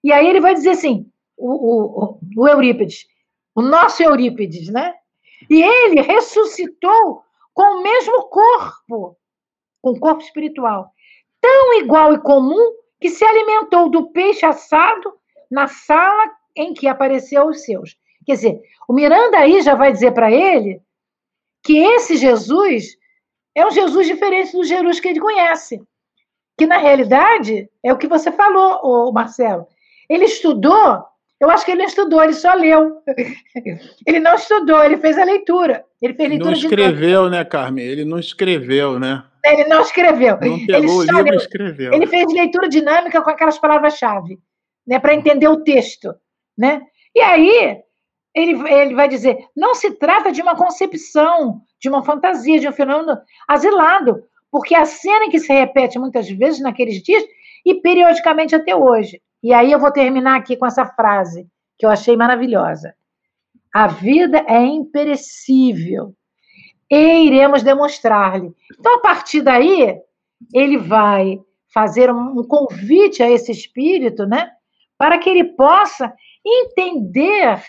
E 0.03 0.11
aí 0.11 0.27
ele 0.27 0.39
vai 0.39 0.53
dizer 0.53 0.71
assim, 0.71 1.09
o, 1.37 1.51
o, 1.51 2.19
o 2.37 2.47
Eurípides, 2.47 3.05
o 3.55 3.61
nosso 3.61 4.01
Eurípides, 4.03 4.69
né? 4.69 4.93
E 5.49 5.61
ele 5.61 6.01
ressuscitou 6.01 7.23
com 7.53 7.63
o 7.63 7.83
mesmo 7.83 8.23
corpo, 8.29 9.17
com 9.81 9.91
o 9.91 9.99
corpo 9.99 10.21
espiritual, 10.21 10.91
tão 11.41 11.79
igual 11.79 12.13
e 12.13 12.19
comum 12.19 12.73
que 12.99 13.09
se 13.09 13.23
alimentou 13.23 13.89
do 13.89 14.09
peixe 14.11 14.45
assado 14.45 15.13
na 15.49 15.67
sala 15.67 16.31
em 16.55 16.73
que 16.73 16.87
apareceu 16.87 17.47
os 17.47 17.63
seus. 17.63 17.97
Quer 18.25 18.33
dizer, 18.33 18.61
o 18.87 18.93
Miranda 18.93 19.39
aí 19.39 19.61
já 19.61 19.75
vai 19.75 19.91
dizer 19.91 20.11
para 20.11 20.31
ele 20.31 20.81
que 21.63 21.77
esse 21.77 22.17
Jesus 22.17 22.97
é 23.55 23.65
um 23.65 23.71
Jesus 23.71 24.07
diferente 24.07 24.51
do 24.51 24.63
Jesus 24.63 24.99
que 24.99 25.07
ele 25.07 25.19
conhece. 25.19 25.81
Que 26.57 26.65
na 26.65 26.77
realidade 26.77 27.69
é 27.81 27.91
o 27.91 27.97
que 27.97 28.07
você 28.07 28.31
falou, 28.31 29.11
Marcelo. 29.11 29.65
Ele 30.09 30.25
estudou 30.25 31.03
eu 31.39 31.49
acho 31.49 31.63
que 31.63 31.71
ele 31.71 31.79
não 31.79 31.87
estudou, 31.87 32.21
ele 32.21 32.33
só 32.33 32.53
leu. 32.53 33.01
Ele 34.05 34.19
não 34.19 34.35
estudou, 34.35 34.83
ele 34.83 34.97
fez 34.97 35.17
a 35.17 35.23
leitura. 35.23 35.85
Ele 36.01 36.13
fez 36.13 36.29
leitura 36.29 36.51
não 36.51 36.57
escreveu, 36.57 37.25
de... 37.25 37.31
né, 37.31 37.45
Carmen? 37.45 37.85
Ele 37.85 38.03
não 38.03 38.19
escreveu, 38.19 38.99
né? 38.99 39.23
Ele 39.45 39.63
não 39.65 39.81
escreveu. 39.81 40.37
Não 40.41 40.65
pegou 40.65 41.03
ele 41.03 41.13
o 41.13 41.17
livro 41.17 41.33
e 41.33 41.37
escreveu. 41.37 41.93
Ele 41.93 42.07
fez 42.07 42.33
leitura 42.33 42.67
dinâmica 42.67 43.21
com 43.21 43.29
aquelas 43.29 43.57
palavras-chave, 43.57 44.37
né, 44.85 44.99
para 44.99 45.13
entender 45.13 45.47
o 45.47 45.63
texto, 45.63 46.13
né? 46.57 46.81
E 47.15 47.21
aí 47.21 47.77
ele, 48.35 48.69
ele 48.69 48.95
vai 48.95 49.07
dizer, 49.07 49.37
não 49.55 49.73
se 49.75 49.91
trata 49.91 50.31
de 50.31 50.41
uma 50.41 50.55
concepção, 50.55 51.61
de 51.79 51.87
uma 51.87 52.03
fantasia, 52.03 52.59
de 52.59 52.67
um 52.67 52.73
fenômeno 52.73 53.17
asilado, 53.47 54.23
porque 54.51 54.75
a 54.75 54.83
cena 54.83 55.29
que 55.29 55.39
se 55.39 55.53
repete 55.53 55.97
muitas 55.97 56.29
vezes 56.29 56.59
naqueles 56.59 57.01
dias 57.01 57.23
e 57.65 57.75
periodicamente 57.75 58.53
até 58.53 58.75
hoje. 58.75 59.21
E 59.41 59.53
aí 59.53 59.71
eu 59.71 59.79
vou 59.79 59.91
terminar 59.91 60.37
aqui 60.37 60.57
com 60.57 60.65
essa 60.65 60.85
frase 60.85 61.47
que 61.77 61.85
eu 61.85 61.89
achei 61.89 62.15
maravilhosa. 62.17 62.93
A 63.73 63.87
vida 63.87 64.43
é 64.47 64.59
imperecível 64.59 66.13
e 66.89 67.25
iremos 67.27 67.63
demonstrar-lhe. 67.63 68.51
Então, 68.77 68.95
a 68.95 68.99
partir 68.99 69.41
daí, 69.41 70.01
ele 70.53 70.77
vai 70.77 71.39
fazer 71.73 72.11
um 72.11 72.43
convite 72.43 73.21
a 73.21 73.29
esse 73.29 73.51
espírito, 73.51 74.25
né? 74.25 74.49
Para 74.97 75.17
que 75.19 75.29
ele 75.29 75.43
possa 75.43 76.13
entender 76.45 77.63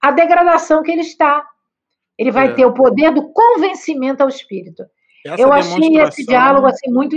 a 0.00 0.10
degradação 0.10 0.82
que 0.82 0.90
ele 0.90 1.00
está. 1.00 1.44
Ele 2.18 2.30
vai 2.30 2.48
é. 2.48 2.52
ter 2.52 2.66
o 2.66 2.74
poder 2.74 3.12
do 3.12 3.32
convencimento 3.32 4.22
ao 4.22 4.28
espírito. 4.28 4.84
Essa 5.24 5.40
Eu 5.42 5.52
achei 5.52 5.96
esse 5.98 6.26
diálogo 6.26 6.66
assim 6.66 6.90
muito 6.90 7.16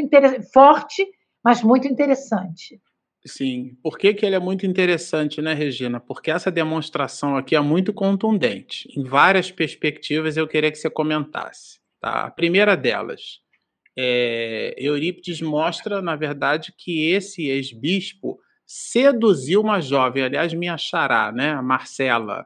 forte, 0.54 1.06
mas 1.44 1.62
muito 1.62 1.88
interessante. 1.88 2.80
Sim. 3.26 3.76
Por 3.82 3.98
que, 3.98 4.14
que 4.14 4.24
ele 4.24 4.36
é 4.36 4.40
muito 4.40 4.68
interessante, 4.68 5.42
né, 5.42 5.54
Regina? 5.54 6.00
Porque 6.00 6.30
essa 6.30 6.52
demonstração 6.52 7.36
aqui 7.36 7.56
é 7.56 7.60
muito 7.60 7.92
contundente. 7.92 8.88
Em 8.96 9.04
várias 9.04 9.50
perspectivas 9.52 10.38
eu 10.38 10.48
queria 10.48 10.72
que 10.72 10.78
você 10.78 10.90
comentasse. 10.92 11.80
Tá? 12.00 12.26
A 12.26 12.32
primeira 12.32 12.78
delas, 12.78 13.40
é, 13.98 14.76
Eurípides 14.78 15.42
mostra, 15.42 16.04
na 16.04 16.16
verdade, 16.16 16.72
que 16.78 17.10
esse 17.10 17.48
ex-bispo 17.48 18.40
seduziu 18.64 19.62
uma 19.62 19.82
jovem, 19.82 20.24
aliás, 20.24 20.54
minha 20.54 20.78
xará, 20.78 21.32
né, 21.32 21.52
a 21.52 21.64
Marcela. 21.64 22.46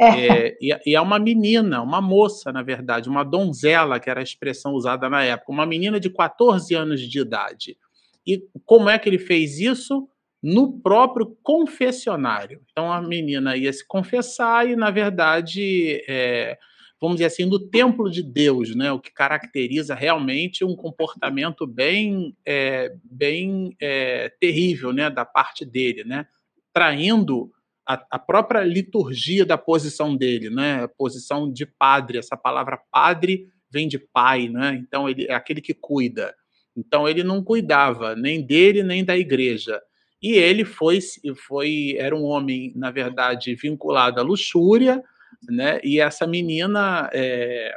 É, 0.00 0.56
e, 0.60 0.76
e 0.86 0.94
é 0.94 1.00
uma 1.00 1.18
menina, 1.18 1.82
uma 1.82 2.02
moça, 2.02 2.52
na 2.52 2.62
verdade, 2.62 3.08
uma 3.08 3.24
donzela, 3.24 3.98
que 3.98 4.10
era 4.10 4.20
a 4.20 4.22
expressão 4.22 4.72
usada 4.74 5.08
na 5.08 5.24
época, 5.24 5.50
uma 5.50 5.66
menina 5.66 5.98
de 5.98 6.10
14 6.10 6.74
anos 6.74 7.00
de 7.00 7.18
idade. 7.18 7.78
E 8.26 8.42
como 8.66 8.90
é 8.90 8.98
que 8.98 9.08
ele 9.08 9.18
fez 9.18 9.58
isso? 9.58 10.06
No 10.42 10.80
próprio 10.80 11.36
confessionário. 11.42 12.60
Então 12.70 12.92
a 12.92 13.02
menina 13.02 13.56
ia 13.56 13.72
se 13.72 13.86
confessar 13.86 14.68
e, 14.68 14.76
na 14.76 14.90
verdade, 14.90 16.02
é, 16.08 16.56
vamos 17.00 17.16
dizer 17.16 17.26
assim, 17.26 17.48
do 17.48 17.58
templo 17.58 18.10
de 18.10 18.22
Deus, 18.22 18.74
né? 18.74 18.92
O 18.92 19.00
que 19.00 19.12
caracteriza 19.12 19.94
realmente 19.94 20.64
um 20.64 20.74
comportamento 20.74 21.66
bem, 21.66 22.36
é, 22.46 22.92
bem 23.04 23.74
é, 23.80 24.28
terrível, 24.40 24.92
né? 24.92 25.08
Da 25.08 25.24
parte 25.24 25.64
dele, 25.64 26.04
né? 26.04 26.26
Traindo 26.72 27.50
a, 27.86 28.04
a, 28.10 28.18
própria 28.18 28.62
liturgia 28.62 29.46
da 29.46 29.56
posição 29.56 30.16
dele, 30.16 30.50
né? 30.50 30.84
A 30.84 30.88
posição 30.88 31.50
de 31.50 31.64
padre. 31.64 32.18
Essa 32.18 32.36
palavra 32.36 32.80
padre 32.90 33.48
vem 33.70 33.86
de 33.86 33.98
pai, 33.98 34.48
né? 34.48 34.74
Então 34.80 35.08
ele 35.08 35.26
é 35.26 35.34
aquele 35.34 35.60
que 35.60 35.74
cuida. 35.74 36.34
Então 36.76 37.08
ele 37.08 37.22
não 37.22 37.42
cuidava 37.42 38.14
nem 38.14 38.44
dele 38.44 38.82
nem 38.82 39.04
da 39.04 39.16
igreja. 39.16 39.80
E 40.20 40.32
ele 40.32 40.64
foi, 40.64 40.98
foi 41.46 41.94
era 41.96 42.14
um 42.14 42.24
homem, 42.24 42.72
na 42.74 42.90
verdade, 42.90 43.54
vinculado 43.54 44.20
à 44.20 44.22
luxúria, 44.22 45.02
né? 45.48 45.80
E 45.84 46.00
essa 46.00 46.26
menina, 46.26 47.08
é, 47.12 47.74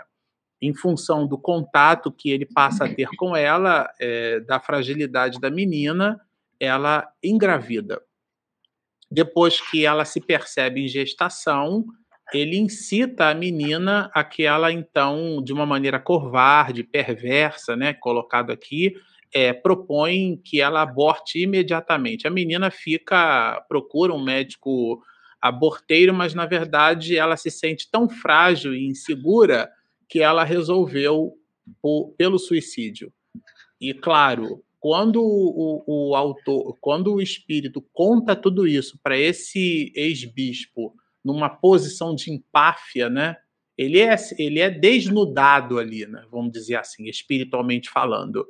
em 0.61 0.73
função 0.73 1.27
do 1.27 1.37
contato 1.37 2.11
que 2.11 2.29
ele 2.31 2.45
passa 2.45 2.85
a 2.85 2.93
ter 2.93 3.07
com 3.17 3.35
ela, 3.35 3.89
é, 3.99 4.39
da 4.39 4.59
fragilidade 4.59 5.39
da 5.39 5.49
menina, 5.49 6.19
ela 6.59 7.11
engravida. 7.23 8.01
Depois 9.09 9.59
que 9.59 9.85
ela 9.85 10.05
se 10.05 10.21
percebe 10.21 10.83
em 10.83 10.87
gestação, 10.87 11.85
ele 12.33 12.57
incita 12.57 13.29
a 13.29 13.33
menina 13.33 14.09
a 14.13 14.23
que 14.23 14.43
ela, 14.43 14.71
então, 14.71 15.43
de 15.43 15.51
uma 15.51 15.65
maneira 15.65 15.99
covarde, 15.99 16.83
perversa, 16.83 17.75
né, 17.75 17.93
colocado 17.93 18.51
aqui, 18.51 18.95
é, 19.33 19.53
propõe 19.53 20.39
que 20.43 20.59
ela 20.59 20.81
aborte 20.81 21.41
imediatamente. 21.41 22.27
A 22.27 22.31
menina 22.31 22.69
fica, 22.69 23.63
procura 23.67 24.13
um 24.13 24.23
médico 24.23 25.01
aborteiro, 25.41 26.13
mas 26.13 26.33
na 26.33 26.45
verdade 26.45 27.17
ela 27.17 27.35
se 27.35 27.49
sente 27.49 27.89
tão 27.89 28.09
frágil 28.09 28.75
e 28.75 28.87
insegura 28.87 29.69
que 30.07 30.19
ela 30.19 30.43
resolveu 30.43 31.33
por, 31.81 32.13
pelo 32.17 32.37
suicídio. 32.37 33.11
E 33.79 33.93
claro, 33.93 34.63
quando 34.79 35.21
o, 35.23 35.83
o 35.87 36.15
autor, 36.15 36.77
quando 36.81 37.13
o 37.13 37.21
espírito 37.21 37.83
conta 37.93 38.35
tudo 38.35 38.67
isso 38.67 38.99
para 39.01 39.17
esse 39.17 39.91
ex-bispo 39.95 40.93
numa 41.23 41.49
posição 41.49 42.15
de 42.15 42.31
empáfia, 42.31 43.09
né? 43.09 43.37
Ele 43.77 43.99
é, 43.99 44.15
ele 44.37 44.59
é 44.59 44.69
desnudado 44.69 45.79
ali, 45.79 46.05
né? 46.05 46.23
Vamos 46.29 46.51
dizer 46.51 46.75
assim, 46.75 47.07
espiritualmente 47.07 47.89
falando. 47.89 48.45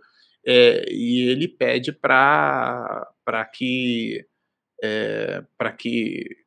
É, 0.45 0.91
e 0.91 1.29
ele 1.29 1.47
pede 1.47 1.91
para 1.91 3.05
que 3.53 4.25
é, 4.83 5.43
que 5.77 6.41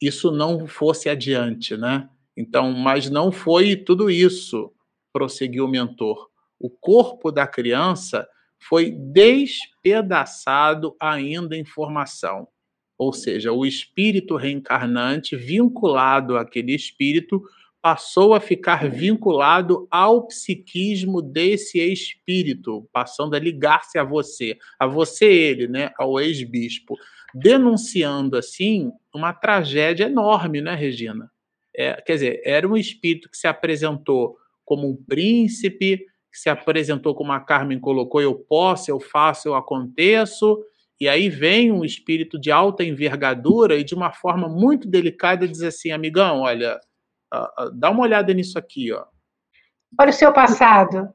isso 0.00 0.30
não 0.30 0.66
fosse 0.66 1.08
adiante, 1.08 1.76
né? 1.76 2.08
Então, 2.36 2.72
mas 2.72 3.08
não 3.08 3.32
foi 3.32 3.76
tudo 3.76 4.10
isso, 4.10 4.72
prosseguiu 5.12 5.64
o 5.64 5.68
mentor. 5.68 6.28
O 6.58 6.68
corpo 6.68 7.30
da 7.30 7.46
criança 7.46 8.28
foi 8.58 8.90
despedaçado 8.90 10.94
ainda 11.00 11.56
em 11.56 11.64
formação. 11.64 12.48
Ou 12.98 13.12
seja, 13.12 13.52
o 13.52 13.64
espírito 13.64 14.36
reencarnante, 14.36 15.36
vinculado 15.36 16.36
àquele 16.36 16.74
espírito, 16.74 17.42
passou 17.84 18.32
a 18.32 18.40
ficar 18.40 18.88
vinculado 18.88 19.86
ao 19.90 20.26
psiquismo 20.26 21.20
desse 21.20 21.78
espírito, 21.78 22.88
passando 22.90 23.34
a 23.34 23.38
ligar-se 23.38 23.98
a 23.98 24.02
você, 24.02 24.56
a 24.78 24.86
você 24.86 25.26
ele, 25.26 25.68
né, 25.68 25.90
ao 25.98 26.18
ex-bispo, 26.18 26.96
denunciando 27.34 28.38
assim 28.38 28.90
uma 29.14 29.34
tragédia 29.34 30.04
enorme, 30.04 30.62
né, 30.62 30.74
Regina? 30.74 31.30
É, 31.76 32.00
quer 32.00 32.14
dizer, 32.14 32.40
era 32.42 32.66
um 32.66 32.74
espírito 32.74 33.28
que 33.28 33.36
se 33.36 33.46
apresentou 33.46 34.38
como 34.64 34.88
um 34.88 34.96
príncipe, 34.96 36.06
que 36.32 36.38
se 36.38 36.48
apresentou 36.48 37.14
como 37.14 37.32
a 37.32 37.40
Carmen 37.40 37.78
colocou, 37.78 38.22
eu 38.22 38.34
posso, 38.34 38.90
eu 38.90 38.98
faço, 38.98 39.48
eu 39.48 39.54
aconteço, 39.54 40.58
e 40.98 41.06
aí 41.06 41.28
vem 41.28 41.70
um 41.70 41.84
espírito 41.84 42.40
de 42.40 42.50
alta 42.50 42.82
envergadura 42.82 43.76
e 43.76 43.84
de 43.84 43.94
uma 43.94 44.10
forma 44.10 44.48
muito 44.48 44.88
delicada 44.88 45.46
diz 45.46 45.60
assim, 45.60 45.90
amigão, 45.90 46.40
olha, 46.40 46.80
uh, 47.34 47.66
uh, 47.66 47.70
dá 47.72 47.90
uma 47.90 48.02
olhada 48.02 48.32
nisso 48.32 48.58
aqui, 48.58 48.92
ó. 48.92 49.04
Olha 49.98 50.10
o 50.10 50.12
seu 50.12 50.32
passado. 50.32 51.08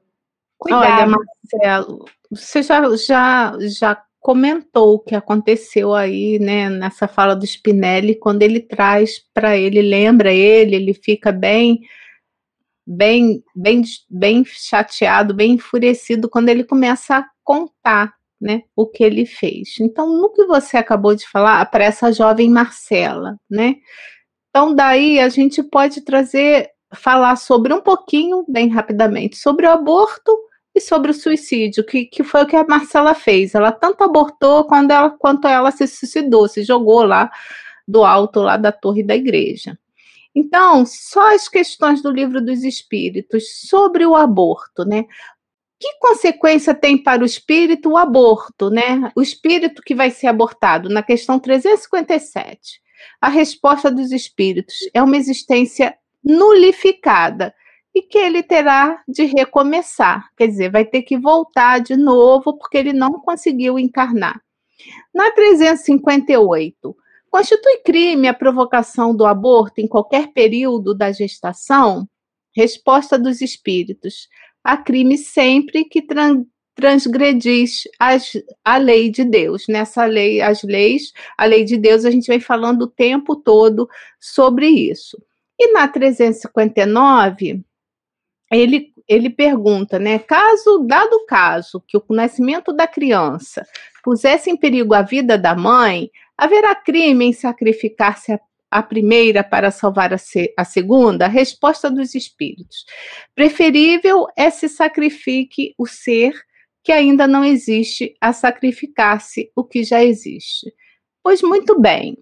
Cuidado. 0.57 0.83
Olha, 0.83 1.07
Marcelo, 1.07 2.05
você 2.29 2.61
já, 2.61 2.81
já, 2.95 3.53
já 3.59 4.03
comentou 4.19 4.95
o 4.95 4.99
que 4.99 5.15
aconteceu 5.15 5.93
aí, 5.93 6.37
né, 6.39 6.69
nessa 6.69 7.07
fala 7.07 7.35
do 7.35 7.45
Spinelli, 7.45 8.15
quando 8.15 8.41
ele 8.41 8.59
traz 8.59 9.19
para 9.33 9.57
ele, 9.57 9.81
lembra 9.81 10.33
ele, 10.33 10.75
ele 10.75 10.93
fica 10.93 11.31
bem 11.31 11.81
bem 12.85 13.43
bem 13.55 13.83
bem 14.09 14.43
chateado, 14.45 15.33
bem 15.33 15.53
enfurecido 15.53 16.27
quando 16.27 16.49
ele 16.49 16.63
começa 16.63 17.17
a 17.17 17.25
contar 17.43 18.13
né, 18.41 18.63
o 18.75 18.87
que 18.87 19.03
ele 19.03 19.25
fez. 19.25 19.75
Então, 19.79 20.07
no 20.07 20.31
que 20.31 20.45
você 20.45 20.77
acabou 20.77 21.13
de 21.13 21.27
falar, 21.27 21.65
para 21.67 21.83
essa 21.83 22.11
jovem 22.11 22.49
Marcela, 22.49 23.37
né? 23.49 23.75
Então, 24.49 24.73
daí 24.73 25.19
a 25.19 25.29
gente 25.29 25.61
pode 25.61 26.01
trazer, 26.01 26.71
falar 26.93 27.35
sobre 27.35 27.73
um 27.73 27.81
pouquinho, 27.81 28.43
bem 28.47 28.67
rapidamente, 28.69 29.37
sobre 29.37 29.67
o 29.67 29.69
aborto 29.69 30.35
e 30.73 30.81
sobre 30.81 31.11
o 31.11 31.13
suicídio, 31.13 31.85
que, 31.85 32.05
que 32.05 32.23
foi 32.23 32.43
o 32.43 32.47
que 32.47 32.55
a 32.55 32.65
Marcela 32.65 33.13
fez. 33.13 33.53
Ela 33.53 33.71
tanto 33.71 34.03
abortou 34.03 34.65
quando 34.65 34.91
ela, 34.91 35.09
quanto 35.11 35.47
ela 35.47 35.71
se 35.71 35.87
suicidou, 35.87 36.47
se 36.47 36.63
jogou 36.63 37.03
lá 37.03 37.29
do 37.87 38.03
alto 38.03 38.41
lá 38.41 38.57
da 38.57 38.71
torre 38.71 39.03
da 39.03 39.15
igreja. 39.15 39.77
Então, 40.33 40.85
só 40.85 41.33
as 41.33 41.47
questões 41.47 42.01
do 42.01 42.11
livro 42.11 42.39
dos 42.39 42.63
espíritos 42.63 43.67
sobre 43.67 44.05
o 44.05 44.15
aborto, 44.15 44.85
né? 44.85 45.05
Que 45.79 45.97
consequência 45.99 46.73
tem 46.73 47.01
para 47.01 47.23
o 47.23 47.25
espírito 47.25 47.89
o 47.89 47.97
aborto, 47.97 48.69
né? 48.69 49.11
O 49.15 49.21
espírito 49.21 49.81
que 49.81 49.95
vai 49.95 50.11
ser 50.11 50.27
abortado, 50.27 50.89
na 50.89 51.01
questão 51.01 51.39
357. 51.39 52.81
A 53.21 53.29
resposta 53.29 53.91
dos 53.91 54.11
espíritos 54.11 54.75
é 54.93 55.01
uma 55.01 55.17
existência 55.17 55.97
nulificada 56.23 57.53
e 57.93 58.01
que 58.01 58.17
ele 58.17 58.43
terá 58.43 59.01
de 59.07 59.25
recomeçar, 59.25 60.29
quer 60.37 60.47
dizer, 60.47 60.71
vai 60.71 60.85
ter 60.85 61.01
que 61.01 61.17
voltar 61.17 61.79
de 61.79 61.95
novo 61.95 62.57
porque 62.57 62.77
ele 62.77 62.93
não 62.93 63.13
conseguiu 63.21 63.79
encarnar. 63.79 64.39
Na 65.13 65.31
358, 65.31 66.95
constitui 67.29 67.77
crime 67.83 68.27
a 68.27 68.33
provocação 68.33 69.15
do 69.15 69.25
aborto 69.25 69.81
em 69.81 69.87
qualquer 69.87 70.31
período 70.31 70.93
da 70.93 71.11
gestação? 71.11 72.07
Resposta 72.55 73.17
dos 73.17 73.41
espíritos: 73.41 74.27
a 74.63 74.77
crime 74.77 75.17
sempre 75.17 75.85
que 75.85 76.01
transgredis 76.79 77.83
as, 77.99 78.31
a 78.63 78.77
lei 78.77 79.11
de 79.11 79.25
Deus. 79.25 79.67
Nessa 79.67 80.05
lei, 80.05 80.39
as 80.39 80.63
leis, 80.63 81.11
a 81.37 81.43
lei 81.43 81.65
de 81.65 81.75
Deus, 81.75 82.05
a 82.05 82.11
gente 82.11 82.27
vem 82.27 82.39
falando 82.39 82.83
o 82.83 82.87
tempo 82.87 83.35
todo 83.35 83.89
sobre 84.17 84.67
isso. 84.67 85.21
E 85.59 85.73
na 85.73 85.89
359, 85.89 87.61
ele, 88.49 88.93
ele 89.05 89.29
pergunta, 89.29 89.99
né? 89.99 90.19
Caso, 90.19 90.85
dado 90.87 91.13
o 91.13 91.25
caso 91.25 91.83
que 91.85 91.97
o 91.97 92.03
nascimento 92.11 92.71
da 92.71 92.87
criança 92.87 93.65
pusesse 94.01 94.49
em 94.49 94.55
perigo 94.55 94.93
a 94.93 95.01
vida 95.01 95.37
da 95.37 95.53
mãe, 95.53 96.09
haverá 96.37 96.73
crime 96.73 97.25
em 97.25 97.33
sacrificar-se 97.33 98.31
a, 98.31 98.39
a 98.71 98.81
primeira 98.81 99.43
para 99.43 99.69
salvar 99.69 100.13
a, 100.13 100.17
se, 100.17 100.53
a 100.55 100.63
segunda? 100.63 101.27
Resposta 101.27 101.91
dos 101.91 102.15
espíritos. 102.15 102.85
Preferível 103.35 104.27
é 104.37 104.49
se 104.49 104.69
sacrifique 104.69 105.75
o 105.77 105.85
ser 105.85 106.33
que 106.83 106.91
ainda 106.91 107.27
não 107.27 107.43
existe 107.43 108.15
a 108.19 108.33
sacrificar-se 108.33 109.51
o 109.55 109.63
que 109.63 109.83
já 109.83 110.03
existe. 110.03 110.73
Pois 111.21 111.41
muito 111.41 111.79
bem, 111.79 112.17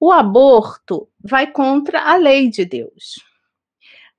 o 0.00 0.12
aborto 0.12 1.08
vai 1.20 1.50
contra 1.50 2.00
a 2.00 2.16
lei 2.16 2.48
de 2.48 2.64
Deus. 2.64 3.16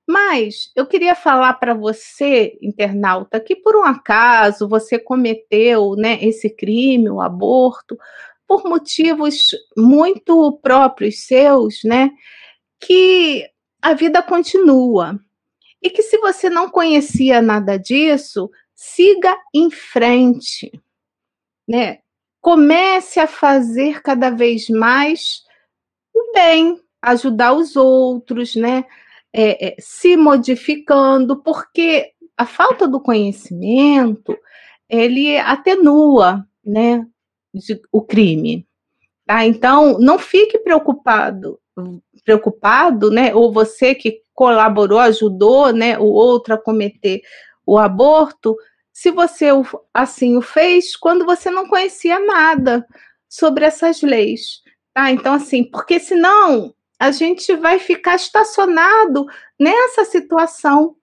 Mas 0.07 0.71
eu 0.75 0.87
queria 0.87 1.13
falar 1.13 1.53
para 1.53 1.75
você, 1.75 2.57
internauta, 2.61 3.39
que 3.39 3.55
por 3.55 3.75
um 3.75 3.83
acaso 3.83 4.67
você 4.67 4.97
cometeu 4.97 5.95
né, 5.95 6.17
esse 6.23 6.49
crime, 6.49 7.09
o 7.11 7.21
aborto, 7.21 7.95
por 8.47 8.63
motivos 8.63 9.51
muito 9.77 10.59
próprios 10.63 11.27
seus, 11.27 11.83
né? 11.83 12.09
Que 12.79 13.47
a 13.79 13.93
vida 13.93 14.23
continua. 14.23 15.19
E 15.79 15.91
que 15.91 16.01
se 16.01 16.17
você 16.17 16.49
não 16.49 16.67
conhecia 16.67 17.39
nada 17.39 17.77
disso, 17.77 18.49
siga 18.79 19.37
em 19.53 19.69
frente, 19.69 20.71
né? 21.67 21.99
Comece 22.39 23.19
a 23.19 23.27
fazer 23.27 24.01
cada 24.01 24.29
vez 24.29 24.69
mais 24.69 25.43
o 26.15 26.31
bem, 26.33 26.79
ajudar 27.01 27.51
os 27.51 27.75
outros, 27.75 28.55
né? 28.55 28.85
É, 29.33 29.67
é, 29.67 29.75
se 29.79 30.15
modificando, 30.15 31.43
porque 31.43 32.13
a 32.37 32.45
falta 32.45 32.87
do 32.87 33.01
conhecimento 33.01 34.37
ele 34.87 35.37
atenua, 35.37 36.47
né? 36.65 37.05
de, 37.53 37.81
o 37.91 38.01
crime. 38.01 38.65
Tá? 39.25 39.45
Então, 39.45 39.99
não 39.99 40.17
fique 40.17 40.57
preocupado, 40.57 41.59
preocupado, 42.23 43.11
né? 43.11 43.35
Ou 43.35 43.51
você 43.51 43.93
que 43.93 44.21
colaborou, 44.33 44.99
ajudou, 44.99 45.73
né, 45.73 45.99
o 45.99 46.05
outro 46.05 46.53
a 46.53 46.57
cometer 46.57 47.21
o 47.69 47.77
aborto, 47.77 48.57
se 48.99 49.11
você 49.11 49.47
assim 49.93 50.35
o 50.35 50.41
fez 50.41 50.93
quando 50.93 51.23
você 51.25 51.49
não 51.49 51.69
conhecia 51.69 52.19
nada 52.19 52.85
sobre 53.29 53.63
essas 53.63 54.01
leis, 54.01 54.61
tá? 54.93 55.09
Então 55.09 55.33
assim, 55.33 55.63
porque 55.63 56.01
senão 56.01 56.75
a 56.99 57.09
gente 57.09 57.55
vai 57.55 57.79
ficar 57.79 58.17
estacionado 58.17 59.25
nessa 59.57 60.03
situação 60.03 60.97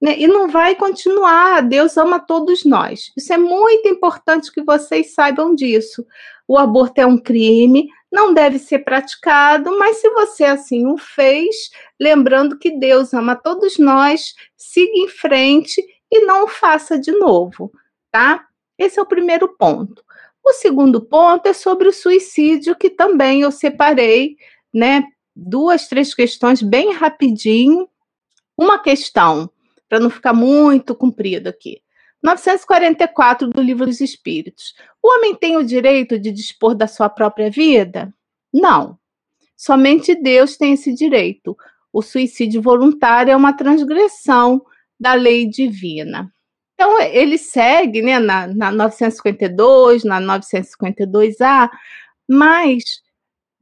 né? 0.00 0.18
E 0.18 0.26
não 0.26 0.48
vai 0.48 0.74
continuar. 0.74 1.62
Deus 1.62 1.96
ama 1.96 2.18
todos 2.18 2.64
nós. 2.64 3.10
Isso 3.16 3.32
é 3.32 3.38
muito 3.38 3.88
importante 3.88 4.52
que 4.52 4.62
vocês 4.62 5.14
saibam 5.14 5.54
disso. 5.54 6.04
O 6.46 6.58
aborto 6.58 7.00
é 7.00 7.06
um 7.06 7.16
crime, 7.16 7.88
não 8.12 8.34
deve 8.34 8.58
ser 8.58 8.80
praticado, 8.80 9.78
mas 9.78 9.98
se 9.98 10.10
você 10.10 10.44
assim 10.44 10.86
o 10.86 10.98
fez, 10.98 11.70
lembrando 11.98 12.58
que 12.58 12.78
Deus 12.78 13.14
ama 13.14 13.34
todos 13.34 13.78
nós, 13.78 14.34
siga 14.56 14.92
em 14.94 15.08
frente 15.08 15.82
e 16.10 16.24
não 16.24 16.46
faça 16.46 16.98
de 16.98 17.12
novo, 17.12 17.72
tá? 18.10 18.46
Esse 18.78 18.98
é 18.98 19.02
o 19.02 19.06
primeiro 19.06 19.48
ponto. 19.56 20.04
O 20.44 20.52
segundo 20.52 21.00
ponto 21.00 21.46
é 21.46 21.52
sobre 21.52 21.88
o 21.88 21.92
suicídio, 21.92 22.76
que 22.76 22.90
também 22.90 23.40
eu 23.40 23.50
separei, 23.50 24.36
né? 24.72 25.04
Duas, 25.34 25.88
três 25.88 26.14
questões 26.14 26.60
bem 26.60 26.92
rapidinho. 26.92 27.88
Uma 28.56 28.78
questão 28.78 29.50
para 29.88 29.98
não 29.98 30.10
ficar 30.10 30.32
muito 30.32 30.94
comprido 30.94 31.48
aqui. 31.48 31.82
944 32.22 33.48
do 33.50 33.60
Livro 33.60 33.84
dos 33.84 34.00
Espíritos. 34.00 34.74
O 35.02 35.14
homem 35.14 35.34
tem 35.34 35.56
o 35.56 35.64
direito 35.64 36.18
de 36.18 36.30
dispor 36.30 36.74
da 36.74 36.86
sua 36.86 37.08
própria 37.08 37.50
vida? 37.50 38.14
Não. 38.52 38.98
Somente 39.56 40.14
Deus 40.14 40.56
tem 40.56 40.72
esse 40.72 40.94
direito. 40.94 41.56
O 41.92 42.02
suicídio 42.02 42.62
voluntário 42.62 43.30
é 43.30 43.36
uma 43.36 43.52
transgressão 43.52 44.64
da 44.98 45.14
lei 45.14 45.48
divina. 45.48 46.30
Então, 46.74 47.00
ele 47.00 47.38
segue 47.38 48.02
né, 48.02 48.18
na, 48.18 48.46
na 48.48 48.70
952, 48.70 50.04
na 50.04 50.20
952A, 50.20 51.70
mas 52.28 53.02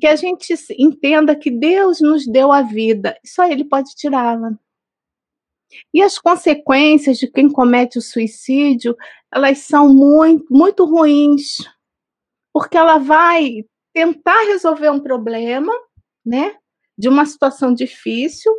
que 0.01 0.07
a 0.07 0.17
gente 0.17 0.53
entenda 0.79 1.37
que 1.37 1.51
Deus 1.51 2.01
nos 2.01 2.27
deu 2.27 2.51
a 2.51 2.63
vida, 2.63 3.17
só 3.25 3.49
Ele 3.49 3.65
pode 3.65 3.95
tirá-la. 3.95 4.53
E 5.95 6.03
as 6.03 6.19
consequências 6.19 7.19
de 7.19 7.31
quem 7.31 7.49
comete 7.49 7.99
o 7.99 8.03
suicídio, 8.03 8.97
elas 9.33 9.59
são 9.59 9.89
muito, 9.89 10.45
muito 10.51 10.85
ruins, 10.85 11.59
porque 12.53 12.77
ela 12.77 12.99
vai 12.99 13.65
tentar 13.95 14.43
resolver 14.47 14.91
um 14.91 15.01
problema, 15.01 15.73
né, 16.25 16.57
de 16.99 17.09
uma 17.09 17.25
situação 17.25 17.73
difícil. 17.73 18.53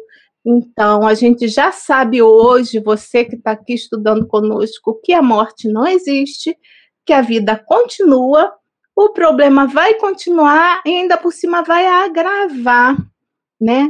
Então, 0.45 1.07
a 1.07 1.13
gente 1.13 1.47
já 1.47 1.71
sabe 1.71 2.21
hoje, 2.21 2.79
você 2.79 3.23
que 3.23 3.35
está 3.35 3.51
aqui 3.51 3.73
estudando 3.73 4.27
conosco, 4.27 4.99
que 5.03 5.13
a 5.13 5.21
morte 5.21 5.69
não 5.69 5.87
existe, 5.87 6.57
que 7.05 7.13
a 7.13 7.21
vida 7.21 7.57
continua, 7.65 8.53
o 8.95 9.09
problema 9.09 9.65
vai 9.65 9.95
continuar 9.95 10.81
e 10.85 10.89
ainda 10.89 11.17
por 11.17 11.31
cima 11.31 11.63
vai 11.63 11.85
agravar, 11.85 12.97
né? 13.59 13.89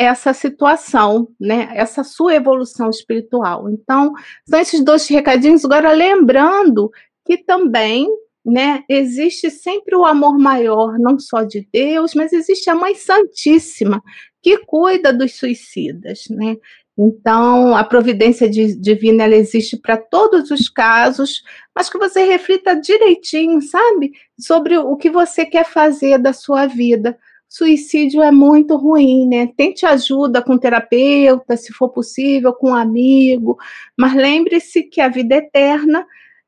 essa 0.00 0.32
situação, 0.32 1.28
né? 1.38 1.68
Essa 1.74 2.02
sua 2.02 2.34
evolução 2.34 2.88
espiritual. 2.88 3.68
Então, 3.68 4.14
são 4.48 4.58
esses 4.58 4.82
dois 4.82 5.06
recadinhos. 5.06 5.62
Agora, 5.62 5.92
lembrando 5.92 6.90
que 7.26 7.36
também, 7.36 8.08
né, 8.42 8.82
existe 8.88 9.50
sempre 9.50 9.94
o 9.94 10.06
amor 10.06 10.38
maior, 10.38 10.98
não 10.98 11.18
só 11.18 11.42
de 11.42 11.68
Deus, 11.70 12.14
mas 12.14 12.32
existe 12.32 12.70
a 12.70 12.74
Mãe 12.74 12.94
Santíssima, 12.94 14.02
que 14.42 14.58
cuida 14.58 15.12
dos 15.12 15.36
suicidas, 15.36 16.24
né? 16.30 16.56
Então, 16.98 17.74
a 17.74 17.82
providência 17.82 18.48
divina 18.48 19.24
ela 19.24 19.36
existe 19.36 19.76
para 19.76 19.96
todos 19.96 20.50
os 20.50 20.68
casos, 20.68 21.42
mas 21.74 21.88
que 21.88 21.98
você 21.98 22.24
reflita 22.24 22.74
direitinho, 22.74 23.62
sabe? 23.62 24.12
Sobre 24.38 24.76
o 24.76 24.96
que 24.96 25.08
você 25.08 25.46
quer 25.46 25.64
fazer 25.64 26.18
da 26.18 26.32
sua 26.32 26.66
vida 26.66 27.18
suicídio 27.50 28.22
é 28.22 28.30
muito 28.30 28.76
ruim, 28.76 29.26
né? 29.26 29.48
Tente 29.56 29.84
ajuda 29.84 30.40
com 30.40 30.56
terapeuta, 30.56 31.56
se 31.56 31.72
for 31.72 31.88
possível, 31.88 32.52
com 32.52 32.70
um 32.70 32.74
amigo, 32.74 33.56
mas 33.98 34.14
lembre-se 34.14 34.84
que 34.84 35.00
a 35.00 35.08
vida 35.08 35.34
é 35.34 35.38
eterna 35.38 36.06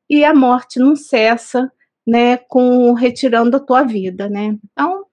e 0.09 0.23
a 0.23 0.33
morte 0.33 0.79
não 0.79 0.95
cessa, 0.95 1.71
né, 2.07 2.37
com 2.37 2.93
retirando 2.93 3.57
a 3.57 3.59
tua 3.59 3.83
vida, 3.83 4.29
né? 4.29 4.57
Então, 4.71 5.05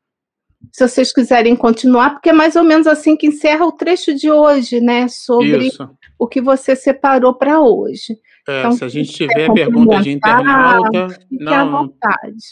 se 0.72 0.86
vocês 0.86 1.12
quiserem 1.12 1.56
continuar, 1.56 2.10
porque 2.10 2.30
é 2.30 2.32
mais 2.32 2.56
ou 2.56 2.62
menos 2.62 2.86
assim 2.86 3.16
que 3.16 3.26
encerra 3.26 3.64
o 3.64 3.72
trecho 3.72 4.14
de 4.14 4.30
hoje, 4.30 4.80
né, 4.80 5.08
sobre 5.08 5.66
Isso. 5.66 5.88
o 6.18 6.26
que 6.26 6.40
você 6.40 6.76
separou 6.76 7.34
para 7.34 7.60
hoje. 7.60 8.18
É, 8.48 8.60
então, 8.60 8.72
se 8.72 8.84
a 8.84 8.88
gente 8.88 9.12
tiver 9.12 9.52
pergunta 9.52 10.02
de 10.02 10.10
internauta, 10.10 11.08
não, 11.30 11.94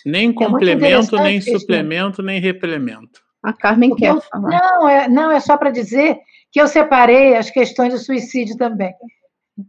nem 0.06 0.30
é 0.30 0.32
complemento, 0.32 1.16
nem 1.16 1.40
suplemento, 1.40 2.22
nem 2.22 2.40
replemento. 2.40 3.20
A 3.42 3.52
Carmen 3.52 3.94
quer 3.94 4.10
eu, 4.10 4.20
falar. 4.20 4.48
Não, 4.48 4.88
é, 4.88 5.08
não, 5.08 5.30
é 5.30 5.40
só 5.40 5.56
para 5.56 5.70
dizer 5.70 6.18
que 6.50 6.60
eu 6.60 6.66
separei 6.66 7.36
as 7.36 7.50
questões 7.50 7.92
de 7.92 8.00
suicídio 8.00 8.56
também. 8.56 8.92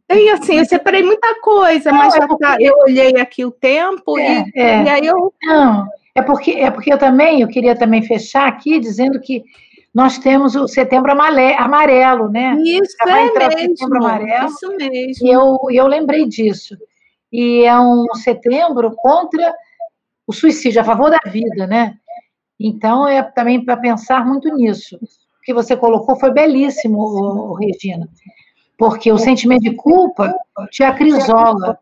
Tem 0.08 0.30
assim, 0.32 0.58
eu 0.58 0.66
separei 0.66 1.02
muita 1.02 1.40
coisa, 1.42 1.92
não, 1.92 1.98
mas 1.98 2.14
é 2.14 2.28
porque... 2.28 2.44
tá, 2.44 2.58
eu 2.60 2.76
olhei 2.84 3.16
aqui 3.20 3.44
o 3.44 3.52
tempo 3.52 4.20
é, 4.20 4.46
e, 4.56 4.60
é. 4.60 4.84
e, 4.84 4.90
aí 4.90 5.06
eu. 5.06 5.34
Não, 5.44 5.88
é 6.20 6.22
porque, 6.22 6.52
é 6.52 6.70
porque 6.70 6.94
eu 6.94 6.98
também, 6.98 7.42
eu 7.42 7.48
queria 7.48 7.76
também 7.76 8.04
fechar 8.04 8.48
aqui 8.48 8.80
dizendo 8.80 9.20
que 9.20 9.44
nós 9.94 10.18
temos 10.18 10.56
o 10.56 10.68
setembro 10.68 11.12
amarelo, 11.12 12.30
né? 12.30 12.56
Isso 12.64 12.96
é 13.02 13.50
mesmo, 13.56 13.96
amarelo, 13.96 14.50
isso 14.50 14.76
mesmo. 14.76 15.28
E 15.28 15.32
eu, 15.32 15.58
eu 15.72 15.88
lembrei 15.88 16.28
disso. 16.28 16.78
E 17.32 17.64
é 17.64 17.80
um 17.80 18.06
setembro 18.16 18.94
contra 18.96 19.54
o 20.28 20.34
suicídio, 20.34 20.82
a 20.82 20.84
favor 20.84 21.10
da 21.10 21.20
vida, 21.30 21.66
né? 21.66 21.96
Então, 22.60 23.08
é 23.08 23.24
também 23.24 23.64
para 23.64 23.78
pensar 23.78 24.26
muito 24.26 24.54
nisso. 24.54 24.98
O 24.98 25.42
que 25.44 25.54
você 25.54 25.76
colocou 25.76 26.20
foi 26.20 26.32
belíssimo, 26.32 27.54
Regina, 27.56 28.08
porque 28.78 29.12
o 29.12 29.18
sentimento 29.18 29.64
de 29.64 29.76
culpa 29.76 30.34
te 30.70 30.84
acrisola, 30.84 31.80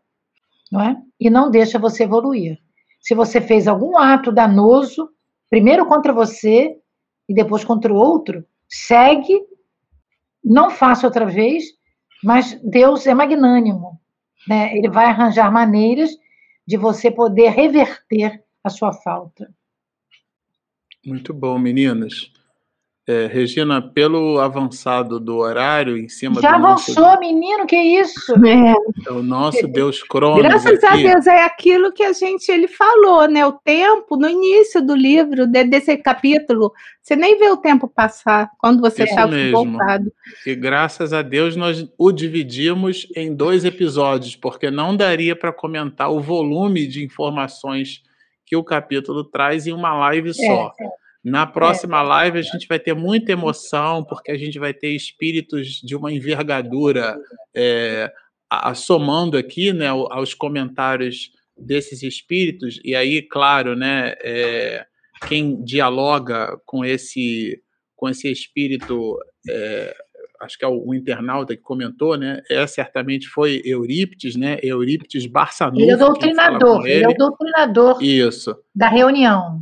não 0.70 0.80
é? 0.80 0.96
E 1.20 1.28
não 1.28 1.50
deixa 1.50 1.78
você 1.78 2.04
evoluir. 2.04 2.58
Se 3.08 3.14
você 3.14 3.40
fez 3.40 3.66
algum 3.66 3.96
ato 3.96 4.30
danoso, 4.30 5.08
primeiro 5.48 5.86
contra 5.86 6.12
você 6.12 6.76
e 7.26 7.32
depois 7.32 7.64
contra 7.64 7.90
o 7.90 7.96
outro, 7.96 8.44
segue, 8.68 9.40
não 10.44 10.68
faça 10.68 11.06
outra 11.06 11.24
vez, 11.24 11.64
mas 12.22 12.60
Deus 12.62 13.06
é 13.06 13.14
magnânimo, 13.14 13.98
né? 14.46 14.76
Ele 14.76 14.90
vai 14.90 15.06
arranjar 15.06 15.50
maneiras 15.50 16.10
de 16.66 16.76
você 16.76 17.10
poder 17.10 17.48
reverter 17.48 18.44
a 18.62 18.68
sua 18.68 18.92
falta. 18.92 19.50
Muito 21.02 21.32
bom, 21.32 21.58
meninas. 21.58 22.30
É, 23.10 23.26
Regina, 23.26 23.80
pelo 23.80 24.38
avançado 24.38 25.18
do 25.18 25.38
horário 25.38 25.96
em 25.96 26.10
cima 26.10 26.42
Já 26.42 26.50
do 26.58 26.66
avançou, 26.66 27.02
nosso, 27.02 27.20
menino, 27.20 27.66
que 27.66 27.74
isso? 27.74 28.34
É. 28.46 29.10
o 29.10 29.22
nosso 29.22 29.66
Deus 29.66 30.02
Cronos 30.02 30.42
Graças 30.42 30.84
a 30.84 30.90
aqui, 30.92 31.04
Deus 31.04 31.26
é 31.26 31.42
aquilo 31.42 31.90
que 31.90 32.02
a 32.02 32.12
gente 32.12 32.50
ele 32.52 32.68
falou, 32.68 33.26
né? 33.26 33.46
O 33.46 33.52
tempo 33.52 34.14
no 34.14 34.28
início 34.28 34.84
do 34.84 34.94
livro, 34.94 35.46
de- 35.46 35.64
desse 35.64 35.96
capítulo, 35.96 36.70
você 37.02 37.16
nem 37.16 37.38
vê 37.38 37.48
o 37.48 37.56
tempo 37.56 37.88
passar 37.88 38.50
quando 38.58 38.82
você 38.82 39.04
Isso 39.04 39.12
está 39.14 39.26
mesmo. 39.26 39.64
voltado. 39.64 40.12
e 40.46 40.54
graças 40.54 41.14
a 41.14 41.22
Deus 41.22 41.56
nós 41.56 41.88
o 41.96 42.12
dividimos 42.12 43.06
em 43.16 43.34
dois 43.34 43.64
episódios, 43.64 44.36
porque 44.36 44.70
não 44.70 44.94
daria 44.94 45.34
para 45.34 45.50
comentar 45.50 46.10
o 46.12 46.20
volume 46.20 46.86
de 46.86 47.02
informações 47.02 48.02
que 48.44 48.54
o 48.54 48.62
capítulo 48.62 49.24
traz 49.24 49.66
em 49.66 49.72
uma 49.72 49.94
live 49.94 50.34
só. 50.34 50.72
Na 51.28 51.46
próxima 51.46 52.02
live 52.02 52.38
a 52.38 52.42
gente 52.42 52.66
vai 52.66 52.78
ter 52.78 52.94
muita 52.94 53.32
emoção, 53.32 54.04
porque 54.04 54.30
a 54.30 54.38
gente 54.38 54.58
vai 54.58 54.72
ter 54.72 54.90
espíritos 54.90 55.80
de 55.82 55.94
uma 55.96 56.12
envergadura 56.12 57.16
é, 57.54 58.10
somando 58.74 59.36
aqui 59.36 59.72
né, 59.72 59.88
ao- 59.88 60.12
aos 60.12 60.34
comentários 60.34 61.30
desses 61.56 62.02
espíritos, 62.02 62.80
e 62.84 62.94
aí, 62.94 63.20
claro, 63.20 63.74
né, 63.74 64.14
é, 64.22 64.86
quem 65.26 65.62
dialoga 65.64 66.56
com 66.64 66.84
esse, 66.84 67.60
com 67.96 68.08
esse 68.08 68.30
espírito, 68.30 69.18
é, 69.48 69.94
acho 70.40 70.56
que 70.56 70.64
é 70.64 70.68
o, 70.68 70.86
o 70.86 70.94
internauta 70.94 71.56
que 71.56 71.62
comentou, 71.62 72.16
né, 72.16 72.40
é, 72.48 72.64
certamente 72.66 73.26
foi 73.26 73.60
Eurípides, 73.64 74.36
né, 74.36 74.58
Eurípides 74.62 75.26
Barçanufo. 75.26 75.82
Ele 75.82 75.90
é 75.90 75.96
o 75.96 75.98
doutrinador, 75.98 76.80
com 76.80 76.86
ele 76.86 77.04
é 77.04 77.08
o 77.08 77.14
doutrinador 77.14 78.02
Isso. 78.02 78.56
da 78.72 78.88
reunião. 78.88 79.60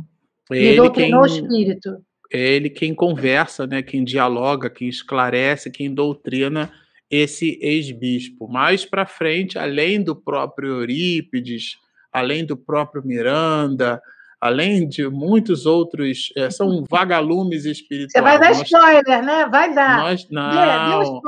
É 0.51 0.57
Ele 0.57 0.77
doutrinou 0.77 1.21
o 1.21 1.25
quem, 1.25 1.35
espírito. 1.43 1.97
é 2.31 2.39
ele 2.39 2.69
quem 2.69 2.93
conversa, 2.95 3.65
né, 3.67 3.81
quem 3.81 4.03
dialoga, 4.03 4.69
quem 4.69 4.87
esclarece, 4.87 5.69
quem 5.71 5.93
doutrina 5.93 6.71
esse 7.09 7.57
ex-bispo. 7.61 8.47
Mais 8.47 8.85
para 8.85 9.05
frente, 9.05 9.57
além 9.57 10.03
do 10.03 10.15
próprio 10.15 10.81
Eurípides, 10.81 11.77
além 12.11 12.45
do 12.45 12.57
próprio 12.57 13.01
Miranda, 13.05 14.01
além 14.41 14.87
de 14.87 15.07
muitos 15.07 15.65
outros, 15.65 16.31
eh, 16.37 16.49
são 16.51 16.83
vagalumes 16.91 17.65
espirituais. 17.65 18.11
Você 18.11 18.21
vai 18.21 18.39
dar 18.39 18.49
Nós- 18.49 18.61
spoiler, 18.61 19.23
né? 19.25 19.47
Vai 19.49 19.73
dar. 19.73 19.97
nós, 20.03 20.27
não, 20.29 21.21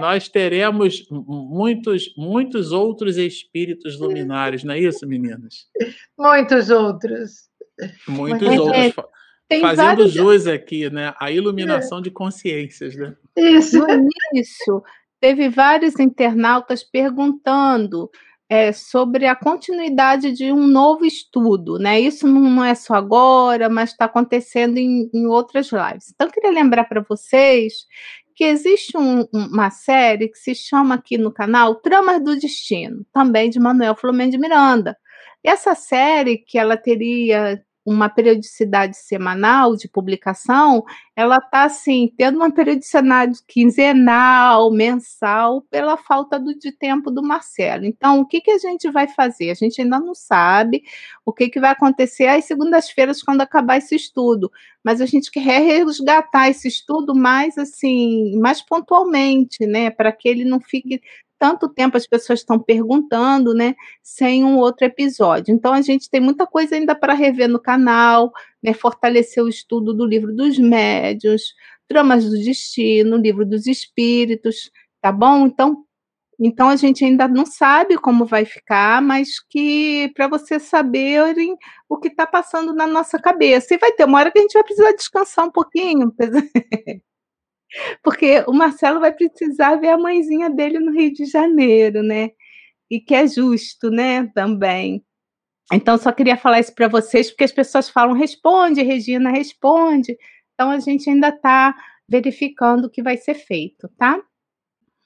nós 0.00 0.28
teremos 0.28 1.06
muitos, 1.10 2.14
muitos 2.16 2.70
outros 2.72 3.16
espíritos 3.18 3.98
luminares, 4.00 4.62
não 4.64 4.74
é 4.74 4.78
isso, 4.80 5.06
meninas? 5.06 5.66
Muitos 6.18 6.70
outros. 6.70 7.49
Muitos 8.08 8.48
Mas, 8.48 8.58
outros. 8.58 8.76
é, 8.76 8.92
Tem 9.48 9.60
Fazendo 9.62 9.86
vários 9.86 10.12
jus 10.12 10.46
aqui, 10.46 10.88
né? 10.90 11.12
A 11.18 11.30
iluminação 11.30 12.00
de 12.00 12.10
consciências, 12.10 12.94
né? 12.94 13.14
Isso. 13.36 13.78
No 13.78 14.08
início, 14.32 14.82
teve 15.20 15.48
vários 15.48 15.98
internautas 15.98 16.84
perguntando 16.84 18.10
é, 18.48 18.72
sobre 18.72 19.26
a 19.26 19.34
continuidade 19.36 20.32
de 20.32 20.52
um 20.52 20.66
novo 20.66 21.04
estudo, 21.04 21.78
né? 21.78 22.00
Isso 22.00 22.26
não 22.26 22.64
é 22.64 22.74
só 22.74 22.94
agora, 22.94 23.68
mas 23.68 23.90
está 23.90 24.06
acontecendo 24.06 24.76
em, 24.76 25.08
em 25.14 25.26
outras 25.26 25.70
lives. 25.70 26.10
Então, 26.12 26.26
eu 26.26 26.32
queria 26.32 26.50
lembrar 26.50 26.84
para 26.84 27.00
vocês 27.08 27.86
que 28.34 28.42
existe 28.44 28.96
um- 28.96 29.20
um- 29.32 29.46
uma 29.52 29.70
série 29.70 30.28
que 30.28 30.38
se 30.38 30.54
chama 30.54 30.94
aqui 30.96 31.16
no 31.18 31.30
canal 31.32 31.76
Tramas 31.76 32.22
do 32.24 32.36
Destino, 32.38 33.04
também 33.12 33.50
de 33.50 33.60
Manuel 33.60 33.94
Flamengo 33.94 34.32
de 34.32 34.38
Miranda. 34.38 34.96
E 35.44 35.48
essa 35.48 35.74
série, 35.74 36.38
que 36.38 36.58
ela 36.58 36.76
teria 36.76 37.62
uma 37.84 38.08
periodicidade 38.08 38.96
semanal 38.96 39.74
de 39.74 39.88
publicação, 39.88 40.84
ela 41.16 41.38
está 41.38 41.64
assim, 41.64 42.12
tendo 42.16 42.36
uma 42.36 42.50
periodicidade 42.52 43.40
quinzenal, 43.46 44.70
mensal, 44.70 45.62
pela 45.70 45.96
falta 45.96 46.38
do, 46.38 46.54
de 46.58 46.72
tempo 46.72 47.10
do 47.10 47.22
Marcelo. 47.22 47.84
Então, 47.84 48.20
o 48.20 48.26
que, 48.26 48.40
que 48.40 48.50
a 48.50 48.58
gente 48.58 48.90
vai 48.90 49.08
fazer? 49.08 49.50
A 49.50 49.54
gente 49.54 49.80
ainda 49.80 49.98
não 49.98 50.14
sabe 50.14 50.82
o 51.24 51.32
que, 51.32 51.48
que 51.48 51.60
vai 51.60 51.70
acontecer 51.70 52.26
às 52.26 52.44
segundas-feiras, 52.44 53.22
quando 53.22 53.40
acabar 53.40 53.78
esse 53.78 53.96
estudo. 53.96 54.50
Mas 54.84 55.00
a 55.00 55.06
gente 55.06 55.30
quer 55.30 55.60
resgatar 55.62 56.48
esse 56.48 56.68
estudo 56.68 57.14
mais 57.14 57.56
assim, 57.58 58.38
mais 58.40 58.62
pontualmente, 58.62 59.66
né? 59.66 59.90
Para 59.90 60.12
que 60.12 60.28
ele 60.28 60.44
não 60.44 60.60
fique 60.60 61.00
tanto 61.40 61.70
tempo 61.70 61.96
as 61.96 62.06
pessoas 62.06 62.40
estão 62.40 62.58
perguntando, 62.58 63.54
né? 63.54 63.74
Sem 64.02 64.44
um 64.44 64.58
outro 64.58 64.86
episódio. 64.86 65.54
Então 65.54 65.72
a 65.72 65.80
gente 65.80 66.10
tem 66.10 66.20
muita 66.20 66.46
coisa 66.46 66.76
ainda 66.76 66.94
para 66.94 67.14
rever 67.14 67.48
no 67.48 67.58
canal, 67.58 68.30
né? 68.62 68.74
Fortalecer 68.74 69.42
o 69.42 69.48
estudo 69.48 69.94
do 69.94 70.04
livro 70.04 70.36
dos 70.36 70.58
médios, 70.58 71.54
Tramas 71.88 72.26
do 72.26 72.36
Destino, 72.38 73.16
livro 73.16 73.46
dos 73.46 73.66
Espíritos, 73.66 74.70
tá 75.00 75.10
bom? 75.10 75.46
Então, 75.46 75.84
então 76.38 76.68
a 76.68 76.76
gente 76.76 77.04
ainda 77.04 77.26
não 77.26 77.46
sabe 77.46 77.96
como 77.96 78.26
vai 78.26 78.44
ficar, 78.44 79.00
mas 79.00 79.40
que 79.40 80.12
para 80.14 80.28
vocês 80.28 80.64
saberem 80.64 81.56
o 81.88 81.96
que 81.96 82.08
está 82.08 82.26
passando 82.26 82.74
na 82.74 82.86
nossa 82.86 83.18
cabeça. 83.18 83.74
E 83.74 83.78
vai 83.78 83.92
ter 83.92 84.04
uma 84.04 84.18
hora 84.18 84.30
que 84.30 84.38
a 84.38 84.42
gente 84.42 84.52
vai 84.52 84.62
precisar 84.62 84.92
descansar 84.92 85.46
um 85.46 85.50
pouquinho, 85.50 86.12
porque 88.02 88.44
o 88.46 88.52
Marcelo 88.52 89.00
vai 89.00 89.12
precisar 89.12 89.76
ver 89.76 89.88
a 89.88 89.98
mãezinha 89.98 90.50
dele 90.50 90.78
no 90.78 90.92
Rio 90.92 91.12
de 91.12 91.24
Janeiro, 91.26 92.02
né? 92.02 92.30
E 92.90 93.00
que 93.00 93.14
é 93.14 93.26
justo, 93.26 93.90
né? 93.90 94.26
Também. 94.34 95.04
Então, 95.72 95.96
só 95.96 96.10
queria 96.10 96.36
falar 96.36 96.60
isso 96.60 96.74
para 96.74 96.88
vocês, 96.88 97.30
porque 97.30 97.44
as 97.44 97.52
pessoas 97.52 97.88
falam, 97.88 98.14
responde, 98.14 98.82
Regina, 98.82 99.30
responde. 99.30 100.16
Então, 100.54 100.70
a 100.70 100.80
gente 100.80 101.08
ainda 101.08 101.28
está 101.28 101.74
verificando 102.08 102.86
o 102.86 102.90
que 102.90 103.02
vai 103.02 103.16
ser 103.16 103.34
feito, 103.34 103.88
tá? 103.96 104.20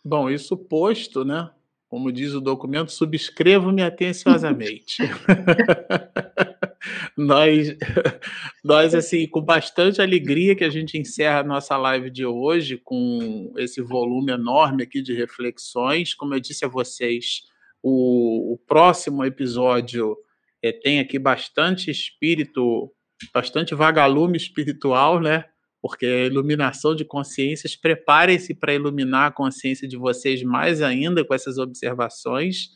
Bom, 0.03 0.31
isso 0.31 0.57
posto, 0.57 1.25
né? 1.25 1.51
Como 1.95 2.11
diz 2.11 2.33
o 2.33 2.41
documento, 2.41 2.91
subscrevo-me 2.91 3.81
atenciosamente. 3.81 4.97
nós, 7.17 7.77
nós, 8.65 8.97
assim, 8.97 9.29
com 9.29 9.41
bastante 9.41 10.03
alegria 10.03 10.57
que 10.57 10.65
a 10.65 10.69
gente 10.69 10.99
encerra 10.99 11.39
a 11.39 11.45
nossa 11.45 11.77
live 11.77 12.11
de 12.11 12.27
hoje 12.27 12.81
com 12.83 13.53
esse 13.57 13.81
volume 13.81 14.33
enorme 14.33 14.83
aqui 14.83 15.01
de 15.01 15.15
reflexões. 15.15 16.15
Como 16.15 16.35
eu 16.35 16.41
disse 16.41 16.65
a 16.65 16.69
vocês, 16.69 17.43
o, 17.81 18.55
o 18.55 18.59
próximo 18.67 19.25
episódio 19.25 20.17
eh, 20.65 20.73
tem 20.73 20.99
aqui 20.99 21.17
bastante 21.17 21.93
espírito, 21.93 22.93
bastante 23.33 23.73
vagalume 23.73 24.37
espiritual, 24.37 25.21
né? 25.21 25.45
Porque 25.85 26.07
a 26.07 26.25
iluminação 26.25 26.95
de 26.95 27.05
consciências, 27.05 27.77
preparem-se 27.77 28.55
para 28.55 28.73
iluminar 28.73 29.27
a 29.27 29.31
consciência 29.31 29.87
de 29.87 29.99
vocês 29.99 30.43
mais 30.43 30.81
ainda 30.81 31.23
com 31.23 31.35
essas 31.35 31.59
observações. 31.59 32.71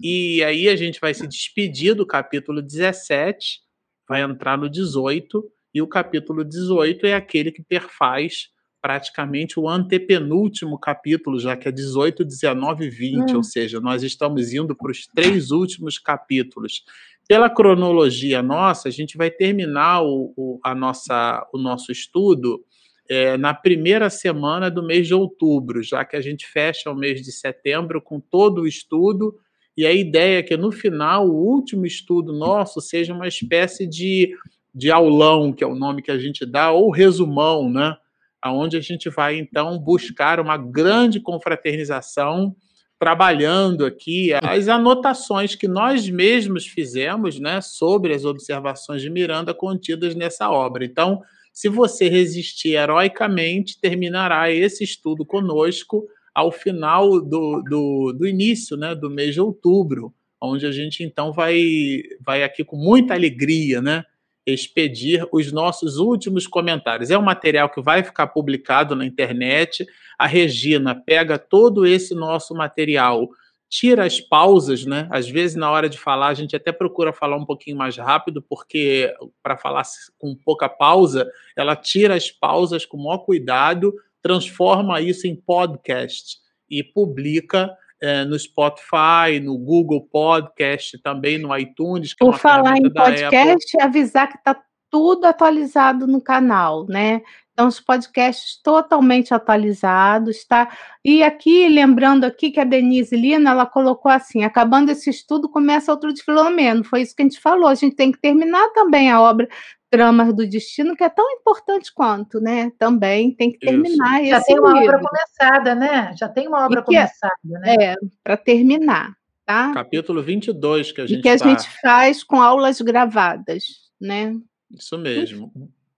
E 0.00 0.42
aí 0.42 0.68
a 0.68 0.74
gente 0.74 0.98
vai 0.98 1.14
se 1.14 1.24
despedir 1.28 1.94
do 1.94 2.04
capítulo 2.04 2.60
17, 2.60 3.60
vai 4.08 4.22
entrar 4.22 4.58
no 4.58 4.68
18, 4.68 5.48
e 5.72 5.80
o 5.80 5.86
capítulo 5.86 6.44
18 6.44 7.06
é 7.06 7.14
aquele 7.14 7.52
que 7.52 7.62
perfaz 7.62 8.48
praticamente 8.82 9.60
o 9.60 9.68
antepenúltimo 9.68 10.80
capítulo, 10.80 11.38
já 11.38 11.56
que 11.56 11.68
é 11.68 11.70
18, 11.70 12.24
19 12.24 12.86
e 12.86 12.90
20, 12.90 13.34
Hum. 13.34 13.36
ou 13.36 13.42
seja, 13.44 13.78
nós 13.78 14.02
estamos 14.02 14.52
indo 14.52 14.74
para 14.74 14.90
os 14.90 15.06
três 15.14 15.52
últimos 15.52 15.96
capítulos. 15.96 16.82
Pela 17.28 17.50
cronologia 17.50 18.42
nossa, 18.42 18.88
a 18.88 18.90
gente 18.90 19.16
vai 19.16 19.30
terminar 19.30 20.02
o, 20.02 20.32
o- 20.36 20.60
a 20.64 20.74
nossa, 20.74 21.46
o 21.52 21.58
nosso 21.58 21.92
estudo 21.92 22.64
é, 23.08 23.36
na 23.36 23.52
primeira 23.54 24.08
semana 24.10 24.70
do 24.70 24.82
mês 24.82 25.06
de 25.06 25.14
outubro, 25.14 25.82
já 25.82 26.04
que 26.04 26.16
a 26.16 26.20
gente 26.20 26.46
fecha 26.46 26.90
o 26.90 26.94
mês 26.96 27.20
de 27.22 27.30
setembro 27.32 28.00
com 28.02 28.18
todo 28.20 28.62
o 28.62 28.66
estudo, 28.66 29.34
e 29.76 29.86
a 29.86 29.92
ideia 29.92 30.38
é 30.38 30.42
que 30.42 30.56
no 30.56 30.72
final, 30.72 31.28
o 31.28 31.34
último 31.34 31.86
estudo 31.86 32.32
nosso 32.32 32.80
seja 32.80 33.14
uma 33.14 33.28
espécie 33.28 33.86
de, 33.86 34.34
de 34.74 34.90
aulão, 34.90 35.52
que 35.52 35.62
é 35.62 35.66
o 35.66 35.74
nome 35.74 36.02
que 36.02 36.10
a 36.10 36.18
gente 36.18 36.44
dá, 36.44 36.70
ou 36.72 36.90
resumão, 36.90 37.70
né? 37.70 37.96
Onde 38.44 38.76
a 38.76 38.80
gente 38.80 39.08
vai, 39.10 39.36
então, 39.38 39.78
buscar 39.78 40.40
uma 40.40 40.56
grande 40.56 41.20
confraternização 41.20 42.54
trabalhando 42.98 43.86
aqui 43.86 44.32
as 44.42 44.68
anotações 44.68 45.54
que 45.54 45.68
nós 45.68 46.08
mesmos 46.08 46.66
fizemos 46.66 47.38
né, 47.38 47.60
sobre 47.60 48.12
as 48.12 48.24
observações 48.24 49.00
de 49.00 49.08
Miranda 49.08 49.54
contidas 49.54 50.14
nessa 50.14 50.50
obra. 50.50 50.84
Então, 50.84 51.22
se 51.52 51.68
você 51.68 52.08
resistir 52.08 52.74
heroicamente, 52.74 53.80
terminará 53.80 54.50
esse 54.50 54.82
estudo 54.82 55.24
conosco 55.24 56.06
ao 56.34 56.50
final 56.50 57.20
do, 57.20 57.62
do, 57.62 58.12
do 58.12 58.26
início 58.26 58.76
né, 58.76 58.94
do 58.94 59.10
mês 59.10 59.34
de 59.34 59.40
outubro, 59.40 60.12
onde 60.40 60.66
a 60.66 60.72
gente 60.72 61.02
então 61.02 61.32
vai, 61.32 62.02
vai 62.24 62.42
aqui 62.42 62.64
com 62.64 62.76
muita 62.76 63.14
alegria, 63.14 63.80
né? 63.80 64.04
expedir 64.52 65.26
os 65.30 65.52
nossos 65.52 65.98
últimos 65.98 66.46
comentários. 66.46 67.10
É 67.10 67.18
um 67.18 67.22
material 67.22 67.68
que 67.68 67.82
vai 67.82 68.02
ficar 68.02 68.28
publicado 68.28 68.96
na 68.96 69.04
internet. 69.04 69.86
A 70.18 70.26
Regina 70.26 70.94
pega 70.94 71.38
todo 71.38 71.86
esse 71.86 72.14
nosso 72.14 72.54
material 72.54 73.28
tira 73.68 74.06
as 74.06 74.20
pausas, 74.20 74.84
né? 74.86 75.06
Às 75.10 75.28
vezes, 75.28 75.54
na 75.54 75.70
hora 75.70 75.88
de 75.88 75.98
falar, 75.98 76.28
a 76.28 76.34
gente 76.34 76.56
até 76.56 76.72
procura 76.72 77.12
falar 77.12 77.36
um 77.36 77.44
pouquinho 77.44 77.76
mais 77.76 77.96
rápido, 77.96 78.42
porque 78.42 79.14
para 79.42 79.58
falar 79.58 79.82
com 80.18 80.34
pouca 80.34 80.68
pausa, 80.68 81.30
ela 81.56 81.76
tira 81.76 82.14
as 82.14 82.30
pausas 82.30 82.86
com 82.86 82.96
o 82.96 83.04
maior 83.04 83.18
cuidado, 83.18 83.94
transforma 84.22 85.00
isso 85.00 85.26
em 85.26 85.36
podcast 85.36 86.38
e 86.68 86.82
publica 86.82 87.70
é, 88.00 88.24
no 88.24 88.38
Spotify, 88.38 89.40
no 89.42 89.58
Google 89.58 90.02
Podcast, 90.02 90.98
também 91.02 91.38
no 91.38 91.56
iTunes. 91.56 92.12
É 92.12 92.24
Por 92.24 92.34
é 92.34 92.38
falar 92.38 92.78
em 92.78 92.90
podcast, 92.90 93.80
avisar 93.82 94.28
que 94.28 94.38
está 94.38 94.58
tudo 94.90 95.26
atualizado 95.26 96.06
no 96.06 96.20
canal, 96.22 96.86
né? 96.86 97.20
Então, 97.58 97.66
os 97.66 97.80
podcasts 97.80 98.62
totalmente 98.62 99.34
atualizados, 99.34 100.44
tá? 100.44 100.68
E 101.04 101.24
aqui, 101.24 101.68
lembrando 101.68 102.22
aqui 102.22 102.52
que 102.52 102.60
a 102.60 102.64
Denise 102.64 103.16
Lina, 103.16 103.50
ela 103.50 103.66
colocou 103.66 104.12
assim, 104.12 104.44
acabando 104.44 104.90
esse 104.90 105.10
estudo, 105.10 105.48
começa 105.48 105.90
outro 105.90 106.14
de 106.14 106.22
Filomeno. 106.22 106.84
Foi 106.84 107.02
isso 107.02 107.16
que 107.16 107.22
a 107.22 107.24
gente 107.24 107.40
falou. 107.40 107.66
A 107.66 107.74
gente 107.74 107.96
tem 107.96 108.12
que 108.12 108.20
terminar 108.20 108.68
também 108.68 109.10
a 109.10 109.20
obra 109.20 109.48
Tramas 109.90 110.32
do 110.32 110.48
Destino, 110.48 110.94
que 110.94 111.02
é 111.02 111.08
tão 111.08 111.28
importante 111.32 111.92
quanto, 111.92 112.40
né? 112.40 112.70
Também 112.78 113.34
tem 113.34 113.50
que 113.50 113.58
terminar 113.58 114.22
isso. 114.22 114.30
Já 114.30 114.40
tem 114.40 114.60
uma 114.60 114.74
livro. 114.74 114.94
obra 114.94 115.08
começada, 115.08 115.74
né? 115.74 116.14
Já 116.16 116.28
tem 116.28 116.46
uma 116.46 116.64
obra 116.64 116.78
é 116.78 116.84
começada, 116.84 117.34
né? 117.42 117.74
É, 117.74 117.96
para 118.22 118.36
terminar, 118.36 119.16
tá? 119.44 119.74
Capítulo 119.74 120.22
22 120.22 120.92
que 120.92 121.00
a 121.00 121.06
gente 121.06 121.18
E 121.18 121.22
que 121.22 121.28
a 121.28 121.36
tá... 121.36 121.44
gente 121.44 121.68
faz 121.80 122.22
com 122.22 122.40
aulas 122.40 122.80
gravadas, 122.80 123.64
né? 124.00 124.32
Isso 124.70 124.96
mesmo. 124.96 125.50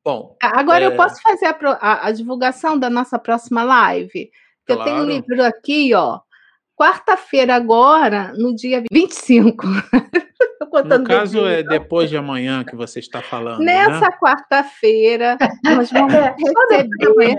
Bom. 0.04 0.36
Agora 0.42 0.84
é... 0.84 0.86
eu 0.86 0.96
posso 0.96 1.20
fazer 1.22 1.46
a, 1.46 1.56
a, 1.80 2.06
a, 2.08 2.12
divulgação 2.12 2.78
da 2.78 2.88
nossa 2.88 3.18
próxima 3.18 3.62
live? 3.62 4.30
Claro. 4.66 4.80
Eu 4.80 4.84
tenho 4.84 5.02
um 5.02 5.06
livro 5.06 5.44
aqui, 5.44 5.92
ó. 5.94 6.20
Quarta-feira, 6.76 7.54
agora, 7.54 8.32
no 8.36 8.54
dia 8.54 8.82
25. 8.90 9.66
no 10.86 11.04
caso, 11.04 11.46
é 11.46 11.62
depois 11.62 12.08
de 12.08 12.16
amanhã 12.16 12.64
que 12.64 12.74
você 12.74 13.00
está 13.00 13.20
falando. 13.20 13.58
Né? 13.58 13.86
Nessa 13.86 14.06
né? 14.06 14.16
quarta-feira, 14.18 15.36
nós 15.62 15.90
vamos 15.92 16.14
receber. 16.14 17.36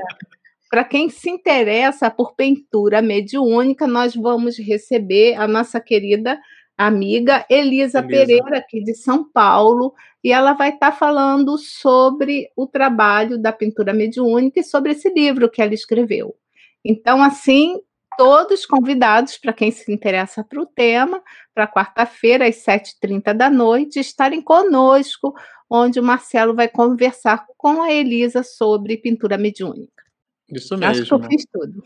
Para 0.69 0.83
quem 0.83 1.09
se 1.09 1.29
interessa 1.29 2.09
por 2.09 2.35
pintura 2.35 3.01
mediúnica, 3.01 3.87
nós 3.87 4.15
vamos 4.15 4.57
receber 4.57 5.33
a 5.35 5.47
nossa 5.47 5.81
querida 5.81 6.39
amiga 6.77 7.45
Elisa, 7.49 7.99
Elisa, 7.99 8.03
Pereira, 8.03 8.57
aqui 8.57 8.83
de 8.83 8.95
São 8.95 9.29
Paulo, 9.31 9.93
e 10.23 10.31
ela 10.31 10.53
vai 10.53 10.69
estar 10.69 10.91
tá 10.91 10.97
falando 10.97 11.57
sobre 11.57 12.49
o 12.55 12.67
trabalho 12.67 13.37
da 13.37 13.51
pintura 13.51 13.93
mediúnica 13.93 14.59
e 14.59 14.63
sobre 14.63 14.91
esse 14.91 15.09
livro 15.09 15.49
que 15.49 15.61
ela 15.61 15.73
escreveu. 15.73 16.35
Então, 16.83 17.23
assim, 17.23 17.79
todos 18.17 18.65
convidados, 18.65 19.37
para 19.37 19.53
quem 19.53 19.71
se 19.71 19.91
interessa 19.91 20.43
para 20.43 20.61
o 20.61 20.65
tema, 20.65 21.21
para 21.53 21.67
quarta-feira, 21.67 22.47
às 22.47 22.57
7h30 22.57 23.33
da 23.33 23.49
noite, 23.49 23.99
estarem 23.99 24.41
conosco, 24.41 25.33
onde 25.69 25.99
o 25.99 26.03
Marcelo 26.03 26.53
vai 26.53 26.67
conversar 26.67 27.45
com 27.57 27.81
a 27.81 27.91
Elisa 27.91 28.43
sobre 28.43 28.97
pintura 28.97 29.37
mediúnica. 29.37 30.03
Isso 30.49 30.77
mesmo. 30.77 30.91
Acho 30.91 31.05
que 31.05 31.13
eu 31.13 31.23
fiz 31.23 31.45
tudo. 31.51 31.83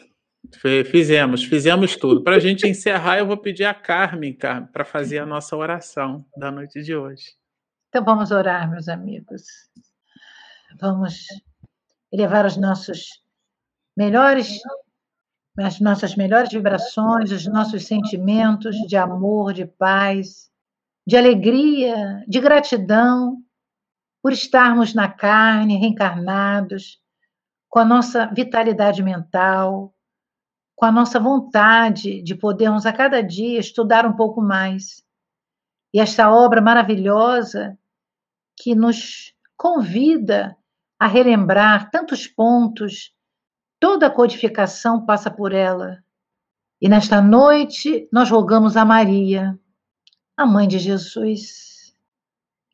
Fizemos, 0.86 1.44
fizemos 1.44 1.96
tudo. 1.96 2.24
Para 2.24 2.36
a 2.36 2.40
gente 2.40 2.68
encerrar, 2.68 3.18
eu 3.18 3.28
vou 3.28 3.38
pedir 3.38 3.66
a 3.66 3.74
Carmen, 3.74 4.34
Carmen 4.34 4.70
para 4.72 4.86
fazer 4.86 5.20
a 5.20 5.26
nossa 5.26 5.56
oração 5.56 6.26
da 6.38 6.52
noite 6.52 6.82
de 6.82 6.96
hoje. 6.96 7.34
Então 7.96 8.04
vamos 8.04 8.30
orar, 8.30 8.70
meus 8.70 8.90
amigos. 8.90 9.44
Vamos 10.82 11.28
elevar 12.12 12.46
os 12.46 12.58
nossos 12.58 13.24
melhores, 13.96 14.60
as 15.58 15.80
nossas 15.80 16.14
melhores 16.14 16.52
vibrações, 16.52 17.32
os 17.32 17.48
nossos 17.48 17.88
sentimentos 17.88 18.76
de 18.76 18.98
amor, 18.98 19.54
de 19.54 19.66
paz, 19.66 20.52
de 21.08 21.16
alegria, 21.16 22.22
de 22.28 22.42
gratidão 22.42 23.38
por 24.22 24.34
estarmos 24.34 24.94
na 24.94 25.08
carne, 25.08 25.78
reencarnados, 25.78 27.02
com 27.70 27.80
a 27.80 27.86
nossa 27.86 28.26
vitalidade 28.26 29.02
mental, 29.02 29.96
com 30.76 30.86
a 30.86 30.92
nossa 30.92 31.18
vontade 31.18 32.22
de 32.22 32.36
podermos 32.36 32.86
a 32.86 32.92
cada 32.92 33.24
dia 33.24 33.58
estudar 33.58 34.06
um 34.06 34.18
pouco 34.18 34.42
mais. 34.42 35.02
E 35.94 36.00
esta 36.02 36.30
obra 36.30 36.62
maravilhosa 36.62 37.80
que 38.58 38.76
nos 38.76 39.34
convida 39.58 40.58
a 41.00 41.08
relembrar 41.08 41.90
tantos 41.90 42.28
pontos, 42.28 43.14
toda 43.80 44.08
a 44.08 44.12
codificação 44.12 45.06
passa 45.06 45.30
por 45.30 45.54
ela. 45.54 46.04
E 46.82 46.90
nesta 46.90 47.22
noite 47.22 48.08
nós 48.12 48.30
rogamos 48.30 48.78
a 48.78 48.86
Maria, 48.86 49.60
a 50.38 50.46
mãe 50.46 50.68
de 50.68 50.80
Jesus, 50.80 51.96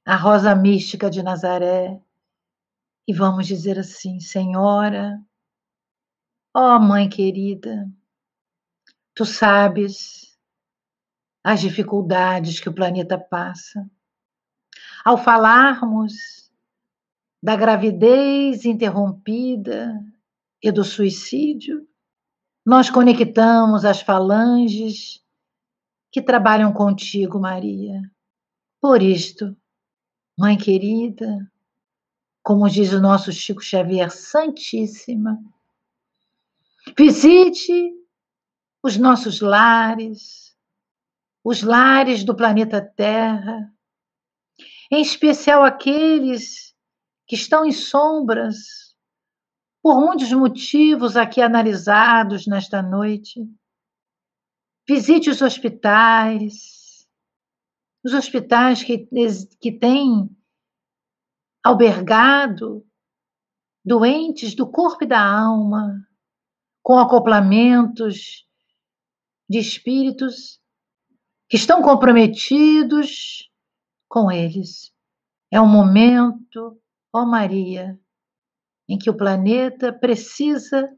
a 0.05 0.15
rosa 0.15 0.55
mística 0.55 1.09
de 1.09 1.21
Nazaré, 1.21 2.01
e 3.07 3.13
vamos 3.13 3.47
dizer 3.47 3.79
assim: 3.79 4.19
Senhora, 4.19 5.19
Ó 6.53 6.77
mãe 6.79 7.07
querida, 7.07 7.89
tu 9.15 9.25
sabes 9.25 10.37
as 11.41 11.61
dificuldades 11.61 12.59
que 12.59 12.67
o 12.67 12.75
planeta 12.75 13.17
passa. 13.17 13.89
Ao 15.03 15.17
falarmos 15.17 16.13
da 17.41 17.55
gravidez 17.55 18.65
interrompida 18.65 19.93
e 20.61 20.71
do 20.71 20.83
suicídio, 20.83 21.87
nós 22.65 22.89
conectamos 22.89 23.83
as 23.83 24.01
falanges 24.01 25.23
que 26.11 26.21
trabalham 26.21 26.71
contigo, 26.71 27.39
Maria. 27.39 28.01
Por 28.79 29.01
isto, 29.01 29.55
mãe 30.37 30.57
querida, 30.57 31.51
como 32.43 32.69
diz 32.69 32.93
o 32.93 33.01
nosso 33.01 33.31
Chico 33.31 33.61
Xavier 33.61 34.11
Santíssima, 34.11 35.39
Visite 36.97 37.93
os 38.83 38.97
nossos 38.97 39.39
lares, 39.39 40.55
os 41.43 41.61
lares 41.61 42.23
do 42.23 42.35
planeta 42.35 42.81
Terra, 42.81 43.71
em 44.91 45.01
especial 45.01 45.63
aqueles 45.63 46.75
que 47.25 47.35
estão 47.35 47.65
em 47.65 47.71
sombras, 47.71 48.57
por 49.81 49.99
muitos 49.99 50.31
motivos 50.33 51.15
aqui 51.15 51.41
analisados 51.41 52.45
nesta 52.45 52.81
noite. 52.81 53.39
Visite 54.87 55.29
os 55.29 55.41
hospitais, 55.41 57.07
os 58.03 58.13
hospitais 58.13 58.83
que, 58.83 59.07
que 59.61 59.71
têm 59.71 60.29
albergado 61.63 62.85
doentes 63.83 64.53
do 64.53 64.69
corpo 64.69 65.05
e 65.05 65.07
da 65.07 65.23
alma, 65.23 66.05
com 66.83 66.99
acoplamentos 66.99 68.45
de 69.49 69.57
espíritos 69.57 70.59
que 71.47 71.55
estão 71.55 71.81
comprometidos 71.81 73.50
com 74.11 74.29
eles. 74.29 74.91
É 75.49 75.59
um 75.61 75.67
momento, 75.67 76.77
ó 77.13 77.25
Maria, 77.25 77.97
em 78.87 78.97
que 78.97 79.09
o 79.09 79.15
planeta 79.15 79.93
precisa 79.93 80.89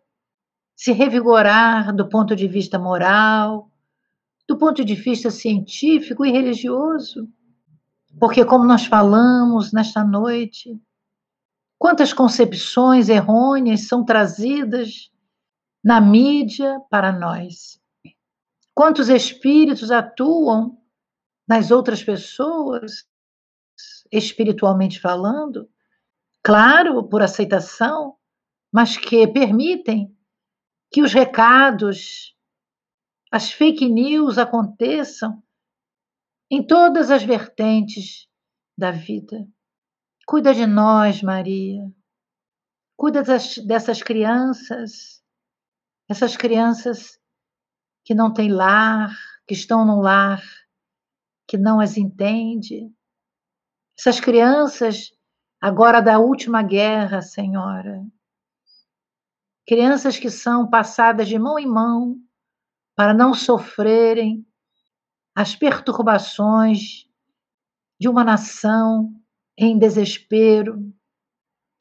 se 0.76 0.91
revigorar 0.91 1.95
do 1.95 2.10
ponto 2.10 2.35
de 2.35 2.48
vista 2.48 2.80
moral, 2.80 3.72
do 4.48 4.57
ponto 4.57 4.84
de 4.84 4.95
vista 4.95 5.30
científico 5.30 6.26
e 6.26 6.31
religioso. 6.31 7.30
Porque, 8.19 8.44
como 8.44 8.65
nós 8.65 8.85
falamos 8.88 9.72
nesta 9.72 10.03
noite, 10.03 10.76
quantas 11.77 12.14
concepções 12.14 13.10
errôneas 13.10 13.88
são 13.88 14.03
trazidas 14.03 15.11
na 15.84 16.02
mídia 16.02 16.81
para 16.90 17.11
nós. 17.11 17.80
Quantos 18.73 19.07
espíritos 19.07 19.91
atuam 19.91 20.82
nas 21.53 21.69
outras 21.69 22.03
pessoas, 22.03 23.07
espiritualmente 24.11 24.99
falando? 24.99 25.69
Claro, 26.43 27.07
por 27.07 27.21
aceitação, 27.21 28.17
mas 28.71 28.97
que 28.97 29.27
permitem 29.27 30.11
que 30.91 31.03
os 31.03 31.13
recados, 31.13 32.35
as 33.31 33.51
fake 33.51 33.88
news 33.88 34.39
aconteçam 34.39 35.43
em 36.49 36.65
todas 36.65 37.11
as 37.11 37.23
vertentes 37.23 38.27
da 38.75 38.89
vida. 38.89 39.47
Cuida 40.25 40.55
de 40.55 40.65
nós, 40.65 41.21
Maria. 41.21 41.84
Cuida 42.97 43.21
das, 43.21 43.59
dessas 43.59 44.01
crianças 44.01 45.21
essas 46.09 46.35
crianças 46.35 47.17
que 48.03 48.13
não 48.13 48.34
têm 48.34 48.51
lar, 48.51 49.15
que 49.47 49.53
estão 49.53 49.85
num 49.85 50.01
lar 50.01 50.43
que 51.53 51.57
não 51.59 51.80
as 51.80 51.97
entende, 51.97 52.91
essas 53.95 54.19
crianças 54.19 55.13
agora 55.61 56.01
da 56.01 56.17
última 56.17 56.63
guerra, 56.63 57.21
Senhora, 57.21 58.03
crianças 59.67 60.17
que 60.17 60.31
são 60.31 60.67
passadas 60.67 61.27
de 61.27 61.38
mão 61.38 61.59
em 61.59 61.67
mão 61.67 62.19
para 62.95 63.13
não 63.13 63.35
sofrerem 63.35 64.43
as 65.35 65.55
perturbações 65.55 67.07
de 67.99 68.09
uma 68.09 68.23
nação 68.23 69.13
em 69.55 69.77
desespero, 69.77 70.91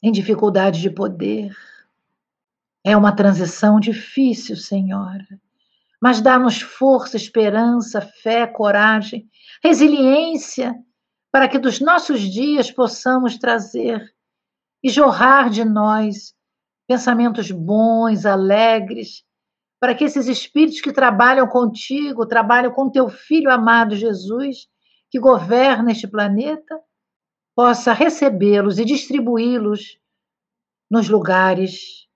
em 0.02 0.12
dificuldade 0.12 0.82
de 0.82 0.90
poder. 0.90 1.56
É 2.84 2.94
uma 2.94 3.16
transição 3.16 3.80
difícil, 3.80 4.54
Senhora, 4.54 5.40
mas 6.02 6.20
dá-nos 6.20 6.60
força, 6.60 7.16
esperança, 7.16 8.00
fé, 8.00 8.44
coragem, 8.44 9.30
resiliência, 9.62 10.74
para 11.30 11.48
que 11.48 11.60
dos 11.60 11.80
nossos 11.80 12.20
dias 12.20 12.72
possamos 12.72 13.38
trazer 13.38 14.04
e 14.82 14.90
jorrar 14.90 15.48
de 15.48 15.64
nós 15.64 16.34
pensamentos 16.88 17.52
bons, 17.52 18.26
alegres, 18.26 19.22
para 19.80 19.94
que 19.94 20.02
esses 20.02 20.26
espíritos 20.26 20.80
que 20.80 20.92
trabalham 20.92 21.46
contigo, 21.46 22.26
trabalham 22.26 22.72
com 22.72 22.90
teu 22.90 23.08
filho 23.08 23.48
amado 23.48 23.94
Jesus, 23.94 24.66
que 25.08 25.20
governa 25.20 25.92
este 25.92 26.08
planeta, 26.08 26.80
possa 27.54 27.92
recebê-los 27.92 28.80
e 28.80 28.84
distribuí-los 28.84 30.00
nos 30.90 31.08
lugares 31.08 32.08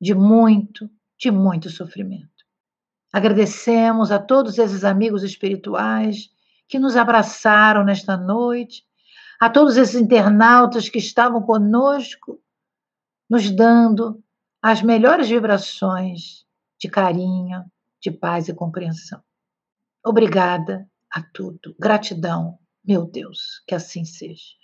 de 0.00 0.12
muito, 0.12 0.90
de 1.16 1.30
muito 1.30 1.70
sofrimento. 1.70 2.31
Agradecemos 3.12 4.10
a 4.10 4.18
todos 4.18 4.58
esses 4.58 4.84
amigos 4.84 5.22
espirituais 5.22 6.30
que 6.66 6.78
nos 6.78 6.96
abraçaram 6.96 7.84
nesta 7.84 8.16
noite, 8.16 8.84
a 9.38 9.50
todos 9.50 9.76
esses 9.76 10.00
internautas 10.00 10.88
que 10.88 10.98
estavam 10.98 11.42
conosco, 11.42 12.40
nos 13.28 13.50
dando 13.50 14.22
as 14.62 14.80
melhores 14.80 15.28
vibrações 15.28 16.46
de 16.78 16.88
carinho, 16.88 17.64
de 18.00 18.10
paz 18.10 18.48
e 18.48 18.54
compreensão. 18.54 19.22
Obrigada 20.04 20.88
a 21.10 21.20
tudo. 21.20 21.74
Gratidão, 21.78 22.58
meu 22.84 23.04
Deus, 23.04 23.62
que 23.66 23.74
assim 23.74 24.04
seja. 24.04 24.61